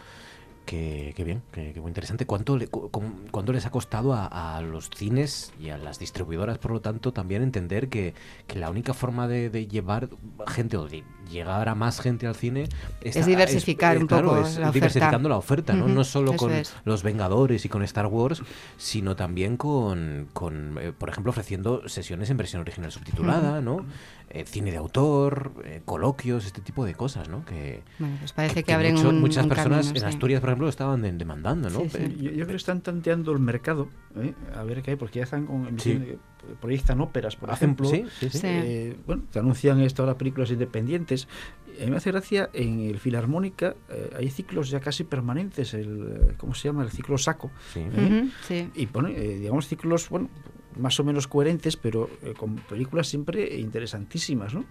Que, 0.64 1.12
que 1.16 1.24
bien, 1.24 1.42
que, 1.50 1.72
que 1.72 1.80
muy 1.80 1.88
interesante. 1.90 2.24
¿Cuánto, 2.24 2.56
le- 2.56 2.68
cu- 2.68 2.88
cuánto 3.32 3.52
les 3.52 3.66
ha 3.66 3.70
costado 3.70 4.14
a, 4.14 4.56
a 4.56 4.60
los 4.62 4.90
cines 4.90 5.52
y 5.60 5.70
a 5.70 5.76
las 5.76 5.98
distribuidoras, 5.98 6.58
por 6.58 6.70
lo 6.70 6.80
tanto, 6.80 7.12
también 7.12 7.42
entender 7.42 7.88
que, 7.88 8.14
que 8.46 8.58
la 8.60 8.70
única 8.70 8.94
forma 8.94 9.26
de, 9.26 9.50
de 9.50 9.66
llevar 9.66 10.08
gente 10.46 10.76
o 10.76 10.86
de 10.88 11.02
llegar 11.30 11.68
a 11.68 11.74
más 11.74 12.00
gente 12.00 12.26
al 12.26 12.36
cine 12.36 12.68
Es 13.00 13.26
diversificar 13.26 13.98
un 13.98 14.06
claro, 14.06 14.28
poco 14.28 14.40
es 14.42 14.54
la 14.54 14.68
oferta. 14.68 14.72
diversificando 14.72 15.28
la 15.28 15.36
oferta, 15.36 15.72
¿no? 15.72 15.88
No 15.88 16.04
solo 16.04 16.36
con 16.36 16.52
es. 16.52 16.72
los 16.84 17.02
Vengadores 17.02 17.64
y 17.64 17.68
con 17.68 17.82
Star 17.82 18.06
Wars, 18.06 18.42
sino 18.76 19.16
también 19.16 19.56
con, 19.56 20.28
con 20.32 20.78
eh, 20.80 20.92
por 20.96 21.08
ejemplo, 21.08 21.30
ofreciendo 21.30 21.88
sesiones 21.88 22.30
en 22.30 22.36
versión 22.36 22.60
original 22.60 22.92
subtitulada, 22.92 23.60
¿no? 23.60 23.84
Eh, 24.34 24.44
cine 24.46 24.70
de 24.70 24.78
autor, 24.78 25.52
eh, 25.62 25.82
coloquios, 25.84 26.46
este 26.46 26.62
tipo 26.62 26.86
de 26.86 26.94
cosas, 26.94 27.28
¿no? 27.28 27.44
Que, 27.44 27.82
Bueno, 27.98 28.16
pues 28.18 28.32
parece 28.32 28.64
que 28.64 28.72
abren 28.72 28.94
mucho- 28.94 29.10
un- 29.10 29.20
muchas 29.20 29.44
un 29.44 29.50
personas 29.50 29.86
camino, 29.88 29.94
en 29.94 30.00
sí. 30.00 30.06
Asturias, 30.06 30.40
por 30.40 30.48
ejemplo, 30.48 30.64
lo 30.64 30.70
estaban 30.70 31.02
de- 31.02 31.12
demandando, 31.12 31.68
¿no? 31.68 31.80
Sí, 31.80 31.90
sí. 31.90 32.16
Yo, 32.16 32.30
yo 32.30 32.36
creo 32.36 32.46
que 32.46 32.56
están 32.56 32.80
tanteando 32.80 33.30
el 33.32 33.40
mercado, 33.40 33.88
¿eh? 34.16 34.32
a 34.56 34.62
ver 34.64 34.80
qué 34.82 34.92
hay, 34.92 34.96
porque 34.96 35.18
ya 35.18 35.24
están 35.24 35.44
con 35.44 35.76
de- 35.76 36.18
proyectan 36.62 37.02
óperas, 37.02 37.36
por 37.36 37.50
Hacen- 37.50 37.72
ejemplo. 37.76 37.88
sí, 37.90 38.04
sí, 38.20 38.30
sí. 38.30 38.38
Sí. 38.38 38.46
Eh, 38.48 38.96
bueno, 39.06 39.22
te 39.30 39.38
anuncian 39.38 39.80
esto 39.82 40.02
ahora 40.02 40.16
películas 40.16 40.50
independientes. 40.50 41.28
A 41.78 41.84
mí 41.84 41.90
me 41.90 41.98
hace 41.98 42.10
gracia, 42.10 42.48
en 42.54 42.80
el 42.80 42.98
Filarmónica 43.00 43.74
eh, 43.90 44.10
hay 44.18 44.30
ciclos 44.30 44.70
ya 44.70 44.80
casi 44.80 45.04
permanentes, 45.04 45.74
el, 45.74 46.34
¿cómo 46.38 46.54
se 46.54 46.68
llama? 46.68 46.84
El 46.84 46.90
ciclo 46.90 47.18
saco. 47.18 47.50
Sí. 47.74 47.80
¿eh? 47.80 48.22
Ujú, 48.22 48.30
sí. 48.48 48.70
Y 48.74 48.86
pone, 48.86 49.12
eh, 49.14 49.38
digamos, 49.40 49.68
ciclos, 49.68 50.08
bueno, 50.08 50.30
más 50.78 50.98
o 51.00 51.04
menos 51.04 51.28
coherentes, 51.28 51.76
pero 51.76 52.08
eh, 52.22 52.34
con 52.36 52.56
películas 52.56 53.08
siempre 53.08 53.58
interesantísimas, 53.58 54.54
¿no? 54.54 54.64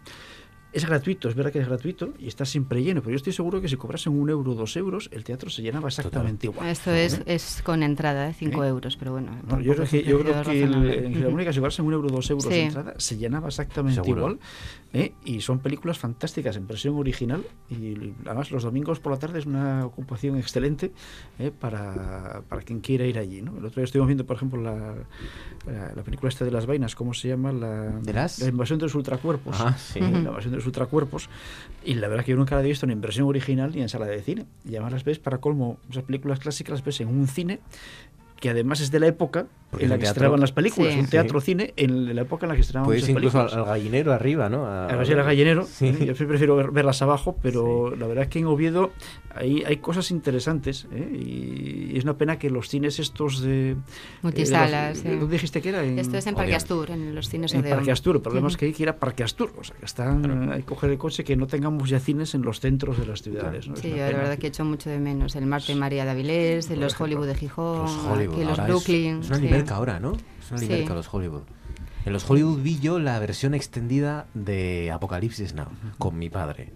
Es 0.74 0.86
gratuito, 0.86 1.28
es 1.28 1.36
verdad 1.36 1.52
que 1.52 1.60
es 1.60 1.68
gratuito 1.68 2.14
y 2.18 2.28
está 2.28 2.46
siempre 2.46 2.82
lleno, 2.82 3.02
pero 3.02 3.12
yo 3.12 3.18
estoy 3.18 3.34
seguro 3.34 3.60
que 3.60 3.68
si 3.68 3.76
cobrasen 3.76 4.14
un 4.14 4.30
euro 4.30 4.52
o 4.52 4.56
dos 4.56 4.76
euros, 4.78 5.10
el 5.12 5.24
teatro 5.26 5.50
se 5.50 5.62
llenaba 5.62 5.90
exactamente 5.90 6.48
igual. 6.48 6.68
Esto 6.68 6.92
es, 6.92 7.22
es 7.26 7.62
con 7.62 7.84
entrada, 7.84 8.30
¿eh? 8.30 8.34
cinco 8.34 8.64
euros, 8.64 8.96
pero 8.96 9.12
bueno. 9.12 9.34
yo 9.62 9.76
creo 9.76 9.88
que, 9.88 10.04
yo 10.04 10.20
creo 10.20 10.44
que 10.44 10.64
en 10.64 11.14
Filarmónica, 11.14 11.52
si 11.52 11.60
cobrasen 11.60 11.86
un 11.86 11.94
euro 11.94 12.08
o 12.08 12.12
dos 12.12 12.30
euros 12.30 12.48
de 12.48 12.64
entrada, 12.64 12.94
se 12.98 13.18
llenaba 13.18 13.50
exactamente 13.50 14.10
igual. 14.10 14.40
¿eh? 14.94 15.14
Y 15.24 15.42
son 15.42 15.60
películas 15.60 15.98
fantásticas 15.98 16.56
en 16.56 16.68
versión 16.68 16.96
original 16.96 17.44
y 17.70 18.14
además 18.26 18.52
los 18.52 18.64
domingos 18.64 19.00
por 19.00 19.12
la 19.12 19.20
tarde 19.20 19.40
es 19.40 19.46
una 19.46 19.86
ocupación 19.86 20.38
excelente 20.38 20.92
¿eh? 21.40 21.52
para, 21.52 22.42
para, 22.48 22.62
quien 22.62 22.82
quiera 22.82 23.06
ir 23.06 23.18
allí. 23.18 23.42
¿no? 23.42 23.58
El 23.58 23.66
otro 23.66 23.76
día 23.76 23.86
estuvimos 23.86 24.08
viendo, 24.08 24.26
por 24.26 24.36
ejemplo, 24.36 24.62
la, 24.62 24.96
la, 25.96 26.04
película 26.04 26.30
esta 26.30 26.46
de 26.46 26.52
las 26.52 26.66
vainas, 26.66 26.96
¿cómo 26.96 27.14
se 27.14 27.30
llama? 27.30 27.52
La, 27.52 28.00
la 28.02 28.48
invasión 28.48 28.80
de 28.80 28.86
los 28.86 28.96
ultracuerpos. 28.96 29.56
Ah, 29.60 29.78
sí. 29.78 30.00
La 30.00 30.08
invasión 30.08 30.52
de 30.52 30.61
los 30.62 30.68
ultracuerpos. 30.68 31.30
Y 31.84 31.96
la 31.96 32.08
verdad 32.08 32.24
que 32.24 32.32
yo 32.32 32.38
nunca 32.38 32.56
la 32.56 32.62
he 32.62 32.66
visto 32.66 32.86
en 32.86 33.02
versión 33.02 33.28
original 33.28 33.72
ni 33.74 33.82
en 33.82 33.90
sala 33.90 34.06
de 34.06 34.22
cine. 34.22 34.46
Y 34.66 34.70
además 34.76 34.94
las 34.94 35.04
ves, 35.04 35.20
para 35.20 35.40
colmo, 35.40 35.78
esas 35.90 36.04
películas 36.04 36.40
clásicas 36.40 36.72
las 36.72 36.84
ves 36.84 37.02
en 37.02 37.08
un 37.08 37.28
cine 37.28 37.60
que 38.42 38.50
además 38.50 38.82
es 38.82 38.92
de 38.92 39.00
la 39.00 39.08
época 39.08 39.46
en 39.80 39.90
la 39.90 39.98
que 39.98 40.06
estrenaban 40.06 40.40
las 40.40 40.52
películas, 40.52 40.96
un 40.96 41.08
teatro-cine 41.08 41.74
en 41.78 42.14
la 42.14 42.24
época 42.24 42.46
en 42.46 42.50
la 42.50 42.56
que 42.56 42.62
estrenaban 42.62 42.92
las 42.92 43.04
películas. 43.04 43.34
incluso 43.34 43.60
al, 43.60 43.66
gallinero 43.66 44.14
arriba, 44.14 44.50
¿no? 44.50 44.66
A, 44.66 44.88
al 44.88 45.06
gallinero, 45.24 45.68
¿eh? 45.80 46.14
yo 46.14 46.28
prefiero 46.28 46.72
verlas 46.72 47.02
abajo, 47.02 47.38
pero 47.42 47.96
la 47.96 48.08
verdad 48.08 48.24
es 48.24 48.30
que 48.30 48.40
en 48.40 48.48
Oviedo 48.48 48.92
hay, 49.34 49.64
hay 49.64 49.78
cosas 49.78 50.12
interesantes 50.12 50.88
¿eh? 50.92 51.10
y, 51.14 51.98
es 51.98 52.04
una 52.04 52.18
pena 52.18 52.40
que 52.40 52.50
los 52.50 52.68
cines 52.68 53.00
estos 53.00 53.42
de... 53.42 53.78
Multisalas. 54.24 55.04
¿Dónde 55.04 55.28
dijiste 55.28 55.62
que 55.62 55.70
era? 55.70 55.84
Esto 55.84 56.18
es 56.18 56.28
en 56.28 56.36
Parque 56.36 56.56
Astur, 56.56 56.90
en 56.92 57.16
los 57.16 57.30
cines 57.30 57.54
en 57.54 57.64
Parque 57.64 57.92
Astur, 57.92 58.16
el 58.16 58.22
problema 58.22 58.48
es 58.48 58.58
que 58.58 58.66
hay 58.66 58.74
que 58.74 58.84
ir 58.84 58.90
a 58.90 58.98
Parque 58.98 59.24
Astur, 59.24 59.54
o 59.58 59.64
sea, 59.64 59.76
que 59.78 59.86
están, 59.86 60.52
hay 60.52 60.62
que 60.62 60.66
coger 60.66 60.90
el 60.90 60.98
coche 60.98 61.24
que 61.24 61.36
no 61.36 61.48
tengamos 61.48 61.90
ya 61.90 62.00
cines 62.00 62.34
en 62.34 62.42
los 62.42 62.60
centros 62.60 62.98
de 62.98 63.06
las 63.06 63.22
ciudades. 63.22 63.68
¿no? 63.68 63.76
Sí, 63.76 63.92
la 63.92 64.08
verdad 64.08 64.38
que 64.38 64.48
he 64.48 64.50
hecho 64.50 64.66
mucho 64.66 64.90
de 64.90 65.00
menos 65.00 65.36
el 65.36 65.46
Marte 65.46 65.76
María 65.76 66.06
de 66.06 66.12
Avilés, 66.12 66.70
los 66.72 67.00
Hollywood 67.00 67.28
de 67.28 67.36
Gijón, 67.36 67.82
los 67.84 68.31
Brooklyn. 68.32 69.22
Es, 69.22 69.30
una 69.30 69.38
liberca 69.38 69.76
ahora, 69.76 70.00
¿no? 70.00 70.14
Es 70.14 70.52
una 70.52 70.62
liberca 70.62 70.94
los 70.94 71.14
Hollywood. 71.14 71.44
En 72.06 72.14
los 72.14 72.28
Hollywood 72.30 72.62
vi 72.62 72.80
yo 72.80 72.98
la 73.00 73.20
versión 73.20 73.54
extendida 73.54 74.26
de 74.34 74.92
Apocalipsis 74.92 75.54
Now 75.54 75.68
con 75.98 76.18
mi 76.18 76.30
padre. 76.30 76.74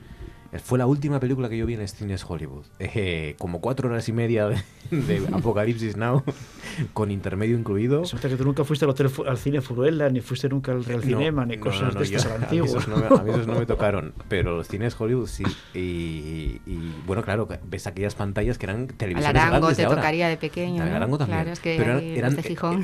Fue 0.64 0.78
la 0.78 0.88
última 0.88 1.20
película 1.20 1.50
que 1.50 1.58
yo 1.58 1.66
vi 1.66 1.74
en 1.76 1.88
cines 1.88 2.26
Hollywood. 2.28 2.66
Eh, 2.98 3.36
como 3.40 3.62
cuatro 3.62 3.90
horas 3.90 4.08
y 4.10 4.14
media 4.14 4.48
de, 4.48 5.28
Apocalipsis 5.34 5.98
Now, 5.98 6.24
con 6.94 7.12
intermedio 7.12 7.58
incluido. 7.58 8.04
Es 8.04 8.14
que 8.14 8.30
tú 8.38 8.46
nunca 8.46 8.64
fuiste 8.64 8.86
al, 8.86 8.92
hotel, 8.92 9.10
al 9.28 9.38
cine 9.38 9.62
Furuela, 9.62 10.10
ni 10.10 10.22
fuiste 10.22 10.48
nunca 10.48 10.72
al 10.72 10.86
Real 10.86 11.04
Cinema, 11.04 11.46
ni 11.46 11.58
cosas 11.58 11.94
de 11.94 12.04
estas 12.04 12.26
antiguas. 12.28 12.72
A 12.88 13.24
mí, 13.24 13.32
esos 13.32 13.48
no 13.48 13.56
me, 13.56 13.66
tocaron, 13.66 14.14
pero 14.30 14.56
los 14.56 14.68
cines 14.68 14.96
Hollywood 15.00 15.28
sí. 15.28 15.44
Y, 15.74 16.62
bueno, 17.06 17.22
claro, 17.24 17.48
ves 17.66 17.88
aquellas 17.88 18.16
pantallas 18.16 18.58
que 18.58 18.66
eran 18.66 18.88
televisiones 18.88 19.42
Arango 19.42 19.68
grandes 19.68 19.78
te 19.78 19.84
de 19.84 19.90
tocaría 19.90 20.28
de 20.30 20.38
pequeño. 20.38 20.84
Arango 20.84 21.18
también. 21.18 21.40
Claro, 21.40 21.52
es 21.52 21.60
que 21.60 21.76
pero 21.78 21.98
eran, 22.00 22.36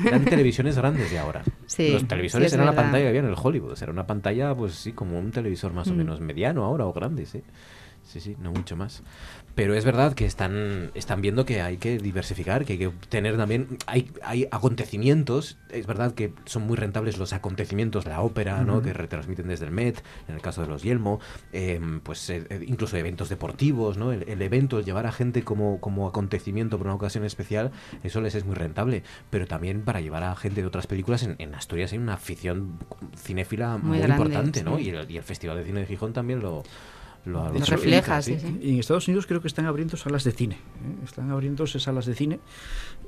eran, 0.04 0.24
televisiones 0.24 0.76
grandes 0.76 1.10
de 1.10 1.18
ahora. 1.18 1.42
Sí, 1.66 1.90
los 1.90 2.06
televisores 2.06 2.52
eran 2.52 2.66
la 2.66 2.74
pantalla 2.74 3.04
que 3.04 3.08
había 3.08 3.20
en 3.20 3.28
el 3.28 3.36
Hollywood. 3.40 3.78
Era 3.80 3.92
una 3.92 4.06
pantalla, 4.06 4.54
pues 4.54 4.74
sí, 4.74 4.92
como 4.92 5.18
un 5.18 5.30
televisor 5.30 5.72
más 5.72 5.88
o 5.88 5.94
mm. 5.94 5.96
menos 5.96 6.20
mediano 6.20 6.64
ahora 6.64 6.84
o 6.86 6.92
grande, 6.92 7.24
sí. 7.24 7.42
Sí, 8.12 8.20
sí, 8.20 8.36
no 8.38 8.52
mucho 8.52 8.76
más. 8.76 9.02
Pero 9.54 9.74
es 9.74 9.86
verdad 9.86 10.12
que 10.12 10.26
están, 10.26 10.90
están 10.94 11.22
viendo 11.22 11.46
que 11.46 11.62
hay 11.62 11.78
que 11.78 11.96
diversificar, 11.96 12.66
que 12.66 12.74
hay 12.74 12.78
que 12.78 12.90
tener 13.08 13.38
también. 13.38 13.78
Hay, 13.86 14.10
hay 14.22 14.46
acontecimientos, 14.50 15.56
es 15.70 15.86
verdad 15.86 16.12
que 16.12 16.34
son 16.44 16.66
muy 16.66 16.76
rentables 16.76 17.16
los 17.16 17.32
acontecimientos, 17.32 18.04
la 18.04 18.20
ópera, 18.20 18.64
¿no? 18.64 18.82
Que 18.82 18.92
retransmiten 18.92 19.48
desde 19.48 19.64
el 19.64 19.70
Met, 19.70 20.02
en 20.28 20.34
el 20.34 20.42
caso 20.42 20.60
de 20.60 20.68
los 20.68 20.82
Yelmo, 20.82 21.20
em, 21.54 22.00
pues 22.00 22.28
eh, 22.28 22.44
eh, 22.50 22.62
incluso 22.66 22.98
eventos 22.98 23.30
deportivos, 23.30 23.96
¿no? 23.96 24.12
El, 24.12 24.42
evento, 24.42 24.78
el 24.78 24.84
llevar 24.84 25.06
a 25.06 25.12
gente 25.12 25.42
como, 25.42 25.80
como 25.80 26.06
acontecimiento 26.06 26.76
por 26.76 26.88
una 26.88 26.96
ocasión 26.96 27.24
especial, 27.24 27.70
eso 28.02 28.20
les 28.20 28.34
es 28.34 28.44
muy 28.44 28.56
rentable. 28.56 29.04
Pero 29.30 29.46
también 29.46 29.84
para 29.86 30.02
llevar 30.02 30.22
a 30.22 30.36
gente 30.36 30.60
de 30.60 30.66
otras 30.66 30.86
películas, 30.86 31.22
en, 31.22 31.54
Asturias 31.54 31.92
hay 31.92 31.98
una 31.98 32.14
afición 32.14 32.78
cinéfila 33.16 33.78
muy, 33.78 34.02
importante, 34.02 34.62
¿no? 34.62 34.78
Y 34.78 34.90
el, 34.90 35.10
y 35.10 35.16
el 35.16 35.22
Festival 35.22 35.56
de 35.56 35.64
Cine 35.64 35.80
de 35.80 35.86
Gijón 35.86 36.12
también 36.12 36.40
lo 36.40 36.62
lo, 37.24 37.52
refleja. 37.52 38.20
Sí, 38.20 38.36
Y 38.60 38.74
en 38.74 38.80
Estados 38.80 39.06
Unidos 39.06 39.26
creo 39.26 39.40
que 39.40 39.48
están 39.48 39.66
abriendo 39.66 39.96
salas 39.96 40.24
de 40.24 40.32
cine. 40.32 40.54
¿eh? 40.56 41.04
Están 41.04 41.30
abriéndose 41.30 41.78
salas 41.78 42.06
de 42.06 42.14
cine 42.14 42.40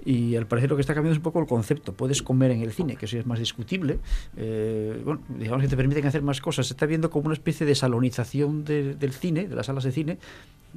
y 0.05 0.37
al 0.37 0.47
parecer 0.47 0.71
lo 0.71 0.77
que 0.77 0.81
está 0.81 0.95
cambiando 0.95 1.15
es 1.15 1.19
un 1.19 1.23
poco 1.23 1.41
el 1.41 1.47
concepto. 1.47 1.93
Puedes 1.93 2.23
comer 2.23 2.51
en 2.51 2.63
el 2.63 2.73
cine, 2.73 2.97
que 2.97 3.07
eso 3.07 3.19
es 3.19 3.27
más 3.27 3.39
discutible. 3.39 3.99
Eh, 4.37 5.01
bueno, 5.05 5.21
digamos 5.29 5.63
que 5.63 5.69
te 5.69 5.77
permiten 5.77 6.07
hacer 6.07 6.23
más 6.23 6.41
cosas. 6.41 6.67
Se 6.67 6.75
está 6.75 6.87
viendo 6.87 7.11
como 7.11 7.27
una 7.27 7.35
especie 7.35 7.67
de 7.67 7.75
salonización 7.75 8.65
del 8.65 9.13
cine, 9.13 9.49
de 9.49 9.55
las 9.55 9.67
salas 9.67 9.85
de 9.85 9.93
cine, 9.93 10.19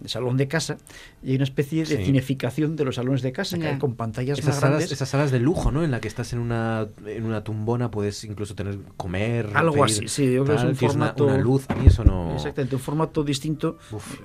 de 0.02 0.10
salón 0.10 0.38
de 0.38 0.48
casa, 0.48 0.77
y 1.23 1.31
hay 1.31 1.35
una 1.35 1.44
especie 1.44 1.85
de 1.85 2.03
cineficación 2.03 2.76
de 2.76 2.85
los 2.85 2.95
salones 2.95 3.22
de 3.22 3.31
casa, 3.31 3.57
que 3.57 3.68
hay 3.68 3.77
con 3.77 3.95
pantallas 3.95 4.39
esas 4.39 4.48
más 4.48 4.56
salas, 4.60 4.69
grandes. 4.77 4.91
Esas 4.91 5.10
salas 5.10 5.31
de 5.31 5.39
lujo, 5.39 5.72
¿no? 5.72 5.84
En 5.84 5.91
la 5.91 5.99
que 5.99 6.07
estás 6.07 6.34
en 6.34 6.39
una, 6.39 6.88
en 7.06 7.26
una 7.26 7.44
tumbona, 7.44 7.89
puedes 7.89 8.23
incluso 8.23 8.56
tener 8.56 8.77
comer. 8.95 9.49
Algo 9.53 9.84
así, 9.84 10.07
sí. 10.07 10.34
Yo 10.34 10.44
creo 10.44 10.56
que 10.56 10.61
es 10.61 10.69
un 10.69 10.76
formato. 10.76 11.26
Una, 11.26 11.38
luz, 11.38 11.65
a 11.69 11.76
mí 11.76 11.88
eso 11.88 12.03
no. 12.03 12.34
Exactamente, 12.35 12.76
un 12.76 12.81
formato 12.81 13.23
distinto. 13.23 13.77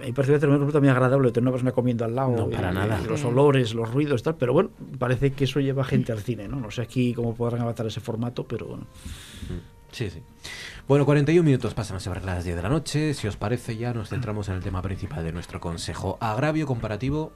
A 0.02 0.06
mí 0.06 0.12
parece 0.12 0.46
un 0.46 0.62
muy 0.62 0.88
agradable 0.88 1.30
tener 1.32 1.44
una 1.44 1.52
persona 1.52 1.72
comiendo 1.72 2.04
al 2.04 2.14
lado. 2.14 2.36
No, 2.36 2.50
para 2.50 2.72
nada. 2.72 3.00
los 3.08 3.24
olores, 3.24 3.74
los 3.74 3.92
ruidos, 3.92 4.22
tal. 4.22 4.36
Pero 4.36 4.52
bueno, 4.52 4.70
parece 4.98 5.32
que 5.32 5.44
eso 5.44 5.60
lleva 5.60 5.84
gente 5.84 6.12
al 6.12 6.20
cine, 6.20 6.48
¿no? 6.48 6.60
No 6.60 6.70
sé 6.70 6.82
aquí 6.82 7.14
cómo 7.14 7.34
podrán 7.34 7.62
adaptar 7.62 7.86
ese 7.86 8.00
formato, 8.00 8.44
pero 8.46 8.66
bueno. 8.66 8.86
Sí, 9.90 10.10
sí. 10.10 10.22
Bueno, 10.88 11.04
41 11.04 11.44
minutos 11.44 11.74
pasan 11.74 12.00
sobre 12.00 12.22
las 12.22 12.44
10 12.44 12.56
de 12.56 12.62
la 12.62 12.68
noche. 12.68 13.14
Si 13.14 13.28
os 13.28 13.36
parece, 13.36 13.76
ya 13.76 13.92
nos 13.92 14.08
centramos 14.08 14.48
en 14.48 14.56
el 14.56 14.62
tema 14.62 14.82
principal 14.82 15.22
de 15.24 15.32
nuestro 15.32 15.60
consejo. 15.60 16.18
Agravio 16.20 16.66
comparativo. 16.66 17.32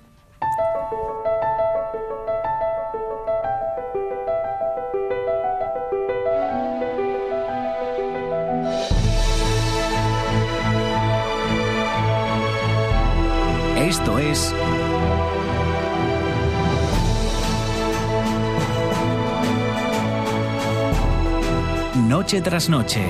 Noche 22.16 22.40
tras 22.40 22.70
noche. 22.70 23.04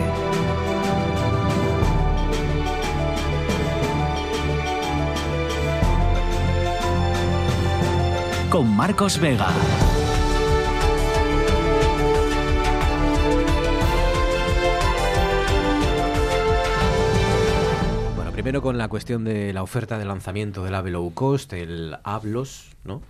Con 8.51 8.77
Marcos 8.77 9.21
Vega. 9.21 9.47
Bueno, 18.17 18.33
primero 18.33 18.61
con 18.61 18.77
la 18.77 18.89
cuestión 18.89 19.23
de 19.23 19.53
la 19.53 19.63
oferta 19.63 19.99
de 19.99 20.05
lanzamiento 20.05 20.65
del 20.65 20.75
AVE 20.75 20.91
Low 20.91 21.15
Cost, 21.15 21.53
el 21.53 21.97
ABLOS, 22.03 22.71
¿no? 22.83 23.03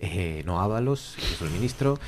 Eh, 0.00 0.42
no 0.46 0.60
Ábalos, 0.60 1.14
que 1.18 1.34
es 1.34 1.42
el 1.42 1.50
ministro, 1.50 1.98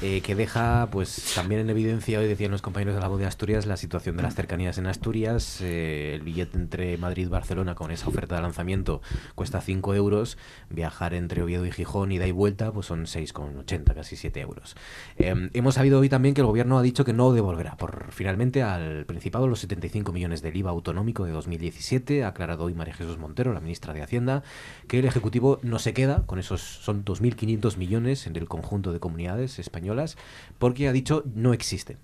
eh, 0.00 0.22
que 0.22 0.34
deja 0.34 0.88
pues 0.90 1.32
también 1.34 1.60
en 1.60 1.68
evidencia, 1.68 2.18
hoy 2.18 2.26
decían 2.26 2.50
los 2.50 2.62
compañeros 2.62 2.94
de 2.94 3.00
la 3.02 3.08
voz 3.08 3.20
de 3.20 3.26
Asturias, 3.26 3.66
la 3.66 3.76
situación 3.76 4.16
de 4.16 4.22
las 4.22 4.34
cercanías 4.34 4.78
en 4.78 4.86
Asturias. 4.86 5.60
Eh, 5.60 6.14
el 6.14 6.22
billete 6.22 6.56
entre 6.56 6.96
Madrid 6.96 7.26
y 7.26 7.28
Barcelona 7.28 7.74
con 7.74 7.90
esa 7.90 8.08
oferta 8.08 8.36
de 8.36 8.42
lanzamiento 8.42 9.02
cuesta 9.34 9.60
5 9.60 9.94
euros. 9.94 10.38
Viajar 10.70 11.12
entre 11.12 11.42
Oviedo 11.42 11.66
y 11.66 11.72
Gijón, 11.72 12.10
ida 12.10 12.26
y 12.26 12.32
vuelta, 12.32 12.72
pues 12.72 12.86
son 12.86 13.04
6,80, 13.04 13.94
casi 13.94 14.16
7 14.16 14.40
euros. 14.40 14.74
Em, 15.18 15.50
hemos 15.52 15.74
sabido 15.74 16.00
hoy 16.00 16.08
también 16.08 16.34
que 16.34 16.40
el 16.40 16.46
gobierno 16.46 16.78
ha 16.78 16.82
dicho 16.82 17.04
que 17.04 17.12
no 17.12 17.32
devolverá 17.32 17.76
por 17.76 18.12
finalmente 18.12 18.62
al 18.62 19.04
Principado 19.04 19.46
los 19.46 19.60
75 19.60 20.10
millones 20.12 20.40
del 20.40 20.56
IVA 20.56 20.70
autonómico 20.70 21.26
de 21.26 21.32
2017. 21.32 22.24
Ha 22.24 22.28
aclarado 22.28 22.64
hoy 22.64 22.74
María 22.74 22.94
Jesús 22.94 23.18
Montero, 23.18 23.52
la 23.52 23.60
ministra 23.60 23.92
de 23.92 24.02
Hacienda, 24.02 24.42
que 24.88 25.00
el 25.00 25.04
Ejecutivo 25.04 25.60
no 25.62 25.78
se 25.78 25.92
queda 25.92 26.22
con 26.24 26.38
esos, 26.38 26.62
son 26.62 27.04
2.500 27.04 27.41
500 27.42 27.76
millones 27.76 28.28
en 28.28 28.36
el 28.36 28.46
conjunto 28.46 28.92
de 28.92 29.00
comunidades 29.00 29.58
españolas 29.58 30.16
porque 30.60 30.86
ha 30.86 30.92
dicho 30.92 31.24
no 31.34 31.52
existen. 31.52 31.98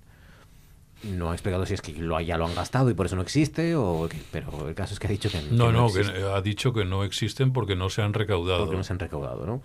No 1.05 1.31
ha 1.31 1.33
explicado 1.33 1.65
si 1.65 1.75
es 1.75 1.81
que 1.81 1.93
lo, 1.93 2.21
ya 2.21 2.37
lo 2.37 2.47
han 2.47 2.57
gastado 2.57 2.91
y 2.91 2.95
por 2.95 3.07
eso 3.07 3.15
no 3.15 3.23
existe, 3.23 3.77
o 3.77 4.09
pero 4.33 4.69
el 4.69 4.75
caso 4.75 4.95
es 4.95 4.99
que 4.99 5.07
ha 5.07 5.11
dicho 5.11 5.31
que 5.31 5.41
no. 5.43 5.71
No, 5.71 5.93
que 5.93 6.01
ha 6.01 6.41
dicho 6.43 6.73
que 6.73 6.85
no 6.85 7.05
existen 7.05 7.53
porque 7.53 7.77
no 7.77 7.89
se 7.89 8.03
han 8.03 8.15
recaudado. 8.15 8.65
Porque 8.65 8.79
no 8.79 8.83
se 8.83 8.95
han 8.95 8.99
recaudado, 8.99 9.47
¿no? 9.47 9.63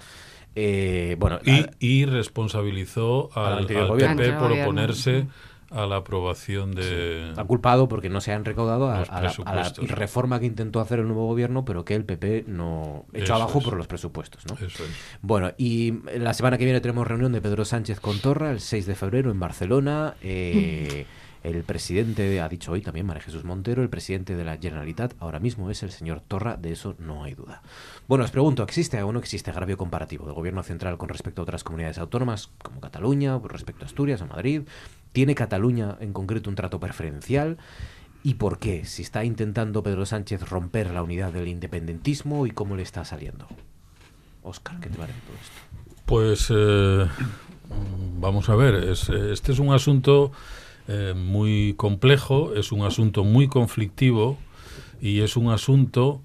Eh, 0.55 1.15
bueno, 1.17 1.39
y, 1.79 2.05
responsabilizó 2.05 3.31
al, 3.33 3.65
PP 3.65 4.33
por 4.33 4.51
oponerse 4.51 5.25
a 5.73 5.85
la 5.85 5.97
aprobación 5.97 6.73
de... 6.73 7.33
Ha 7.35 7.43
culpado 7.45 7.87
porque 7.87 8.09
no 8.09 8.21
se 8.21 8.31
han 8.31 8.45
recaudado 8.45 8.89
a, 8.89 9.03
la, 9.21 9.73
reforma 9.87 10.39
que 10.39 10.45
intentó 10.45 10.79
hacer 10.79 10.99
el 10.99 11.07
nuevo 11.07 11.27
gobierno, 11.27 11.65
pero 11.65 11.83
que 11.83 11.95
el 11.95 12.05
PP 12.05 12.45
no 12.47 13.05
echó 13.13 13.35
abajo 13.35 13.61
por 13.61 13.75
los 13.75 13.87
presupuestos. 13.87 14.45
¿no? 14.45 14.55
Bueno, 15.21 15.51
y 15.57 15.93
la 16.17 16.33
semana 16.33 16.57
que 16.57 16.65
viene 16.65 16.81
tenemos 16.81 17.07
reunión 17.07 17.31
de 17.31 17.41
Pedro 17.41 17.65
Sánchez 17.65 17.99
con 17.99 18.19
Torra, 18.19 18.51
el 18.51 18.59
6 18.59 18.85
de 18.85 18.95
febrero 18.95 19.31
en 19.31 19.39
Barcelona. 19.39 20.15
Eh, 20.21 21.05
El 21.43 21.63
presidente, 21.63 22.39
ha 22.39 22.47
dicho 22.47 22.71
hoy 22.71 22.81
también 22.81 23.05
María 23.05 23.21
Jesús 23.21 23.43
Montero, 23.43 23.83
el 23.83 23.89
presidente 23.89 24.33
de 24.37 24.45
la 24.45 24.57
Generalitat 24.57 25.13
ahora 25.19 25.41
mismo 25.41 25.69
es 25.69 25.83
el 25.83 25.91
señor 25.91 26.21
Torra, 26.21 26.55
de 26.55 26.71
eso 26.71 26.95
no 26.99 27.25
hay 27.25 27.33
duda. 27.33 27.61
Bueno, 28.07 28.23
os 28.23 28.31
pregunto, 28.31 28.63
¿existe 28.63 29.03
o 29.03 29.11
no 29.11 29.19
existe 29.19 29.51
agravio 29.51 29.77
comparativo 29.77 30.25
del 30.25 30.35
gobierno 30.35 30.63
central 30.63 30.97
con 30.97 31.09
respecto 31.09 31.41
a 31.41 31.43
otras 31.43 31.65
comunidades 31.65 31.97
autónomas 31.97 32.49
como 32.61 32.79
Cataluña, 32.79 33.37
respecto 33.43 33.83
a 33.83 33.87
Asturias 33.87 34.21
o 34.21 34.27
Madrid? 34.27 34.61
¿Tiene 35.13 35.35
Cataluña 35.35 35.95
en 35.99 36.11
concreto 36.11 36.49
un 36.49 36.55
trato 36.55 36.79
preferencial? 36.79 37.57
¿Y 38.23 38.35
por 38.35 38.57
qué? 38.57 38.83
Si 38.85 39.03
está 39.03 39.23
intentando 39.23 39.83
Pedro 39.83 40.05
Sánchez 40.05 40.49
romper 40.49 40.89
la 40.91 41.03
unidad 41.03 41.31
del 41.31 41.47
independentismo 41.47 42.47
y 42.47 42.51
cómo 42.51 42.75
le 42.75 42.83
está 42.83 43.05
saliendo. 43.05 43.47
Oscar, 44.41 44.79
¿qué 44.79 44.89
te 44.89 44.97
parece 44.97 45.19
todo 45.21 45.37
esto? 45.41 46.01
Pues 46.05 46.47
eh, 46.49 47.07
vamos 48.19 48.49
a 48.49 48.55
ver, 48.55 48.75
este 48.75 49.51
es 49.51 49.59
un 49.59 49.71
asunto 49.71 50.31
eh, 50.87 51.13
muy 51.15 51.75
complejo, 51.77 52.53
es 52.55 52.71
un 52.71 52.83
asunto 52.83 53.23
muy 53.23 53.47
conflictivo 53.47 54.37
y 55.01 55.21
es 55.21 55.37
un 55.37 55.49
asunto 55.49 56.21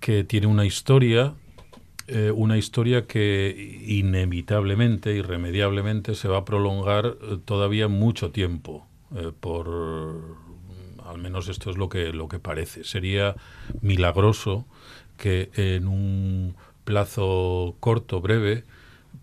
que 0.00 0.24
tiene 0.24 0.46
una 0.46 0.64
historia, 0.64 1.34
eh, 2.08 2.32
una 2.34 2.58
historia 2.58 3.06
que 3.06 3.80
inevitablemente, 3.86 5.14
irremediablemente 5.14 6.14
se 6.14 6.28
va 6.28 6.38
a 6.38 6.44
prolongar 6.44 7.16
todavía 7.44 7.88
mucho 7.88 8.30
tiempo 8.30 8.86
por 9.40 9.68
al 11.08 11.18
menos 11.18 11.48
esto 11.48 11.70
es 11.70 11.78
lo 11.78 11.88
que, 11.88 12.12
lo 12.12 12.28
que 12.28 12.38
parece. 12.38 12.84
Sería 12.84 13.34
milagroso 13.80 14.66
que 15.16 15.50
en 15.54 15.88
un 15.88 16.54
plazo 16.84 17.76
corto, 17.80 18.20
breve, 18.20 18.64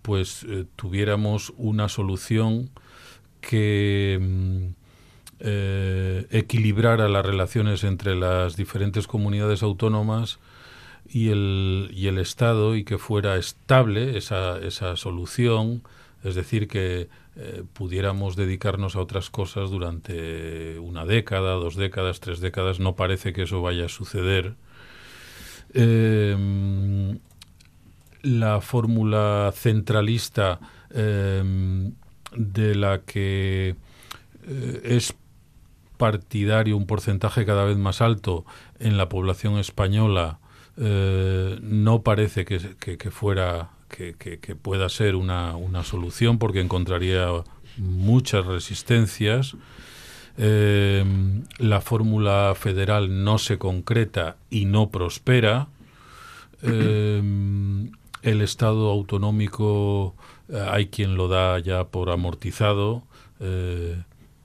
pues 0.02 0.44
eh, 0.48 0.66
tuviéramos 0.76 1.52
una 1.56 1.88
solución 1.88 2.70
que 3.40 4.18
mm, 4.20 4.66
eh, 5.40 6.26
equilibrara 6.30 7.08
las 7.08 7.24
relaciones 7.24 7.84
entre 7.84 8.16
las 8.16 8.56
diferentes 8.56 9.06
comunidades 9.06 9.62
autónomas 9.62 10.38
y 11.16 11.30
el, 11.30 11.90
y 11.94 12.08
el 12.08 12.18
Estado 12.18 12.76
y 12.76 12.84
que 12.84 12.98
fuera 12.98 13.36
estable 13.36 14.18
esa, 14.18 14.58
esa 14.58 14.96
solución, 14.96 15.82
es 16.22 16.34
decir, 16.34 16.68
que 16.68 17.08
eh, 17.36 17.62
pudiéramos 17.72 18.36
dedicarnos 18.36 18.96
a 18.96 19.00
otras 19.00 19.30
cosas 19.30 19.70
durante 19.70 20.78
una 20.78 21.06
década, 21.06 21.54
dos 21.54 21.74
décadas, 21.74 22.20
tres 22.20 22.40
décadas. 22.40 22.80
No 22.80 22.96
parece 22.96 23.32
que 23.32 23.44
eso 23.44 23.62
vaya 23.62 23.86
a 23.86 23.88
suceder. 23.88 24.56
Em, 25.72 27.18
la 28.20 28.60
fórmula 28.60 29.54
centralista 29.54 30.60
em, 30.90 31.94
de 32.36 32.74
la 32.74 33.00
que 33.06 33.74
eh, 34.46 34.80
es 34.84 35.14
partidario 35.96 36.76
un 36.76 36.86
porcentaje 36.86 37.46
cada 37.46 37.64
vez 37.64 37.78
más 37.78 38.02
alto 38.02 38.44
en 38.78 38.98
la 38.98 39.08
población 39.08 39.56
española 39.56 40.40
eh, 40.76 41.58
no 41.62 42.02
parece 42.02 42.44
que 42.44 43.10
fuera 43.10 43.70
que, 43.88 44.56
pueda 44.60 44.88
ser 44.88 45.14
una, 45.16 45.54
solución 45.84 46.38
porque 46.38 46.60
encontraría 46.60 47.28
muchas 47.78 48.46
resistencias. 48.46 49.56
Eh, 50.38 51.04
la 51.58 51.80
fórmula 51.80 52.54
federal 52.58 53.24
no 53.24 53.38
se 53.38 53.58
concreta 53.58 54.36
y 54.50 54.66
no 54.66 54.90
prospera. 54.90 55.68
Eh, 56.62 57.22
el 58.22 58.40
Estado 58.42 58.90
autonómico 58.90 60.14
hay 60.70 60.86
quien 60.86 61.16
lo 61.16 61.28
da 61.28 61.58
ya 61.58 61.84
por 61.84 62.10
amortizado. 62.10 63.02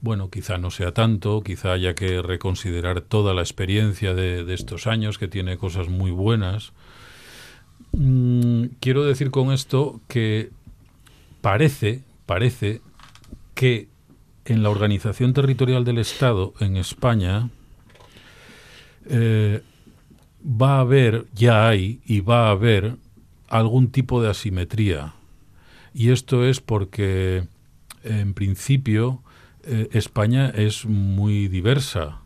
Bueno, 0.01 0.29
quizá 0.29 0.57
no 0.57 0.71
sea 0.71 0.93
tanto, 0.93 1.41
quizá 1.41 1.73
haya 1.73 1.95
que 1.95 2.21
reconsiderar 2.21 3.01
toda 3.01 3.33
la 3.33 3.41
experiencia 3.41 4.13
de 4.13 4.53
estos 4.53 4.87
años, 4.87 5.17
que 5.17 5.27
tiene 5.27 5.57
cosas 5.57 5.89
muy 5.89 6.11
buenas. 6.11 6.73
Mm, 7.93 8.65
quiero 8.79 9.03
decir 9.03 9.31
con 9.31 9.51
esto 9.51 9.99
que 10.07 10.51
parece, 11.41 12.03
parece 12.25 12.81
que 13.53 13.89
en 14.45 14.63
la 14.63 14.69
organización 14.69 15.33
territorial 15.33 15.83
del 15.83 15.97
Estado 15.97 16.53
en 16.59 16.77
España 16.77 17.49
eh, 19.05 19.61
va 20.43 20.77
a 20.77 20.81
haber, 20.81 21.25
ya 21.33 21.67
hay 21.67 21.99
y 22.05 22.21
va 22.21 22.47
a 22.47 22.51
haber 22.51 22.95
algún 23.49 23.91
tipo 23.91 24.21
de 24.21 24.29
asimetría. 24.29 25.13
Y 25.93 26.11
esto 26.11 26.45
es 26.45 26.61
porque, 26.61 27.47
en 28.03 28.33
principio, 28.33 29.21
eh, 29.63 29.89
España 29.91 30.49
es 30.49 30.85
muy 30.85 31.47
diversa. 31.47 32.21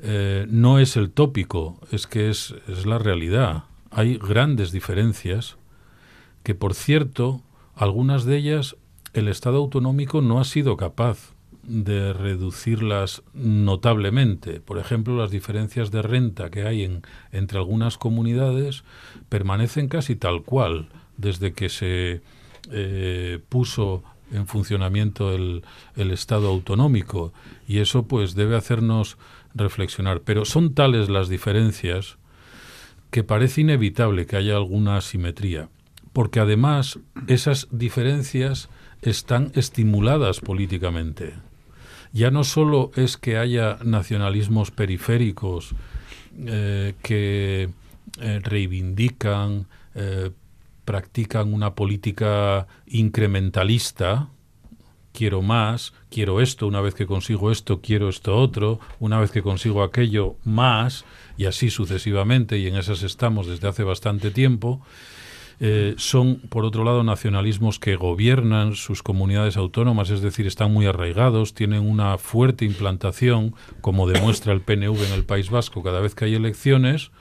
Eh, 0.00 0.46
no 0.50 0.78
es 0.78 0.96
el 0.96 1.10
tópico, 1.10 1.78
es 1.90 2.06
que 2.06 2.28
es, 2.28 2.54
la 2.84 2.98
realidad 2.98 3.64
hay 3.92 4.16
grandes 4.16 4.72
diferencias 4.72 5.56
que, 6.42 6.54
por 6.54 6.74
cierto, 6.74 7.42
algunas 7.74 8.24
de 8.24 8.36
ellas 8.38 8.76
el 9.12 9.28
Estado 9.28 9.58
autonómico 9.58 10.22
no 10.22 10.40
ha 10.40 10.44
sido 10.44 10.76
capaz 10.76 11.34
de 11.62 12.12
reducirlas 12.12 13.22
notablemente. 13.34 14.60
Por 14.60 14.78
ejemplo, 14.78 15.16
las 15.16 15.30
diferencias 15.30 15.90
de 15.90 16.02
renta 16.02 16.50
que 16.50 16.62
hay 16.64 16.82
en, 16.82 17.02
entre 17.30 17.58
algunas 17.58 17.98
comunidades 17.98 18.82
permanecen 19.28 19.88
casi 19.88 20.16
tal 20.16 20.42
cual 20.42 20.88
desde 21.16 21.52
que 21.52 21.68
se 21.68 22.22
eh, 22.70 23.38
puso 23.48 24.02
en 24.32 24.46
funcionamiento 24.46 25.32
el, 25.32 25.62
Estado 25.96 26.48
autonómico 26.48 27.32
y 27.66 27.78
eso 27.78 28.04
pues 28.04 28.34
debe 28.34 28.56
hacernos 28.56 29.16
reflexionar. 29.54 30.20
Pero 30.22 30.44
son 30.44 30.74
tales 30.74 31.08
las 31.08 31.28
diferencias 31.28 32.18
que 33.10 33.24
parece 33.24 33.60
inevitable 33.60 34.26
que 34.26 34.36
haya 34.36 34.56
alguna 34.56 34.96
asimetría, 34.96 35.68
porque 36.12 36.40
además 36.40 36.98
esas 37.26 37.68
diferencias 37.70 38.68
están 39.02 39.52
estimuladas 39.54 40.40
políticamente. 40.40 41.34
Ya 42.12 42.30
no 42.30 42.44
solo 42.44 42.90
es 42.94 43.16
que 43.16 43.38
haya 43.38 43.78
nacionalismos 43.82 44.70
periféricos 44.70 45.74
eh, 46.38 46.94
que 47.02 47.68
eh, 48.20 48.40
reivindican, 48.42 49.66
eh, 49.94 50.30
practican 50.92 51.54
una 51.54 51.74
política 51.74 52.66
incrementalista, 52.86 54.28
quiero 55.14 55.40
más, 55.40 55.94
quiero 56.10 56.42
esto, 56.42 56.66
una 56.66 56.82
vez 56.82 56.94
que 56.94 57.06
consigo 57.06 57.50
esto, 57.50 57.80
quiero 57.80 58.10
esto 58.10 58.36
otro, 58.36 58.78
una 59.00 59.18
vez 59.18 59.30
que 59.30 59.40
consigo 59.40 59.82
aquello, 59.82 60.36
más, 60.44 61.06
y 61.38 61.46
así 61.46 61.70
sucesivamente, 61.70 62.58
y 62.58 62.66
en 62.66 62.76
esas 62.76 63.02
estamos 63.04 63.46
desde 63.46 63.68
hace 63.68 63.84
bastante 63.84 64.30
tiempo. 64.30 64.82
Eh, 65.60 65.94
son, 65.96 66.42
por 66.50 66.66
otro 66.66 66.84
lado, 66.84 67.02
nacionalismos 67.04 67.78
que 67.78 67.96
gobiernan 67.96 68.74
sus 68.74 69.02
comunidades 69.02 69.56
autónomas, 69.56 70.10
es 70.10 70.20
decir, 70.20 70.46
están 70.46 70.74
muy 70.74 70.84
arraigados, 70.84 71.54
tienen 71.54 71.88
una 71.88 72.18
fuerte 72.18 72.66
implantación, 72.66 73.54
como 73.80 74.06
demuestra 74.06 74.52
el 74.52 74.60
PNV 74.60 75.06
en 75.06 75.12
el 75.14 75.24
País 75.24 75.48
Vasco 75.48 75.82
cada 75.82 76.00
vez 76.00 76.14
que 76.14 76.26
hay 76.26 76.34
elecciones, 76.34 77.12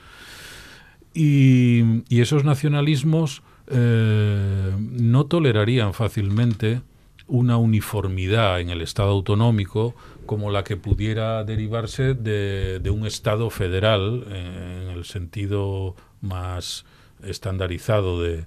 y, 1.13 2.03
esos 2.09 2.43
nacionalismos 2.43 3.43
eh, 3.71 4.75
no 4.77 5.25
tolerarían 5.25 5.93
fácilmente 5.93 6.81
una 7.27 7.57
uniformidad 7.57 8.59
en 8.59 8.69
el 8.69 8.81
Estado 8.81 9.11
autonómico 9.11 9.95
como 10.25 10.51
la 10.51 10.63
que 10.63 10.77
pudiera 10.77 11.43
derivarse 11.43 12.13
de, 12.13 12.81
un 12.89 13.05
Estado 13.05 13.49
federal 13.49 14.25
en 14.27 14.89
el 14.89 15.05
sentido 15.05 15.95
más 16.19 16.85
estandarizado 17.23 18.25
eh, 18.25 18.45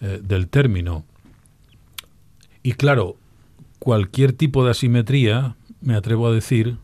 del 0.00 0.48
término. 0.48 1.04
Y 2.62 2.72
claro, 2.72 3.16
cualquier 3.78 4.32
tipo 4.32 4.64
de 4.64 4.72
asimetría, 4.72 5.56
me 5.80 5.94
atrevo 5.94 6.26
a 6.26 6.32
decir, 6.32 6.78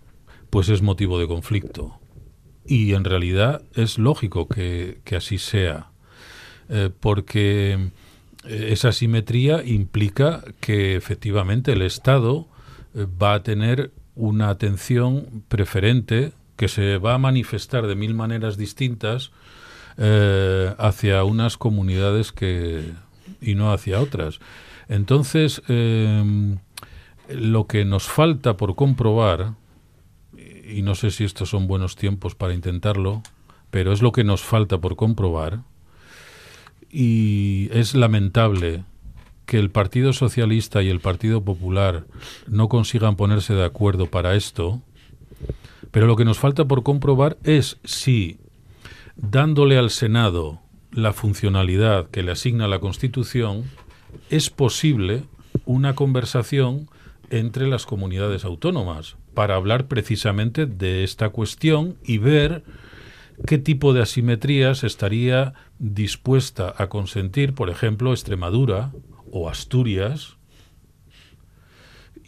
pues 0.51 0.68
es 0.68 0.82
motivo 0.82 1.18
de 1.18 1.26
conflicto. 1.26 1.98
Y 2.66 2.94
en 2.94 3.05
realidad 3.05 3.62
es 3.74 3.98
lógico 3.98 4.48
que, 4.48 5.01
así 5.16 5.38
sea, 5.38 5.90
eh, 6.69 6.91
porque 7.01 7.91
esa 8.45 8.93
simetría 8.93 9.65
implica 9.65 10.43
que 10.61 10.97
efectivamente 10.97 11.73
el 11.73 11.82
Estado 11.82 12.47
eh, 12.95 13.07
va 13.23 13.35
a 13.35 13.43
tener 13.43 13.93
una 14.15 14.49
atención 14.51 15.45
preferente 15.49 16.32
que 16.57 16.69
se 16.69 16.99
va 16.99 17.15
a 17.15 17.19
manifestar 17.19 17.86
de 17.86 17.95
mil 17.97 18.15
maneras 18.15 18.57
distintas 18.57 19.32
eh, 19.97 20.74
hacia 20.78 21.24
unas 21.24 21.57
comunidades 21.57 22.32
que 22.32 22.93
y 23.41 23.55
no 23.55 23.73
hacia 23.73 24.01
otras. 24.01 24.41
Entonces, 24.89 25.62
lo 27.28 27.66
que 27.66 27.85
nos 27.85 28.05
falta 28.05 28.57
por 28.57 28.74
comprobar, 28.74 29.55
y 30.69 30.82
no 30.82 30.95
sé 30.95 31.11
si 31.11 31.24
estos 31.24 31.51
son 31.51 31.66
buenos 31.66 31.97
tiempos 31.97 32.35
para 32.35 32.55
intentarlo, 32.55 33.23
pero 33.70 33.93
es 33.93 34.03
lo 34.03 34.12
que 34.12 34.24
nos 34.24 34.43
falta 34.43 34.78
por 34.78 34.95
comprobar, 34.97 35.61
y 36.95 37.69
es 37.73 37.97
lamentable 37.97 38.85
que 39.47 39.59
el 39.59 39.71
Partido 39.71 40.12
Socialista 40.12 40.81
y 40.81 40.89
el 40.89 41.01
Partido 41.01 41.43
Popular 41.43 42.07
no 42.47 42.69
consigan 42.69 43.16
ponerse 43.16 43.53
de 43.53 43.65
acuerdo 43.65 44.07
para 44.07 44.37
esto, 44.37 44.81
pero 45.91 46.07
lo 46.07 46.15
que 46.15 46.25
nos 46.25 46.39
falta 46.39 46.66
por 46.66 46.85
comprobar 46.85 47.37
es 47.43 47.79
si 47.83 48.39
dándole 49.16 49.77
al 49.77 49.91
Senado 49.91 50.61
la 50.93 51.12
funcionalidad 51.12 52.09
que 52.11 52.23
le 52.23 52.31
asigna 52.31 52.69
la 52.69 52.79
Constitución, 52.79 53.65
es 54.31 54.49
posible 54.49 55.25
una 55.66 55.97
conversación 55.97 56.89
entre 57.31 57.66
las 57.66 57.87
comunidades 57.87 58.45
autónomas 58.45 59.16
para 59.35 59.57
hablar 59.57 59.89
precisamente 59.89 60.66
de 60.66 61.03
esta 61.03 61.31
cuestión 61.31 61.97
y 62.05 62.19
ver 62.19 62.62
qué 63.47 63.59
tipo 63.59 63.93
de 63.93 64.02
asimetrías 64.02 64.85
estaría 64.85 65.55
dispuesta 65.78 66.74
a 66.77 66.89
consentir, 66.89 67.55
por 67.55 67.70
ejemplo, 67.70 68.12
Extremadura 68.12 68.93
o 69.31 69.48
Asturias, 69.48 70.36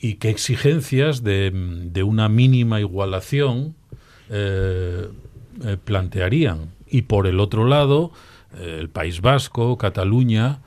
y 0.01 0.15
qué 0.15 0.31
exigencias 0.31 1.23
de, 1.23 2.03
una 2.05 2.29
mínima 2.29 2.81
igualación 2.81 3.75
eh, 4.29 5.09
eh, 5.65 5.77
plantearían. 5.83 6.73
Y 6.87 7.03
por 7.03 7.27
el 7.27 7.41
otro 7.41 7.67
lado, 7.67 8.13
eh, 8.55 8.77
el 8.79 8.89
País 8.91 9.21
Vasco, 9.21 9.79
Cataluña, 9.79 10.61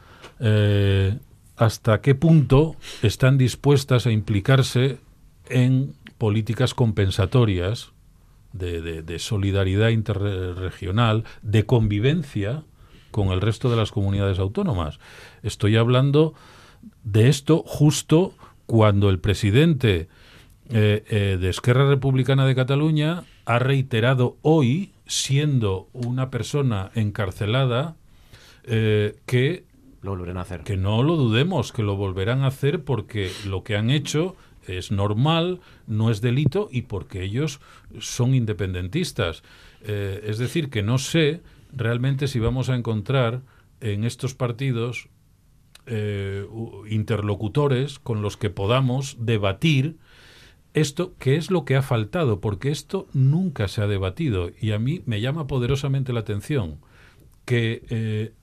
hasta 1.57 1.99
qué 1.99 2.15
punto 2.15 2.77
están 3.03 3.37
dispuestas 3.37 4.07
a 4.07 4.11
implicarse 4.11 4.99
en 5.49 5.95
políticas 6.17 6.73
compensatorias 6.73 7.91
de, 8.53 9.19
solidaridad 9.19 9.89
interregional, 9.89 11.23
de 11.41 11.65
convivencia 11.65 12.63
con 13.11 13.29
el 13.29 13.41
resto 13.41 13.69
de 13.69 13.77
las 13.77 13.91
comunidades 13.91 14.39
autónomas. 14.39 14.99
Estoy 15.43 15.77
hablando 15.77 16.33
de 17.03 17.29
esto 17.29 17.63
justo 17.65 18.33
cuando 18.65 19.09
el 19.09 19.19
presidente 19.19 20.07
eh, 20.69 21.03
eh, 21.09 21.37
de 21.39 21.49
Esquerra 21.49 21.87
Republicana 21.87 22.45
de 22.45 22.55
Cataluña 22.55 23.23
ha 23.45 23.59
reiterado 23.59 24.37
hoy, 24.43 24.93
siendo 25.07 25.89
una 25.93 26.29
persona 26.29 26.91
encarcelada, 26.93 27.95
eh, 28.65 29.15
que 29.25 29.63
lo 30.01 30.11
volverán 30.11 30.37
a 30.37 30.41
hacer. 30.41 30.61
Que 30.61 30.77
no 30.77 31.01
lo 31.01 31.15
dudemos, 31.15 31.73
que 31.73 31.83
lo 31.83 31.95
volverán 31.95 32.43
a 32.43 32.47
hacer 32.47 32.83
porque 32.83 33.31
lo 33.47 33.63
que 33.63 33.75
han 33.75 33.89
hecho 33.89 34.35
es 34.77 34.91
normal, 34.91 35.59
no 35.87 36.11
es 36.11 36.21
delito 36.21 36.69
y 36.71 36.83
porque 36.83 37.23
ellos 37.23 37.59
son 37.99 38.35
independentistas. 38.35 39.43
Eh, 39.83 40.21
es 40.25 40.37
decir, 40.37 40.69
que 40.69 40.83
no 40.83 40.97
sé 40.97 41.41
realmente 41.73 42.27
si 42.27 42.39
vamos 42.39 42.69
a 42.69 42.75
encontrar 42.75 43.41
en 43.81 44.03
estos 44.03 44.35
partidos 44.35 45.09
eh, 45.85 46.45
interlocutores 46.89 47.99
con 47.99 48.21
los 48.21 48.37
que 48.37 48.49
podamos 48.49 49.17
debatir 49.19 49.97
esto, 50.73 51.15
que 51.17 51.35
es 51.35 51.49
lo 51.49 51.65
que 51.65 51.75
ha 51.75 51.81
faltado, 51.81 52.39
porque 52.41 52.69
esto 52.69 53.07
nunca 53.13 53.67
se 53.67 53.81
ha 53.81 53.87
debatido 53.87 54.51
y 54.59 54.71
a 54.71 54.79
mí 54.79 55.01
me 55.05 55.21
llama 55.21 55.47
poderosamente 55.47 56.13
la 56.13 56.19
atención 56.19 56.79
que 57.45 57.83
eh, 57.89 58.33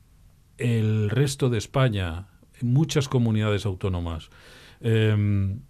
el 0.59 1.11
resto 1.11 1.49
de 1.49 1.59
España, 1.59 2.27
muchas 2.63 3.09
comunidades 3.09 3.67
autónomas, 3.67 4.31
em, 4.81 5.61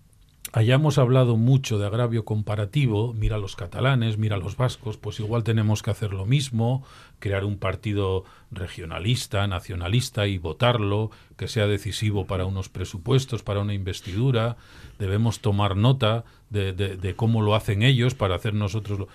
hayamos 0.57 0.97
hablado 0.97 1.37
mucho 1.37 1.79
de 1.79 1.87
agravio 1.87 2.25
comparativo, 2.25 3.13
mira 3.13 3.37
los 3.37 3.57
catalanes, 3.57 4.17
mira 4.17 4.39
los 4.39 4.57
vascos, 4.57 4.97
pues 4.97 5.21
igual 5.21 5.45
tenemos 5.45 5.83
que 5.83 5.91
hacer 5.91 6.15
lo 6.15 6.25
mismo, 6.25 6.83
crear 7.19 7.45
un 7.45 7.59
partido 7.59 8.25
regionalista, 8.51 9.47
nacionalista 9.47 10.27
y 10.27 10.39
votarlo, 10.39 11.11
que 11.37 11.47
sea 11.47 11.67
decisivo 11.67 12.25
para 12.25 12.47
unos 12.47 12.71
presupuestos, 12.71 13.43
para 13.43 13.61
una 13.61 13.75
investidura, 13.75 14.57
debemos 14.99 15.41
tomar 15.41 15.77
nota 15.77 16.25
de, 16.49 17.13
cómo 17.17 17.43
lo 17.43 17.55
hacen 17.55 17.83
ellos 17.83 18.15
para 18.15 18.37
hacer 18.37 18.55
nosotros 18.55 18.99
lo... 18.99 19.09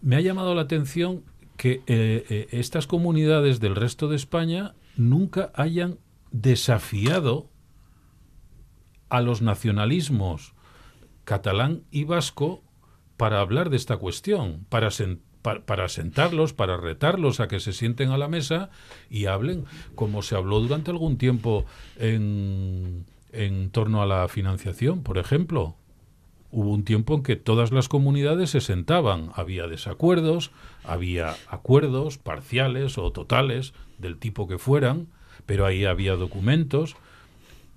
Me 0.00 0.14
ha 0.14 0.20
llamado 0.20 0.54
la 0.54 0.62
atención 0.62 1.24
que 1.56 1.82
eh, 1.88 2.24
eh, 2.30 2.48
estas 2.52 2.86
comunidades 2.86 3.58
del 3.58 3.74
resto 3.74 4.06
de 4.06 4.14
España 4.14 4.76
nunca 4.96 5.50
hayan 5.56 5.98
desafiado 6.30 7.48
a 9.12 9.20
los 9.20 9.42
nacionalismos 9.42 10.54
catalán 11.24 11.82
y 11.90 12.04
vasco 12.04 12.62
para 13.18 13.40
hablar 13.40 13.68
de 13.68 13.76
esta 13.76 13.98
cuestión, 13.98 14.64
para, 14.70 14.88
para, 15.66 15.88
sentarlos, 15.90 16.54
para 16.54 16.78
retarlos 16.78 17.38
a 17.38 17.46
que 17.46 17.60
se 17.60 17.74
sienten 17.74 18.08
a 18.08 18.16
la 18.16 18.28
mesa 18.28 18.70
y 19.10 19.26
hablen 19.26 19.66
como 19.94 20.22
se 20.22 20.34
habló 20.34 20.60
durante 20.60 20.90
algún 20.90 21.18
tiempo 21.18 21.66
en, 21.98 23.04
en 23.32 23.68
torno 23.68 24.00
a 24.00 24.06
la 24.06 24.26
financiación, 24.28 25.02
por 25.02 25.18
ejemplo. 25.18 25.76
Hubo 26.50 26.70
un 26.70 26.84
tiempo 26.84 27.14
en 27.16 27.22
que 27.22 27.36
todas 27.36 27.70
las 27.70 27.90
comunidades 27.90 28.48
se 28.48 28.62
sentaban, 28.62 29.30
había 29.34 29.66
desacuerdos, 29.66 30.52
había 30.84 31.36
acuerdos 31.48 32.16
parciales 32.16 32.96
o 32.96 33.12
totales 33.12 33.74
del 33.98 34.16
tipo 34.16 34.48
que 34.48 34.56
fueran, 34.56 35.08
pero 35.44 35.66
ahí 35.66 35.84
había 35.84 36.16
documentos, 36.16 36.96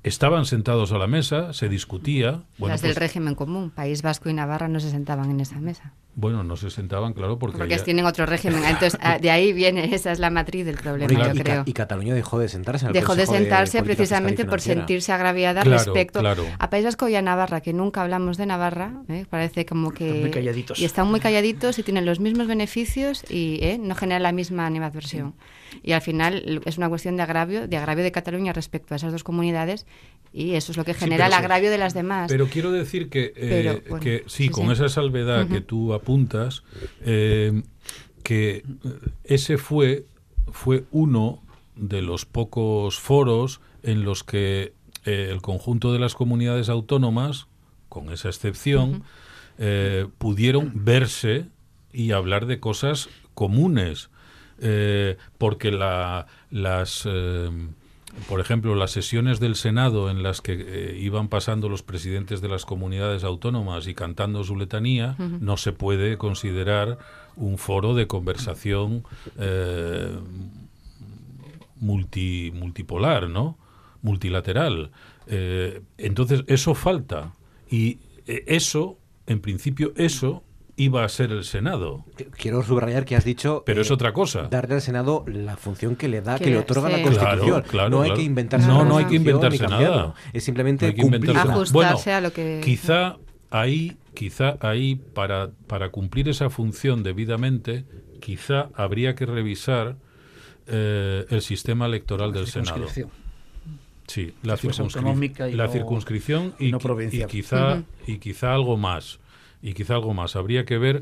estaban 0.06 0.46
sentados 0.46 0.92
a 0.92 0.98
la 1.00 1.08
mesa, 1.08 1.52
se 1.54 1.68
discutía. 1.68 2.44
Bueno, 2.60 2.74
Las 2.74 2.82
del 2.82 2.92
pues 2.92 3.00
régimen 3.00 3.34
común, 3.34 3.72
País 3.72 4.04
Vasco 4.04 4.30
y 4.30 4.34
Navarra 4.34 4.68
no 4.68 4.80
se 4.80 4.92
sentaban 4.92 5.32
en 5.32 5.40
esa 5.40 5.60
mesa. 5.60 5.94
Bueno, 6.14 6.44
no 6.44 6.56
se 6.56 6.70
sentaban, 6.70 7.14
claro, 7.14 7.40
porque... 7.40 7.58
Porque 7.58 7.78
tienen 7.80 8.06
otro 8.06 8.26
régimen. 8.26 8.64
Entonces, 8.66 8.98
ah, 9.02 9.18
de 9.18 9.32
ahí 9.32 9.52
viene, 9.52 9.94
esa 9.94 10.12
es 10.12 10.20
la 10.20 10.30
matriz 10.30 10.66
del 10.66 10.78
problema, 10.78 11.34
yo 11.34 11.44
creo. 11.44 11.64
Y 11.66 11.74
Cataluña 11.74 12.14
dejó 12.14 12.38
de 12.38 12.48
sentarse 12.48 12.86
en 12.86 12.90
el 12.90 12.94
Dejó 12.94 13.16
de 13.16 13.26
sentarse 13.26 13.82
precisamente 13.84 14.46
por 14.46 14.62
sentirse 14.62 15.12
agraviada 15.12 15.64
respecto 15.64 16.22
a 16.60 16.70
País 16.70 16.86
Vasco 16.86 17.10
y 17.10 17.16
a 17.16 17.22
Navarra, 17.22 17.62
que 17.62 17.74
nunca 17.74 18.04
hablamos 18.04 18.38
de 18.38 18.46
Navarra, 18.46 19.02
¿eh? 19.10 19.26
parece 19.30 19.66
como 19.66 19.92
que... 19.92 20.06
Están 20.06 20.22
muy 20.22 20.32
calladitos. 20.32 20.80
Y 20.80 20.86
están 20.86 21.08
muy 21.08 21.20
calladitos 21.20 21.80
y 21.80 21.84
tienen 21.84 22.06
los 22.06 22.20
mismos 22.20 22.48
beneficios 22.48 23.24
y 23.30 23.60
¿eh? 23.62 23.80
no 23.80 23.96
generan 23.96 24.24
la 24.24 24.32
misma 24.32 24.68
animadversión. 24.68 25.34
Y 25.84 25.94
al 25.94 26.02
final 26.02 26.62
es 26.66 26.78
una 26.78 26.90
cuestión 26.90 27.18
de 27.18 27.24
agravio, 27.24 27.68
de 27.68 27.78
agravio 27.78 28.04
de 28.04 28.12
Cataluña 28.12 28.54
respecto 28.54 28.94
a 28.94 28.98
esas 28.98 29.12
dos 29.12 29.24
comunidades 29.24 29.86
y 30.36 30.56
eso 30.56 30.74
es 30.74 30.78
lo 30.78 30.84
que 30.84 30.94
genera 30.94 31.28
el 31.28 31.34
agravio 31.34 31.72
de 31.72 31.78
las 31.78 31.94
demás. 31.94 32.28
Pero 32.30 32.48
quiero 32.48 32.72
decir 32.74 33.10
que, 33.10 33.32
eh, 33.38 33.82
que 34.02 34.26
sí, 34.28 34.50
con 34.50 34.70
esa 34.70 34.90
salvedad 34.90 35.48
que 35.48 35.62
tú 35.62 35.94
apuntas, 35.94 36.64
eh, 37.06 37.64
que 38.22 38.66
ese 39.24 39.58
fue, 39.58 40.06
fue 40.52 40.84
uno 40.92 41.42
de 41.78 42.02
los 42.02 42.26
pocos 42.26 43.00
foros 43.00 43.62
en 43.82 44.04
los 44.04 44.26
que 44.26 44.74
eh, 45.06 45.30
el 45.32 45.42
conjunto 45.42 45.94
de 45.94 46.00
las 46.00 46.16
comunidades 46.16 46.68
autónomas, 46.68 47.48
con 47.88 48.12
esa 48.12 48.28
excepción, 48.28 49.04
pudieron 50.18 50.74
verse 50.84 51.46
y 51.94 52.12
hablar 52.12 52.46
de 52.46 52.60
cosas 52.60 53.08
comunes, 53.36 54.10
porque 55.38 55.72
la, 55.72 56.28
las 56.50 57.06
por 58.28 58.40
ejemplo, 58.40 58.76
las 58.76 58.92
sesiones 58.92 59.40
del 59.40 59.56
Senado 59.56 60.10
en 60.10 60.24
las 60.24 60.42
que 60.42 60.54
eh, 60.54 60.98
iban 61.00 61.28
pasando 61.28 61.68
los 61.70 61.84
presidentes 61.84 62.42
de 62.42 62.48
las 62.48 62.66
comunidades 62.66 63.24
autónomas 63.24 63.88
y 63.88 63.94
cantando 63.94 64.44
su 64.44 64.56
letanía, 64.56 65.16
no 65.18 65.58
se 65.58 65.74
puede 65.74 66.18
considerar 66.18 66.98
un 67.36 67.58
foro 67.58 67.94
de 67.94 68.08
conversación 68.08 69.04
eh, 69.38 70.18
multi, 71.76 72.52
multipolar, 72.56 73.30
¿no? 73.30 73.58
Multilateral. 74.02 74.92
Eh, 75.28 75.82
entonces, 75.98 76.44
eso 76.48 76.74
falta. 76.74 77.34
Y 77.70 78.00
eso, 78.26 78.98
en 79.28 79.42
principio, 79.42 79.92
eso 79.98 80.44
iba 80.78 81.04
a 81.04 81.10
ser 81.10 81.32
el 81.32 81.44
Senado. 81.44 82.06
Quiero 82.38 82.64
subrayar 82.64 83.06
que 83.06 83.16
has 83.16 83.24
dicho... 83.24 83.64
Pero 83.66 83.82
es 83.82 83.90
eh, 83.90 83.94
otra 83.94 84.14
cosa. 84.14 84.44
Darle 84.50 84.76
al 84.76 84.82
Senado 84.82 85.24
la 85.28 85.56
función 85.58 85.96
que 85.96 86.08
le 86.08 86.22
da, 86.22 86.38
que, 86.38 86.48
le 86.48 86.58
otorga 86.58 86.90
la 86.90 87.02
Constitución. 87.02 87.64
Claro, 87.64 87.90
no 87.90 88.02
hay 88.02 88.14
que 88.14 88.24
inventarse 88.24 88.68
No, 88.68 88.84
no 88.84 88.98
hay 88.98 89.06
que 89.06 89.16
inventarse 89.16 89.68
nada. 89.68 90.14
Es 90.34 90.44
simplemente 90.44 90.94
cumplir. 90.96 91.38
Ajustarse 91.38 92.14
a 92.14 92.22
lo 92.22 92.34
que... 92.34 92.62
Quizá 92.64 93.18
ahí, 93.52 93.98
quizá 94.14 94.58
ahí 94.60 94.96
para, 94.96 95.52
para 95.68 95.90
cumplir 95.90 96.30
esa 96.30 96.50
función 96.50 97.04
debidamente, 97.04 97.86
quizá 98.20 98.70
habría 98.76 99.16
que 99.16 99.26
revisar 99.26 99.98
eh, 100.68 101.26
el 101.30 101.42
sistema 101.42 101.86
electoral 101.86 102.34
del 102.34 102.48
Senado. 102.48 102.88
Sí, 104.08 104.36
la, 104.44 104.56
circunscripción, 104.56 105.58
la 105.58 105.68
circunscripción 105.68 106.54
y, 106.60 106.76
y, 106.76 107.26
quizá, 107.26 107.82
y 108.06 108.20
quizá 108.20 108.54
algo 108.54 108.78
más 108.78 109.20
y 109.66 109.74
quizá 109.74 109.96
algo 109.96 110.14
más. 110.14 110.36
Habría 110.36 110.64
que 110.64 110.78
ver 110.78 111.02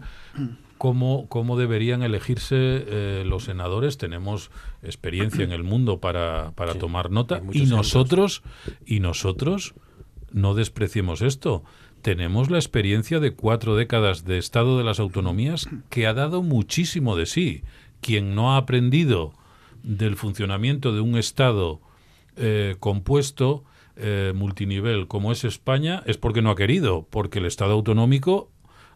cómo, 0.77 1.27
cómo 1.27 1.57
deberían 1.57 2.01
elegirse 2.01 2.55
eh, 2.57 3.23
los 3.25 3.43
senadores. 3.43 3.97
Tenemos 3.97 4.51
experiencia 4.81 5.43
en 5.43 5.51
el 5.51 5.63
mundo 5.63 5.99
para, 5.99 6.53
para 6.55 6.75
tomar 6.75 7.11
nota 7.11 7.41
y 7.51 7.65
nosotros, 7.65 8.41
y 8.85 9.01
nosotros 9.01 9.73
no 10.31 10.53
despreciemos 10.55 11.21
esto. 11.21 11.65
Tenemos 12.01 12.49
la 12.49 12.57
experiencia 12.57 13.19
de 13.19 13.31
cuatro 13.31 13.75
décadas 13.75 14.23
de 14.23 14.37
Estado 14.37 14.77
de 14.77 14.85
las 14.85 15.01
Autonomías 15.01 15.67
que 15.89 16.07
ha 16.07 16.13
dado 16.13 16.41
muchísimo 16.41 17.17
de 17.17 17.25
sí. 17.25 17.63
Quien 17.99 18.33
no 18.33 18.53
ha 18.53 18.57
aprendido 18.57 19.33
del 19.83 20.15
funcionamiento 20.15 20.93
de 20.93 21.01
un 21.01 21.17
Estado 21.17 21.81
eh, 22.37 22.77
compuesto 22.79 23.65
eh, 23.95 24.31
multinivel 24.33 25.07
como 25.07 25.31
es 25.31 25.43
España 25.43 26.01
es 26.07 26.17
porque 26.17 26.41
no 26.41 26.49
ha 26.49 26.55
querido, 26.55 27.05
porque 27.11 27.37
el 27.39 27.45
Estado 27.45 27.73
autonómico 27.73 28.49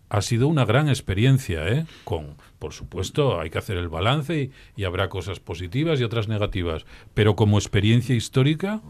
ha 0.09 0.21
sido 0.21 0.47
una 0.47 0.65
gran 0.65 0.89
experiencia, 0.89 1.67
¿eh? 1.67 1.85
Con, 2.03 2.35
por 2.59 2.73
supuesto, 2.73 3.39
hay 3.39 3.49
que 3.49 3.57
hacer 3.57 3.77
el 3.77 3.89
balance 3.89 4.41
y, 4.41 4.51
y, 4.75 4.85
habrá 4.85 5.09
cosas 5.09 5.39
positivas 5.39 5.99
y 5.99 6.03
otras 6.03 6.27
negativas, 6.27 6.85
pero 7.13 7.35
como 7.35 7.57
experiencia 7.57 8.15
histórica 8.15 8.81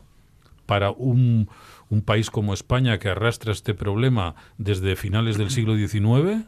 para 0.66 0.92
un, 0.92 1.50
un 1.90 2.02
país 2.02 2.30
como 2.30 2.54
España 2.54 3.00
que 3.00 3.10
arrastra 3.10 3.52
este 3.52 3.74
problema 3.74 4.36
desde 4.58 4.96
finales 4.96 5.38
del 5.38 5.50
siglo 5.50 5.76
XIX 5.76 6.46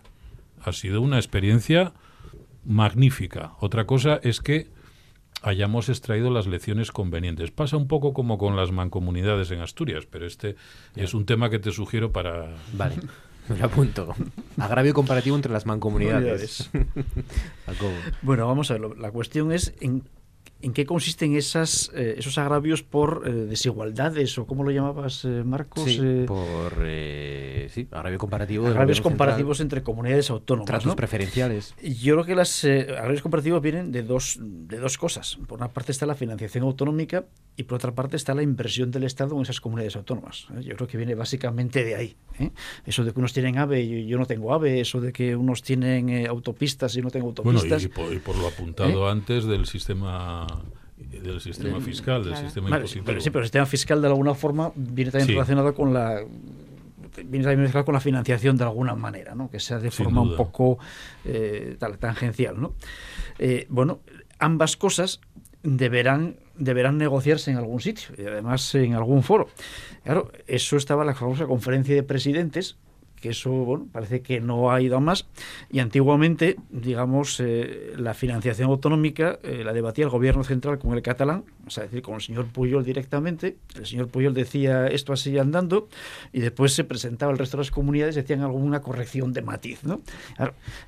ha 0.61 0.73
sido 0.73 1.01
una 1.01 1.17
experiencia 1.17 1.93
magnífica. 2.65 3.53
Otra 3.59 3.85
cosa 3.85 4.19
es 4.21 4.41
que 4.41 4.67
hayamos 5.41 5.87
extraído 5.87 6.29
las 6.29 6.47
lecciones 6.47 6.91
convenientes. 6.91 7.51
Pasa 7.51 7.77
un 7.77 7.87
poco 7.87 8.13
como 8.13 8.37
con 8.37 8.57
las 8.57 8.71
mancomunidades 8.71 9.51
en 9.51 9.61
Asturias, 9.61 10.05
pero 10.05 10.25
este 10.25 10.55
es 10.95 11.13
un 11.13 11.25
tema 11.25 11.49
que 11.49 11.59
te 11.59 11.71
sugiero 11.71 12.11
para... 12.11 12.49
Vale. 12.73 12.95
Me 13.49 13.63
apunto. 13.63 14.15
Agravio 14.57 14.93
comparativo 14.93 15.35
entre 15.35 15.51
las 15.51 15.65
mancomunidades. 15.65 16.69
bueno, 18.21 18.47
vamos 18.47 18.69
a 18.69 18.77
ver. 18.77 18.97
La 18.97 19.11
cuestión 19.11 19.51
es 19.51 19.73
en 19.79 20.03
¿En 20.61 20.73
qué 20.73 20.85
consisten 20.85 21.35
esas, 21.35 21.89
eh, 21.95 22.15
esos 22.17 22.37
agravios 22.37 22.83
por 22.83 23.23
eh, 23.25 23.31
desigualdades 23.31 24.37
o 24.37 24.45
cómo 24.45 24.65
lo 24.65 24.71
llamabas, 24.71 25.23
eh, 25.23 25.43
Marcos? 25.45 25.85
Sí, 25.85 26.25
por 26.27 26.73
sí, 27.69 27.87
agravio 27.89 28.17
comparativo. 28.17 28.67
Agravios 28.67 28.99
comparativos 28.99 29.61
entre 29.61 29.83
comunidades 29.83 30.29
autónomas. 30.29 30.67
Tratos 30.67 30.95
preferenciales. 30.95 31.75
Yo 31.81 32.15
creo 32.15 32.25
que 32.25 32.35
los 32.35 32.65
agravios 32.65 33.21
comparativos 33.21 33.61
vienen 33.61 33.93
de 33.93 34.03
dos, 34.03 34.37
de 34.41 34.77
dos 34.79 34.97
cosas. 34.97 35.37
Por 35.47 35.59
una 35.59 35.69
parte 35.69 35.93
está 35.93 36.05
la 36.05 36.15
financiación 36.15 36.65
autonómica 36.65 37.25
y 37.55 37.63
por 37.63 37.77
otra 37.77 37.93
parte 37.93 38.17
está 38.17 38.33
la 38.33 38.43
inversión 38.43 38.91
del 38.91 39.03
Estado 39.05 39.35
en 39.35 39.41
esas 39.43 39.61
comunidades 39.61 39.95
autónomas. 39.95 40.47
Yo 40.61 40.75
creo 40.75 40.87
que 40.87 40.97
viene 40.97 41.15
básicamente 41.15 41.85
de 41.85 41.95
ahí. 41.95 42.17
Eso 42.85 43.05
de 43.05 43.13
que 43.13 43.19
unos 43.19 43.31
tienen 43.31 43.57
AVE 43.57 43.81
y 43.81 44.07
yo 44.07 44.17
no 44.17 44.25
tengo 44.25 44.53
AVE, 44.53 44.81
eso 44.81 44.99
de 44.99 45.13
que 45.13 45.37
unos 45.37 45.61
tienen 45.61 46.27
autopistas 46.27 46.93
y 46.93 46.97
yo 46.97 47.03
no 47.03 47.11
tengo 47.11 47.27
autopistas. 47.27 47.89
Bueno, 47.95 48.13
y 48.13 48.19
por 48.19 48.37
lo 48.37 48.47
apuntado 48.47 49.09
antes 49.09 49.45
del 49.45 49.65
sistema 49.65 50.48
del 50.97 51.41
sistema 51.41 51.79
fiscal, 51.79 52.23
del 52.23 52.35
sistema 52.35 52.69
impositivo. 52.69 53.05
Pero, 53.05 53.21
sí, 53.21 53.29
pero 53.29 53.39
el 53.39 53.45
sistema 53.45 53.65
fiscal 53.65 54.01
de 54.01 54.07
alguna 54.07 54.35
forma 54.35 54.71
viene 54.75 55.11
también 55.11 55.29
relacionado 55.29 55.73
con 55.73 55.93
la 55.93 56.23
viene 57.25 57.45
también 57.45 57.83
con 57.83 57.93
la 57.93 57.99
financiación 57.99 58.57
de 58.57 58.63
alguna 58.63 58.95
manera, 58.95 59.35
¿no? 59.35 59.49
que 59.49 59.59
sea 59.59 59.79
de 59.79 59.91
forma 59.91 60.21
un 60.21 60.35
poco 60.35 60.77
eh, 61.25 61.77
tangencial. 61.99 62.59
¿no? 62.61 62.75
Eh, 63.37 63.65
bueno, 63.69 63.99
ambas 64.37 64.77
cosas 64.77 65.19
deberán, 65.63 66.37
deberán 66.55 66.97
negociarse 66.97 67.51
en 67.51 67.57
algún 67.57 67.81
sitio 67.81 68.09
y 68.17 68.25
además 68.25 68.73
en 68.75 68.93
algún 68.93 69.23
foro. 69.23 69.49
Claro, 70.03 70.31
eso 70.47 70.77
estaba 70.77 71.03
en 71.03 71.07
la 71.07 71.15
famosa 71.15 71.45
conferencia 71.45 71.95
de 71.95 72.03
presidentes 72.03 72.77
que 73.19 73.29
eso 73.29 73.51
bueno, 73.51 73.87
parece 73.91 74.21
que 74.21 74.39
no 74.39 74.71
ha 74.71 74.81
ido 74.81 74.99
más. 74.99 75.27
Y 75.71 75.79
antiguamente, 75.79 76.57
digamos, 76.69 77.39
eh, 77.39 77.93
la 77.97 78.13
financiación 78.13 78.69
autonómica 78.69 79.39
eh, 79.43 79.63
la 79.63 79.73
debatía 79.73 80.05
el 80.05 80.09
gobierno 80.09 80.43
central 80.43 80.79
con 80.79 80.93
el 80.93 81.01
catalán, 81.01 81.43
o 81.65 81.69
sea, 81.69 81.83
decir, 81.83 82.01
con 82.01 82.15
el 82.15 82.21
señor 82.21 82.47
Puyol 82.47 82.83
directamente. 82.83 83.57
El 83.75 83.85
señor 83.85 84.07
Puyol 84.07 84.33
decía 84.33 84.87
esto 84.87 85.13
así 85.13 85.37
andando 85.37 85.87
y 86.33 86.39
después 86.39 86.73
se 86.73 86.83
presentaba 86.83 87.31
el 87.31 87.37
resto 87.37 87.57
de 87.57 87.61
las 87.61 87.71
comunidades 87.71 88.17
y 88.17 88.21
hacían 88.21 88.41
alguna 88.41 88.81
corrección 88.81 89.33
de 89.33 89.41
matiz. 89.41 89.83
¿no? 89.83 90.01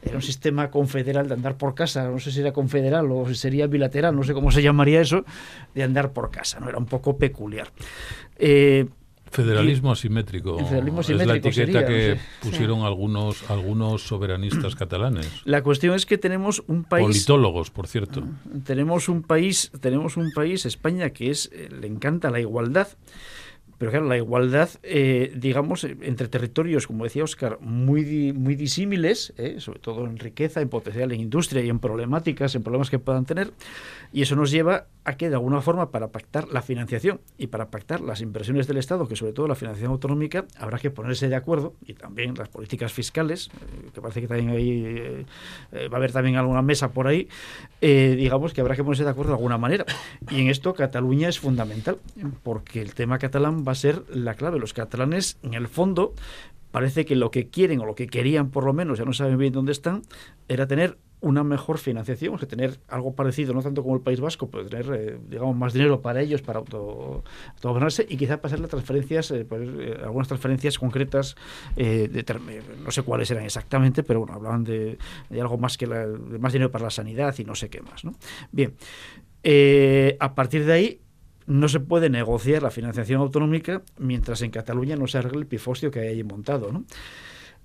era 0.01 0.15
un 0.15 0.21
sistema 0.21 0.69
confederal 0.71 1.27
de 1.27 1.33
andar 1.33 1.57
por 1.57 1.75
casa, 1.75 2.09
no 2.09 2.19
sé 2.19 2.31
si 2.31 2.39
era 2.39 2.51
confederal 2.51 3.11
o 3.11 3.27
si 3.27 3.35
sería 3.35 3.67
bilateral, 3.67 4.15
no 4.15 4.23
sé 4.23 4.33
cómo 4.33 4.51
se 4.51 4.61
llamaría 4.61 5.01
eso, 5.01 5.25
de 5.73 5.83
andar 5.83 6.11
por 6.11 6.31
casa, 6.31 6.59
¿no? 6.59 6.69
Era 6.69 6.77
un 6.77 6.85
poco 6.85 7.17
peculiar. 7.17 7.71
Eh, 8.37 8.87
Federalismo 9.31 9.91
asimétrico. 9.91 10.59
es 10.59 11.25
la 11.25 11.35
etiqueta 11.35 11.85
que 11.85 12.17
pusieron 12.41 12.81
algunos, 12.81 13.49
algunos 13.49 14.03
soberanistas 14.03 14.75
catalanes. 14.75 15.27
La 15.45 15.63
cuestión 15.63 15.95
es 15.95 16.05
que 16.05 16.17
tenemos 16.17 16.63
un 16.67 16.83
país. 16.83 17.05
Politólogos, 17.05 17.71
por 17.71 17.87
cierto. 17.87 18.23
Tenemos 18.65 19.09
un 19.09 19.23
país, 19.23 19.71
tenemos 19.79 20.17
un 20.17 20.31
país, 20.31 20.65
España, 20.65 21.11
que 21.11 21.31
es 21.31 21.49
eh, 21.53 21.69
le 21.71 21.87
encanta 21.87 22.29
la 22.29 22.39
igualdad. 22.39 22.89
Pero 23.81 23.89
claro, 23.89 24.05
la 24.05 24.17
igualdad, 24.17 24.69
eh, 24.83 25.33
digamos, 25.35 25.83
entre 25.85 26.27
territorios, 26.27 26.85
como 26.85 27.03
decía 27.03 27.23
Oscar, 27.23 27.57
muy, 27.61 28.31
muy 28.31 28.53
disímiles, 28.53 29.33
eh, 29.37 29.55
sobre 29.57 29.79
todo 29.79 30.05
en 30.05 30.19
riqueza, 30.19 30.61
en 30.61 30.69
potencial, 30.69 31.11
en 31.11 31.19
industria 31.19 31.63
y 31.63 31.69
en 31.69 31.79
problemáticas, 31.79 32.53
en 32.53 32.61
problemas 32.61 32.91
que 32.91 32.99
puedan 32.99 33.25
tener, 33.25 33.53
y 34.13 34.21
eso 34.21 34.35
nos 34.35 34.51
lleva 34.51 34.85
a 35.03 35.17
que, 35.17 35.29
de 35.29 35.35
alguna 35.35 35.61
forma, 35.61 35.89
para 35.89 36.09
pactar 36.09 36.49
la 36.49 36.61
financiación 36.61 37.21
y 37.39 37.47
para 37.47 37.71
pactar 37.71 38.01
las 38.01 38.21
inversiones 38.21 38.67
del 38.67 38.77
Estado, 38.77 39.07
que 39.07 39.15
sobre 39.15 39.33
todo 39.33 39.47
la 39.47 39.55
financiación 39.55 39.93
autonómica, 39.93 40.45
habrá 40.59 40.77
que 40.77 40.91
ponerse 40.91 41.27
de 41.27 41.35
acuerdo, 41.35 41.73
y 41.83 41.95
también 41.95 42.35
las 42.35 42.49
políticas 42.49 42.93
fiscales, 42.93 43.47
eh, 43.47 43.89
que 43.95 43.99
parece 43.99 44.21
que 44.21 44.27
también 44.27 44.49
ahí 44.49 45.25
va 45.73 45.95
a 45.95 45.97
haber 45.97 46.11
también 46.11 46.35
alguna 46.35 46.61
mesa 46.61 46.91
por 46.91 47.07
ahí, 47.07 47.27
digamos 47.81 48.53
que 48.53 48.61
habrá 48.61 48.75
que 48.75 48.83
ponerse 48.83 49.05
de 49.05 49.09
acuerdo 49.09 49.31
de 49.31 49.37
alguna 49.37 49.57
manera. 49.57 49.85
Y 50.29 50.39
en 50.39 50.49
esto 50.49 50.75
Cataluña 50.75 51.29
es 51.29 51.39
fundamental, 51.39 51.97
porque 52.43 52.79
el 52.79 52.93
tema 52.93 53.17
catalán 53.17 53.65
va 53.67 53.70
a 53.71 53.75
ser 53.75 54.03
la 54.09 54.35
clave. 54.35 54.59
Los 54.59 54.73
catalanes, 54.73 55.37
en 55.43 55.53
el 55.53 55.67
fondo, 55.67 56.13
parece 56.71 57.05
que 57.05 57.15
lo 57.15 57.31
que 57.31 57.49
quieren 57.49 57.79
o 57.81 57.85
lo 57.85 57.95
que 57.95 58.07
querían 58.07 58.49
por 58.49 58.65
lo 58.65 58.73
menos, 58.73 58.97
ya 58.97 59.05
no 59.05 59.13
saben 59.13 59.37
bien 59.37 59.53
dónde 59.53 59.71
están, 59.71 60.01
era 60.47 60.67
tener 60.67 60.97
una 61.21 61.43
mejor 61.43 61.77
financiación, 61.77 62.33
o 62.33 62.37
sea, 62.39 62.47
tener 62.47 62.79
algo 62.87 63.13
parecido, 63.13 63.53
no 63.53 63.61
tanto 63.61 63.83
como 63.83 63.95
el 63.95 64.01
País 64.01 64.19
Vasco, 64.19 64.49
pero 64.49 64.67
tener, 64.67 64.91
eh, 64.91 65.19
digamos, 65.29 65.55
más 65.55 65.71
dinero 65.71 66.01
para 66.01 66.19
ellos, 66.19 66.41
para 66.41 66.59
auto, 66.59 67.23
gobernarse 67.61 68.07
y 68.09 68.17
quizá 68.17 68.41
pasar 68.41 68.59
las 68.59 68.71
transferencias, 68.71 69.29
eh, 69.29 69.45
pues, 69.45 69.61
eh, 69.61 69.97
algunas 70.03 70.27
transferencias 70.27 70.79
concretas, 70.79 71.35
de, 71.75 72.25
no 72.83 72.89
sé 72.89 73.03
cuáles 73.03 73.29
eran 73.29 73.45
exactamente, 73.45 74.01
pero 74.01 74.21
bueno, 74.21 74.33
hablaban 74.33 74.63
de, 74.63 74.97
algo 75.39 75.59
más 75.59 75.77
que 75.77 75.85
de 75.85 76.39
más 76.39 76.53
dinero 76.53 76.71
para 76.71 76.85
la 76.85 76.89
sanidad 76.89 77.35
y 77.37 77.43
no 77.43 77.53
sé 77.53 77.69
qué 77.69 77.81
más, 77.81 78.03
¿no? 78.03 78.13
Bien, 78.51 78.73
a 80.19 80.33
partir 80.33 80.65
de 80.65 80.73
ahí 80.73 81.01
no 81.51 81.67
se 81.67 81.81
puede 81.81 82.09
negociar 82.09 82.63
la 82.63 82.71
financiación 82.71 83.19
autonómica 83.19 83.81
mientras 83.97 84.41
en 84.41 84.51
Cataluña 84.51 84.95
no 84.95 85.07
se 85.07 85.17
arregle 85.17 85.41
el 85.41 85.47
pifostio 85.47 85.91
que 85.91 85.99
hay 85.99 86.07
ahí 86.07 86.23
montado. 86.23 86.71
¿no? 86.71 86.85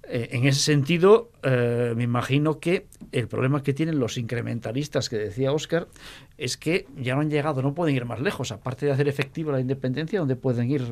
Eh, 0.08 0.30
en 0.32 0.44
ese 0.44 0.60
sentido, 0.60 1.30
eh, 1.44 1.92
me 1.96 2.02
imagino 2.02 2.58
que 2.58 2.88
el 3.12 3.28
problema 3.28 3.62
que 3.62 3.72
tienen 3.72 4.00
los 4.00 4.18
incrementalistas 4.18 5.08
que 5.08 5.16
decía 5.16 5.52
Óscar 5.52 5.86
es 6.36 6.56
que 6.56 6.86
ya 6.96 7.14
no 7.14 7.20
han 7.20 7.30
llegado, 7.30 7.62
no 7.62 7.74
pueden 7.74 7.94
ir 7.94 8.04
más 8.06 8.20
lejos, 8.20 8.50
aparte 8.50 8.86
de 8.86 8.92
hacer 8.92 9.06
efectiva 9.06 9.52
la 9.52 9.60
independencia, 9.60 10.18
donde 10.18 10.34
pueden 10.34 10.68
ir 10.68 10.82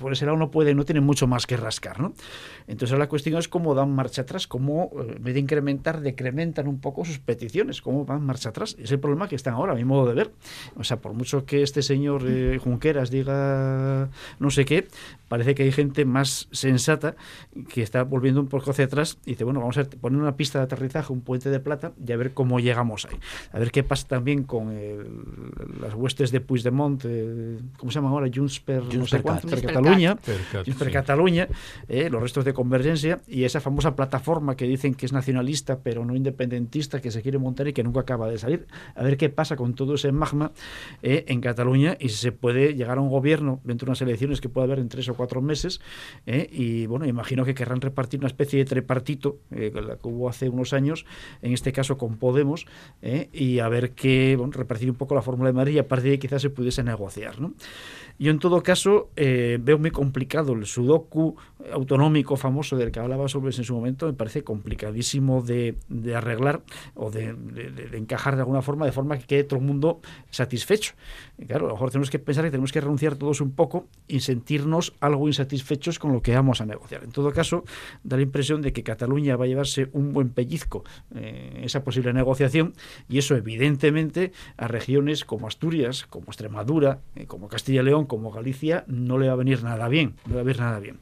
por 0.00 0.12
ese 0.12 0.26
lado 0.26 0.36
no 0.36 0.50
pueden, 0.50 0.76
no 0.76 0.84
tienen 0.84 1.04
mucho 1.04 1.26
más 1.26 1.46
que 1.46 1.56
rascar, 1.56 2.00
¿no? 2.00 2.12
Entonces 2.66 2.98
la 2.98 3.08
cuestión 3.08 3.38
es 3.38 3.48
cómo 3.48 3.74
dan 3.74 3.94
marcha 3.94 4.22
atrás, 4.22 4.46
cómo 4.46 4.90
eh, 4.94 5.14
en 5.16 5.22
vez 5.22 5.34
de 5.34 5.40
incrementar, 5.40 6.00
decrementan 6.00 6.68
un 6.68 6.80
poco 6.80 7.04
sus 7.04 7.18
peticiones, 7.18 7.80
cómo 7.82 8.04
van 8.04 8.24
marcha 8.24 8.50
atrás. 8.50 8.76
Es 8.78 8.90
el 8.92 9.00
problema 9.00 9.28
que 9.28 9.36
están 9.36 9.54
ahora, 9.54 9.72
a 9.72 9.76
mi 9.76 9.84
modo 9.84 10.06
de 10.06 10.14
ver. 10.14 10.32
O 10.76 10.84
sea, 10.84 11.00
por 11.00 11.12
mucho 11.12 11.44
que 11.44 11.62
este 11.62 11.82
señor 11.82 12.22
Junqueras 12.58 13.10
diga 13.10 14.08
no 14.38 14.50
sé 14.50 14.64
qué, 14.64 14.88
parece 15.28 15.54
que 15.54 15.64
hay 15.64 15.72
gente 15.72 16.04
más 16.04 16.48
sensata 16.52 17.16
que 17.68 17.82
está 17.82 18.02
volviendo 18.02 18.40
un 18.40 18.48
poco 18.48 18.70
hacia 18.70 18.86
atrás 18.86 19.18
y 19.24 19.30
dice, 19.30 19.44
bueno, 19.44 19.60
vamos 19.60 19.78
a 19.78 19.84
poner 19.84 20.20
una 20.20 20.36
pista 20.36 20.58
de 20.58 20.64
aterrizaje, 20.64 21.12
un 21.12 21.20
puente 21.20 21.50
de 21.50 21.60
plata 21.60 21.92
y 22.04 22.12
a 22.12 22.16
ver 22.16 22.32
cómo 22.32 22.60
llegamos 22.60 23.06
ahí. 23.06 23.18
A 23.52 23.58
ver 23.58 23.70
qué 23.70 23.82
pasa 23.82 24.06
también 24.08 24.44
con 24.44 24.70
las 25.80 25.94
huestes 25.94 26.30
de 26.30 26.40
Puigdemont, 26.40 27.04
eh, 27.06 27.58
¿cómo 27.76 27.90
se 27.90 27.96
llama 27.96 28.10
ahora? 28.10 28.28
Junts 28.32 28.60
per, 28.60 28.82
no 28.94 29.06
sé 29.06 29.20
cuánto, 29.22 29.48
per 29.48 29.62
Cataluña, 29.62 29.89
Junts 30.64 30.78
per 30.78 30.90
Cataluña, 30.90 31.48
eh, 31.88 32.08
los 32.10 32.22
restos 32.22 32.44
de 32.44 32.52
Convergencia 32.52 33.20
y 33.26 33.44
esa 33.44 33.60
famosa 33.60 33.96
plataforma 33.96 34.56
que 34.56 34.66
dicen 34.66 34.94
que 34.94 35.06
es 35.06 35.12
nacionalista 35.12 35.80
pero 35.82 36.04
no 36.04 36.14
independentista 36.14 37.00
que 37.00 37.10
se 37.10 37.22
quiere 37.22 37.38
montar 37.38 37.68
y 37.68 37.72
que 37.72 37.82
nunca 37.82 38.00
acaba 38.00 38.28
de 38.28 38.38
salir. 38.38 38.66
A 38.94 39.02
ver 39.02 39.16
qué 39.16 39.28
pasa 39.28 39.56
con 39.56 39.74
todo 39.74 39.94
ese 39.94 40.12
magma 40.12 40.52
eh, 41.02 41.24
en 41.28 41.40
Cataluña 41.40 41.96
y 41.98 42.08
si 42.08 42.16
se 42.16 42.32
puede 42.32 42.74
llegar 42.74 42.98
a 42.98 43.00
un 43.00 43.08
gobierno 43.08 43.60
dentro 43.64 43.86
de 43.86 43.90
unas 43.90 44.02
elecciones 44.02 44.40
que 44.40 44.48
puede 44.48 44.66
haber 44.66 44.78
en 44.78 44.88
tres 44.88 45.08
o 45.08 45.14
cuatro 45.14 45.40
meses 45.42 45.80
eh, 46.26 46.48
y 46.50 46.86
bueno, 46.86 47.06
imagino 47.06 47.44
que 47.44 47.54
querrán 47.54 47.80
repartir 47.80 48.20
una 48.20 48.28
especie 48.28 48.58
de 48.58 48.64
tripartito 48.64 49.38
eh, 49.50 49.72
la 49.74 49.96
que 49.96 50.08
hubo 50.08 50.28
hace 50.28 50.48
unos 50.48 50.72
años, 50.72 51.06
en 51.42 51.52
este 51.52 51.72
caso 51.72 51.96
con 51.96 52.16
Podemos, 52.16 52.66
y 53.32 53.60
a 53.60 53.68
ver 53.68 53.92
qué, 53.92 54.36
bueno, 54.36 54.52
repartir 54.52 54.90
un 54.90 54.96
poco 54.96 55.14
la 55.14 55.22
fórmula 55.22 55.50
de 55.50 55.54
Madrid 55.54 55.74
y 55.74 55.78
a 55.78 55.88
partir 55.88 56.06
de 56.06 56.10
ahí 56.12 56.18
quizás 56.18 56.42
se 56.42 56.50
pudiese 56.50 56.82
negociar. 56.82 57.40
¿no? 57.40 57.54
Yo 58.20 58.30
en 58.30 58.38
todo 58.38 58.62
caso 58.62 59.08
veo 59.16 59.78
muy 59.78 59.90
complicado. 59.90 60.52
El 60.52 60.66
sudoku 60.66 61.36
autonómico 61.72 62.36
famoso 62.36 62.76
del 62.76 62.92
que 62.92 63.00
hablaba 63.00 63.28
Solves 63.28 63.58
en 63.58 63.64
su 63.64 63.74
momento 63.74 64.06
me 64.06 64.12
parece 64.12 64.44
complicadísimo 64.44 65.40
de, 65.40 65.76
arreglar 66.14 66.62
o 66.94 67.10
de, 67.10 67.34
encajar 67.94 68.36
de 68.36 68.42
alguna 68.42 68.60
forma, 68.60 68.84
de 68.84 68.92
forma 68.92 69.18
que 69.18 69.24
quede 69.24 69.44
todo 69.44 69.58
el 69.58 69.64
mundo 69.64 70.00
satisfecho. 70.28 70.92
Claro, 71.46 71.66
a 71.66 71.68
lo 71.68 71.74
mejor 71.74 71.90
tenemos 71.90 72.10
que 72.10 72.18
pensar 72.18 72.44
que 72.44 72.50
tenemos 72.50 72.70
que 72.70 72.80
renunciar 72.80 73.16
todos 73.16 73.40
un 73.40 73.52
poco 73.52 73.86
y 74.06 74.20
sentirnos 74.20 74.92
algo 75.00 75.26
insatisfechos 75.26 75.98
con 75.98 76.12
lo 76.12 76.20
que 76.20 76.34
vamos 76.34 76.60
a 76.60 76.66
negociar. 76.66 77.02
En 77.02 77.12
todo 77.12 77.32
caso, 77.32 77.64
da 78.04 78.16
la 78.16 78.22
impresión 78.22 78.60
de 78.60 78.72
que 78.72 78.82
Cataluña 78.82 79.36
va 79.36 79.46
a 79.46 79.48
llevarse 79.48 79.88
un 79.92 80.12
buen 80.12 80.30
pellizco 80.30 80.84
eh, 81.14 81.62
esa 81.62 81.82
posible 81.82 82.12
negociación 82.12 82.74
y 83.08 83.18
eso 83.18 83.36
evidentemente 83.36 84.32
a 84.58 84.68
regiones 84.68 85.24
como 85.24 85.46
Asturias, 85.46 86.06
como 86.06 86.26
Extremadura, 86.26 87.00
eh, 87.16 87.26
como 87.26 87.48
Castilla 87.48 87.80
y 87.80 87.84
León, 87.84 88.04
como 88.04 88.30
Galicia, 88.30 88.84
no 88.86 89.16
le 89.16 89.28
va 89.28 89.32
a 89.32 89.36
venir 89.36 89.62
nada 89.62 89.88
bien, 89.88 90.16
no 90.26 90.34
va 90.34 90.40
a 90.42 90.44
venir 90.44 90.60
nada 90.60 90.78
bien. 90.78 90.98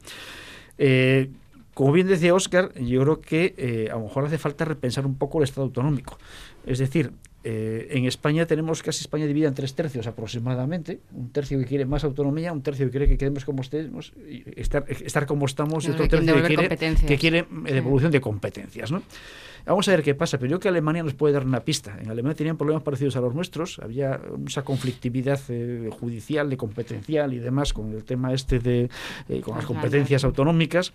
Eh, 0.77 1.31
como 1.73 1.91
bien 1.91 2.07
decía 2.07 2.33
Óscar, 2.33 2.73
yo 2.75 3.01
creo 3.01 3.21
que 3.21 3.87
a 3.89 3.95
lo 3.95 4.03
mejor 4.03 4.25
hace 4.25 4.37
falta 4.37 4.65
repensar 4.65 5.05
un 5.05 5.15
poco 5.15 5.37
el 5.37 5.45
Estado 5.45 5.63
autonómico. 5.63 6.17
Es 6.65 6.79
decir, 6.79 7.13
eh, 7.43 7.87
en 7.91 8.05
España 8.05 8.45
tenemos 8.45 8.83
casi 8.83 9.01
España 9.01 9.25
dividida 9.25 9.47
en 9.47 9.53
tres 9.53 9.73
tercios 9.73 10.07
aproximadamente. 10.07 10.99
Un 11.13 11.31
tercio 11.31 11.57
que 11.59 11.65
quiere 11.65 11.85
más 11.85 12.03
autonomía, 12.03 12.51
un 12.51 12.61
tercio 12.61 12.85
que 12.87 12.91
quiere 12.91 13.07
que 13.07 13.17
quedemos 13.17 13.45
como 13.45 13.61
estemos, 13.61 14.13
estar, 14.55 14.85
estar 14.89 15.25
como 15.25 15.45
estamos, 15.45 15.85
y 15.85 15.91
otro 15.91 16.07
tercio 16.07 16.35
que 16.35 16.41
quiere, 16.43 16.77
que 17.07 17.17
quiere 17.17 17.45
devolución 17.63 18.11
de 18.11 18.21
competencias. 18.21 18.91
¿no? 18.91 19.01
Vamos 19.69 19.87
a 19.87 19.91
ver 19.91 20.01
qué 20.01 20.15
pasa, 20.15 20.39
pero 20.39 20.49
yo 20.49 20.55
creo 20.55 20.61
que 20.61 20.69
Alemania 20.69 21.03
nos 21.03 21.13
puede 21.13 21.35
dar 21.35 21.45
una 21.45 21.59
pista. 21.59 21.95
En 22.01 22.09
Alemania 22.09 22.35
tenían 22.35 22.57
problemas 22.57 22.81
parecidos 22.81 23.15
a 23.17 23.21
los 23.21 23.35
nuestros, 23.35 23.77
había 23.77 24.19
mucha 24.35 24.63
conflictividad 24.63 25.39
eh, 25.49 25.91
judicial, 25.91 26.49
de 26.49 26.57
competencial 26.57 27.35
y 27.35 27.37
demás 27.37 27.71
con 27.71 27.91
el 27.91 28.03
tema 28.03 28.33
este 28.33 28.57
de 28.57 28.89
eh, 29.27 29.41
con 29.41 29.55
las 29.55 29.67
competencias 29.67 30.23
autonómicas 30.23 30.91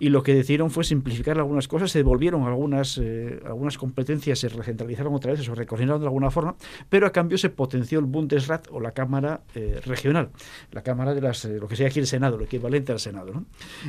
y 0.00 0.08
lo 0.08 0.24
que 0.24 0.34
decidieron 0.34 0.72
fue 0.72 0.82
simplificar 0.82 1.38
algunas 1.38 1.68
cosas, 1.68 1.92
se 1.92 2.00
devolvieron 2.00 2.42
algunas 2.42 2.98
eh, 2.98 3.38
algunas 3.46 3.78
competencias, 3.78 4.40
se 4.40 4.48
recentralizaron 4.48 5.14
otra 5.14 5.30
vez, 5.30 5.44
se 5.44 5.54
recoordinaron 5.54 6.00
de 6.00 6.08
alguna 6.08 6.32
forma, 6.32 6.56
pero 6.88 7.06
a 7.06 7.12
cambio 7.12 7.38
se 7.38 7.50
potenció 7.50 8.00
el 8.00 8.06
Bundesrat 8.06 8.66
o 8.72 8.80
la 8.80 8.90
Cámara 8.90 9.42
regional, 9.86 10.30
la 10.72 10.82
Cámara 10.82 11.14
de 11.14 11.20
las 11.20 11.44
lo 11.44 11.68
que 11.68 11.76
sea 11.76 11.86
aquí 11.86 12.00
el 12.00 12.08
Senado, 12.08 12.36
lo 12.36 12.46
equivalente 12.46 12.90
al 12.90 12.98
Senado, 12.98 13.32
¿no? 13.32 13.44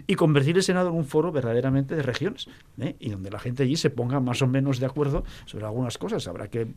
y 0.06 0.14
convertir 0.14 0.56
el 0.56 0.64
Senado 0.64 0.90
en 0.90 0.96
un 0.98 1.06
foro 1.06 1.32
verdaderamente 1.32 1.96
de 1.96 2.04
regiones 2.04 2.48
y 3.00 3.10
donde 3.10 3.32
la 3.32 3.40
gente 3.40 3.64
allí 3.64 3.76
se 3.76 3.90
ponga 3.90 4.19
más 4.20 4.42
o 4.42 4.48
menos 4.48 4.80
de 4.80 4.86
acuerdo 4.86 5.24
sobre 5.46 5.66
algunas 5.66 5.98
cosas. 5.98 6.28
Habrá 6.28 6.48
que 6.48 6.68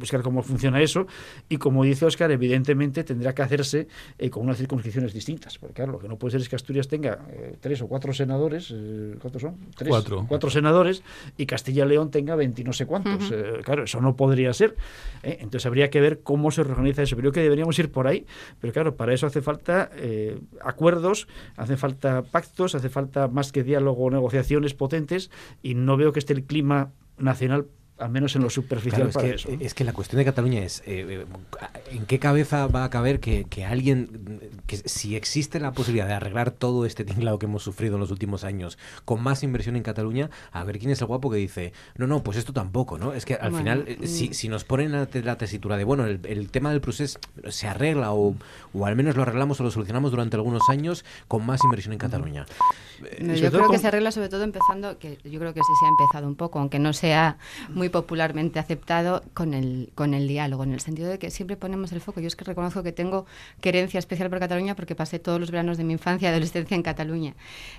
buscar 0.00 0.22
cómo 0.22 0.42
funciona 0.42 0.80
eso 0.80 1.06
y 1.48 1.58
como 1.58 1.84
dice 1.84 2.06
Oscar, 2.06 2.30
evidentemente 2.32 3.04
tendrá 3.04 3.34
que 3.34 3.42
hacerse 3.42 3.86
eh, 4.18 4.30
con 4.30 4.42
unas 4.42 4.56
circunscripciones 4.56 5.12
distintas, 5.12 5.58
porque 5.58 5.74
claro, 5.74 5.92
lo 5.92 5.98
que 5.98 6.08
no 6.08 6.16
puede 6.16 6.32
ser 6.32 6.40
es 6.40 6.48
que 6.48 6.56
Asturias 6.56 6.88
tenga 6.88 7.26
eh, 7.30 7.56
tres 7.60 7.80
o 7.82 7.86
cuatro 7.86 8.12
senadores, 8.12 8.72
eh, 8.74 9.14
¿cuántos 9.20 9.42
son? 9.42 9.56
Tres, 9.76 9.90
cuatro. 9.90 10.26
cuatro 10.28 10.50
senadores 10.50 11.02
y 11.36 11.46
Castilla 11.46 11.84
y 11.84 11.88
León 11.88 12.10
tenga 12.10 12.34
20 12.34 12.64
no 12.64 12.72
sé 12.72 12.86
cuántos. 12.86 13.32
claro, 13.62 13.84
eso 13.84 14.00
no 14.00 14.16
podría 14.16 14.52
ser. 14.52 14.74
Entonces 15.22 15.66
habría 15.66 15.90
que 15.90 16.00
ver 16.00 16.20
cómo 16.20 16.50
se 16.50 16.62
organiza 16.62 17.02
eso. 17.02 17.16
Pero 17.16 17.30
creo 17.30 17.32
que 17.32 17.42
deberíamos 17.42 17.78
ir 17.78 17.92
por 17.92 18.06
ahí, 18.06 18.26
pero 18.60 18.72
claro, 18.72 18.96
para 18.96 19.14
eso 19.14 19.26
hace 19.26 19.40
falta 19.40 19.90
acuerdos, 20.62 21.28
hace 21.56 21.76
falta 21.76 22.22
pactos, 22.22 22.74
hace 22.74 22.88
falta 22.88 23.28
más 23.28 23.52
que 23.52 23.62
diálogo 23.62 24.04
o 24.04 24.10
negociaciones 24.10 24.74
potentes 24.74 25.30
y 25.62 25.74
no 25.74 25.96
veo 25.96 26.12
que 26.12 26.18
esté 26.18 26.32
el 26.32 26.44
clima 26.44 26.92
nacional 27.18 27.66
al 28.00 28.10
menos 28.10 28.34
en 28.36 28.42
lo 28.42 28.50
superficial 28.50 29.08
es 29.08 29.16
que, 29.16 29.30
eso. 29.30 29.48
Es 29.60 29.74
que 29.74 29.84
la 29.84 29.92
cuestión 29.92 30.18
de 30.18 30.24
Cataluña 30.24 30.62
es, 30.62 30.80
eh, 30.80 31.06
eh, 31.08 31.26
¿en 31.90 32.06
qué 32.06 32.18
cabeza 32.18 32.66
va 32.66 32.84
a 32.84 32.90
caber 32.90 33.20
que, 33.20 33.46
alguien, 33.64 34.40
que 34.66 34.78
si 34.78 35.16
existe 35.16 35.60
la 35.60 35.72
posibilidad 35.72 36.06
de 36.06 36.14
arreglar 36.14 36.50
todo 36.50 36.86
este 36.86 37.04
tinglado 37.04 37.38
que 37.38 37.46
hemos 37.46 37.62
sufrido 37.62 37.94
en 37.94 38.00
los 38.00 38.10
últimos 38.10 38.44
años 38.44 38.78
con 39.04 39.22
más 39.22 39.42
inversión 39.42 39.76
en 39.76 39.82
Cataluña, 39.82 40.30
a 40.52 40.64
ver 40.64 40.78
quién 40.78 40.90
es 40.90 41.00
el 41.00 41.06
guapo 41.06 41.30
que 41.30 41.36
dice, 41.36 41.72
no, 41.96 42.06
no, 42.06 42.22
pues 42.22 42.38
esto 42.38 42.52
tampoco, 42.52 42.98
¿no? 42.98 43.12
Es 43.12 43.24
que 43.24 43.34
al 43.34 43.54
final, 43.54 43.84
eh, 43.86 44.06
si, 44.06 44.30
mm. 44.30 44.32
si, 44.32 44.48
nos 44.48 44.64
ponen 44.64 44.92
la, 44.92 45.08
la, 45.12 45.36
tesitura 45.36 45.76
de, 45.76 45.84
bueno, 45.84 46.06
el, 46.06 46.50
tema 46.50 46.70
del 46.70 46.80
procés 46.80 47.18
se 47.48 47.68
arregla 47.68 48.12
o, 48.12 48.34
o, 48.72 48.86
al 48.86 48.96
menos 48.96 49.16
lo 49.16 49.22
arreglamos 49.22 49.60
o 49.60 49.64
lo 49.64 49.70
solucionamos 49.70 50.10
durante 50.10 50.36
algunos 50.36 50.62
años 50.70 51.04
con 51.28 51.44
más 51.44 51.60
inversión 51.64 51.92
en 51.92 51.98
Cataluña. 51.98 52.46
yo 53.20 53.50
creo 53.50 53.68
que 53.68 53.78
se 53.78 53.88
arregla 53.88 54.10
sobre 54.10 54.28
todo 54.28 54.42
empezando, 54.42 54.98
que 54.98 55.18
yo 55.24 55.38
creo 55.38 55.52
que 55.52 55.60
sí 55.60 55.72
se 55.80 55.86
ha 55.86 55.88
empezado 55.88 56.26
un 56.26 56.36
poco, 56.36 56.58
aunque 56.58 56.78
no 56.78 56.92
sea 56.92 57.36
muy 57.68 57.89
popularmente 57.90 58.58
aceptado 58.58 59.22
con 59.34 59.54
el, 59.54 59.90
con 59.94 60.14
el 60.14 60.26
diálogo, 60.26 60.64
en 60.64 60.72
el 60.72 60.80
sentido 60.80 61.08
de 61.08 61.18
que 61.18 61.30
siempre 61.30 61.56
ponemos 61.56 61.92
el 61.92 62.00
foco. 62.00 62.20
Yo 62.20 62.28
es 62.28 62.36
que 62.36 62.44
reconozco 62.44 62.82
que 62.82 62.92
tengo 62.92 63.26
querencia 63.60 63.98
especial 63.98 64.30
por 64.30 64.38
Cataluña 64.38 64.74
porque 64.74 64.94
pasé 64.94 65.18
todos 65.18 65.38
los 65.38 65.50
veranos 65.50 65.76
de 65.76 65.84
mi 65.84 65.92
infancia 65.92 66.28
y 66.28 66.30
adolescencia 66.30 66.74
en 66.74 66.82
Cataluña. 66.82 67.34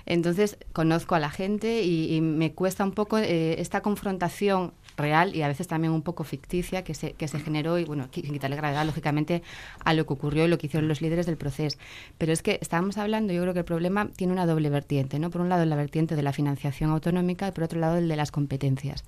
Entonces 0.06 0.56
conozco 0.72 1.14
a 1.14 1.20
la 1.20 1.30
gente 1.30 1.82
y, 1.82 2.20
me 2.22 2.52
cuesta 2.52 2.84
un 2.84 2.92
poco 2.92 3.18
eh, 3.18 3.60
esta 3.60 3.80
confrontación 3.80 4.72
real 4.96 5.34
y 5.34 5.42
a 5.42 5.48
veces 5.48 5.68
también 5.68 5.92
un 5.92 6.02
poco 6.02 6.24
ficticia 6.24 6.84
que 6.84 6.94
se, 6.94 7.12
que 7.12 7.28
se 7.28 7.40
generó 7.40 7.78
y 7.78 7.84
bueno, 7.84 8.08
sin 8.12 8.32
quitarle 8.32 8.56
gravedad 8.56 8.84
lógicamente 8.84 9.42
a 9.84 9.94
lo 9.94 10.06
que 10.06 10.12
ocurrió 10.12 10.44
y 10.44 10.48
lo 10.48 10.58
que 10.58 10.66
hicieron 10.66 10.88
los 10.88 11.00
líderes 11.00 11.26
del 11.26 11.36
proceso. 11.36 11.78
Pero 12.18 12.32
es 12.32 12.42
que 12.42 12.58
estábamos 12.60 12.98
hablando, 12.98 13.32
yo 13.32 13.42
creo 13.42 13.52
que 13.52 13.60
el 13.60 13.64
problema 13.64 14.08
tiene 14.16 14.32
una 14.32 14.46
doble 14.46 14.70
vertiente, 14.70 15.18
¿no? 15.18 15.30
Por 15.30 15.40
un 15.40 15.48
lado 15.48 15.64
la 15.64 15.76
vertiente 15.76 16.16
de 16.16 16.22
la 16.22 16.32
financiación 16.32 16.90
autonómica 16.90 17.48
y 17.48 17.52
por 17.52 17.64
otro 17.64 17.80
lado 17.80 17.98
el 17.98 18.08
de 18.08 18.16
las 18.16 18.30
competencias. 18.30 19.04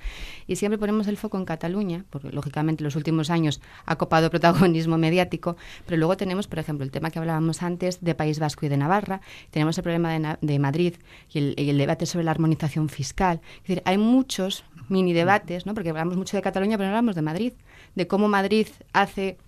Y 0.47 0.57
siempre 0.57 0.79
ponemos 0.79 1.07
el 1.09 1.17
foco 1.17 1.39
en 1.39 1.45
Cataluña, 1.45 2.05
porque 2.11 2.31
lógicamente 2.31 2.83
en 2.83 2.85
los 2.85 2.97
últimos 2.97 3.31
años 3.31 3.61
ha 3.87 3.97
copado 3.97 4.31
protagonismo 4.31 4.99
mediático, 4.99 5.57
pero 5.87 5.99
luego 5.99 6.17
tenemos, 6.17 6.47
por 6.47 6.59
ejemplo, 6.59 6.85
el 6.85 6.91
tema 6.91 7.11
que 7.11 7.19
hablábamos 7.19 7.63
antes 7.63 8.03
de 8.03 8.15
País 8.15 8.39
Vasco 8.39 8.67
y 8.67 8.69
de 8.69 8.77
Navarra, 8.77 9.21
tenemos 9.51 9.77
el 9.79 9.83
problema 9.85 10.13
de, 10.13 10.37
de 10.41 10.59
Madrid 10.59 10.95
y 11.31 11.39
el, 11.39 11.55
y 11.57 11.71
el 11.71 11.79
debate 11.79 12.07
sobre 12.07 12.25
la 12.25 12.31
armonización 12.31 12.89
fiscal. 12.89 13.41
Es 13.57 13.63
decir, 13.63 13.83
hay 13.85 13.99
muchos 13.99 14.65
mini 14.89 15.13
debates, 15.13 15.67
¿no? 15.67 15.74
Porque 15.75 15.91
hablamos 15.91 16.17
mucho 16.17 16.37
de 16.37 16.43
Cataluña, 16.43 16.77
pero 16.77 16.89
no 16.89 16.97
hablamos 16.97 17.15
de 17.15 17.23
Madrid, 17.23 17.53
de 17.95 18.07
cómo 18.07 18.29
Madrid 18.29 18.69
hace 18.93 19.39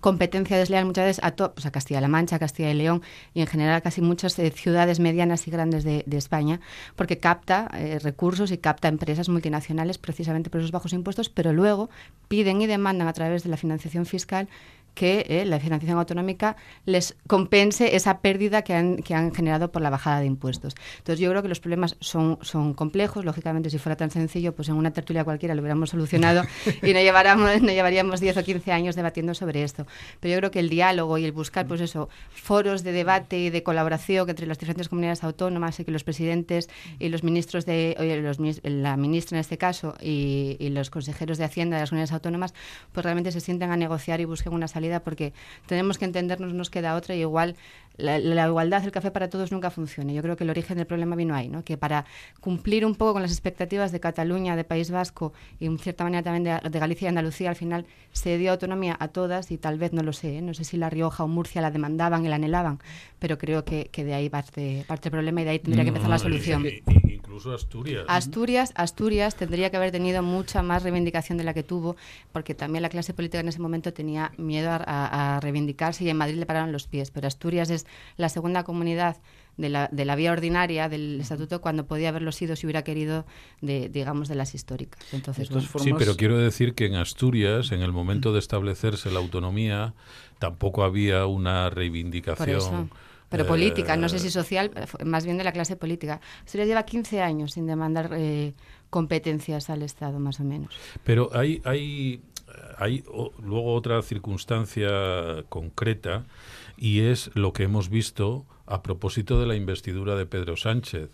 competencia 0.00 0.56
desleal 0.56 0.84
muchas 0.84 1.04
veces 1.04 1.24
a, 1.24 1.34
pues 1.34 1.66
a 1.66 1.72
Castilla-La 1.72 2.08
Mancha, 2.08 2.38
Castilla 2.38 2.70
y 2.70 2.74
León 2.74 3.02
y 3.34 3.40
en 3.40 3.46
general 3.46 3.74
a 3.74 3.80
casi 3.80 4.00
muchas 4.00 4.38
eh, 4.38 4.50
ciudades 4.50 5.00
medianas 5.00 5.48
y 5.48 5.50
grandes 5.50 5.84
de, 5.84 6.04
España, 6.12 6.60
porque 6.96 7.18
capta 7.18 7.68
eh, 7.74 7.98
recursos 7.98 8.52
y 8.52 8.58
capta 8.58 8.88
empresas 8.88 9.28
multinacionales 9.28 9.98
precisamente 9.98 10.50
por 10.50 10.60
esos 10.60 10.70
bajos 10.70 10.92
impuestos, 10.92 11.28
pero 11.30 11.52
luego 11.52 11.88
piden 12.28 12.60
y 12.60 12.66
demandan 12.66 13.08
a 13.08 13.12
través 13.12 13.42
de 13.42 13.48
la 13.48 13.56
financiación 13.56 14.06
fiscal 14.06 14.48
que 14.94 15.26
eh, 15.28 15.44
la 15.44 15.60
financiación 15.60 15.98
autonómica 15.98 16.56
les 16.84 17.16
compense 17.26 17.96
esa 17.96 18.18
pérdida 18.18 18.62
que 18.62 18.74
han, 18.74 18.96
que 18.98 19.14
han 19.14 19.32
generado 19.32 19.70
por 19.70 19.82
la 19.82 19.90
bajada 19.90 20.20
de 20.20 20.26
impuestos. 20.26 20.74
Entonces 20.98 21.20
yo 21.20 21.30
creo 21.30 21.42
que 21.42 21.48
los 21.48 21.60
problemas 21.60 21.96
son, 22.00 22.38
son 22.42 22.74
complejos. 22.74 23.24
Lógicamente, 23.24 23.70
si 23.70 23.78
fuera 23.78 23.96
tan 23.96 24.10
sencillo, 24.10 24.54
pues 24.54 24.68
en 24.68 24.74
una 24.74 24.90
tertulia 24.90 25.24
cualquiera 25.24 25.54
lo 25.54 25.62
hubiéramos 25.62 25.90
solucionado 25.90 26.42
y 26.82 26.92
no, 26.92 27.00
lleváramos, 27.00 27.62
no 27.62 27.68
llevaríamos 27.68 28.20
10 28.20 28.36
o 28.38 28.44
15 28.44 28.72
años 28.72 28.96
debatiendo 28.96 29.34
sobre 29.34 29.62
esto. 29.62 29.86
Pero 30.20 30.34
yo 30.34 30.38
creo 30.38 30.50
que 30.50 30.60
el 30.60 30.68
diálogo 30.68 31.18
y 31.18 31.24
el 31.24 31.32
buscar, 31.32 31.66
pues 31.66 31.80
eso, 31.80 32.08
foros 32.30 32.82
de 32.82 32.92
debate 32.92 33.38
y 33.38 33.50
de 33.50 33.62
colaboración 33.62 34.28
entre 34.28 34.46
las 34.46 34.58
diferentes 34.58 34.88
comunidades 34.88 35.24
autónomas 35.24 35.78
y 35.80 35.84
que 35.84 35.92
los 35.92 36.04
presidentes 36.04 36.68
y 36.98 37.08
los 37.08 37.22
ministros 37.22 37.64
de, 37.66 38.20
los, 38.22 38.38
la 38.64 38.96
ministra 38.96 39.38
en 39.38 39.40
este 39.40 39.58
caso 39.58 39.94
y, 40.00 40.56
y 40.58 40.70
los 40.70 40.90
consejeros 40.90 41.38
de 41.38 41.44
Hacienda 41.44 41.76
de 41.76 41.82
las 41.82 41.90
comunidades 41.90 42.12
autónomas, 42.12 42.54
pues 42.92 43.04
realmente 43.04 43.32
se 43.32 43.40
sienten 43.40 43.70
a 43.70 43.76
negociar 43.76 44.20
y 44.20 44.24
busquen 44.24 44.52
una 44.52 44.68
salida 44.68 44.79
porque 45.02 45.32
tenemos 45.66 45.98
que 45.98 46.04
entendernos, 46.04 46.52
nos 46.54 46.70
queda 46.70 46.94
otra 46.96 47.14
y 47.14 47.20
igual 47.20 47.56
la, 48.00 48.46
igualdad, 48.46 48.84
el 48.84 48.92
café 48.92 49.10
para 49.10 49.28
todos 49.28 49.52
nunca 49.52 49.70
funciona. 49.70 50.12
Yo 50.12 50.22
creo 50.22 50.36
que 50.36 50.44
el 50.44 50.50
origen 50.50 50.76
del 50.76 50.86
problema 50.86 51.16
vino 51.16 51.34
ahí, 51.34 51.48
¿no? 51.48 51.64
que 51.64 51.76
para 51.76 52.06
cumplir 52.40 52.86
un 52.86 52.94
poco 52.94 53.14
con 53.14 53.22
las 53.22 53.30
expectativas 53.30 53.92
de 53.92 54.00
Cataluña, 54.00 54.56
de 54.56 54.64
País 54.64 54.90
Vasco 54.90 55.32
y 55.58 55.66
en 55.66 55.78
cierta 55.78 56.04
manera 56.04 56.22
también 56.22 56.60
de, 56.62 56.78
Galicia 56.78 57.06
y 57.06 57.08
Andalucía, 57.08 57.50
al 57.50 57.56
final 57.56 57.86
se 58.12 58.38
dio 58.38 58.52
autonomía 58.52 58.96
a 58.98 59.08
todas 59.08 59.50
y 59.50 59.58
tal 59.58 59.78
vez 59.78 59.92
no 59.92 60.02
lo 60.02 60.12
sé, 60.12 60.38
¿eh? 60.38 60.42
no 60.42 60.54
sé 60.54 60.64
si 60.64 60.76
La 60.76 60.88
Rioja 60.88 61.24
o 61.24 61.28
Murcia 61.28 61.60
la 61.60 61.70
demandaban 61.70 62.24
y 62.24 62.28
la 62.28 62.36
anhelaban, 62.36 62.78
pero 63.18 63.38
creo 63.38 63.64
que, 63.64 63.90
de 63.92 64.14
ahí 64.14 64.30
parte, 64.30 64.84
parte 64.86 65.08
el 65.08 65.12
problema 65.12 65.42
y 65.42 65.44
de 65.44 65.50
ahí 65.50 65.58
tendría 65.58 65.84
que 65.84 65.88
empezar 65.88 66.10
la 66.10 66.18
solución. 66.18 66.64
Incluso 67.30 67.54
Asturias. 67.54 68.04
Asturias, 68.08 68.72
Asturias 68.74 69.36
tendría 69.36 69.70
que 69.70 69.76
haber 69.76 69.92
tenido 69.92 70.22
mucha 70.22 70.62
más 70.62 70.82
reivindicación 70.82 71.38
de 71.38 71.44
la 71.44 71.54
que 71.54 71.62
tuvo, 71.62 71.96
porque 72.32 72.54
también 72.54 72.82
la 72.82 72.88
clase 72.88 73.14
política 73.14 73.38
en 73.38 73.48
ese 73.48 73.60
momento 73.60 73.92
tenía 73.92 74.32
miedo 74.36 74.70
a, 74.70 75.36
a 75.36 75.40
reivindicarse 75.40 76.04
y 76.04 76.10
en 76.10 76.16
Madrid 76.16 76.38
le 76.38 76.46
pararon 76.46 76.72
los 76.72 76.88
pies, 76.88 77.12
pero 77.12 77.28
Asturias 77.28 77.70
es 77.70 77.86
la 78.16 78.28
segunda 78.28 78.64
comunidad 78.64 79.16
de 79.56 79.68
la, 79.68 79.88
de 79.92 80.04
la 80.04 80.16
vía 80.16 80.32
ordinaria 80.32 80.88
del 80.88 81.20
estatuto 81.20 81.60
cuando 81.60 81.86
podía 81.86 82.08
haberlo 82.08 82.32
sido 82.32 82.56
si 82.56 82.66
hubiera 82.66 82.82
querido 82.82 83.26
de 83.60 83.88
digamos 83.88 84.28
de 84.28 84.34
las 84.34 84.54
históricas. 84.54 85.00
Entonces 85.12 85.48
sí 85.48 85.92
pero 85.96 86.16
quiero 86.16 86.38
decir 86.38 86.74
que 86.74 86.86
en 86.86 86.94
Asturias 86.94 87.70
en 87.72 87.82
el 87.82 87.92
momento 87.92 88.32
de 88.32 88.38
establecerse 88.38 89.10
la 89.10 89.18
autonomía 89.18 89.94
tampoco 90.38 90.82
había 90.82 91.26
una 91.26 91.68
reivindicación 91.68 92.90
pero 93.30 93.46
política, 93.46 93.96
no 93.96 94.10
sé 94.10 94.18
si 94.18 94.30
social, 94.30 94.70
más 95.04 95.24
bien 95.24 95.38
de 95.38 95.44
la 95.44 95.52
clase 95.52 95.76
política. 95.76 96.20
Asturias 96.44 96.68
lleva 96.68 96.82
15 96.82 97.22
años 97.22 97.52
sin 97.52 97.66
demandar 97.66 98.10
eh, 98.12 98.52
competencias 98.90 99.70
al 99.70 99.82
Estado, 99.82 100.18
más 100.18 100.40
o 100.40 100.44
menos. 100.44 100.74
Pero 101.04 101.30
hay, 101.32 101.62
hay 101.64 102.20
hay 102.78 103.04
luego 103.42 103.74
otra 103.74 104.02
circunstancia 104.02 105.44
concreta 105.48 106.24
y 106.76 107.00
es 107.00 107.30
lo 107.34 107.52
que 107.52 107.64
hemos 107.64 107.90
visto 107.90 108.46
a 108.66 108.82
propósito 108.82 109.40
de 109.40 109.46
la 109.46 109.54
investidura 109.54 110.16
de 110.16 110.26
Pedro 110.26 110.56
Sánchez. 110.56 111.10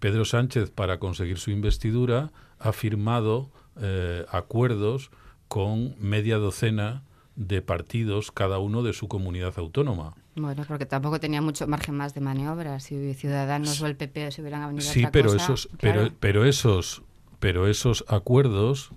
Pedro 0.00 0.24
Sánchez, 0.24 0.70
para 0.70 0.98
conseguir 0.98 1.38
su 1.38 1.50
investidura, 1.50 2.30
ha 2.58 2.72
firmado 2.72 3.50
eh, 3.80 4.24
acuerdos 4.30 5.10
con 5.48 5.94
media 6.00 6.38
docena 6.38 7.02
de 7.36 7.62
partidos, 7.62 8.32
cada 8.32 8.58
uno 8.58 8.82
de 8.82 8.92
su 8.92 9.08
comunidad 9.08 9.54
autónoma. 9.58 10.14
Bueno, 10.36 10.64
porque 10.68 10.84
tampoco 10.84 11.18
tenía 11.18 11.40
mucho 11.40 11.66
margen 11.66 11.96
más 11.96 12.14
de 12.14 12.20
maniobra. 12.20 12.78
Si 12.78 13.14
Ciudadanos 13.14 13.80
o 13.80 13.86
el 13.86 13.96
PP 13.96 14.30
se 14.30 14.42
hubieran 14.42 14.66
venido 14.68 14.82
sí, 14.82 15.04
a 15.04 15.10
pero 15.10 15.32
cosa, 15.32 15.44
esos, 15.44 15.68
pero, 15.80 16.10
pero 16.20 16.44
esos, 16.44 17.02
pero 17.40 17.66
esos 17.66 18.04
acuerdos 18.06 18.92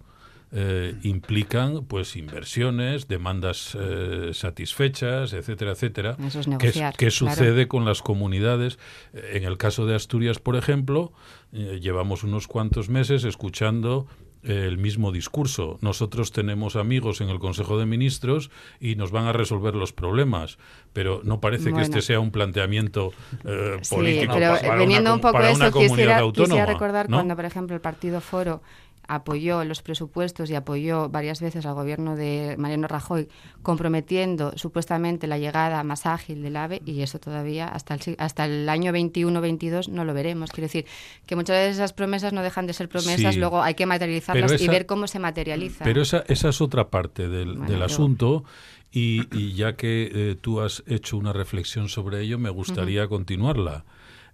eh, 0.51 0.97
implican 1.03 1.85
pues 1.85 2.15
inversiones, 2.15 3.07
demandas 3.07 3.77
eh, 3.79 4.31
satisfechas, 4.33 5.31
etcétera, 5.31 5.71
etcétera. 5.71 6.17
Eso 6.25 6.39
es 6.39 6.45
¿Qué, 6.45 6.51
negociar, 6.51 6.93
qué 6.97 7.07
claro. 7.07 7.35
sucede 7.35 7.67
con 7.67 7.85
las 7.85 8.01
comunidades? 8.01 8.79
En 9.13 9.43
el 9.43 9.57
caso 9.57 9.85
de 9.85 9.95
Asturias, 9.95 10.39
por 10.39 10.55
ejemplo, 10.55 11.13
eh, 11.53 11.79
llevamos 11.81 12.23
unos 12.23 12.47
cuantos 12.47 12.89
meses 12.89 13.23
escuchando 13.23 14.07
el 14.43 14.77
mismo 14.77 15.11
discurso. 15.11 15.77
Nosotros 15.81 16.31
tenemos 16.31 16.75
amigos 16.75 17.19
en 17.21 17.29
el 17.29 17.39
Consejo 17.39 17.77
de 17.77 17.85
Ministros 17.85 18.51
y 18.79 18.95
nos 18.95 19.11
van 19.11 19.25
a 19.25 19.33
resolver 19.33 19.75
los 19.75 19.91
problemas, 19.93 20.57
pero 20.93 21.21
no 21.23 21.41
parece 21.41 21.73
que 21.73 21.81
este 21.81 22.01
sea 22.01 22.19
un 22.19 22.31
planteamiento 22.31 23.11
eh, 23.43 23.77
Sí, 23.81 23.95
político 23.95 24.33
pero 24.33 24.53
pa- 24.53 24.61
para 24.61 24.75
veniendo 24.77 25.09
una, 25.09 25.15
un 25.15 25.21
poco 25.21 25.37
una 25.39 25.49
eso, 25.67 25.71
quisiera, 25.79 26.65
recordar 26.65 27.09
¿no? 27.09 27.17
cuando, 27.17 27.35
por 27.35 27.45
ejemplo, 27.45 27.75
el 27.75 27.81
Partido 27.81 28.21
Foro 28.21 28.61
apoyó 29.09 29.63
los 29.65 29.81
presupuestos 29.81 30.51
y 30.51 30.55
apoyó 30.55 31.09
varias 31.09 31.41
veces 31.41 31.65
al 31.65 31.73
gobierno 31.73 32.15
de 32.15 32.55
Mariano 32.59 32.87
Rajoy 32.87 33.27
comprometiendo 33.63 34.53
supuestamente 34.55 35.25
la 35.25 35.39
llegada 35.39 35.83
más 35.83 36.05
ágil 36.05 36.43
del 36.43 36.55
AVE 36.55 36.83
y 36.85 37.01
eso 37.01 37.19
todavía 37.19 37.67
hasta 37.67 37.95
el, 37.95 38.15
hasta 38.19 38.45
el 38.45 38.69
año 38.69 38.91
21-22 38.91 39.87
no 39.89 40.05
lo 40.05 40.13
veremos. 40.13 40.51
Quiero 40.51 40.65
decir 40.65 40.85
que 41.25 41.35
muchas 41.35 41.55
veces 41.57 41.77
esas 41.77 41.93
promesas 41.93 42.33
no 42.33 42.43
dejan 42.43 42.67
de 42.67 42.73
ser 42.73 42.87
promesas, 42.87 43.33
Sí. 43.33 43.39
luego 43.39 43.63
hay 43.63 43.73
que 43.73 43.87
materializarlas 43.87 44.61
y 44.61 44.67
ver 44.67 44.85
cómo 44.85 45.07
se 45.07 45.17
materializa. 45.17 45.83
Pero 45.83 46.03
esa, 46.03 46.23
esa 46.27 46.49
es 46.49 46.61
otra 46.61 46.89
parte 46.89 47.27
del, 47.27 47.57
Bueno, 47.57 47.71
del 47.71 47.81
asunto 47.81 48.43
y, 48.91 49.23
y 49.35 49.53
ya 49.53 49.75
que 49.75 50.11
eh, 50.13 50.35
tú 50.39 50.61
has 50.61 50.83
hecho 50.85 51.17
una 51.17 51.33
reflexión 51.33 51.89
sobre 51.89 52.21
ello, 52.21 52.37
me 52.37 52.51
gustaría 52.51 53.07
continuarla. 53.07 53.85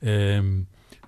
Eh, 0.01 0.65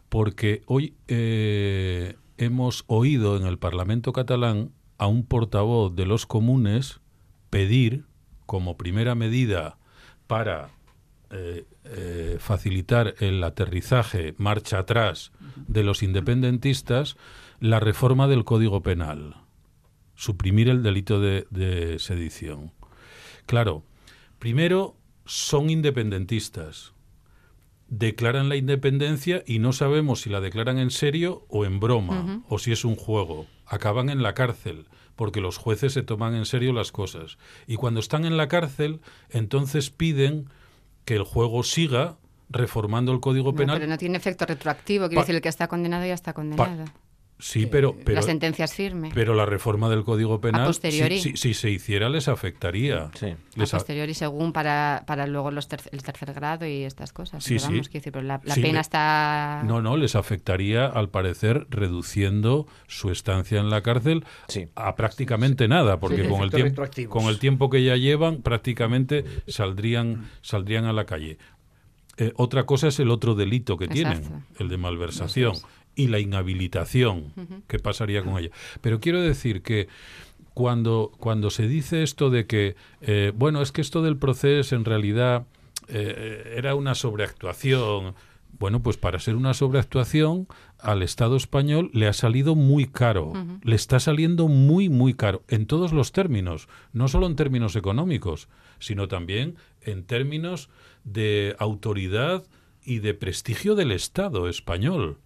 porque 0.08 0.62
hoy 0.68 0.94
eh, 1.10 2.16
hemos 2.38 2.84
oído 2.88 3.38
en 3.38 3.46
el 3.46 3.58
Parlamento 3.58 4.14
catalán 4.14 4.72
a 4.98 5.08
un 5.08 5.26
portavoz 5.26 5.96
de 5.96 6.06
los 6.06 6.26
comunes 6.26 7.02
pedir 7.50 8.06
como 8.46 8.78
primera 8.78 9.16
medida 9.16 9.78
para 10.28 10.70
eh, 11.30 11.66
eh, 11.84 12.38
facilitar 12.40 13.16
el 13.20 13.44
aterrizaje, 13.44 14.34
marcha 14.38 14.80
atrás 14.80 15.32
de 15.68 15.84
los 15.84 16.04
independentistas, 16.04 17.18
la 17.60 17.80
reforma 17.80 18.28
del 18.28 18.46
Código 18.46 18.82
Penal, 18.82 19.36
suprimir 20.16 20.70
el 20.70 20.84
delito 20.84 21.20
de, 21.20 21.48
de 21.50 22.00
sedición. 22.00 22.72
Claro, 23.46 23.84
primero 24.40 24.96
son 25.26 25.70
independentistas, 25.70 26.94
declaran 27.90 28.50
la 28.50 28.56
independencia 28.56 29.44
y 29.46 29.60
no 29.60 29.72
sabemos 29.74 30.22
si 30.22 30.30
la 30.30 30.42
declaran 30.42 30.78
en 30.78 30.92
serio 30.92 31.46
o 31.50 31.66
en 31.66 31.80
broma, 31.80 32.44
o 32.50 32.60
si 32.60 32.72
es 32.72 32.84
un 32.86 32.96
juego. 32.96 33.48
Acaban 33.66 34.10
en 34.10 34.22
la 34.24 34.34
cárcel, 34.34 34.88
porque 35.16 35.42
los 35.42 35.58
jueces 35.58 35.94
se 35.94 36.04
toman 36.04 36.36
en 36.36 36.46
serio 36.46 36.74
las 36.74 36.92
cosas. 36.92 37.38
Y 37.66 37.76
cuando 37.76 38.00
están 38.00 38.26
en 38.26 38.38
la 38.38 38.48
cárcel, 38.48 39.00
entonces 39.30 39.90
piden 39.90 40.50
que 41.06 41.16
el 41.16 41.24
juego 41.24 41.64
siga 41.64 42.18
reformando 42.50 43.12
el 43.12 43.20
Código 43.20 43.52
No, 43.52 43.58
Penal. 43.58 43.78
pero 43.78 43.90
no 43.90 43.98
tiene 43.98 44.18
efecto 44.18 44.46
retroactivo, 44.46 45.08
quiero 45.08 45.20
Pa- 45.20 45.24
decir, 45.24 45.36
el 45.36 45.42
que 45.42 45.50
está 45.50 45.68
condenado 45.68 46.06
ya 46.06 46.14
está 46.14 46.34
condenado. 46.34 46.86
Sí, 47.40 47.68
pero, 47.68 47.96
pero 48.04 48.16
la 48.16 48.22
sentencia 48.24 48.66
es 48.66 48.74
firme. 48.74 49.12
Pero 49.14 49.36
la 49.36 49.46
reforma 49.46 49.90
del 49.90 50.04
Código 50.04 50.42
Penal, 50.42 50.66
posteriori. 50.66 51.20
si, 51.20 51.32
si- 51.34 51.38
si 51.38 51.54
se 51.54 51.70
hiciera, 51.70 52.10
les 52.10 52.28
afectaría. 52.28 53.04
a 53.04 53.12
Les 53.56 53.74
a- 53.74 53.78
posteriori, 53.78 54.16
según 54.16 54.52
para, 54.54 55.04
para 55.06 55.28
luego 55.28 55.52
los 55.52 55.68
ter- 55.68 55.82
el 55.92 56.02
tercer 56.02 56.34
grado 56.34 56.66
y 56.66 56.84
estas 56.84 57.14
cosas. 57.14 57.44
Sí, 57.44 57.56
Pero 57.56 57.60
sí. 57.60 57.68
vamos, 57.74 57.92
decir, 57.92 58.12
pero 58.12 58.24
la, 58.26 58.42
la 58.44 58.56
Sí, 58.56 58.62
pena 58.62 58.74
le- 58.74 58.80
está... 58.82 59.62
No, 59.66 59.84
no, 59.84 59.98
les 59.98 60.16
afectaría, 60.16 60.88
al 60.88 61.10
parecer, 61.10 61.68
reduciendo 61.70 62.66
su 62.88 63.12
estancia 63.12 63.60
en 63.60 63.70
la 63.70 63.82
cárcel 63.84 64.26
a 64.74 64.96
prácticamente 64.96 65.68
nada, 65.68 66.00
porque 66.00 66.24
Sí, 66.24 66.30
con, 66.30 66.42
el 66.42 66.50
tiempo, 66.50 66.84
con 67.10 67.26
el 67.26 67.38
tiempo 67.38 67.70
que 67.70 67.84
ya 67.84 67.98
llevan, 67.98 68.42
prácticamente 68.42 69.26
saldrían, 69.48 70.28
saldrían 70.42 70.86
a 70.86 70.94
la 70.94 71.06
calle. 71.06 71.38
Eh, 72.20 72.34
otra 72.36 72.66
cosa 72.66 72.88
es 72.88 73.00
el 73.00 73.12
otro 73.12 73.36
delito 73.36 73.78
que 73.78 73.88
tienen, 73.88 74.44
el 74.58 74.70
de 74.70 74.78
malversación 74.78 75.52
Eso 75.52 75.68
y 75.98 76.08
la 76.08 76.20
inhabilitación. 76.20 77.34
Ujú. 77.36 77.64
¿Qué 77.68 77.80
pasaría 77.80 78.24
con 78.24 78.38
ella? 78.38 78.52
Pero 78.80 79.02
quiero 79.02 79.22
decir 79.22 79.62
que 79.62 79.90
cuando, 80.54 81.12
cuando 81.20 81.50
se 81.50 81.68
dice 81.68 82.04
esto 82.04 82.30
de 82.30 82.46
que, 82.46 82.76
eh, 83.02 83.34
bueno, 83.36 83.62
es 83.62 83.74
que 83.74 83.82
esto 83.82 84.02
del 84.02 84.16
proceso 84.16 84.76
en 84.76 84.86
realidad 84.86 85.46
eh, 85.90 86.54
era 86.56 86.76
una 86.76 86.96
sobreactuación, 86.96 88.16
bueno, 88.60 88.82
pues 88.82 88.98
para 88.98 89.20
ser 89.20 89.36
una 89.36 89.54
sobreactuación 89.54 90.48
al 90.80 91.02
Estado 91.04 91.36
español 91.36 91.90
le 91.94 92.08
ha 92.08 92.14
salido 92.14 92.56
muy 92.56 92.86
caro, 92.88 93.34
le 93.64 93.76
está 93.76 94.00
saliendo 94.00 94.48
muy, 94.48 94.90
muy 94.90 95.14
caro, 95.14 95.44
en 95.48 95.66
todos 95.66 95.94
los 95.94 96.12
términos, 96.12 96.68
no 96.94 97.08
solo 97.08 97.28
en 97.28 97.36
términos 97.36 97.76
económicos, 97.76 98.48
sino 98.80 99.08
también 99.08 99.56
en 99.82 100.04
términos 100.04 100.70
de 101.04 101.56
autoridad 101.60 102.44
y 102.84 103.00
de 103.00 103.14
prestigio 103.14 103.76
del 103.76 103.92
Estado 103.92 104.48
español. 104.48 105.18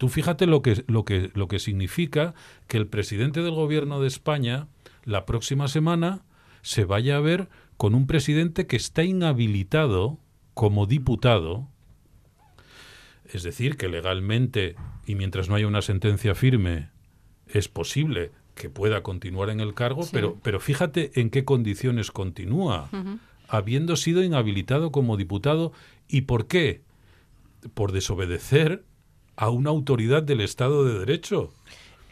Tú 0.00 0.08
fíjate 0.08 0.46
lo 0.46 0.62
que, 0.62 0.82
lo 0.86 1.04
que, 1.04 1.30
lo 1.34 1.46
que 1.46 1.58
significa 1.58 2.32
que 2.68 2.78
el 2.78 2.86
presidente 2.86 3.42
del 3.42 3.50
gobierno 3.52 4.00
de 4.00 4.08
España 4.08 4.66
la 5.04 5.26
próxima 5.26 5.68
semana 5.68 6.22
se 6.62 6.86
vaya 6.86 7.18
a 7.18 7.20
ver 7.20 7.50
con 7.76 7.94
un 7.94 8.06
presidente 8.06 8.66
que 8.66 8.76
está 8.76 9.04
inhabilitado 9.04 10.16
como 10.54 10.86
diputado, 10.86 11.68
es 13.30 13.42
decir, 13.42 13.76
que 13.76 13.88
legalmente 13.88 14.74
y 15.04 15.16
mientras 15.16 15.50
no 15.50 15.54
haya 15.56 15.66
una 15.66 15.82
sentencia 15.82 16.34
firme 16.34 16.88
es 17.46 17.68
posible 17.68 18.32
que 18.54 18.70
pueda 18.70 19.02
continuar 19.02 19.50
en 19.50 19.60
el 19.60 19.74
cargo, 19.74 20.04
Sí. 20.04 20.12
pero, 20.14 20.38
pero 20.42 20.60
fíjate 20.60 21.20
en 21.20 21.28
qué 21.28 21.44
condiciones 21.44 22.10
continúa, 22.10 22.88
habiendo 23.48 23.96
sido 23.96 24.22
inhabilitado 24.22 24.92
como 24.92 25.18
diputado. 25.18 25.72
¿Y 26.08 26.22
por 26.22 26.46
qué? 26.46 26.80
Por 27.74 27.92
desobedecer 27.92 28.82
a 29.40 29.48
una 29.48 29.70
autoridad 29.70 30.22
del 30.22 30.42
Estado 30.42 30.84
de 30.84 30.98
Derecho. 30.98 31.48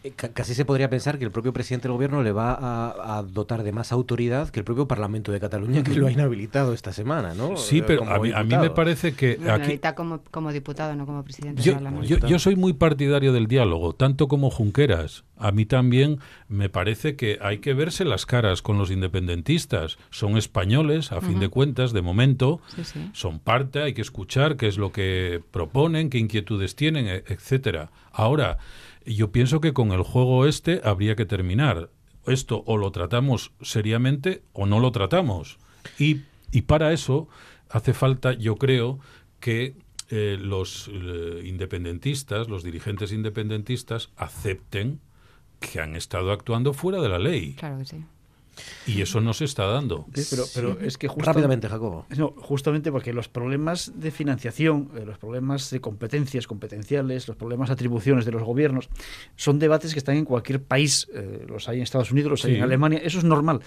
Eh, 0.04 0.12
ca- 0.14 0.28
Casi 0.32 0.54
se 0.54 0.64
podría 0.64 0.88
pensar 0.88 1.18
que 1.18 1.24
el 1.24 1.30
propio 1.32 1.52
presidente 1.52 1.88
del 1.88 1.92
gobierno 1.94 2.22
le 2.22 2.30
va 2.32 2.52
a, 2.54 3.18
a 3.18 3.22
dotar 3.22 3.62
de 3.64 3.72
más 3.72 3.90
autoridad 3.92 4.48
que 4.50 4.60
el 4.60 4.64
propio 4.64 4.86
Parlamento 4.86 5.32
de 5.32 5.40
Cataluña, 5.40 5.82
que 5.82 5.94
lo 5.94 6.06
ha 6.06 6.12
inhabilitado 6.12 6.72
esta 6.72 6.92
semana, 6.92 7.34
¿no? 7.34 7.56
Sí, 7.56 7.78
Eh, 7.78 7.84
pero 7.86 8.08
a 8.08 8.18
mí, 8.20 8.30
a 8.32 8.44
mí 8.44 8.56
me 8.56 8.70
parece 8.70 9.14
que 9.14 9.36
Bueno, 9.36 9.54
aquí, 9.54 9.80
como, 9.96 10.20
como 10.30 10.52
diputado, 10.52 10.94
no 10.94 11.04
como 11.06 11.24
presidente 11.24 11.62
Yo, 11.62 11.72
del 11.72 11.82
Parlamento. 11.82 12.06
yo- 12.18 12.26
yo 12.28 12.38
soy 12.38 12.54
muy 12.56 12.72
partidario 12.74 13.32
del 13.32 13.46
diálogo, 13.48 13.94
tanto 13.94 14.28
como 14.28 14.50
Junqueras. 14.50 15.24
A 15.36 15.52
mí 15.52 15.66
también 15.66 16.18
me 16.48 16.68
parece 16.68 17.14
que 17.16 17.38
hay 17.40 17.58
que 17.58 17.72
verse 17.74 18.04
las 18.04 18.26
caras 18.26 18.60
con 18.62 18.76
los 18.78 18.90
independentistas. 18.90 19.98
Son 20.10 20.36
españoles, 20.36 21.12
a 21.12 21.20
fin 21.20 21.38
de 21.40 21.48
cuentas, 21.48 21.92
de 21.92 22.02
momento. 22.02 22.60
Sí, 22.74 22.84
sí. 22.84 23.10
Son 23.12 23.38
parte, 23.38 23.82
hay 23.82 23.94
que 23.94 24.02
escuchar 24.02 24.56
qué 24.56 24.66
es 24.68 24.78
lo 24.78 24.90
que 24.92 25.40
proponen, 25.50 26.10
qué 26.10 26.18
inquietudes 26.18 26.74
tienen, 26.76 27.06
e- 27.06 27.24
etcétera. 27.28 27.90
Ahora, 28.12 28.58
yo 29.14 29.32
pienso 29.32 29.60
que 29.60 29.72
con 29.72 29.92
el 29.92 30.02
juego 30.02 30.46
este 30.46 30.80
habría 30.84 31.16
que 31.16 31.26
terminar. 31.26 31.90
Esto 32.26 32.62
o 32.66 32.76
lo 32.76 32.90
tratamos 32.92 33.52
seriamente 33.62 34.42
o 34.52 34.66
no 34.66 34.80
lo 34.80 34.92
tratamos. 34.92 35.58
Y, 35.98 36.22
y 36.52 36.62
para 36.62 36.92
eso 36.92 37.28
hace 37.70 37.94
falta, 37.94 38.32
yo 38.32 38.56
creo, 38.56 38.98
que 39.40 39.76
eh, 40.10 40.36
los 40.40 40.90
eh, 40.92 41.42
independentistas, 41.44 42.48
los 42.48 42.62
dirigentes 42.62 43.12
independentistas, 43.12 44.10
acepten 44.16 45.00
que 45.60 45.80
han 45.80 45.96
estado 45.96 46.32
actuando 46.32 46.72
fuera 46.72 47.00
de 47.00 47.08
la 47.08 47.18
ley. 47.18 47.54
Claro 47.54 47.78
que 47.78 47.84
sí. 47.84 48.04
Y 48.86 49.02
eso 49.02 49.20
no 49.20 49.32
se 49.32 49.44
está 49.44 49.66
dando. 49.66 50.06
pero, 50.30 50.44
pero 50.54 50.80
es 50.80 50.98
que 50.98 51.08
Rápidamente, 51.08 51.68
Jacobo. 51.68 52.06
No, 52.16 52.34
justamente 52.36 52.92
porque 52.92 53.12
los 53.12 53.28
problemas 53.28 53.92
de 53.94 54.10
financiación, 54.10 54.90
eh, 54.96 55.04
los 55.04 55.18
problemas 55.18 55.70
de 55.70 55.80
competencias 55.80 56.46
competenciales, 56.46 57.28
los 57.28 57.36
problemas 57.36 57.68
de 57.68 57.74
atribuciones 57.74 58.24
de 58.24 58.32
los 58.32 58.42
gobiernos, 58.42 58.88
son 59.36 59.58
debates 59.58 59.92
que 59.92 59.98
están 59.98 60.16
en 60.16 60.24
cualquier 60.24 60.62
país. 60.62 61.08
Eh, 61.14 61.44
los 61.48 61.68
hay 61.68 61.78
en 61.78 61.82
Estados 61.82 62.12
Unidos, 62.12 62.30
los 62.30 62.44
hay 62.44 62.56
en 62.56 62.62
Alemania. 62.62 63.00
Eso 63.02 63.18
es 63.18 63.24
normal. 63.24 63.60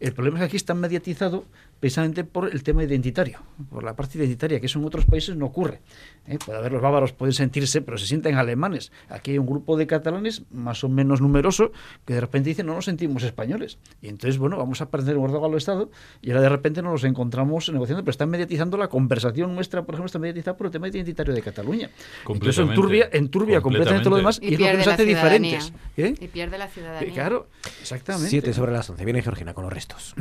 El 0.00 0.12
problema 0.12 0.38
es 0.38 0.40
que 0.40 0.46
aquí 0.46 0.56
está 0.56 0.74
mediatizado 0.74 1.44
precisamente 1.80 2.24
por 2.24 2.50
el 2.50 2.62
tema 2.62 2.84
identitario, 2.84 3.40
por 3.70 3.84
la 3.84 3.94
parte 3.94 4.18
identitaria, 4.18 4.60
que 4.60 4.66
eso 4.66 4.78
en 4.78 4.86
otros 4.86 5.04
países 5.04 5.36
no 5.36 5.46
ocurre. 5.46 5.80
¿eh? 6.26 6.38
Puede 6.44 6.58
haber 6.58 6.72
los 6.72 6.80
bávaros, 6.80 7.12
pueden 7.12 7.34
sentirse, 7.34 7.82
pero 7.82 7.98
se 7.98 8.06
sienten 8.06 8.36
alemanes. 8.36 8.92
Aquí 9.08 9.32
hay 9.32 9.38
un 9.38 9.46
grupo 9.46 9.76
de 9.76 9.86
catalanes 9.86 10.42
más 10.50 10.84
o 10.84 10.88
menos 10.88 11.20
numeroso 11.20 11.72
que 12.04 12.14
de 12.14 12.20
repente 12.20 12.48
dicen 12.48 12.66
no 12.66 12.74
nos 12.74 12.86
sentimos 12.86 13.22
españoles. 13.22 13.78
Y 14.00 14.08
entonces, 14.08 14.35
bueno, 14.38 14.56
vamos 14.56 14.80
a 14.80 14.90
perder 14.90 15.16
un 15.16 15.26
al 15.26 15.54
Estado 15.54 15.90
y 16.22 16.30
ahora 16.30 16.42
de 16.42 16.48
repente 16.48 16.82
nos 16.82 16.92
los 16.92 17.04
encontramos 17.04 17.68
negociando, 17.70 18.02
pero 18.02 18.10
están 18.10 18.30
mediatizando 18.30 18.76
la 18.76 18.88
conversación 18.88 19.54
nuestra, 19.54 19.84
por 19.84 19.94
ejemplo, 19.94 20.06
está 20.06 20.18
mediatizada 20.18 20.56
por 20.56 20.66
el 20.66 20.72
tema 20.72 20.88
identitario 20.88 21.34
de 21.34 21.42
Cataluña. 21.42 21.90
Entonces 22.28 22.58
enturbia, 22.58 23.08
enturbia 23.12 23.60
completamente 23.60 24.04
todo 24.04 24.10
lo 24.10 24.16
demás 24.16 24.38
y, 24.42 24.54
es 24.54 24.60
lo 24.60 24.66
que 24.66 24.76
nos 24.76 24.86
hace 24.86 25.04
diferentes. 25.04 25.72
¿eh? 25.96 26.14
Y 26.20 26.28
pierde 26.28 26.58
la 26.58 26.68
ciudadanía. 26.68 27.12
claro, 27.12 27.48
exactamente. 27.80 28.30
Siete 28.30 28.52
sobre 28.52 28.72
las 28.72 28.88
once. 28.90 29.04
Viene 29.04 29.22
Georgina 29.22 29.54
con 29.54 29.64
los 29.64 29.72
restos. 29.72 30.14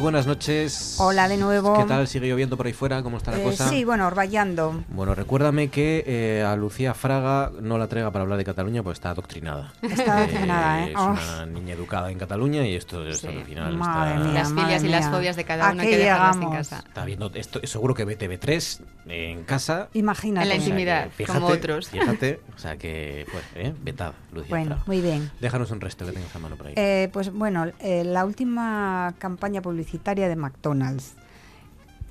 Buenas 0.00 0.26
noches. 0.26 0.96
Hola 0.98 1.28
de 1.28 1.36
nuevo. 1.36 1.74
¿Qué 1.74 1.84
tal? 1.84 2.08
¿Sigue 2.08 2.28
lloviendo 2.28 2.56
por 2.56 2.66
ahí 2.66 2.72
fuera? 2.72 3.02
¿Cómo 3.02 3.18
está 3.18 3.32
la 3.32 3.40
eh, 3.40 3.42
cosa? 3.42 3.68
Sí, 3.68 3.84
bueno, 3.84 4.06
orvallando. 4.06 4.82
Bueno, 4.88 5.14
recuérdame 5.14 5.68
que 5.68 6.04
eh, 6.06 6.42
a 6.42 6.56
Lucía 6.56 6.94
Fraga 6.94 7.50
no 7.60 7.76
la 7.76 7.86
traiga 7.86 8.10
para 8.10 8.22
hablar 8.22 8.38
de 8.38 8.44
Cataluña, 8.44 8.82
pues 8.82 8.96
está 8.96 9.10
adoctrinada. 9.10 9.72
Está 9.82 10.18
adoctrinada, 10.18 10.86
¿eh? 10.86 10.92
Es 10.92 10.96
una 10.96 11.46
niña 11.46 11.74
educada 11.74 12.10
en 12.10 12.18
Cataluña 12.18 12.66
y 12.66 12.74
esto, 12.74 13.06
esto 13.06 13.28
al 13.28 13.44
final 13.44 13.76
madre 13.76 14.14
está... 14.14 14.24
Mía, 14.24 14.32
las 14.32 14.48
filias 14.48 14.84
y 14.84 14.88
las 14.88 15.10
fobias 15.10 15.36
de 15.36 15.44
cada 15.44 15.72
uno 15.72 15.82
que 15.82 15.98
dejarlas 15.98 16.36
en 16.36 16.50
casa. 16.50 16.84
Está 16.86 17.04
viendo 17.04 17.30
esto, 17.34 17.60
seguro 17.64 17.94
que 17.94 18.04
ve 18.04 18.18
TV3 18.18 18.80
en 19.06 19.44
casa. 19.44 19.88
Imagínate. 19.92 20.44
En 20.44 20.48
la 20.48 20.56
intimidad, 20.56 21.10
fíjate, 21.10 21.38
como 21.38 21.52
otros. 21.52 21.88
Fíjate, 21.90 22.40
o 22.56 22.58
sea 22.58 22.76
que, 22.76 23.26
pues, 23.30 23.44
¿eh? 23.56 23.74
vetada, 23.82 24.14
Lucía 24.32 24.48
Bueno, 24.48 24.66
Fraga. 24.66 24.82
muy 24.86 25.00
bien. 25.00 25.30
Déjanos 25.40 25.70
un 25.70 25.80
resto 25.80 26.06
que 26.06 26.12
tengas 26.12 26.34
a 26.34 26.38
mano 26.38 26.56
por 26.56 26.68
ahí. 26.68 26.74
Eh, 26.76 27.08
pues 27.12 27.32
bueno, 27.32 27.66
eh, 27.80 28.04
la 28.04 28.24
última 28.24 29.14
campaña 29.18 29.60
publicitaria 29.62 30.28
de 30.28 30.36
McDonald's. 30.36 31.14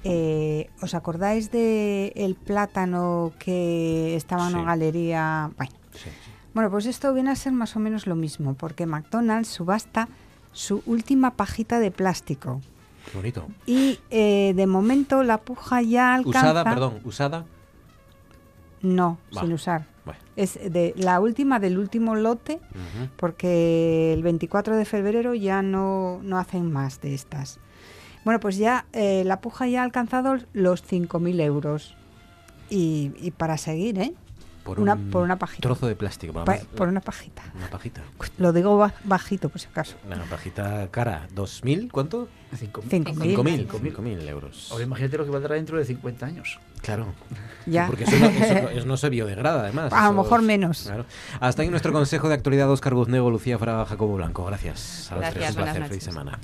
Eh, 0.04 0.70
¿Os 0.82 0.94
acordáis 0.94 1.52
de 1.52 2.14
el 2.16 2.36
plátano 2.36 3.34
que 3.40 4.16
estaba 4.16 4.44
en 4.46 4.50
Sí. 4.50 4.56
una 4.56 4.64
galería? 4.66 5.52
Bueno, 5.58 5.72
Sí, 5.94 6.10
sí. 6.10 6.32
bueno, 6.54 6.70
pues 6.72 6.86
esto 6.86 7.14
viene 7.14 7.32
a 7.32 7.36
ser 7.36 7.52
más 7.54 7.76
o 7.76 7.80
menos 7.80 8.08
lo 8.08 8.16
mismo, 8.16 8.54
porque 8.54 8.86
McDonald's 8.86 9.50
subasta 9.50 10.08
su 10.54 10.82
última 10.86 11.32
pajita 11.32 11.80
de 11.80 11.92
plástico. 11.92 12.62
Qué 13.12 13.18
bonito. 13.18 13.48
Y 13.66 14.00
eh, 14.10 14.54
de 14.56 14.68
momento 14.68 15.24
la 15.24 15.38
puja 15.40 15.82
ya 15.82 16.14
alcanza... 16.16 16.40
Usada, 16.52 16.64
perdón, 16.64 17.00
usada. 17.04 17.46
No, 18.82 19.18
Va. 19.36 19.42
sin 19.42 19.52
usar. 19.54 19.86
Bueno. 20.06 20.20
Es 20.40 20.54
de 20.54 20.94
la 20.96 21.20
última 21.20 21.60
del 21.60 21.78
último 21.78 22.16
lote, 22.16 22.62
porque 23.18 24.14
el 24.14 24.24
24 24.24 24.78
de 24.78 24.86
febrero 24.86 25.34
ya 25.34 25.62
no, 25.62 26.22
no 26.24 26.38
hacen 26.38 26.72
más 26.72 27.02
de 27.02 27.14
estas. 27.14 27.60
Bueno, 28.24 28.40
pues 28.40 28.58
ya 28.58 28.86
eh, 28.94 29.24
la 29.26 29.42
puja 29.42 29.68
ya 29.68 29.82
ha 29.82 29.84
alcanzado 29.84 30.38
los 30.54 30.84
5.000 30.90 31.42
euros. 31.42 31.96
Y, 32.70 33.12
y 33.20 33.32
para 33.32 33.58
seguir, 33.58 34.00
¿eh? 34.00 34.14
Por 34.76 34.80
una, 34.84 34.94
un 34.94 35.10
por 35.10 35.24
una 35.24 35.38
pajita. 35.38 35.62
trozo 35.62 35.88
de 35.88 35.96
plástico. 35.96 36.34
Pa- 36.44 36.58
por 36.76 36.88
una 36.88 37.02
pajita. 37.02 37.42
Una 37.56 37.70
pajita. 37.70 38.02
Lo 38.38 38.54
digo 38.54 38.78
ba- 38.78 38.94
bajito, 39.04 39.50
por 39.50 39.60
si 39.62 39.68
acaso. 39.68 39.96
Una 40.06 40.24
pajita 40.26 40.88
cara. 40.92 41.28
¿2.000? 41.36 41.90
¿Cuánto? 41.92 42.28
5.000. 42.54 43.04
5.000. 43.16 43.68
5.000. 43.68 43.96
5.000 43.96 44.28
euros. 44.28 44.70
Ahora 44.72 44.84
imagínate 44.84 45.18
lo 45.18 45.26
que 45.26 45.32
valdrá 45.32 45.56
dentro 45.56 45.78
de 45.78 45.86
50 45.86 46.26
años. 46.26 46.60
Claro. 46.82 47.08
Ya. 47.66 47.88
Porque 47.88 48.06
eso 48.06 48.18
no, 48.18 48.26
eso 48.28 48.54
no- 48.64 48.70
eso 48.70 48.86
no 48.88 48.98
se 48.98 49.10
biodegrada, 49.10 49.62
además. 49.62 49.92
A 49.94 50.06
lo 50.12 50.24
mejor 50.24 50.42
menos. 50.42 50.84
Claro. 50.84 51.06
Hasta 51.40 51.62
ahí 51.62 51.70
nuestro 51.70 51.92
consejo 51.94 52.28
de 52.30 52.36
actualidad. 52.36 52.70
Oscar 52.72 52.94
Buznego, 52.94 53.30
Lucía 53.30 53.58
Fraga, 53.60 53.86
Jacobo 53.86 54.16
Blanco. 54.16 54.46
Gracias. 54.46 55.12
A 55.12 55.16
los 55.16 55.22
Gracias, 55.22 55.44
tres. 55.44 55.56
Un 55.58 55.64
placer. 55.64 55.88
Feliz 55.88 56.04
semana. 56.04 56.40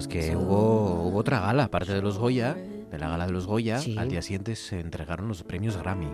Es 0.00 0.08
que 0.08 0.36
hubo, 0.36 1.02
hubo 1.08 1.18
otra 1.18 1.40
gala, 1.40 1.64
aparte 1.64 1.92
de 1.92 2.02
los 2.02 2.18
Goya, 2.18 2.54
de 2.54 2.98
la 2.98 3.08
gala 3.08 3.26
de 3.26 3.32
los 3.32 3.46
Goya, 3.46 3.78
Sí. 3.78 3.96
al 3.98 4.08
día 4.08 4.22
siguiente 4.22 4.56
se 4.56 4.80
entregaron 4.80 5.28
los 5.28 5.42
premios 5.44 5.76
Grammy. 5.76 6.08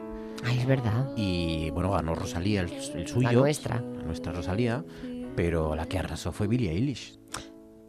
Ay, 0.44 0.58
es 0.58 0.66
verdad. 0.66 1.10
Y 1.16 1.70
bueno, 1.70 1.90
ganó 1.92 2.14
Rosalía 2.14 2.60
el, 2.60 2.70
el 2.94 3.08
suyo. 3.08 3.22
La 3.28 3.32
nuestra. 3.32 3.80
La 3.80 4.02
nuestra 4.02 4.32
Rosalía. 4.32 4.84
Pero 5.34 5.74
la 5.76 5.86
que 5.86 5.98
arrasó 5.98 6.32
fue 6.32 6.46
Billie 6.46 6.70
Eilish. 6.70 7.18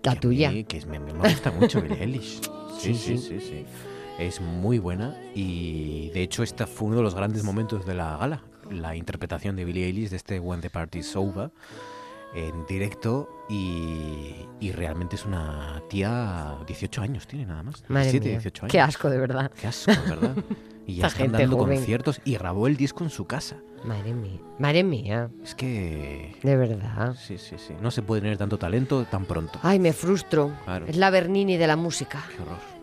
La 0.04 0.14
Que 0.14 0.20
tuya. 0.20 0.52
mí- 0.52 0.64
que 0.64 0.86
me, 0.86 1.00
me 1.00 1.12
gusta 1.14 1.52
mucho 1.52 1.82
Billie 1.82 2.02
Eilish. 2.04 2.42
Sí, 2.80 2.94
Sí, 2.94 3.18
sí, 3.18 3.18
sí, 3.18 3.40
sí. 3.40 3.66
Es 4.20 4.40
muy 4.40 4.78
buena 4.80 5.16
y 5.34 6.10
de 6.12 6.22
hecho 6.22 6.44
este 6.44 6.66
fue 6.68 6.88
uno 6.90 6.98
de 6.98 7.04
los 7.04 7.16
grandes 7.16 7.44
momentos 7.44 7.86
de 7.86 7.96
la 7.96 8.16
gala. 8.18 8.44
La 8.70 8.96
interpretación 8.96 9.56
de 9.56 9.66
Billie 9.66 9.86
Eilish 9.86 10.10
de 10.12 10.16
este 10.18 10.40
When 10.40 10.62
the 10.62 10.70
Party's 10.70 11.16
Over 11.16 11.50
en 12.34 12.66
directo 12.66 13.30
y, 13.50 14.36
y 14.60 14.72
realmente 14.72 15.16
es 15.16 15.26
una 15.26 15.82
tía 15.90 16.58
18 16.66 17.02
años 17.02 17.28
tiene 17.28 17.46
nada 17.46 17.64
más. 17.64 17.84
Madre 17.88 18.12
17, 18.12 18.26
mía. 18.26 18.38
18 18.40 18.66
años. 18.66 18.72
Qué 18.72 18.80
asco, 18.80 19.10
de 19.10 19.18
verdad. 19.18 19.52
Qué 19.60 19.68
asco, 19.68 19.92
de 19.92 20.10
verdad. 20.10 20.36
Y 20.88 20.96
ya 20.96 21.10
gente 21.10 21.40
dando 21.40 21.58
joven. 21.58 21.80
conciertos 21.80 22.22
y 22.24 22.36
grabó 22.36 22.66
el 22.66 22.78
disco 22.78 23.04
en 23.04 23.10
su 23.10 23.26
casa. 23.26 23.58
Madre 23.84 24.14
mía. 24.14 24.40
Madre 24.58 24.86
mía. 24.86 25.30
Es 25.44 25.54
que... 25.54 26.34
De 26.42 26.56
verdad. 26.56 27.14
Sí, 27.20 27.38
sí, 27.38 27.58
sí. 27.58 27.74
No 27.82 27.92
se 27.92 28.02
puede 28.04 28.22
tener 28.22 28.38
tanto 28.38 28.58
talento 28.58 29.04
tan 29.04 29.26
pronto. 29.26 29.60
Ay, 29.64 29.80
me 29.80 29.92
frustro. 29.92 30.54
Claro. 30.64 30.86
Es 30.88 30.96
la 30.96 31.10
Bernini 31.10 31.58
de 31.58 31.68
la 31.68 31.76
música. 31.76 32.24
Qué 32.34 32.42
horror. 32.42 32.77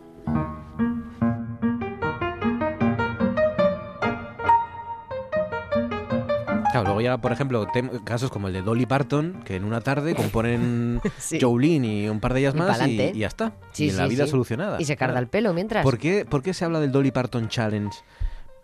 Claro, 6.81 6.95
luego 6.95 7.01
ya, 7.01 7.19
por 7.19 7.33
ejemplo, 7.33 7.67
casos 8.05 8.31
como 8.31 8.49
el 8.49 8.55
de 8.55 8.63
Dolly 8.63 8.87
Parton, 8.87 9.43
que 9.45 9.57
en 9.57 9.65
una 9.65 9.81
tarde 9.81 10.15
componen 10.15 11.01
Sí. 11.19 11.39
Jolene 11.41 12.03
y 12.03 12.09
un 12.09 12.21
par 12.21 12.35
de 12.35 12.41
ellas 12.41 12.55
Y 12.55 12.59
más 12.59 12.89
y, 12.89 13.13
ya 13.19 13.27
está. 13.29 13.53
Sí, 13.73 13.87
y 13.87 13.91
en 13.91 13.97
la 13.97 14.07
vida 14.07 14.27
solucionada. 14.27 14.81
Y 14.81 14.85
se 14.85 14.97
carga 14.97 15.15
Claro. 15.15 15.25
el 15.25 15.29
pelo 15.31 15.55
mientras. 15.55 15.83
¿Por 15.85 15.99
qué, 15.99 16.25
por 16.25 16.43
qué 16.43 16.53
se 16.53 16.65
habla 16.65 16.81
del 16.81 16.91
Dolly 16.93 17.11
Parton 17.13 17.49
Challenge? 17.49 17.97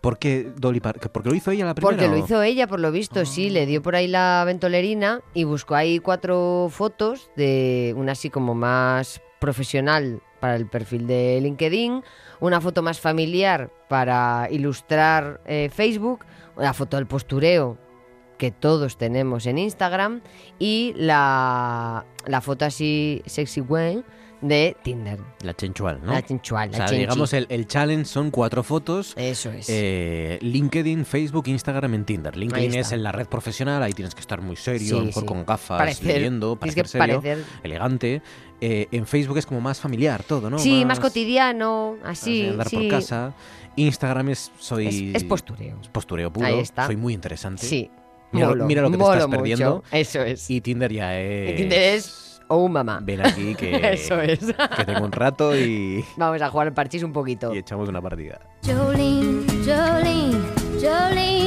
¿Por 0.01 0.17
qué 0.17 0.51
Dolly 0.57 0.79
Parton? 0.79 1.11
¿Porque 1.13 1.29
lo 1.29 1.35
hizo 1.35 1.51
ella 1.51 1.65
la 1.65 1.75
primera? 1.75 1.95
Porque 1.95 2.09
lo 2.09 2.17
hizo 2.17 2.41
ella, 2.41 2.67
por 2.67 2.79
lo 2.79 2.91
visto, 2.91 3.23
sí, 3.25 3.49
le 3.49 3.65
dio 3.65 3.81
por 3.81 3.95
ahí 3.95 4.07
la 4.07 4.43
ventolerina 4.45 5.21
y 5.33 5.43
buscó 5.43 5.75
ahí 5.75 5.99
cuatro 5.99 6.67
fotos 6.71 7.29
de 7.37 7.93
una 7.95 8.13
así 8.13 8.29
como 8.31 8.55
más 8.55 9.21
profesional 9.39 10.21
para 10.39 10.55
el 10.55 10.65
perfil 10.67 11.05
de 11.05 11.39
LinkedIn, 11.41 12.03
una 12.39 12.59
foto 12.59 12.81
más 12.81 12.99
familiar 12.99 13.69
para 13.87 14.47
ilustrar 14.49 15.39
eh, 15.45 15.69
Facebook, 15.71 16.25
la 16.57 16.73
foto 16.73 16.97
del 16.97 17.05
postureo 17.05 17.77
que 18.41 18.49
todos 18.49 18.97
tenemos 18.97 19.45
en 19.45 19.59
Instagram 19.59 20.21
y 20.57 20.93
la, 20.97 22.05
la 22.25 22.41
foto 22.41 22.65
así 22.65 23.21
sexy 23.27 23.61
way 23.61 24.03
de 24.41 24.75
Tinder. 24.81 25.19
La 25.43 25.53
chenchual, 25.53 25.99
¿no? 26.03 26.11
La 26.11 26.23
chenchual, 26.25 26.71
O 26.71 26.73
sea, 26.73 26.85
chenchi. 26.87 27.01
digamos, 27.01 27.31
el, 27.33 27.45
el 27.49 27.67
challenge 27.67 28.05
son 28.05 28.31
cuatro 28.31 28.63
fotos. 28.63 29.13
Eso 29.15 29.51
es. 29.51 29.67
eh, 29.69 30.39
LinkedIn, 30.41 31.05
Facebook, 31.05 31.43
Instagram 31.49 31.93
en 31.93 32.05
Tinder. 32.05 32.35
LinkedIn 32.35 32.73
es 32.73 32.91
en 32.91 33.03
la 33.03 33.11
red 33.11 33.27
profesional, 33.27 33.83
ahí 33.83 33.93
tienes 33.93 34.15
que 34.15 34.21
estar 34.21 34.41
muy 34.41 34.55
serio, 34.55 34.99
Sí, 34.99 35.05
mejor 35.05 35.21
sí. 35.21 35.27
con 35.27 35.45
gafas, 35.45 35.79
Parecer- 35.79 36.07
leyendo, 36.15 36.55
parecer 36.55 36.83
que 36.85 36.89
serio, 36.89 37.21
parecer- 37.21 37.43
elegante. 37.61 38.23
Eh, 38.59 38.87
en 38.91 39.05
Facebook 39.05 39.37
es 39.37 39.45
como 39.45 39.61
más 39.61 39.79
familiar 39.79 40.23
todo, 40.23 40.49
¿no? 40.49 40.57
sí, 40.57 40.85
más, 40.85 40.99
cotidiano, 40.99 41.97
así. 42.03 42.47
andar 42.47 42.67
sí. 42.67 42.77
por 42.77 42.87
casa. 42.87 43.35
Instagram 43.75 44.29
es 44.29 44.51
soy 44.59 44.87
Es- 45.13 45.21
es 45.21 45.23
postureo. 45.23 45.77
es 45.81 45.87
postureo 45.89 46.33
puro. 46.33 46.47
Ahí 46.47 46.59
está. 46.59 46.87
Soy 46.87 46.95
muy 46.97 47.13
interesante. 47.13 47.63
Sí. 47.67 47.91
Mira, 48.31 48.47
Molo, 48.47 48.65
mira 48.65 48.81
lo 48.81 48.89
que 48.91 48.97
te 48.97 49.03
estás 49.03 49.27
mucho. 49.27 49.29
perdiendo. 49.37 49.83
Eso 49.91 50.21
es. 50.23 50.49
Y 50.49 50.61
Tinder 50.61 50.91
ya 50.91 51.19
es. 51.19 51.55
Tinder 51.57 51.79
es 51.95 52.41
o 52.47 52.57
un 52.57 52.71
mamá. 52.73 52.99
Ven 53.01 53.25
aquí 53.25 53.55
que, 53.59 53.93
Eso 53.93 54.19
es. 54.21 54.39
que 54.39 54.85
tengo 54.85 55.05
un 55.05 55.11
rato 55.11 55.55
y, 55.55 56.03
Vamos 56.17 56.41
a 56.41 56.49
jugar 56.49 56.67
al 56.67 56.73
parchís 56.73 57.03
un 57.03 57.13
poquito. 57.13 57.53
y 57.53 57.59
echamos 57.59 57.87
una 57.89 58.01
partida. 58.01 58.39
Jolene, 58.65 59.45
Jolene, 59.65 60.37
Jolene. 60.81 61.40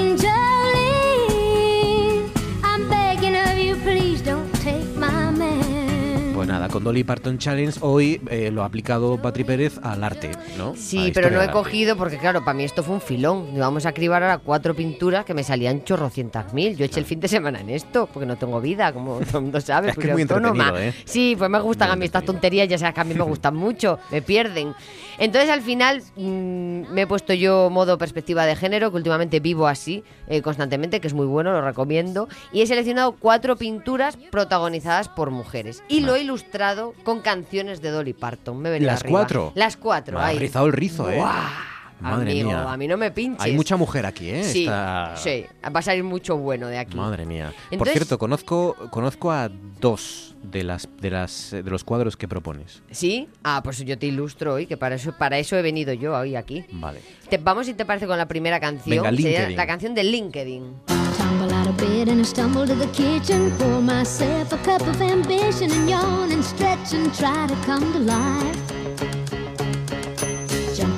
Con 6.75 6.83
Dolly 6.83 7.05
Parton 7.05 7.39
Challenge 7.39 7.79
hoy 7.83 8.21
eh, 8.29 8.51
lo 8.51 8.65
ha 8.65 8.67
aplicado 8.67 9.17
Patri 9.23 9.45
Pérez 9.45 9.79
al 9.81 10.03
arte, 10.03 10.33
¿no? 10.59 10.75
Sí, 10.77 11.13
pero 11.15 11.31
no 11.31 11.41
he 11.41 11.49
cogido 11.49 11.97
porque, 11.97 12.19
claro, 12.19 12.45
para 12.45 12.55
mí 12.55 12.65
esto 12.65 12.83
fue 12.83 12.97
un 12.97 13.01
filón. 13.01 13.57
Vamos 13.57 13.87
a 13.87 13.93
cribar 13.93 14.25
ahora 14.25 14.39
cuatro 14.39 14.75
pinturas 14.75 15.25
que 15.25 15.35
me 15.35 15.45
salían 15.45 15.85
chorrocientas 15.85 16.53
mil. 16.53 16.77
Yo 16.77 16.85
eché 16.85 16.99
el 16.99 17.07
fin 17.07 17.21
de 17.21 17.29
semana 17.29 17.61
en 17.61 17.71
esto 17.71 18.09
porque 18.13 18.27
no 18.27 18.35
tengo 18.35 18.61
vida, 18.61 18.93
como 18.93 19.19
todo 19.25 19.39
el 19.39 19.45
mundo 19.45 19.61
sabe. 19.61 19.91
Es 19.91 19.97
que 19.97 20.09
es 20.09 20.13
muy 20.15 20.23
autónoma. 20.23 20.73
¿eh? 20.77 20.93
Sí, 21.05 21.37
pues 21.39 21.49
me 21.49 21.61
gustan 21.61 21.93
a 21.93 21.97
mí 21.97 22.07
estas 22.07 22.25
tonterías, 22.25 22.69
ya 22.69 22.77
sabes 22.77 22.93
que 22.93 23.01
a 23.03 23.05
mí 23.05 23.15
me 23.15 23.23
gustan 23.23 23.55
mucho, 23.55 24.01
me 24.11 24.21
pierden. 24.21 24.75
Entonces 25.19 25.51
al 25.51 25.63
final 25.63 26.03
mm, 26.17 26.93
me 26.93 27.03
he 27.03 27.07
puesto 27.07 27.33
yo 27.33 27.71
modo 27.71 27.99
perspectiva 27.99 28.47
de 28.47 28.57
género, 28.57 28.91
que 28.91 28.97
últimamente 28.97 29.41
vivo 29.41 29.67
así 29.67 30.05
eh, 30.29 30.43
constantemente, 30.43 31.01
que 31.01 31.07
es 31.09 31.15
muy 31.15 31.27
bueno, 31.27 31.53
lo 31.53 31.63
recomiendo. 31.63 32.29
Y 32.53 32.63
he 32.63 32.67
seleccionado 32.67 33.13
cuatro 33.13 33.57
pinturas 33.57 34.17
protagonizadas 34.31 35.09
por 35.09 35.31
mujeres. 35.31 35.83
Y 35.89 36.01
lo 36.01 36.15
he 36.15 36.23
ilustrado 36.23 36.95
con 37.05 37.21
canciones 37.21 37.81
de 37.81 37.91
Dolly 37.91 38.13
Parton. 38.13 38.59
Me 38.59 38.81
¿Las 38.81 39.01
arriba. 39.01 39.21
cuatro? 39.21 39.53
Las 39.55 39.77
cuatro, 39.77 40.19
Me 40.19 40.25
ha 40.25 40.33
rizado 40.33 40.67
el 40.67 40.73
rizo, 40.73 41.11
¿eh? 41.11 41.23
Madre 42.01 42.33
amigo, 42.33 42.51
mía. 42.51 42.73
a 42.73 42.77
mí 42.77 42.87
no 42.89 42.97
me 42.97 43.11
pinches. 43.11 43.43
Hay 43.45 43.53
mucha 43.55 43.77
mujer 43.77 44.05
aquí, 44.07 44.29
¿eh? 44.31 44.45
Sí, 44.45 44.65
Está- 44.65 45.15
sí, 45.17 45.45
va 45.65 45.79
a 45.81 45.83
salir 45.83 46.05
mucho 46.05 46.37
bueno 46.37 46.67
de 46.69 46.79
aquí. 46.79 46.97
Madre 46.97 47.25
mía. 47.25 47.53
Por 47.55 47.73
Entonces- 47.73 47.95
cierto, 47.95 48.19
conozco, 48.19 48.77
conozco 48.91 49.31
a 49.33 49.49
dos 49.81 50.35
de 50.43 50.63
las 50.63 50.87
de 51.01 51.11
las 51.11 51.51
de 51.53 51.63
los 51.63 51.85
cuadros 51.85 52.17
que 52.17 52.29
propones. 52.29 52.83
¿Sí? 52.91 53.29
Ah, 53.43 53.61
pues 53.65 53.79
yo 53.85 53.97
te 53.99 54.07
ilustro 54.07 54.55
hoy, 54.55 54.67
que 54.67 54.77
para 54.77 54.97
eso, 54.97 55.13
para 55.13 55.39
eso 55.39 55.57
he 55.57 55.63
venido 55.63 55.93
yo 55.95 56.15
hoy 56.17 56.37
aquí. 56.37 56.65
Vale. 56.73 57.01
Te, 57.31 57.39
vamos, 57.39 57.67
si 57.67 57.75
te 57.75 57.85
parece, 57.87 58.07
con 58.07 58.19
la 58.19 58.27
primera 58.29 58.61
canción. 58.61 58.97
Venga, 59.03 59.11
Sería 59.11 59.31
LinkedIn. 59.41 59.57
la 59.57 59.67
canción 59.67 59.95
de 59.95 60.05
LinkedIn. 60.05 60.63
Tumble 61.17 61.55
out 61.55 61.69
of 61.69 61.77
bed 61.79 62.09
and 62.11 62.21
I 62.21 62.25
stumble 62.25 62.67
to 62.67 62.75
the 62.75 62.89
kitchen. 62.91 63.51
Pour 63.59 63.81
myself 63.81 64.53
a 64.53 64.59
cup 64.59 64.83
of 64.87 65.01
ambition 65.01 65.71
and 65.71 65.89
yawn 65.89 66.31
and 66.33 66.43
stretch 66.45 66.93
and 66.93 67.11
try 67.15 67.47
to 67.47 67.55
come 67.67 67.91
to 67.93 68.01
life. 68.01 68.84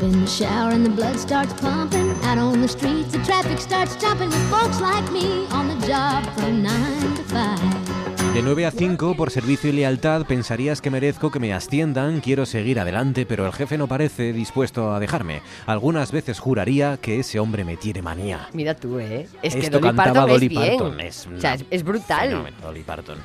In 0.06 0.24
the 0.24 0.26
shower 0.30 0.70
and 0.72 0.86
the 0.86 0.90
blood 0.90 1.18
starts 1.18 1.52
pumping. 1.60 2.12
Out 2.22 2.38
on 2.38 2.62
the 2.62 2.68
streets, 2.68 3.10
the 3.10 3.18
traffic 3.24 3.58
starts 3.58 3.96
jumping 3.96 4.28
with 4.28 4.50
folks 4.50 4.80
like 4.80 5.10
me 5.10 5.48
on 5.50 5.66
the 5.66 5.84
job 5.84 6.24
from 6.36 6.62
nine 6.62 7.14
to 7.16 7.24
five. 7.24 7.58
De 8.32 8.40
9 8.40 8.66
a 8.66 8.70
5, 8.70 9.16
por 9.16 9.32
servicio 9.32 9.70
y 9.70 9.72
lealtad, 9.72 10.24
pensarías 10.26 10.80
que 10.80 10.90
merezco 10.90 11.32
que 11.32 11.40
me 11.40 11.52
asciendan, 11.52 12.20
quiero 12.20 12.46
seguir 12.46 12.78
adelante, 12.78 13.26
pero 13.26 13.46
el 13.46 13.52
jefe 13.52 13.78
no 13.78 13.88
parece 13.88 14.32
dispuesto 14.32 14.94
a 14.94 15.00
dejarme. 15.00 15.42
Algunas 15.66 16.12
veces 16.12 16.38
juraría 16.38 16.98
que 16.98 17.18
ese 17.18 17.40
hombre 17.40 17.64
me 17.64 17.76
tiene 17.76 18.00
manía. 18.00 18.48
Mira 18.52 18.76
tú, 18.76 19.00
¿eh? 19.00 19.26
Es 19.42 19.54
que 19.54 19.60
Esto 19.62 19.80
Dolly 19.80 19.88
cantaba 19.88 20.12
Parton 20.12 20.28
Dolly 20.28 20.46
es 20.46 20.50
bien. 20.50 20.78
Parton, 20.78 21.00
es 21.00 21.26
o 21.26 21.40
sea, 21.40 21.54
es, 21.54 21.64
es 21.68 21.82
brutal. 21.82 22.28
Fenómeno, 22.28 22.56
Dolly 22.62 22.82
Parton. 22.84 23.18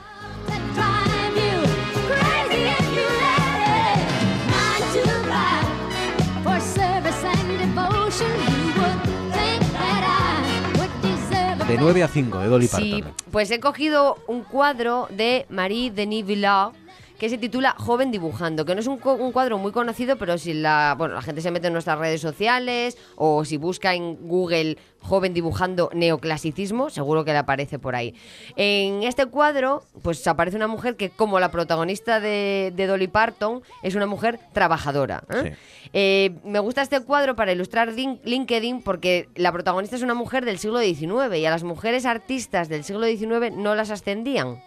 De 11.71 11.77
9 11.77 12.03
a 12.03 12.07
5, 12.07 12.39
de 12.39 12.47
Dolly 12.47 12.67
Parton. 12.67 12.89
Sí, 12.89 13.03
pues 13.31 13.49
he 13.49 13.59
cogido 13.59 14.17
un 14.27 14.43
cuadro 14.43 15.07
de 15.09 15.45
Marie 15.49 15.89
Denis 15.89 16.25
Villard 16.25 16.73
que 17.21 17.29
se 17.29 17.37
titula 17.37 17.75
Joven 17.77 18.09
dibujando, 18.09 18.65
que 18.65 18.73
no 18.73 18.81
es 18.81 18.87
un, 18.87 18.97
cuadro 18.97 19.59
muy 19.59 19.71
conocido, 19.71 20.15
pero 20.15 20.39
si 20.39 20.55
la, 20.55 20.95
bueno, 20.97 21.13
la 21.13 21.21
gente 21.21 21.39
se 21.41 21.51
mete 21.51 21.67
en 21.67 21.73
nuestras 21.73 21.99
redes 21.99 22.19
sociales 22.19 22.97
o 23.15 23.45
si 23.45 23.57
busca 23.57 23.93
en 23.93 24.27
Google 24.27 24.79
Joven 25.01 25.31
dibujando 25.31 25.91
neoclasicismo, 25.93 26.89
seguro 26.89 27.23
que 27.23 27.31
le 27.31 27.37
aparece 27.37 27.77
por 27.77 27.93
ahí. 27.93 28.15
En 28.55 29.03
este 29.03 29.27
cuadro, 29.27 29.83
pues 30.01 30.25
aparece 30.25 30.57
una 30.57 30.65
mujer 30.65 30.95
que, 30.95 31.11
como 31.11 31.39
la 31.39 31.51
protagonista 31.51 32.19
de, 32.19 32.73
de 32.75 32.87
Dolly 32.87 33.07
Parton, 33.07 33.61
es 33.83 33.93
una 33.93 34.07
mujer 34.07 34.39
trabajadora. 34.51 35.23
¿eh? 35.29 35.55
Eh, 35.93 36.31
me 36.43 36.57
gusta 36.57 36.81
este 36.81 37.01
cuadro 37.01 37.35
para 37.35 37.51
ilustrar 37.51 37.89
Lin- 37.93 38.19
LinkedIn 38.23 38.81
porque 38.81 39.29
la 39.35 39.51
protagonista 39.51 39.95
es 39.95 40.01
una 40.01 40.15
mujer 40.15 40.43
del 40.43 40.57
siglo 40.57 40.79
XIX 40.79 41.35
y 41.37 41.45
a 41.45 41.51
las 41.51 41.61
mujeres 41.61 42.07
artistas 42.07 42.67
del 42.67 42.83
siglo 42.83 43.05
XIX 43.05 43.55
no 43.55 43.75
las 43.75 43.91
ascendían. 43.91 44.59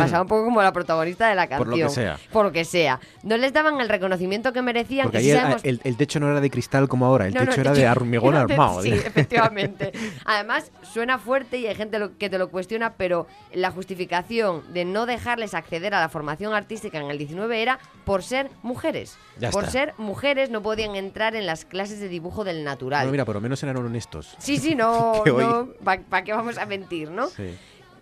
Pasaba 0.00 0.22
un 0.22 0.28
poco 0.28 0.44
como 0.44 0.62
la 0.62 0.72
protagonista 0.72 1.28
de 1.28 1.34
la 1.34 1.48
Por 1.48 1.66
canción. 1.66 1.80
lo 1.80 1.86
que 1.86 1.94
sea. 1.94 2.18
Por 2.32 2.44
lo 2.46 2.52
que 2.52 2.64
sea. 2.64 3.00
No 3.22 3.36
les 3.36 3.52
daban 3.52 3.80
el 3.80 3.88
reconocimiento 3.88 4.52
que 4.52 4.62
merecían. 4.62 5.04
Porque 5.06 5.18
y 5.20 5.24
sí 5.24 5.30
ayer 5.30 5.42
sabemos- 5.42 5.64
el, 5.64 5.80
el 5.84 5.96
techo 5.96 6.20
no 6.20 6.30
era 6.30 6.40
de 6.40 6.50
cristal 6.50 6.88
como 6.88 7.06
ahora, 7.06 7.26
el 7.26 7.34
No, 7.34 7.40
no, 7.40 7.46
techo 7.46 7.60
era 7.60 7.72
de 7.72 7.88
hormigón 7.88 8.34
armado. 8.34 8.82
Sí, 8.82 8.92
efectivamente. 9.06 9.92
Además, 10.24 10.70
suena 10.82 11.18
fuerte 11.18 11.58
y 11.58 11.66
hay 11.66 11.74
gente 11.74 11.98
lo- 11.98 12.16
que 12.18 12.30
te 12.30 12.38
lo 12.38 12.50
cuestiona, 12.50 12.94
pero 12.94 13.26
la 13.52 13.70
justificación 13.70 14.72
de 14.72 14.84
no 14.84 15.06
dejarles 15.06 15.54
acceder 15.54 15.94
a 15.94 16.00
la 16.00 16.08
formación 16.08 16.54
artística 16.54 16.98
en 16.98 17.10
el 17.10 17.18
19 17.18 17.62
era 17.62 17.78
por 18.04 18.22
ser 18.22 18.50
mujeres. 18.62 19.16
Ya 19.38 19.50
por 19.50 19.64
está. 19.64 19.72
ser 19.72 19.94
mujeres 19.98 20.50
no 20.50 20.62
podían 20.62 20.96
entrar 20.96 21.36
en 21.36 21.46
las 21.46 21.64
clases 21.64 22.00
de 22.00 22.08
dibujo 22.08 22.44
del 22.44 22.64
natural. 22.64 23.00
Bueno, 23.02 23.12
mira, 23.12 23.24
por 23.24 23.34
lo 23.36 23.40
menos 23.40 23.62
eran 23.62 23.76
honestos. 23.76 24.34
Sí, 24.38 24.58
sí, 24.58 24.74
no, 24.74 25.22
no 25.26 25.68
¿para 25.84 26.24
qué 26.24 26.32
vamos 26.32 26.58
a 26.58 26.66
mentir, 26.66 27.10
no? 27.10 27.28
Sí. 27.28 27.54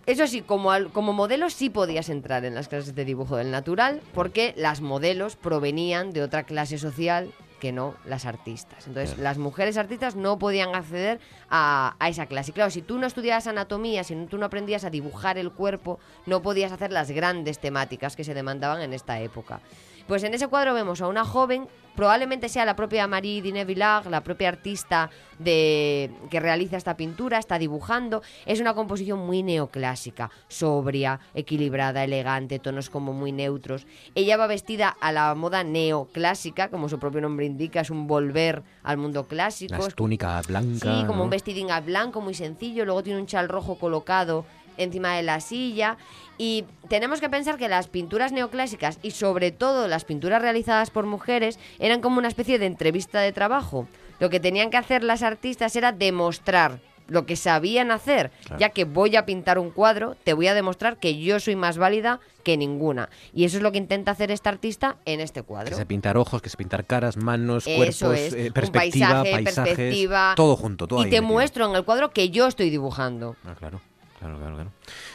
Eso 0.05 0.25
sí, 0.27 0.41
como, 0.41 0.71
al- 0.71 0.91
como 0.91 1.13
modelo 1.13 1.49
sí 1.49 1.69
podías 1.69 2.09
entrar 2.09 2.43
en 2.45 2.55
las 2.55 2.67
clases 2.67 2.95
de 2.95 3.05
dibujo 3.05 3.37
del 3.37 3.51
natural 3.51 4.01
porque 4.13 4.53
las 4.57 4.81
modelos 4.81 5.35
provenían 5.35 6.11
de 6.11 6.23
otra 6.23 6.43
clase 6.43 6.77
social 6.77 7.31
que 7.59 7.71
no 7.71 7.93
las 8.05 8.25
artistas. 8.25 8.87
Entonces, 8.87 9.11
Claro. 9.11 9.23
las 9.23 9.37
mujeres 9.37 9.77
artistas 9.77 10.15
no 10.15 10.39
podían 10.39 10.73
acceder 10.73 11.19
a, 11.51 11.95
a 11.99 12.09
esa 12.09 12.25
clase. 12.25 12.49
Y 12.49 12.53
claro, 12.55 12.71
si 12.71 12.81
tú 12.81 12.97
no 12.97 13.05
estudiabas 13.05 13.45
anatomía, 13.45 14.03
si 14.03 14.15
tú 14.25 14.39
no 14.39 14.47
aprendías 14.47 14.83
a 14.83 14.89
dibujar 14.89 15.37
el 15.37 15.51
cuerpo, 15.51 15.99
no 16.25 16.41
podías 16.41 16.71
hacer 16.71 16.91
las 16.91 17.11
grandes 17.11 17.59
temáticas 17.59 18.15
que 18.15 18.23
se 18.23 18.33
demandaban 18.33 18.81
en 18.81 18.93
esta 18.93 19.19
época. 19.19 19.59
Pues 20.07 20.23
en 20.23 20.33
ese 20.33 20.47
cuadro 20.47 20.73
vemos 20.73 21.01
a 21.01 21.07
una 21.07 21.25
joven 21.25 21.67
probablemente 21.95 22.49
sea 22.49 22.65
la 22.65 22.75
propia 22.75 23.07
Marie 23.07 23.41
Dine 23.41 23.65
Villard, 23.65 24.07
la 24.07 24.21
propia 24.21 24.49
artista 24.49 25.09
de, 25.39 26.11
que 26.29 26.39
realiza 26.39 26.77
esta 26.77 26.95
pintura, 26.95 27.37
está 27.37 27.59
dibujando. 27.59 28.21
Es 28.45 28.59
una 28.59 28.73
composición 28.73 29.19
muy 29.19 29.43
neoclásica, 29.43 30.31
sobria, 30.47 31.19
equilibrada, 31.33 32.03
elegante, 32.03 32.59
tonos 32.59 32.89
como 32.89 33.13
muy 33.13 33.31
neutros. 33.31 33.85
Ella 34.15 34.37
va 34.37 34.47
vestida 34.47 34.89
a 34.89 35.11
la 35.11 35.35
moda 35.35 35.63
neoclásica, 35.63 36.69
como 36.69 36.89
su 36.89 36.99
propio 36.99 37.21
nombre 37.21 37.45
indica, 37.45 37.81
es 37.81 37.89
un 37.89 38.07
volver 38.07 38.63
al 38.83 38.97
mundo 38.97 39.27
clásico. 39.27 39.87
Túnica 39.89 40.41
blanca. 40.47 40.99
Sí, 40.99 41.05
como 41.05 41.23
un 41.23 41.29
vestidín 41.29 41.67
blanco 41.85 42.21
muy 42.21 42.33
sencillo, 42.33 42.85
luego 42.85 43.03
tiene 43.03 43.19
un 43.19 43.27
chal 43.27 43.47
rojo 43.47 43.75
colocado 43.75 44.45
encima 44.77 45.15
de 45.15 45.23
la 45.23 45.39
silla. 45.39 45.97
Y 46.37 46.65
tenemos 46.89 47.21
que 47.21 47.29
pensar 47.29 47.57
que 47.57 47.69
las 47.69 47.87
pinturas 47.87 48.31
neoclásicas 48.31 48.99
y 49.03 49.11
sobre 49.11 49.51
todo 49.51 49.87
las 49.87 50.05
pinturas 50.05 50.41
realizadas 50.41 50.89
por 50.89 51.05
mujeres 51.05 51.59
eran 51.79 52.01
como 52.01 52.17
una 52.17 52.27
especie 52.27 52.57
de 52.57 52.65
entrevista 52.65 53.19
de 53.19 53.31
trabajo. 53.31 53.87
Lo 54.19 54.29
que 54.29 54.39
tenían 54.39 54.69
que 54.69 54.77
hacer 54.77 55.03
las 55.03 55.23
artistas 55.23 55.75
era 55.75 55.91
demostrar 55.91 56.79
lo 57.11 57.25
que 57.25 57.35
sabían 57.35 57.91
hacer, 57.91 58.31
ya 58.57 58.69
que 58.69 58.85
voy 58.85 59.17
a 59.17 59.25
pintar 59.25 59.59
un 59.59 59.69
cuadro, 59.69 60.15
te 60.23 60.31
voy 60.31 60.47
a 60.47 60.53
demostrar 60.53 60.97
que 60.97 61.19
yo 61.19 61.41
soy 61.41 61.57
más 61.57 61.77
válida 61.77 62.21
que 62.43 62.55
ninguna. 62.55 63.09
Y 63.33 63.43
eso 63.43 63.57
es 63.57 63.63
lo 63.63 63.73
que 63.73 63.79
intenta 63.79 64.11
hacer 64.11 64.31
esta 64.31 64.49
artista 64.49 64.95
en 65.03 65.19
este 65.19 65.43
cuadro. 65.43 65.71
Que 65.71 65.75
se 65.75 65.85
pintar 65.85 66.15
ojos, 66.15 66.41
que 66.41 66.47
se 66.47 66.55
pintar 66.55 66.85
caras, 66.85 67.17
manos, 67.17 67.65
cuerpos, 67.65 68.17
eh, 68.17 68.51
perspectiva, 68.53 69.23
paisajes, 69.23 69.55
perspectiva, 69.55 70.33
todo 70.37 70.55
junto, 70.55 70.87
todo 70.87 71.05
Y 71.05 71.09
te 71.09 71.19
muestro 71.19 71.69
en 71.69 71.75
el 71.75 71.83
cuadro 71.83 72.11
que 72.11 72.29
yo 72.29 72.47
estoy 72.47 72.69
dibujando. 72.69 73.35
Ah, 73.45 73.55
claro. 73.59 73.81
Claro, 74.19 74.37
claro, 74.37 74.55
claro. 74.55 74.71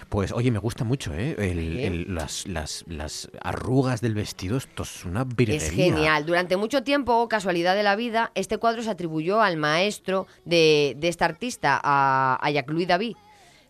Pues 0.09 0.31
oye, 0.33 0.51
me 0.51 0.59
gusta 0.59 0.85
mucho, 0.85 1.13
¿eh? 1.15 2.05
las, 2.09 2.47
las, 2.47 2.85
las, 2.87 3.29
arrugas 3.41 4.01
del 4.01 4.15
vestido, 4.15 4.57
esto 4.57 4.85
es 4.85 5.05
una 5.05 5.25
virguería. 5.25 5.57
Es 5.57 5.73
genial. 5.73 6.27
Durante 6.27 6.57
mucho 6.57 6.85
tiempo, 6.85 7.29
casualidad 7.29 7.75
de 7.75 7.83
la 7.83 7.97
vida, 7.97 8.31
este 8.35 8.59
cuadro 8.59 8.83
se 8.83 8.91
atribuyó 8.91 9.41
al 9.41 9.57
maestro 9.57 10.29
de, 10.45 10.97
esta 11.03 11.25
artista, 11.25 11.81
a, 11.83 12.39
a 12.41 12.51
Jacques-Louis 12.51 12.87
David. 12.87 13.17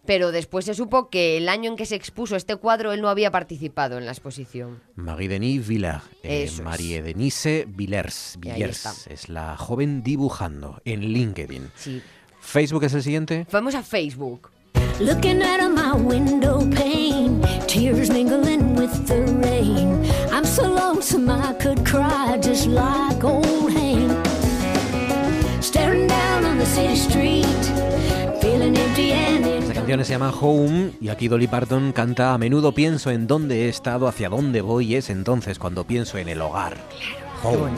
Pero 0.04 0.30
después 0.30 0.64
se 0.64 0.74
supo 0.74 1.10
que 1.10 1.36
el 1.36 1.48
año 1.48 1.70
en 1.70 1.76
que 1.76 1.84
se 1.84 1.96
expuso 1.96 2.36
este 2.36 2.54
cuadro 2.56 2.92
él 2.92 3.00
no 3.00 3.08
había 3.08 3.32
participado 3.32 3.98
en 3.98 4.06
la 4.06 4.12
exposición. 4.12 4.80
Marie-Denise 4.94 5.68
Villard, 5.68 6.02
eh, 6.22 6.48
Marie 6.62 7.02
Denise 7.02 7.66
Villers, 7.66 8.36
Villers 8.38 9.08
es 9.08 9.28
la 9.28 9.56
joven 9.56 10.04
dibujando 10.04 10.80
en 10.84 11.00
LinkedIn. 11.00 11.72
Sí. 11.74 12.02
¿Facebook 12.40 12.84
es 12.84 12.94
el 12.94 13.02
siguiente? 13.02 13.46
Vamos 13.50 13.74
a 13.74 13.82
Facebook. 13.82 14.50
Looking 15.00 15.42
out 15.42 15.60
of 15.60 15.72
my 15.72 15.94
window 15.94 16.60
pane, 16.70 17.42
tears 17.66 18.08
mingling 18.08 18.76
with 18.76 19.06
the 19.06 19.20
rain. 19.46 20.06
I'm 20.32 20.44
so 20.46 20.72
lonesome 20.72 21.28
I 21.28 21.52
could 21.54 21.84
cry 21.84 22.38
just 22.40 22.66
like 22.66 23.22
old 23.22 23.72
Hank. 23.72 24.10
Staring 25.62 26.06
down 26.06 26.46
on 26.46 26.56
the 26.56 26.64
city 26.64 26.96
street, 26.96 27.62
feeling 28.40 28.74
empty 28.74 29.12
and 29.12 29.46
canción 29.74 30.04
se 30.04 30.12
llama 30.12 30.32
Home 30.40 30.92
y 31.00 31.10
aquí 31.10 31.28
Dolly 31.28 31.46
Parton 31.46 31.92
canta 31.92 32.32
A 32.32 32.38
menudo 32.38 32.72
pienso 32.72 33.10
en 33.10 33.26
dónde 33.26 33.66
he 33.66 33.68
estado, 33.68 34.08
hacia 34.08 34.30
dónde 34.30 34.62
voy, 34.62 34.94
es 34.96 35.10
entonces 35.10 35.58
cuando 35.58 35.84
pienso 35.84 36.16
en 36.16 36.28
el 36.28 36.40
hogar. 36.40 36.76
Home. 37.44 37.70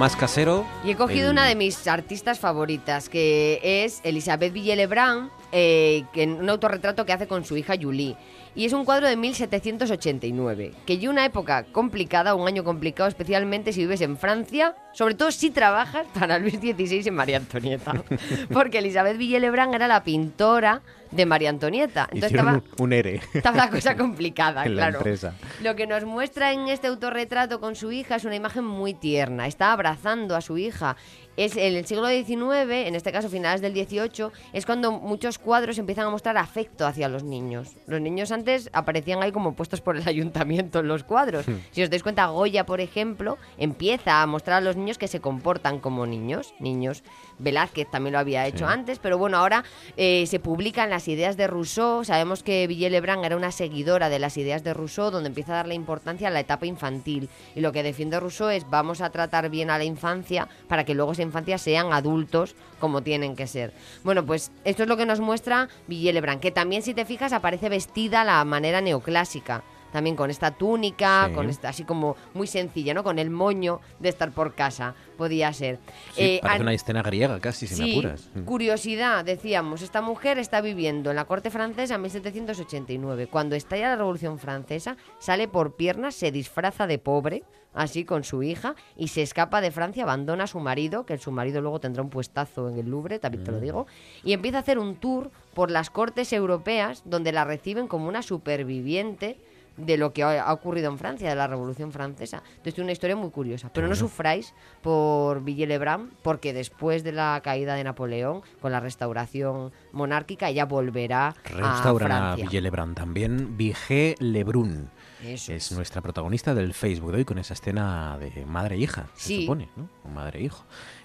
Más 0.00 0.16
casero. 0.16 0.64
Y 0.82 0.92
he 0.92 0.96
cogido 0.96 1.26
el- 1.26 1.32
una 1.32 1.44
de 1.44 1.54
mis 1.54 1.86
artistas 1.86 2.38
favoritas, 2.40 3.10
que 3.10 3.60
es 3.62 4.00
Elisabeth 4.02 4.50
Villelebrand, 4.54 5.30
eh, 5.52 6.04
que 6.14 6.22
en 6.22 6.32
un 6.32 6.48
autorretrato 6.48 7.04
que 7.04 7.12
hace 7.12 7.26
con 7.28 7.44
su 7.44 7.54
hija 7.58 7.74
Julie. 7.80 8.16
Y 8.54 8.64
es 8.64 8.72
un 8.72 8.84
cuadro 8.84 9.06
de 9.06 9.16
1789, 9.16 10.72
que 10.84 10.98
lleva 10.98 11.12
una 11.12 11.24
época 11.24 11.64
complicada, 11.64 12.34
un 12.34 12.48
año 12.48 12.64
complicado, 12.64 13.08
especialmente 13.08 13.72
si 13.72 13.80
vives 13.80 14.00
en 14.00 14.16
Francia, 14.16 14.74
sobre 14.92 15.14
todo 15.14 15.30
si 15.30 15.50
trabajas 15.50 16.06
para 16.18 16.38
Luis 16.38 16.54
XVI 16.54 17.06
y 17.06 17.10
María 17.10 17.36
Antonieta. 17.36 18.02
Porque 18.52 18.78
Elisabeth 18.78 19.16
Villelebrand 19.16 19.74
era 19.74 19.86
la 19.86 20.02
pintora 20.02 20.82
de 21.10 21.26
María 21.26 21.50
Antonieta. 21.50 22.08
Entonces 22.12 22.32
Hicieron 22.32 22.56
estaba, 22.56 22.74
un, 22.78 22.84
un 22.84 22.92
ERE. 22.92 23.20
estaba 23.34 23.56
la 23.56 23.70
cosa 23.70 23.96
complicada, 23.96 24.64
en 24.66 24.76
la 24.76 24.82
claro. 24.82 24.98
empresa. 24.98 25.34
Lo 25.62 25.76
que 25.76 25.86
nos 25.86 26.04
muestra 26.04 26.52
en 26.52 26.68
este 26.68 26.88
autorretrato 26.88 27.60
con 27.60 27.76
su 27.76 27.92
hija 27.92 28.16
es 28.16 28.24
una 28.24 28.36
imagen 28.36 28.64
muy 28.64 28.94
tierna. 28.94 29.46
Está 29.46 29.72
abrazando 29.72 30.34
a 30.36 30.40
su 30.40 30.58
hija. 30.58 30.96
Es 31.40 31.56
en 31.56 31.74
el 31.74 31.86
siglo 31.86 32.06
XIX, 32.06 32.86
en 32.86 32.94
este 32.94 33.12
caso 33.12 33.30
finales 33.30 33.62
del 33.62 33.72
XVIII, 33.72 34.30
es 34.52 34.66
cuando 34.66 34.92
muchos 34.92 35.38
cuadros 35.38 35.78
empiezan 35.78 36.06
a 36.06 36.10
mostrar 36.10 36.36
afecto 36.36 36.86
hacia 36.86 37.08
los 37.08 37.24
niños. 37.24 37.70
Los 37.86 38.02
niños 38.02 38.30
antes 38.30 38.68
aparecían 38.74 39.22
ahí 39.22 39.32
como 39.32 39.54
puestos 39.54 39.80
por 39.80 39.96
el 39.96 40.02
ayuntamiento 40.06 40.80
en 40.80 40.88
los 40.88 41.02
cuadros. 41.02 41.48
Hmm. 41.48 41.54
Si 41.70 41.82
os 41.82 41.88
dais 41.88 42.02
cuenta, 42.02 42.26
Goya, 42.26 42.66
por 42.66 42.82
ejemplo, 42.82 43.38
empieza 43.56 44.20
a 44.20 44.26
mostrar 44.26 44.58
a 44.58 44.60
los 44.60 44.76
niños 44.76 44.98
que 44.98 45.08
se 45.08 45.20
comportan 45.20 45.80
como 45.80 46.04
niños. 46.04 46.52
Niños. 46.58 47.02
Velázquez 47.38 47.90
también 47.90 48.12
lo 48.12 48.18
había 48.18 48.46
hecho 48.46 48.66
Sí. 48.66 48.72
antes, 48.74 48.98
pero 48.98 49.16
bueno, 49.16 49.38
ahora 49.38 49.64
eh, 49.96 50.26
se 50.26 50.40
publican 50.40 50.90
las 50.90 51.08
ideas 51.08 51.38
de 51.38 51.46
Rousseau. 51.46 52.04
Sabemos 52.04 52.42
que 52.42 52.66
Villelebrand 52.66 53.24
era 53.24 53.38
una 53.38 53.50
seguidora 53.50 54.10
de 54.10 54.18
las 54.18 54.36
ideas 54.36 54.62
de 54.62 54.74
Rousseau, 54.74 55.10
donde 55.10 55.28
empieza 55.28 55.52
a 55.52 55.56
darle 55.56 55.74
importancia 55.74 56.28
a 56.28 56.30
la 56.30 56.40
etapa 56.40 56.66
infantil. 56.66 57.30
Y 57.54 57.60
lo 57.62 57.72
que 57.72 57.82
defiende 57.82 58.20
Rousseau 58.20 58.50
es 58.50 58.68
vamos 58.68 59.00
a 59.00 59.08
tratar 59.08 59.48
bien 59.48 59.70
a 59.70 59.78
la 59.78 59.84
infancia 59.84 60.46
para 60.68 60.84
que 60.84 60.94
luego 60.94 61.12
esa 61.12 61.29
infancia 61.30 61.58
sean 61.58 61.92
adultos 61.92 62.54
como 62.78 63.02
tienen 63.02 63.36
que 63.36 63.46
ser. 63.46 63.72
Bueno, 64.04 64.24
pues 64.26 64.50
esto 64.64 64.82
es 64.82 64.88
lo 64.88 64.96
que 64.96 65.06
nos 65.06 65.20
muestra 65.20 65.68
Villelebrand, 65.86 66.40
que 66.40 66.50
también 66.50 66.82
si 66.82 66.94
te 66.94 67.04
fijas 67.04 67.32
aparece 67.32 67.68
vestida 67.68 68.20
a 68.22 68.24
la 68.24 68.44
manera 68.44 68.80
neoclásica. 68.80 69.62
También 69.92 70.14
con 70.14 70.30
esta 70.30 70.52
túnica, 70.52 71.26
Sí. 71.28 71.34
con 71.34 71.50
esta 71.50 71.68
así 71.70 71.82
como 71.82 72.16
muy 72.32 72.46
sencilla, 72.46 72.94
¿no? 72.94 73.02
Con 73.02 73.18
el 73.18 73.28
moño 73.28 73.80
de 73.98 74.08
estar 74.08 74.30
por 74.30 74.54
casa, 74.54 74.94
podía 75.20 75.52
ser. 75.52 75.78
Sí, 76.14 76.22
Eh, 76.22 76.38
parece 76.42 76.62
una 76.62 76.72
escena 76.72 77.02
griega 77.02 77.38
casi, 77.40 77.66
si 77.66 77.74
me 77.78 77.84
Sí, 77.84 77.92
apuras. 77.98 78.30
Mm. 78.34 78.44
curiosidad, 78.44 79.22
decíamos, 79.22 79.82
esta 79.82 80.00
mujer 80.00 80.38
está 80.38 80.62
viviendo 80.62 81.10
en 81.10 81.16
la 81.16 81.26
corte 81.26 81.50
francesa 81.50 81.96
en 81.96 82.00
1789. 82.02 83.26
Cuando 83.26 83.54
estalla 83.54 83.90
la 83.90 83.96
Revolución 83.96 84.38
Francesa, 84.38 84.96
sale 85.18 85.46
por 85.46 85.76
piernas, 85.76 86.14
se 86.14 86.32
disfraza 86.32 86.86
de 86.86 86.98
pobre, 86.98 87.42
así 87.74 88.04
con 88.06 88.24
su 88.24 88.42
hija, 88.42 88.74
y 88.96 89.08
se 89.08 89.20
escapa 89.20 89.60
de 89.60 89.70
Francia, 89.70 90.04
abandona 90.04 90.44
a 90.44 90.46
su 90.46 90.58
marido, 90.58 91.04
que 91.04 91.18
su 91.18 91.30
marido 91.32 91.60
luego 91.60 91.80
tendrá 91.80 92.02
un 92.02 92.08
puestazo 92.08 92.70
en 92.70 92.78
el 92.78 92.88
Louvre, 92.90 93.18
también 93.18 93.44
te 93.44 93.50
lo 93.52 93.58
Mm. 93.58 93.62
digo, 93.62 93.86
y 94.24 94.32
empieza 94.32 94.56
a 94.56 94.60
hacer 94.62 94.78
un 94.78 94.96
tour 94.96 95.30
por 95.52 95.70
las 95.70 95.90
cortes 95.90 96.32
europeas, 96.32 97.02
donde 97.04 97.30
la 97.30 97.44
reciben 97.44 97.86
como 97.88 98.08
una 98.08 98.22
superviviente 98.22 99.36
de 99.76 99.96
lo 99.96 100.12
que 100.12 100.22
ha 100.22 100.42
ha 100.42 100.52
ocurrido 100.52 100.90
en 100.90 100.98
Francia, 100.98 101.28
de 101.28 101.36
la 101.36 101.46
Revolución 101.46 101.92
Francesa. 101.92 102.42
Entonces 102.48 102.74
tiene 102.74 102.86
una 102.86 102.92
historia 102.92 103.16
muy 103.16 103.30
curiosa. 103.30 103.70
Pero 103.72 103.88
no 103.88 103.94
sufráis 103.96 104.54
por 104.82 105.42
Villelebrand, 105.42 106.12
porque 106.22 106.52
después 106.52 107.02
de 107.04 107.12
la 107.12 107.40
caída 107.42 107.74
de 107.74 107.84
Napoleón, 107.84 108.42
con 108.60 108.72
la 108.72 108.80
restauración 108.80 109.72
monárquica, 109.92 110.48
ella 110.48 110.64
volverá 110.66 111.28
a 111.28 111.32
Restauran 111.44 112.12
a 112.12 112.16
Francia. 112.16 112.44
Villelebrand 112.46 112.96
también. 112.96 113.56
Vigé 113.56 114.14
Lebrun. 114.18 114.90
Eso 115.24 115.52
es 115.52 115.72
nuestra 115.72 116.00
protagonista 116.00 116.54
del 116.54 116.72
Facebook 116.72 117.12
de 117.12 117.18
hoy 117.18 117.24
con 117.24 117.38
esa 117.38 117.52
escena 117.54 118.16
de 118.18 118.46
madre 118.46 118.76
e 118.76 118.78
hija, 118.78 119.08
se 119.14 119.40
supone, 119.42 119.68
¿no? 119.76 119.88
Madre 120.10 120.40
e 120.40 120.44
hijo 120.44 120.64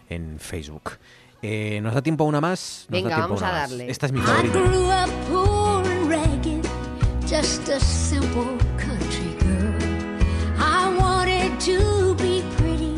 en 0.10 0.40
Facebook. 0.40 0.92
Eh, 1.42 1.80
¿Nos 1.82 1.94
da 1.94 2.02
tiempo 2.02 2.24
a 2.24 2.28
una 2.28 2.40
más? 2.42 2.86
Nos 2.90 3.02
Venga, 3.02 3.10
da 3.16 3.20
vamos 3.20 3.42
a 3.42 3.46
más. 3.52 3.70
darle. 3.70 3.92
Esta 3.92 4.06
es 4.06 4.12
mi 4.14 4.20
I 4.20 4.24
favorita. 4.24 5.06
Just 7.28 7.68
a 7.70 7.80
simple 7.80 8.58
country 8.78 9.36
girl. 9.40 9.74
I 10.58 10.96
wanted 10.98 11.60
to 11.62 12.16
be 12.16 12.44
pretty 12.58 12.96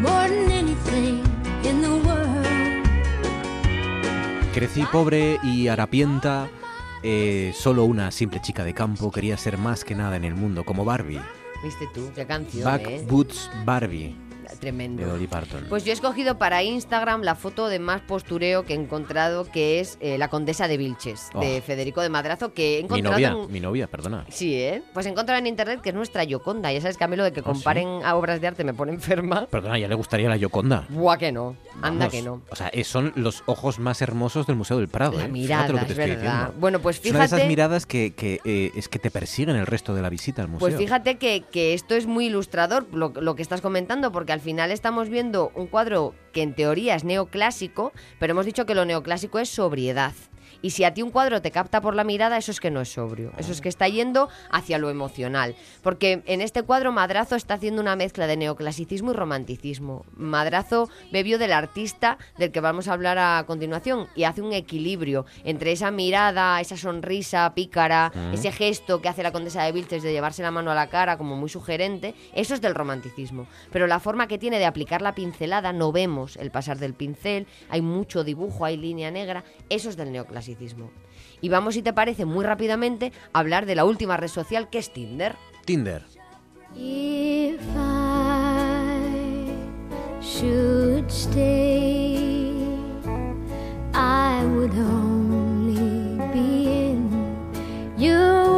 more 0.00 0.28
than 0.28 0.50
anything 0.50 1.22
in 1.64 1.80
the 1.82 1.90
world. 2.06 2.46
Crecí 4.54 4.84
pobre 4.92 5.38
y 5.42 5.68
harapienta. 5.68 6.48
eh, 7.02 7.52
solo 7.54 7.84
una 7.84 8.10
simple 8.10 8.40
chica 8.40 8.64
de 8.64 8.74
campo 8.74 9.12
quería 9.12 9.36
ser 9.36 9.58
más 9.58 9.84
que 9.84 9.94
nada 9.94 10.16
en 10.16 10.24
el 10.24 10.34
mundo, 10.34 10.64
como 10.64 10.84
Barbie. 10.84 11.20
¿Viste 11.62 11.86
tú? 11.94 12.10
Qué 12.14 12.26
canción, 12.26 12.64
Back 12.64 12.82
¿eh? 12.86 13.04
Boots 13.08 13.48
Barbie 13.64 14.16
Tremendo. 14.60 15.02
de 15.04 15.08
Dolly 15.10 15.26
Parton. 15.26 15.66
Pues 15.68 15.84
yo 15.84 15.90
he 15.90 15.94
escogido 15.94 16.38
para 16.38 16.62
Instagram 16.62 17.22
la 17.22 17.34
foto 17.34 17.68
de 17.68 17.78
más 17.78 18.00
postureo 18.02 18.64
que 18.64 18.72
he 18.74 18.76
encontrado, 18.76 19.44
que 19.50 19.80
es 19.80 19.98
eh, 20.00 20.18
la 20.18 20.28
condesa 20.28 20.68
de 20.68 20.76
Vilches, 20.76 21.30
de 21.40 21.58
Oh. 21.58 21.62
Federico 21.62 22.00
de 22.02 22.08
Madrazo, 22.08 22.52
que 22.54 22.74
he 22.78 22.82
mi 22.82 22.84
encontrado 22.84 23.14
novia, 23.16 23.28
en- 23.44 23.52
mi 23.52 23.60
novia, 23.60 23.86
perdona. 23.86 24.24
Sí, 24.28 24.54
¿eh? 24.54 24.82
Pues 24.94 25.06
he 25.06 25.10
encontrado 25.10 25.38
en 25.38 25.46
internet 25.46 25.80
que 25.80 25.90
es 25.90 25.94
nuestra 25.94 26.24
Yoconda. 26.24 26.72
Ya 26.72 26.80
sabes 26.80 26.96
que 26.96 27.04
a 27.04 27.08
mí 27.08 27.16
lo 27.16 27.24
de 27.24 27.32
que 27.32 27.40
¿Ah, 27.40 27.42
sí? 27.44 27.48
comparen 27.52 27.88
a 28.04 28.14
obras 28.16 28.40
de 28.40 28.46
arte 28.48 28.64
me 28.64 28.74
pone 28.74 28.92
enferma. 28.92 29.46
Perdona, 29.46 29.78
ya 29.78 29.88
le 29.88 29.94
gustaría 29.94 30.28
la 30.28 30.36
Yoconda. 30.36 30.86
Buah, 30.88 31.16
que 31.18 31.32
no. 31.32 31.56
Anda 31.82 32.06
Vamos, 32.06 32.12
que 32.12 32.22
no. 32.22 32.42
O 32.50 32.56
sea, 32.56 32.70
son 32.84 33.12
los 33.16 33.42
ojos 33.46 33.78
más 33.78 34.00
hermosos 34.02 34.46
del 34.46 34.56
Museo 34.56 34.78
del 34.78 34.88
Prado. 34.88 35.18
La 35.18 35.24
¿eh? 35.24 35.28
mirada, 35.28 35.64
Fíjate 35.66 35.72
lo 35.72 35.78
que 35.80 35.84
te 35.86 35.92
es 35.92 35.98
estoy 35.98 36.16
verdad. 36.16 36.32
diciendo. 36.38 36.60
Bueno, 36.60 36.78
pues 36.80 37.00
Es 37.04 37.10
una 37.10 37.18
de 37.20 37.24
esas 37.26 37.38
fíjate- 37.40 37.48
miradas 37.48 37.86
que, 37.86 38.14
que, 38.14 38.40
eh, 38.44 38.70
es 38.74 38.88
que 38.88 38.98
te 38.98 39.10
persiguen 39.10 39.56
el 39.56 39.66
resto 39.66 39.94
de 39.94 40.02
la 40.02 40.08
visita 40.08 40.42
al 40.42 40.48
museo. 40.48 40.60
Pues 40.68 40.76
fíjate 40.76 41.16
que, 41.18 41.44
que 41.50 41.74
esto 41.74 41.94
es 41.94 42.06
muy 42.06 42.26
ilustrador, 42.26 42.86
lo, 42.92 43.12
lo 43.20 43.34
que 43.36 43.42
estás 43.42 43.60
comentando, 43.60 44.12
porque 44.12 44.32
al 44.32 44.40
final 44.46 44.70
estamos 44.70 45.08
viendo 45.08 45.50
un 45.56 45.66
cuadro 45.66 46.14
que 46.32 46.40
en 46.40 46.54
teoría 46.54 46.94
es 46.94 47.02
neoclásico, 47.02 47.92
pero 48.20 48.30
hemos 48.30 48.46
dicho 48.46 48.64
que 48.64 48.76
lo 48.76 48.84
neoclásico 48.84 49.40
es 49.40 49.48
sobriedad. 49.48 50.12
Y 50.62 50.70
si 50.70 50.84
a 50.84 50.94
ti 50.94 51.02
un 51.02 51.10
cuadro 51.10 51.42
te 51.42 51.50
capta 51.50 51.80
por 51.80 51.94
la 51.94 52.04
mirada, 52.04 52.36
eso 52.38 52.50
es 52.50 52.60
que 52.60 52.70
no 52.70 52.80
es 52.80 52.92
sobrio. 52.92 53.32
Eso 53.38 53.52
es 53.52 53.60
que 53.60 53.68
está 53.68 53.88
yendo 53.88 54.28
hacia 54.50 54.78
lo 54.78 54.90
emocional. 54.90 55.54
Porque 55.82 56.22
en 56.26 56.40
este 56.40 56.62
cuadro 56.62 56.92
Madrazo 56.92 57.36
está 57.36 57.54
haciendo 57.54 57.82
una 57.82 57.96
mezcla 57.96 58.26
de 58.26 58.36
neoclasicismo 58.36 59.12
y 59.12 59.14
romanticismo. 59.14 60.04
Madrazo 60.16 60.88
bebió 61.12 61.38
del 61.38 61.52
artista 61.52 62.18
del 62.38 62.52
que 62.52 62.60
vamos 62.60 62.88
a 62.88 62.92
hablar 62.92 63.18
a 63.18 63.44
continuación 63.46 64.08
y 64.14 64.24
hace 64.24 64.42
un 64.42 64.52
equilibrio 64.52 65.26
entre 65.44 65.72
esa 65.72 65.90
mirada, 65.90 66.60
esa 66.60 66.76
sonrisa 66.76 67.52
pícara, 67.54 68.12
Mm. 68.14 68.34
ese 68.34 68.52
gesto 68.52 69.00
que 69.00 69.08
hace 69.08 69.22
la 69.22 69.32
condesa 69.32 69.62
de 69.62 69.72
Vilches 69.72 70.02
de 70.02 70.12
llevarse 70.12 70.42
la 70.42 70.50
mano 70.50 70.70
a 70.70 70.74
la 70.74 70.88
cara 70.88 71.16
como 71.18 71.36
muy 71.36 71.48
sugerente. 71.48 72.14
Eso 72.34 72.54
es 72.54 72.60
del 72.60 72.74
romanticismo. 72.74 73.46
Pero 73.72 73.86
la 73.86 74.00
forma 74.00 74.26
que 74.28 74.38
tiene 74.38 74.58
de 74.58 74.66
aplicar 74.66 75.02
la 75.02 75.14
pincelada, 75.14 75.72
no 75.72 75.92
vemos 75.92 76.36
el 76.36 76.50
pasar 76.50 76.78
del 76.78 76.94
pincel, 76.94 77.46
hay 77.68 77.82
mucho 77.82 78.24
dibujo, 78.24 78.64
hay 78.64 78.76
línea 78.76 79.10
negra. 79.10 79.44
Eso 79.68 79.88
es 79.90 79.96
del 79.96 80.12
neoclasicismo. 80.12 80.45
Y 81.40 81.48
vamos, 81.48 81.74
si 81.74 81.82
te 81.82 81.92
parece, 81.92 82.24
muy 82.24 82.44
rápidamente 82.44 83.12
a 83.32 83.40
hablar 83.40 83.66
de 83.66 83.74
la 83.74 83.84
última 83.84 84.16
red 84.16 84.28
social 84.28 84.68
que 84.70 84.78
es 84.78 84.92
Tinder. 84.92 85.36
Tinder. 85.64 86.02
If 86.74 87.60
I 87.74 89.50
should 90.20 91.08
stay, 91.10 92.52
I 93.94 94.44
would 94.44 94.74
only 94.74 96.18
be 96.32 96.90
in 96.90 97.10
your 97.96 98.55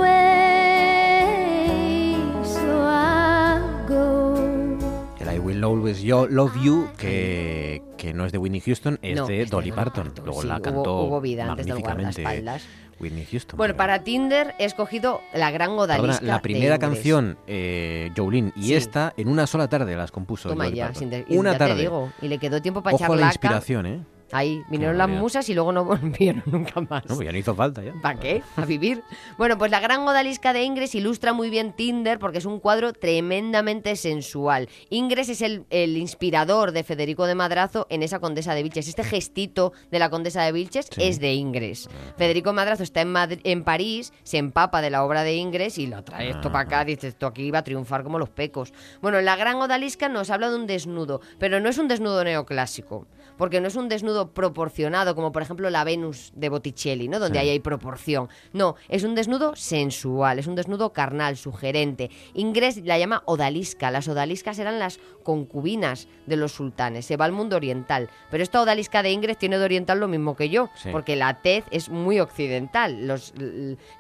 Always 5.69 6.01
Yo 6.03 6.27
Love 6.27 6.55
You, 6.63 6.89
que, 6.97 7.83
que 7.97 8.13
no 8.15 8.25
es 8.27 8.33
de 8.33 8.39
Whitney 8.39 8.61
Houston, 8.61 8.99
es 9.03 9.17
No, 9.17 9.27
de 9.27 9.43
es 9.43 9.51
de 9.51 9.57
Dolly 9.57 9.73
Parton. 9.73 10.05
Parton, 10.07 10.25
Luego 10.25 10.43
sí, 10.43 10.49
la 10.49 10.57
hubo- 10.57 10.63
cantó 10.63 11.01
hubo 11.03 11.21
vida 11.21 11.51
antes 11.51 11.67
del 11.67 11.75
magníficamente. 11.83 12.61
Whitney 13.01 13.27
Houston. 13.31 13.57
Bueno, 13.57 13.77
para 13.77 14.03
Tinder 14.03 14.55
he 14.59 14.65
escogido 14.65 15.21
la 15.33 15.53
gran 15.53 15.71
Perdona, 15.77 15.83
odalisca. 15.85 16.25
la 16.27 16.35
de 16.35 16.41
primera 16.41 16.75
Ingres. 16.75 16.91
canción, 16.91 17.39
eh, 17.47 18.11
Jolene, 18.17 18.53
y 18.57 18.63
Sí. 18.65 18.75
esta 18.75 19.15
en 19.17 19.29
una 19.29 19.47
sola 19.47 19.69
tarde 19.69 19.95
las 19.95 20.11
compuso 20.11 20.49
Toma 20.49 20.69
ya, 20.69 20.93
sin 20.95 21.09
de- 21.11 21.25
una 21.29 21.53
ya 21.53 21.59
tarde. 21.59 21.75
te 21.77 21.81
digo, 21.83 22.11
y 22.21 22.27
le 22.29 22.39
quedó 22.39 22.61
tiempo 22.61 22.83
para 22.83 22.97
Ojo 22.97 23.15
la 23.15 23.27
inspiración, 23.27 23.87
¿eh? 23.87 24.01
Ahí 24.33 24.63
vinieron 24.71 24.99
las 24.99 25.09
musas 25.09 25.49
y 25.49 25.55
luego 25.55 25.73
no 25.73 25.85
volvieron 25.87 26.43
nunca 26.47 26.81
más. 26.83 27.05
No, 27.07 27.15
pues 27.17 27.27
ya 27.27 27.33
no 27.33 27.39
hizo 27.39 27.55
falta 27.55 27.83
ya. 27.83 27.93
¿Para 28.03 28.19
qué? 28.21 28.43
A 28.57 28.65
vivir. 28.65 29.03
Bueno, 29.39 29.57
pues 29.59 29.71
la 29.71 29.81
gran 29.81 30.01
odalisca 30.07 30.53
de 30.53 30.63
Ingres 30.63 30.95
ilustra 30.95 31.33
muy 31.33 31.51
bien 31.51 31.73
Tinder 31.73 32.19
porque 32.19 32.39
es 32.39 32.45
un 32.45 32.61
cuadro 32.61 32.93
tremendamente 32.93 33.97
sensual. 33.97 34.69
Ingres 34.91 35.29
es 35.29 35.43
el, 35.43 35.65
el 35.71 35.97
inspirador 35.97 36.73
de 36.73 36.85
Federico 36.85 37.27
de 37.27 37.35
Madrazo 37.35 37.87
en 37.91 38.03
esa 38.03 38.19
Condesa 38.21 38.55
de 38.55 38.63
Vilches. 38.63 38.89
Este 38.89 39.05
gestito 39.05 39.73
de 39.91 39.99
la 39.99 40.11
Condesa 40.11 40.43
de 40.43 40.53
Vilches 40.53 40.89
es 40.97 41.21
de 41.21 41.35
Ingres. 41.35 41.89
Federico 42.17 42.53
Madrazo 42.53 42.83
está 42.83 43.01
en, 43.01 43.13
Madri- 43.15 43.41
en 43.45 43.65
París, 43.65 44.13
se 44.23 44.39
empapa 44.39 44.81
de 44.83 44.91
la 44.91 45.05
obra 45.05 45.23
de 45.23 45.35
Ingres 45.37 45.79
y 45.79 45.87
lo 45.87 46.03
trae 46.05 46.31
esto 46.31 46.53
para 46.53 46.61
acá. 46.65 46.85
Dice, 46.85 47.09
esto 47.09 47.27
aquí 47.27 47.51
va 47.51 47.59
a 47.61 47.65
triunfar 47.65 48.03
como 48.03 48.19
los 48.19 48.29
pecos. 48.31 48.73
Bueno, 49.01 49.21
la 49.21 49.37
gran 49.37 49.57
odalisca 49.57 50.09
nos 50.09 50.31
habla 50.31 50.51
de 50.51 50.57
un 50.57 50.67
desnudo, 50.67 51.21
pero 51.39 51.61
no 51.61 51.69
es 51.69 51.79
un 51.79 51.89
desnudo 51.89 52.25
neoclásico, 52.25 53.07
porque 53.39 53.61
no 53.63 53.69
es 53.69 53.77
un 53.77 53.89
desnudo 53.89 54.35
proporcionado, 54.35 55.15
como 55.15 55.33
por 55.33 55.41
ejemplo 55.41 55.71
la 55.71 55.85
Venus 55.85 56.33
de 56.35 56.51
Botticelli, 56.51 57.09
¿no? 57.09 57.19
Donde 57.19 57.39
Sí. 57.39 57.45
ahí 57.45 57.49
hay 57.51 57.61
proporción. 57.61 58.29
No, 58.53 58.75
es 58.89 59.05
un 59.05 59.15
desnudo 59.15 59.57
sensual, 59.57 60.39
es 60.39 60.47
un 60.47 60.55
desnudo 60.57 60.93
carnal, 60.93 61.37
sugerente. 61.39 62.11
Ingres 62.35 62.79
la 62.85 62.99
llama 62.99 63.23
odalisca. 63.25 63.91
Las 63.91 64.09
odaliscas 64.09 64.59
eran 64.59 64.79
las 64.79 64.99
concubinas 65.23 66.09
de 66.27 66.37
los 66.37 66.53
sultanes. 66.53 67.07
Se 67.07 67.17
va 67.17 67.25
al 67.25 67.33
mundo 67.33 67.57
oriental. 67.57 68.11
Pero 68.31 68.43
esta 68.43 68.61
odalisca 68.61 69.03
de 69.03 69.13
Ingres 69.13 69.39
tiene 69.39 69.59
de 69.59 69.65
oriental 69.65 70.01
lo 70.01 70.09
mismo 70.09 70.35
que 70.37 70.49
yo, 70.51 70.69
Sí. 70.75 70.89
porque 70.91 71.17
la 71.17 71.41
tez 71.41 71.65
es 71.71 71.89
muy 71.89 72.19
occidental, 72.21 73.07
los- 73.07 73.33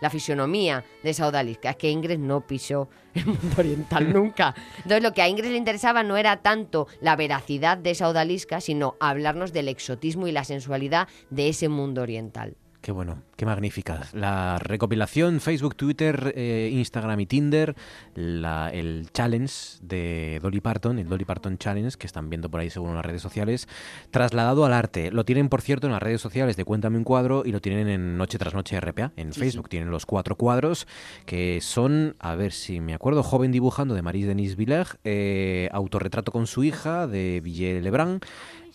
la 0.01 0.11
fisionomía 0.11 0.85
de 1.03 1.11
esa 1.11 1.29
odalisca. 1.29 1.71
Es 1.71 1.77
que 1.77 1.91
Ingres 1.91 2.19
no 2.19 2.41
pisó 2.47 2.89
el 3.19 3.27
mundo 3.27 3.57
oriental 3.59 4.13
nunca. 4.13 4.55
Entonces 4.77 5.03
lo 5.03 5.13
que 5.13 5.23
a 5.23 5.29
Ingres 5.29 5.51
le 5.51 5.57
interesaba 5.57 6.03
no 6.03 6.17
era 6.17 6.39
tanto 6.39 6.87
la 7.01 7.17
veracidad 7.17 7.79
de 7.79 7.91
esa 7.91 8.09
odalisca, 8.09 8.61
sino 8.61 8.97
hablarnos 9.01 9.53
del 9.53 9.69
exotismo 9.69 10.27
y 10.27 10.33
la 10.33 10.45
sensualidad 10.45 11.09
de 11.31 11.49
ese 11.49 11.69
mundo 11.69 12.03
oriental. 12.03 12.57
Qué 12.81 12.93
bueno, 12.93 13.23
qué 13.37 13.45
magnífica. 13.45 14.07
La 14.13 14.59
recopilación, 14.61 15.41
Facebook, 15.41 15.75
Twitter, 15.75 16.33
eh, 16.37 16.71
Instagram 16.73 17.19
y 17.21 17.27
Tinder, 17.27 17.75
la- 18.15 18.71
el 18.73 19.09
challenge 19.13 19.79
de 19.83 20.39
Dolly 20.41 20.61
Parton, 20.61 20.99
el 21.01 21.09
Dolly 21.09 21.25
Parton 21.25 21.59
Challenge, 21.59 21.99
que 21.99 22.07
están 22.07 22.31
viendo 22.31 22.49
por 22.49 22.61
ahí 22.61 22.71
según 22.71 22.95
las 22.95 23.05
redes 23.05 23.21
sociales, 23.21 23.67
trasladado 24.13 24.65
al 24.65 24.73
arte. 24.73 25.11
Lo 25.11 25.25
tienen, 25.25 25.49
por 25.49 25.61
cierto, 25.61 25.89
en 25.89 25.93
las 25.93 26.03
redes 26.03 26.21
sociales 26.21 26.57
de 26.57 26.65
Cuéntame 26.65 26.97
un 26.99 27.05
cuadro 27.05 27.43
y 27.45 27.51
lo 27.51 27.61
tienen 27.61 27.89
en 27.89 28.17
Noche 28.17 28.39
tras 28.39 28.55
Noche 28.55 28.77
RPA, 28.81 29.11
en 29.17 29.33
Sí, 29.33 29.41
Facebook. 29.41 29.69
Tienen 29.69 29.91
los 29.91 30.07
cuatro 30.07 30.37
cuadros 30.37 30.87
que 31.27 31.61
son, 31.61 32.15
a 32.21 32.37
ver 32.37 32.53
si 32.53 32.81
me 32.81 32.95
acuerdo, 32.95 33.25
Joven 33.25 33.51
dibujando 33.51 33.95
de 33.95 34.03
Marie 34.03 34.25
Denise 34.27 34.55
Villers, 34.55 34.99
eh, 35.03 35.69
Autorretrato 35.73 36.31
con 36.31 36.47
su 36.47 36.63
hija 36.63 37.09
de 37.09 37.41
Villet 37.43 37.83
Lebrun, 37.83 38.21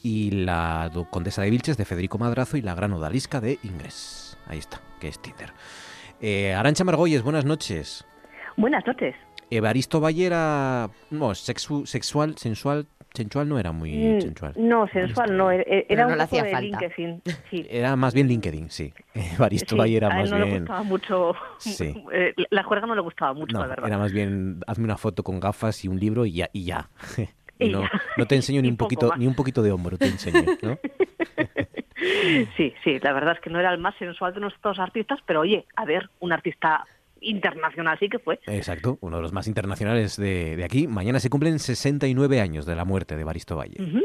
y 0.03 0.29
la 0.31 0.91
Condesa 1.09 1.41
de 1.41 1.49
Vilches 1.49 1.77
de 1.77 1.85
Federico 1.85 2.17
Madrazo 2.19 2.57
y 2.57 2.61
la 2.61 2.75
Gran 2.75 2.93
Odalisca 2.93 3.41
de 3.41 3.57
Ingres. 3.63 4.37
Ahí 4.47 4.59
está, 4.59 4.81
que 4.99 5.07
es 5.07 5.19
Tinder. 5.19 5.51
Eh, 6.21 6.53
Arancha 6.53 6.83
Margolles, 6.83 7.23
buenas 7.23 7.45
noches. 7.45 8.05
Buenas 8.57 8.85
noches. 8.85 9.15
Evaristo 9.49 9.99
Valle 10.01 10.25
era 10.25 10.89
no, 11.11 11.29
sexu- 11.31 11.85
sexual, 11.85 12.35
sensual, 12.37 12.85
sensual 13.13 13.47
no 13.47 13.59
era 13.59 13.71
muy 13.71 13.93
Mm, 13.95 14.21
sensual. 14.21 14.53
No, 14.57 14.87
sensual 14.89 15.37
no, 15.37 15.51
e- 15.51 15.85
era 15.87 16.03
no 16.05 16.13
un 16.13 16.17
le 16.17 16.23
poco 16.25 16.35
hacía 16.37 16.43
de 16.43 16.51
falta. 16.51 16.79
LinkedIn. 16.79 17.21
Sí. 17.49 17.65
Era 17.69 17.95
más 17.95 18.13
bien 18.13 18.27
LinkedIn, 18.27 18.69
sí. 18.71 18.93
Evaristo 19.13 19.75
Sí, 19.75 19.79
Valle 19.79 19.97
era 19.97 20.07
a 20.07 20.11
él 20.11 20.17
más 20.21 20.31
no 20.31 20.39
le 20.39 20.45
bien 20.45 20.57
gustaba 20.59 20.83
mucho, 20.83 21.33
Sí. 21.59 21.93
eh, 22.13 22.33
la 22.49 22.63
juerga 22.63 22.87
no 22.87 22.95
le 22.95 23.01
gustaba 23.01 23.33
mucho, 23.33 23.53
no, 23.53 23.61
la 23.61 23.67
verdad. 23.67 23.87
era 23.87 23.97
más 23.97 24.11
bien 24.11 24.59
hazme 24.67 24.85
una 24.85 24.97
foto 24.97 25.23
con 25.23 25.39
gafas 25.39 25.85
y 25.85 25.87
un 25.87 25.99
libro 25.99 26.25
y 26.25 26.33
ya 26.33 26.49
y 26.51 26.65
ya. 26.65 26.89
Y 27.59 27.69
no, 27.69 27.83
no 28.17 28.25
te 28.25 28.35
enseño 28.35 28.61
ni 28.63 28.69
un 28.69 28.77
poquito 28.77 29.09
más. 29.09 29.17
ni 29.19 29.27
un 29.27 29.35
poquito 29.35 29.61
de 29.61 29.71
hombro, 29.71 29.97
te 29.97 30.07
enseño, 30.07 30.43
¿no? 30.61 30.77
Sí, 32.57 32.73
sí, 32.83 32.99
la 32.99 33.13
verdad 33.13 33.35
es 33.35 33.39
que 33.39 33.49
no 33.49 33.59
era 33.59 33.71
el 33.71 33.79
más 33.79 33.95
sensual 33.95 34.33
de 34.33 34.41
nuestros 34.41 34.77
artistas, 34.77 35.19
pero 35.25 35.39
oye, 35.41 35.65
a 35.75 35.85
ver, 35.85 36.09
un 36.19 36.33
artista 36.33 36.85
internacional 37.21 37.97
sí 37.97 38.09
que 38.09 38.19
fue. 38.19 38.39
Exacto, 38.47 38.97
uno 38.99 39.17
de 39.17 39.21
los 39.21 39.31
más 39.31 39.47
internacionales 39.47 40.17
de, 40.17 40.57
de 40.57 40.65
aquí. 40.65 40.87
Mañana 40.87 41.21
se 41.21 41.29
cumplen 41.29 41.59
69 41.59 42.41
años 42.41 42.65
de 42.65 42.75
la 42.75 42.83
muerte 42.83 43.15
de 43.15 43.21
Evaristo 43.21 43.55
Valle. 43.55 43.81
Ujú. 43.81 44.01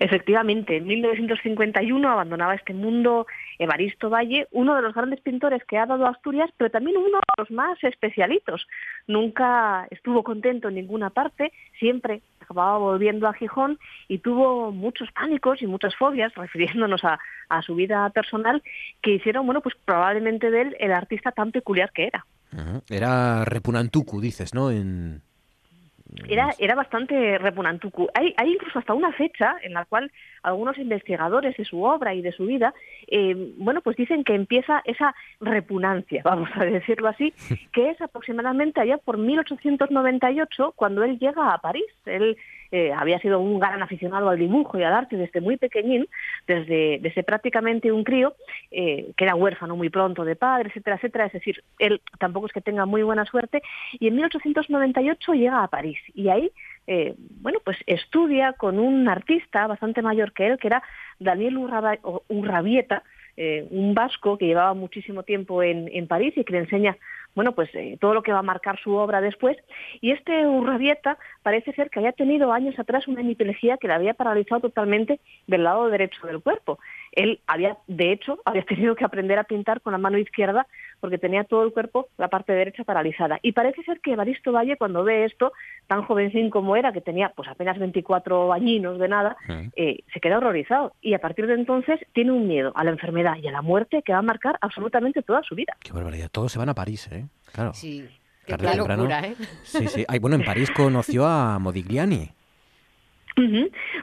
Efectivamente, 0.00 0.76
en 0.76 0.86
1951 0.86 2.08
abandonaba 2.08 2.54
este 2.54 2.74
mundo 2.74 3.26
Evaristo 3.58 4.10
Valle, 4.10 4.46
uno 4.50 4.74
de 4.74 4.82
los 4.82 4.94
grandes 4.94 5.20
pintores 5.20 5.64
que 5.64 5.78
ha 5.78 5.86
dado 5.86 6.06
Asturias, 6.06 6.50
pero 6.56 6.70
también 6.70 6.96
uno 6.98 7.18
de 7.18 7.34
los 7.38 7.50
más 7.50 7.82
especialitos. 7.82 8.66
Nunca 9.06 9.86
estuvo 9.90 10.22
contento 10.22 10.68
en 10.68 10.74
ninguna 10.74 11.10
parte, 11.10 11.52
siempre 11.78 12.20
acababa 12.52 12.78
volviendo 12.78 13.26
a 13.26 13.32
Gijón 13.32 13.78
y 14.08 14.18
tuvo 14.18 14.72
muchos 14.72 15.10
pánicos 15.12 15.62
y 15.62 15.66
muchas 15.66 15.94
fobias, 15.96 16.34
refiriéndonos 16.36 17.04
a, 17.04 17.18
a 17.48 17.62
su 17.62 17.74
vida 17.74 18.08
personal, 18.10 18.62
que 19.02 19.12
hicieron, 19.12 19.46
bueno, 19.46 19.60
pues 19.60 19.74
probablemente 19.84 20.50
de 20.50 20.62
él 20.62 20.76
el 20.78 20.92
artista 20.92 21.32
tan 21.32 21.52
peculiar 21.52 21.90
que 21.92 22.06
era. 22.06 22.24
Era 22.90 23.44
Repunantuku, 23.46 24.20
dices, 24.20 24.52
¿no? 24.52 24.70
En... 24.70 25.22
Era, 26.28 26.50
era 26.58 26.74
bastante 26.74 27.38
repunantuku. 27.38 28.08
Hay, 28.14 28.34
hay 28.36 28.52
incluso 28.52 28.78
hasta 28.78 28.94
una 28.94 29.12
fecha 29.12 29.56
en 29.62 29.74
la 29.74 29.84
cual 29.84 30.10
algunos 30.42 30.78
investigadores 30.78 31.56
de 31.56 31.64
su 31.64 31.82
obra 31.82 32.14
y 32.14 32.22
de 32.22 32.32
su 32.32 32.46
vida, 32.46 32.74
eh, 33.08 33.52
bueno, 33.56 33.80
pues 33.80 33.96
dicen 33.96 34.24
que 34.24 34.34
empieza 34.34 34.82
esa 34.84 35.14
repunancia, 35.40 36.22
vamos 36.24 36.50
a 36.54 36.64
decirlo 36.64 37.08
así, 37.08 37.32
que 37.72 37.90
es 37.90 38.00
aproximadamente 38.00 38.80
allá 38.80 38.98
por 38.98 39.18
1898 39.18 40.72
cuando 40.76 41.04
él 41.04 41.18
llega 41.18 41.52
a 41.52 41.58
París. 41.58 41.86
Él 42.06 42.36
eh, 42.72 42.90
había 42.92 43.18
sido 43.20 43.38
un 43.38 43.60
gran 43.60 43.82
aficionado 43.82 44.30
al 44.30 44.38
dibujo 44.38 44.78
y 44.78 44.82
al 44.82 44.94
arte 44.94 45.16
desde 45.16 45.42
muy 45.42 45.58
pequeñín, 45.58 46.08
desde, 46.46 46.98
desde 47.02 47.22
prácticamente 47.22 47.92
un 47.92 48.02
crío, 48.02 48.34
eh, 48.70 49.12
que 49.14 49.24
era 49.24 49.34
huérfano 49.34 49.76
muy 49.76 49.90
pronto 49.90 50.24
de 50.24 50.36
padre, 50.36 50.70
etcétera, 50.70 50.96
etcétera. 50.96 51.26
Es 51.26 51.34
decir, 51.34 51.62
él 51.78 52.00
tampoco 52.18 52.46
es 52.46 52.52
que 52.52 52.62
tenga 52.62 52.86
muy 52.86 53.02
buena 53.02 53.26
suerte. 53.26 53.62
Y 53.92 54.08
en 54.08 54.16
1898 54.16 55.34
llega 55.34 55.62
a 55.62 55.68
París 55.68 55.98
y 56.14 56.30
ahí, 56.30 56.50
eh, 56.86 57.14
bueno, 57.18 57.58
pues 57.62 57.76
estudia 57.86 58.54
con 58.54 58.78
un 58.78 59.06
artista 59.06 59.66
bastante 59.66 60.00
mayor 60.00 60.32
que 60.32 60.46
él, 60.46 60.58
que 60.58 60.68
era 60.68 60.82
Daniel 61.18 61.58
Urrabieta, 61.58 63.02
eh, 63.36 63.66
un 63.70 63.94
vasco 63.94 64.36
que 64.36 64.46
llevaba 64.46 64.74
muchísimo 64.74 65.22
tiempo 65.22 65.62
en, 65.62 65.88
en 65.92 66.06
París 66.06 66.34
y 66.36 66.44
que 66.44 66.52
le 66.52 66.60
enseña 66.60 66.96
bueno, 67.34 67.52
pues 67.52 67.70
eh, 67.74 67.96
todo 68.00 68.14
lo 68.14 68.22
que 68.22 68.32
va 68.32 68.40
a 68.40 68.42
marcar 68.42 68.78
su 68.80 68.94
obra 68.94 69.20
después. 69.20 69.56
Y 70.00 70.10
este 70.10 70.46
Urrabieta 70.46 71.18
parece 71.42 71.72
ser 71.72 71.90
que 71.90 71.98
había 71.98 72.12
tenido 72.12 72.52
años 72.52 72.78
atrás 72.78 73.08
una 73.08 73.20
hemiplegia 73.20 73.78
que 73.78 73.88
le 73.88 73.94
había 73.94 74.14
paralizado 74.14 74.60
totalmente 74.60 75.20
del 75.46 75.64
lado 75.64 75.88
derecho 75.88 76.26
del 76.26 76.42
cuerpo. 76.42 76.78
Él 77.12 77.40
había, 77.46 77.78
de 77.86 78.12
hecho, 78.12 78.40
había 78.44 78.62
tenido 78.66 78.94
que 78.94 79.04
aprender 79.04 79.38
a 79.38 79.44
pintar 79.44 79.80
con 79.80 79.92
la 79.92 79.98
mano 79.98 80.18
izquierda 80.18 80.66
porque 81.02 81.18
tenía 81.18 81.42
todo 81.42 81.64
el 81.64 81.72
cuerpo, 81.72 82.06
la 82.16 82.28
parte 82.28 82.52
derecha 82.52 82.84
paralizada. 82.84 83.40
Y 83.42 83.50
parece 83.50 83.82
ser 83.82 83.98
que 83.98 84.12
Evaristo 84.12 84.52
Valle, 84.52 84.76
cuando 84.76 85.02
ve 85.02 85.24
esto, 85.24 85.52
tan 85.88 86.02
jovencín 86.02 86.48
como 86.48 86.76
era, 86.76 86.92
que 86.92 87.00
tenía 87.00 87.32
pues 87.34 87.48
apenas 87.48 87.76
24 87.76 88.52
añinos 88.52 89.00
de 89.00 89.08
nada, 89.08 89.36
eh, 89.74 89.98
se 90.14 90.20
queda 90.20 90.38
horrorizado. 90.38 90.92
Y 91.02 91.14
a 91.14 91.18
partir 91.18 91.48
de 91.48 91.54
entonces 91.54 91.98
tiene 92.12 92.30
un 92.30 92.46
miedo 92.46 92.70
a 92.76 92.84
la 92.84 92.92
enfermedad 92.92 93.34
y 93.42 93.48
a 93.48 93.50
la 93.50 93.62
muerte 93.62 94.02
que 94.04 94.12
va 94.12 94.20
a 94.20 94.22
marcar 94.22 94.56
absolutamente 94.60 95.22
toda 95.22 95.42
su 95.42 95.56
vida. 95.56 95.76
Qué 95.80 95.92
barbaridad. 95.92 96.28
Todos 96.30 96.52
se 96.52 96.60
van 96.60 96.68
a 96.68 96.74
París, 96.74 97.10
¿eh? 97.10 97.26
Claro. 97.52 97.74
Sí. 97.74 98.08
Qué 98.46 98.56
locura, 98.76 99.26
¿eh? 99.26 99.34
Sí, 99.64 99.88
sí. 99.88 100.04
Ay, 100.06 100.20
bueno, 100.20 100.36
en 100.36 100.44
París 100.44 100.70
conoció 100.76 101.26
a 101.26 101.58
Modigliani. 101.58 102.30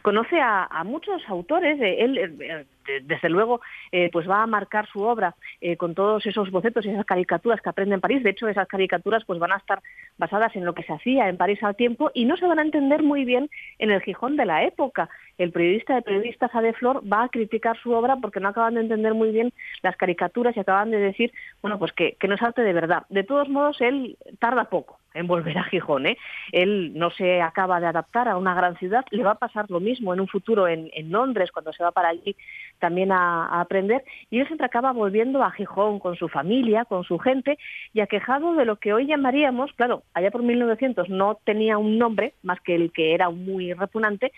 Conoce 0.02 0.38
a, 0.42 0.84
muchos 0.84 1.22
autores, 1.30 1.80
él 1.80 2.18
eh, 2.18 2.66
desde 3.04 3.30
luego 3.30 3.62
eh, 3.92 4.10
pues 4.12 4.30
va 4.30 4.44
a 4.44 4.48
marcar 4.48 4.88
su 4.88 5.02
obra 5.02 5.36
eh, 5.62 5.78
con 5.78 5.96
todos 5.96 6.26
esos 6.26 6.52
bocetos 6.52 6.86
y 6.86 6.90
esas 6.90 7.06
caricaturas 7.06 7.62
que 7.62 7.70
aprende 7.70 7.96
en 7.96 8.02
París. 8.02 8.24
De 8.24 8.32
hecho, 8.32 8.48
esas 8.48 8.68
caricaturas 8.68 9.24
pues 9.26 9.40
van 9.40 9.52
a 9.52 9.58
estar 9.58 9.82
basadas 10.18 10.56
en 10.56 10.66
lo 10.66 10.74
que 10.74 10.84
se 10.84 10.94
hacía 10.94 11.30
en 11.30 11.38
París 11.38 11.62
al 11.64 11.76
tiempo 11.76 12.12
y 12.14 12.26
no 12.26 12.38
se 12.38 12.48
van 12.48 12.60
a 12.60 12.64
entender 12.64 13.04
muy 13.04 13.26
bien 13.26 13.50
en 13.78 13.92
el 13.92 14.02
Gijón 14.02 14.36
de 14.36 14.46
la 14.46 14.64
época. 14.64 15.10
El 15.38 15.52
periodista 15.52 15.96
de 15.96 16.02
periodistas 16.02 16.54
Ade 16.54 16.74
Flor 16.74 17.02
va 17.12 17.24
a 17.24 17.30
criticar 17.30 17.78
su 17.78 17.94
obra 17.94 18.18
porque 18.18 18.40
no 18.40 18.50
acaban 18.50 18.76
de 18.76 18.82
entender 18.82 19.14
muy 19.14 19.32
bien 19.32 19.54
las 19.82 19.96
caricaturas 19.96 20.56
y 20.56 20.60
acaban 20.60 20.92
de 20.92 21.00
decir, 21.00 21.32
bueno, 21.62 21.80
pues 21.80 21.94
que, 21.94 22.18
que 22.20 22.28
no 22.28 22.36
es 22.36 22.42
arte 22.42 22.62
de 22.62 22.74
verdad. 22.74 23.04
De 23.10 23.24
todos 23.24 23.48
modos, 23.48 23.80
él 23.80 24.18
tarda 24.40 24.66
poco 24.66 25.00
en 25.14 25.28
volver 25.28 25.58
a 25.58 25.64
Gijón. 25.64 26.06
¿eh? 26.06 26.18
Él 26.52 26.94
no 26.96 27.10
se 27.12 27.42
acaba 27.42 27.80
de 27.80 27.88
adaptar 27.88 28.28
a 28.28 28.38
una 28.38 28.54
gran 28.54 28.78
ciudad, 28.78 29.06
le 29.12 29.24
va 29.24 29.32
a 29.32 29.36
pasar 29.36 29.66
lo 29.70 29.80
mismo 29.80 30.14
en 30.14 30.20
un 30.20 30.28
futuro 30.28 30.68
en, 30.68 30.90
Londres, 31.10 31.52
cuando 31.52 31.74
se 31.74 31.84
va 31.84 31.92
para 31.92 32.10
allí 32.10 32.36
también 32.80 33.12
a, 33.12 33.62
aprender, 33.62 34.04
y 34.30 34.40
él 34.40 34.48
siempre 34.48 34.66
acaba 34.66 34.92
volviendo 34.92 35.44
a 35.44 35.52
Gijón 35.52 36.00
con 36.00 36.16
su 36.16 36.28
familia, 36.28 36.86
con 36.86 37.04
su 37.04 37.20
gente, 37.20 37.58
y 37.94 38.00
aquejado 38.00 38.56
de 38.56 38.66
lo 38.66 38.78
que 38.78 38.94
hoy 38.94 39.06
llamaríamos, 39.06 39.72
claro, 39.74 40.04
allá 40.14 40.32
por 40.32 40.44
1900 40.44 41.10
no 41.10 41.36
tenía 41.44 41.78
un 41.78 41.98
nombre, 41.98 42.34
más 42.44 42.60
que 42.62 42.76
el 42.76 42.92
que 42.92 43.14
era 43.14 43.30
muy 43.30 43.74
repugnante, 43.74 44.32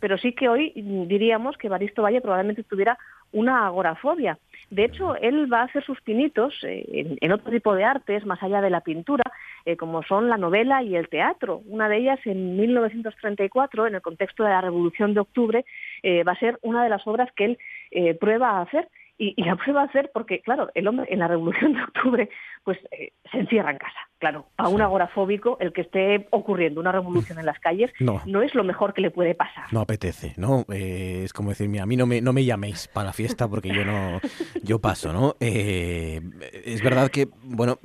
pero 0.00 0.18
sí 0.18 0.32
que 0.32 0.48
hoy 0.48 0.72
diríamos 0.74 1.56
que 1.56 1.68
Baristo 1.68 2.02
Valle 2.02 2.20
probablemente 2.20 2.62
tuviera 2.64 2.98
una 3.34 3.66
agorafobia. 3.66 4.38
De 4.70 4.84
hecho, 4.84 5.14
él 5.16 5.52
va 5.52 5.60
a 5.60 5.64
hacer 5.64 5.84
sus 5.84 6.00
pinitos 6.00 6.54
eh, 6.62 7.16
en, 7.20 7.32
otro 7.32 7.50
tipo 7.50 7.74
de 7.74 7.84
artes, 7.84 8.24
más 8.24 8.42
allá 8.42 8.60
de 8.60 8.70
la 8.70 8.80
pintura, 8.80 9.24
eh, 9.64 9.76
como 9.76 10.02
son 10.02 10.28
la 10.28 10.38
novela 10.38 10.82
y 10.82 10.96
el 10.96 11.08
teatro. 11.08 11.62
Una 11.66 11.88
de 11.88 11.98
ellas, 11.98 12.18
en 12.24 12.56
1934, 12.56 13.86
en 13.86 13.96
el 13.96 14.02
contexto 14.02 14.44
de 14.44 14.50
la 14.50 14.60
Revolución 14.60 15.14
de 15.14 15.20
Octubre, 15.20 15.64
eh, 16.04 16.22
va 16.22 16.32
a 16.32 16.38
ser 16.38 16.58
una 16.62 16.84
de 16.84 16.90
las 16.90 17.06
obras 17.06 17.30
que 17.34 17.44
él 17.44 17.58
prueba 18.20 18.50
a 18.50 18.62
hacer 18.62 18.88
y, 19.16 19.42
la 19.44 19.56
prueba 19.56 19.82
a 19.82 19.84
hacer 19.84 20.10
porque, 20.12 20.40
claro, 20.40 20.70
el 20.74 20.88
hombre 20.88 21.06
en 21.08 21.20
la 21.20 21.28
Revolución 21.28 21.72
de 21.74 21.82
Octubre 21.82 22.28
pues 22.64 22.78
eh, 22.90 23.12
se 23.30 23.38
encierra 23.38 23.70
en 23.70 23.78
casa. 23.78 23.98
Claro, 24.18 24.46
a 24.56 24.68
un 24.68 24.80
agorafóbico 24.80 25.58
el 25.60 25.72
que 25.72 25.82
esté 25.82 26.26
ocurriendo 26.30 26.80
una 26.80 26.92
revolución 26.92 27.38
en 27.38 27.44
las 27.44 27.58
calles 27.58 27.92
no, 28.00 28.42
es 28.42 28.54
lo 28.54 28.64
mejor 28.64 28.94
que 28.94 29.02
le 29.02 29.10
puede 29.10 29.34
pasar. 29.34 29.70
No 29.70 29.80
apetece, 29.80 30.32
¿no? 30.38 30.64
Eh, 30.72 31.22
es 31.24 31.32
como 31.34 31.50
decir, 31.50 31.68
a 31.78 31.86
mí 31.86 31.96
no 31.96 32.06
me, 32.06 32.22
no 32.22 32.32
me 32.32 32.44
llaméis 32.44 32.88
para 32.88 33.08
la 33.08 33.12
fiesta 33.12 33.48
porque 33.48 33.68
yo 33.68 33.84
no 33.84 34.20
yo 34.62 34.78
paso, 34.78 35.12
¿no? 35.12 35.36
Eh, 35.40 36.22
es 36.64 36.82
verdad 36.82 37.10
que, 37.10 37.28
bueno, 37.42 37.78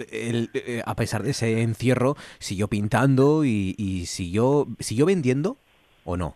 a 0.86 0.96
pesar 0.96 1.24
de 1.24 1.32
ese 1.32 1.62
encierro, 1.62 2.16
siguió 2.40 2.70
pintando 2.70 3.44
y, 3.44 3.76
y 3.78 4.06
siguió, 4.06 4.66
siguió 4.80 5.06
vendiendo 5.06 5.58
o 6.06 6.16
no. 6.16 6.36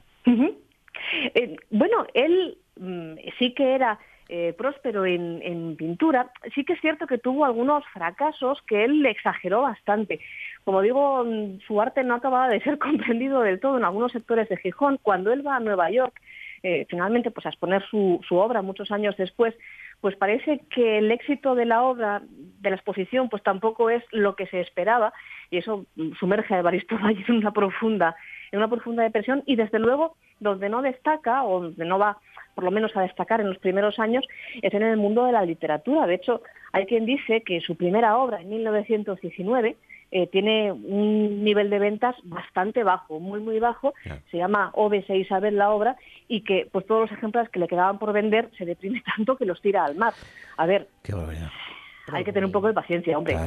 bueno, 1.69 2.05
él 2.13 2.57
mm, 2.79 3.15
sí 3.39 3.53
que 3.53 3.75
era 3.75 3.99
eh, 4.29 4.53
próspero 4.57 5.05
en, 5.05 5.75
pintura, 5.75 6.31
sí 6.55 6.63
que 6.63 6.73
es 6.73 6.81
cierto 6.81 7.07
que 7.07 7.17
tuvo 7.17 7.45
algunos 7.45 7.83
fracasos 7.93 8.61
que 8.67 8.85
él 8.85 9.05
exageró 9.05 9.63
bastante. 9.63 10.19
Como 10.63 10.81
digo, 10.81 11.23
mm, 11.25 11.59
su 11.67 11.81
arte 11.81 12.03
no 12.03 12.15
acababa 12.15 12.47
de 12.47 12.61
ser 12.61 12.77
comprendido 12.79 13.41
del 13.41 13.59
todo 13.59 13.77
en 13.77 13.83
algunos 13.83 14.11
sectores 14.11 14.49
de 14.49 14.57
Gijón. 14.57 14.97
Cuando 15.01 15.31
él 15.31 15.45
va 15.45 15.57
a 15.57 15.59
Nueva 15.59 15.91
York, 15.91 16.19
eh, 16.63 16.85
finalmente 16.89 17.31
pues 17.31 17.45
a 17.45 17.49
exponer 17.49 17.83
su, 17.89 18.21
su 18.27 18.37
obra 18.37 18.61
muchos 18.61 18.89
años 18.91 19.17
después, 19.17 19.53
pues 19.99 20.15
parece 20.15 20.61
que 20.69 20.97
el 20.97 21.11
éxito 21.11 21.55
de 21.55 21.65
la 21.65 21.83
obra, 21.83 22.21
de 22.25 22.69
la 22.69 22.75
exposición, 22.75 23.29
pues 23.29 23.43
tampoco 23.43 23.89
es 23.89 24.03
lo 24.11 24.35
que 24.35 24.47
se 24.47 24.61
esperaba 24.61 25.13
y 25.51 25.57
eso 25.57 25.85
sumerge 26.19 26.55
a 26.55 26.59
Evaristo 26.59 26.97
Valle 27.03 27.23
en 27.27 27.35
una 27.35 27.51
profunda, 27.51 28.15
en 28.53 28.59
una 28.59 28.69
profunda 28.69 29.03
depresión 29.03 29.43
y 29.45 29.55
desde 29.55 29.79
luego 29.79 30.15
donde 30.39 30.69
no 30.69 30.81
destaca 30.81 31.43
o 31.43 31.61
donde 31.61 31.85
no 31.85 31.99
va 31.99 32.19
por 32.55 32.63
lo 32.63 32.71
menos 32.71 32.95
a 32.95 33.01
destacar 33.01 33.41
en 33.41 33.49
los 33.49 33.57
primeros 33.57 33.97
años, 33.97 34.25
es 34.61 34.71
en 34.73 34.83
el 34.83 34.97
mundo 34.97 35.25
de 35.25 35.31
la 35.31 35.43
literatura. 35.43 36.05
De 36.05 36.13
hecho, 36.13 36.43
hay 36.71 36.85
quien 36.85 37.05
dice 37.05 37.41
que 37.41 37.61
su 37.61 37.75
primera 37.75 38.15
obra, 38.17 38.41
en 38.41 38.49
1919, 38.49 39.75
eh, 40.11 40.27
tiene 40.27 40.71
un 40.71 41.43
nivel 41.43 41.71
de 41.71 41.79
ventas 41.79 42.15
bastante 42.25 42.83
bajo, 42.83 43.19
muy, 43.19 43.39
muy 43.39 43.57
bajo. 43.59 43.95
Se 44.29 44.37
llama 44.37 44.69
OBS 44.75 45.09
Isabel 45.09 45.57
la 45.57 45.71
obra 45.71 45.97
y 46.27 46.41
que 46.41 46.69
pues 46.71 46.85
todos 46.85 47.09
los 47.09 47.17
ejemplares 47.17 47.49
que 47.49 47.59
le 47.59 47.67
quedaban 47.67 47.97
por 47.97 48.13
vender 48.13 48.51
se 48.55 48.65
deprime 48.65 49.01
tanto 49.17 49.35
que 49.35 49.45
los 49.45 49.59
tira 49.59 49.83
al 49.83 49.95
mar. 49.95 50.13
A 50.57 50.67
ver, 50.67 50.87
Qué 51.01 51.15
hay 52.11 52.23
que 52.23 52.33
tener 52.33 52.45
un 52.45 52.51
poco 52.51 52.67
de 52.67 52.73
paciencia, 52.73 53.17
hombre, 53.17 53.37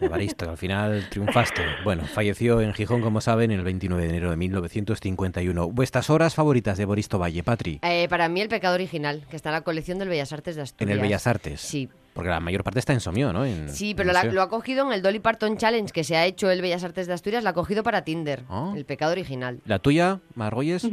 Evaristo. 0.00 0.50
al 0.50 0.56
final 0.56 1.08
triunfaste. 1.10 1.62
Bueno, 1.84 2.04
falleció 2.04 2.60
en 2.60 2.72
Gijón, 2.74 3.00
como 3.00 3.20
saben, 3.20 3.50
el 3.50 3.62
29 3.62 4.02
de 4.02 4.08
enero 4.08 4.30
de 4.30 4.36
1951. 4.36 5.70
¿Vuestras 5.70 6.10
horas 6.10 6.34
favoritas 6.34 6.78
de 6.78 6.84
Boristo 6.84 7.18
Valle, 7.18 7.42
Patri? 7.42 7.80
Eh, 7.82 8.06
para 8.08 8.28
mí, 8.28 8.40
El 8.40 8.48
pecado 8.48 8.74
original, 8.74 9.24
que 9.30 9.36
está 9.36 9.50
en 9.50 9.54
la 9.54 9.60
colección 9.62 9.98
del 9.98 10.08
Bellas 10.08 10.32
Artes 10.32 10.56
de 10.56 10.62
Asturias. 10.62 10.90
En 10.90 10.96
el 10.96 11.02
Bellas 11.02 11.26
Artes. 11.26 11.60
Sí. 11.60 11.88
Porque 12.12 12.28
la 12.28 12.40
mayor 12.40 12.62
parte 12.62 12.78
está 12.78 12.92
en 12.92 13.00
Somió, 13.00 13.32
¿no? 13.32 13.44
sí, 13.68 13.94
pero 13.94 14.12
lo 14.12 14.42
ha 14.42 14.48
cogido 14.48 14.86
en 14.86 14.92
el 14.92 15.00
Dolly 15.00 15.20
Parton 15.20 15.56
Challenge 15.56 15.90
que 15.92 16.04
se 16.04 16.16
ha 16.16 16.26
hecho 16.26 16.50
el 16.50 16.60
Bellas 16.60 16.84
Artes 16.84 17.06
de 17.06 17.14
Asturias, 17.14 17.42
la 17.42 17.50
ha 17.50 17.54
cogido 17.54 17.82
para 17.82 18.02
Tinder, 18.02 18.44
ah. 18.50 18.74
el 18.76 18.84
pecado 18.84 19.12
original. 19.12 19.60
¿La 19.64 19.78
tuya, 19.78 20.20
Margolles? 20.34 20.86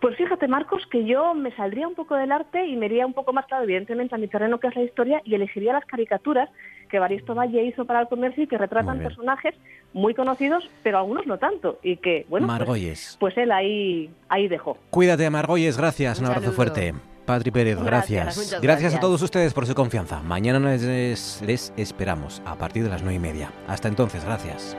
Pues 0.00 0.16
fíjate, 0.16 0.48
Marcos, 0.48 0.86
que 0.90 1.04
yo 1.04 1.34
me 1.34 1.54
saldría 1.56 1.88
un 1.88 1.94
poco 1.94 2.16
del 2.16 2.32
arte 2.32 2.66
y 2.66 2.76
me 2.76 2.86
iría 2.86 3.06
un 3.06 3.12
poco 3.12 3.32
más 3.32 3.46
claro, 3.46 3.64
evidentemente, 3.64 4.14
a 4.14 4.18
mi 4.18 4.28
terreno 4.28 4.58
que 4.58 4.68
es 4.68 4.76
la 4.76 4.82
historia 4.82 5.22
y 5.24 5.34
elegiría 5.34 5.72
las 5.72 5.84
caricaturas 5.84 6.48
que 6.88 6.98
Baristo 6.98 7.34
Valle 7.34 7.62
hizo 7.64 7.84
para 7.84 8.00
el 8.00 8.08
comercio 8.08 8.44
y 8.44 8.46
que 8.46 8.58
retratan 8.58 8.98
personajes 8.98 9.54
muy 9.92 10.14
conocidos, 10.14 10.68
pero 10.82 10.98
algunos 10.98 11.26
no 11.26 11.38
tanto. 11.38 11.78
Y 11.82 11.96
que, 11.96 12.26
bueno, 12.28 12.48
pues, 12.66 13.16
pues, 13.20 13.36
él 13.38 13.52
ahí, 13.52 14.10
ahí 14.28 14.48
dejó. 14.48 14.76
Cuídate, 14.90 15.28
Margolles, 15.30 15.78
gracias, 15.78 16.18
un, 16.20 16.26
abrazo 16.26 16.52
fuerte. 16.52 16.94
Patri 17.24 17.52
Pérez, 17.52 17.80
gracias. 17.80 18.60
Gracias, 18.60 18.94
a 18.94 19.00
todos 19.00 19.22
ustedes 19.22 19.54
por 19.54 19.66
su 19.66 19.74
confianza. 19.74 20.20
Mañana 20.20 20.58
les, 20.58 21.40
les 21.46 21.72
esperamos 21.76 22.42
a 22.44 22.56
partir 22.56 22.82
de 22.82 22.88
las 22.88 23.02
nueve 23.02 23.16
y 23.16 23.20
media. 23.20 23.52
Hasta 23.68 23.86
entonces, 23.86 24.24
gracias. 24.24 24.76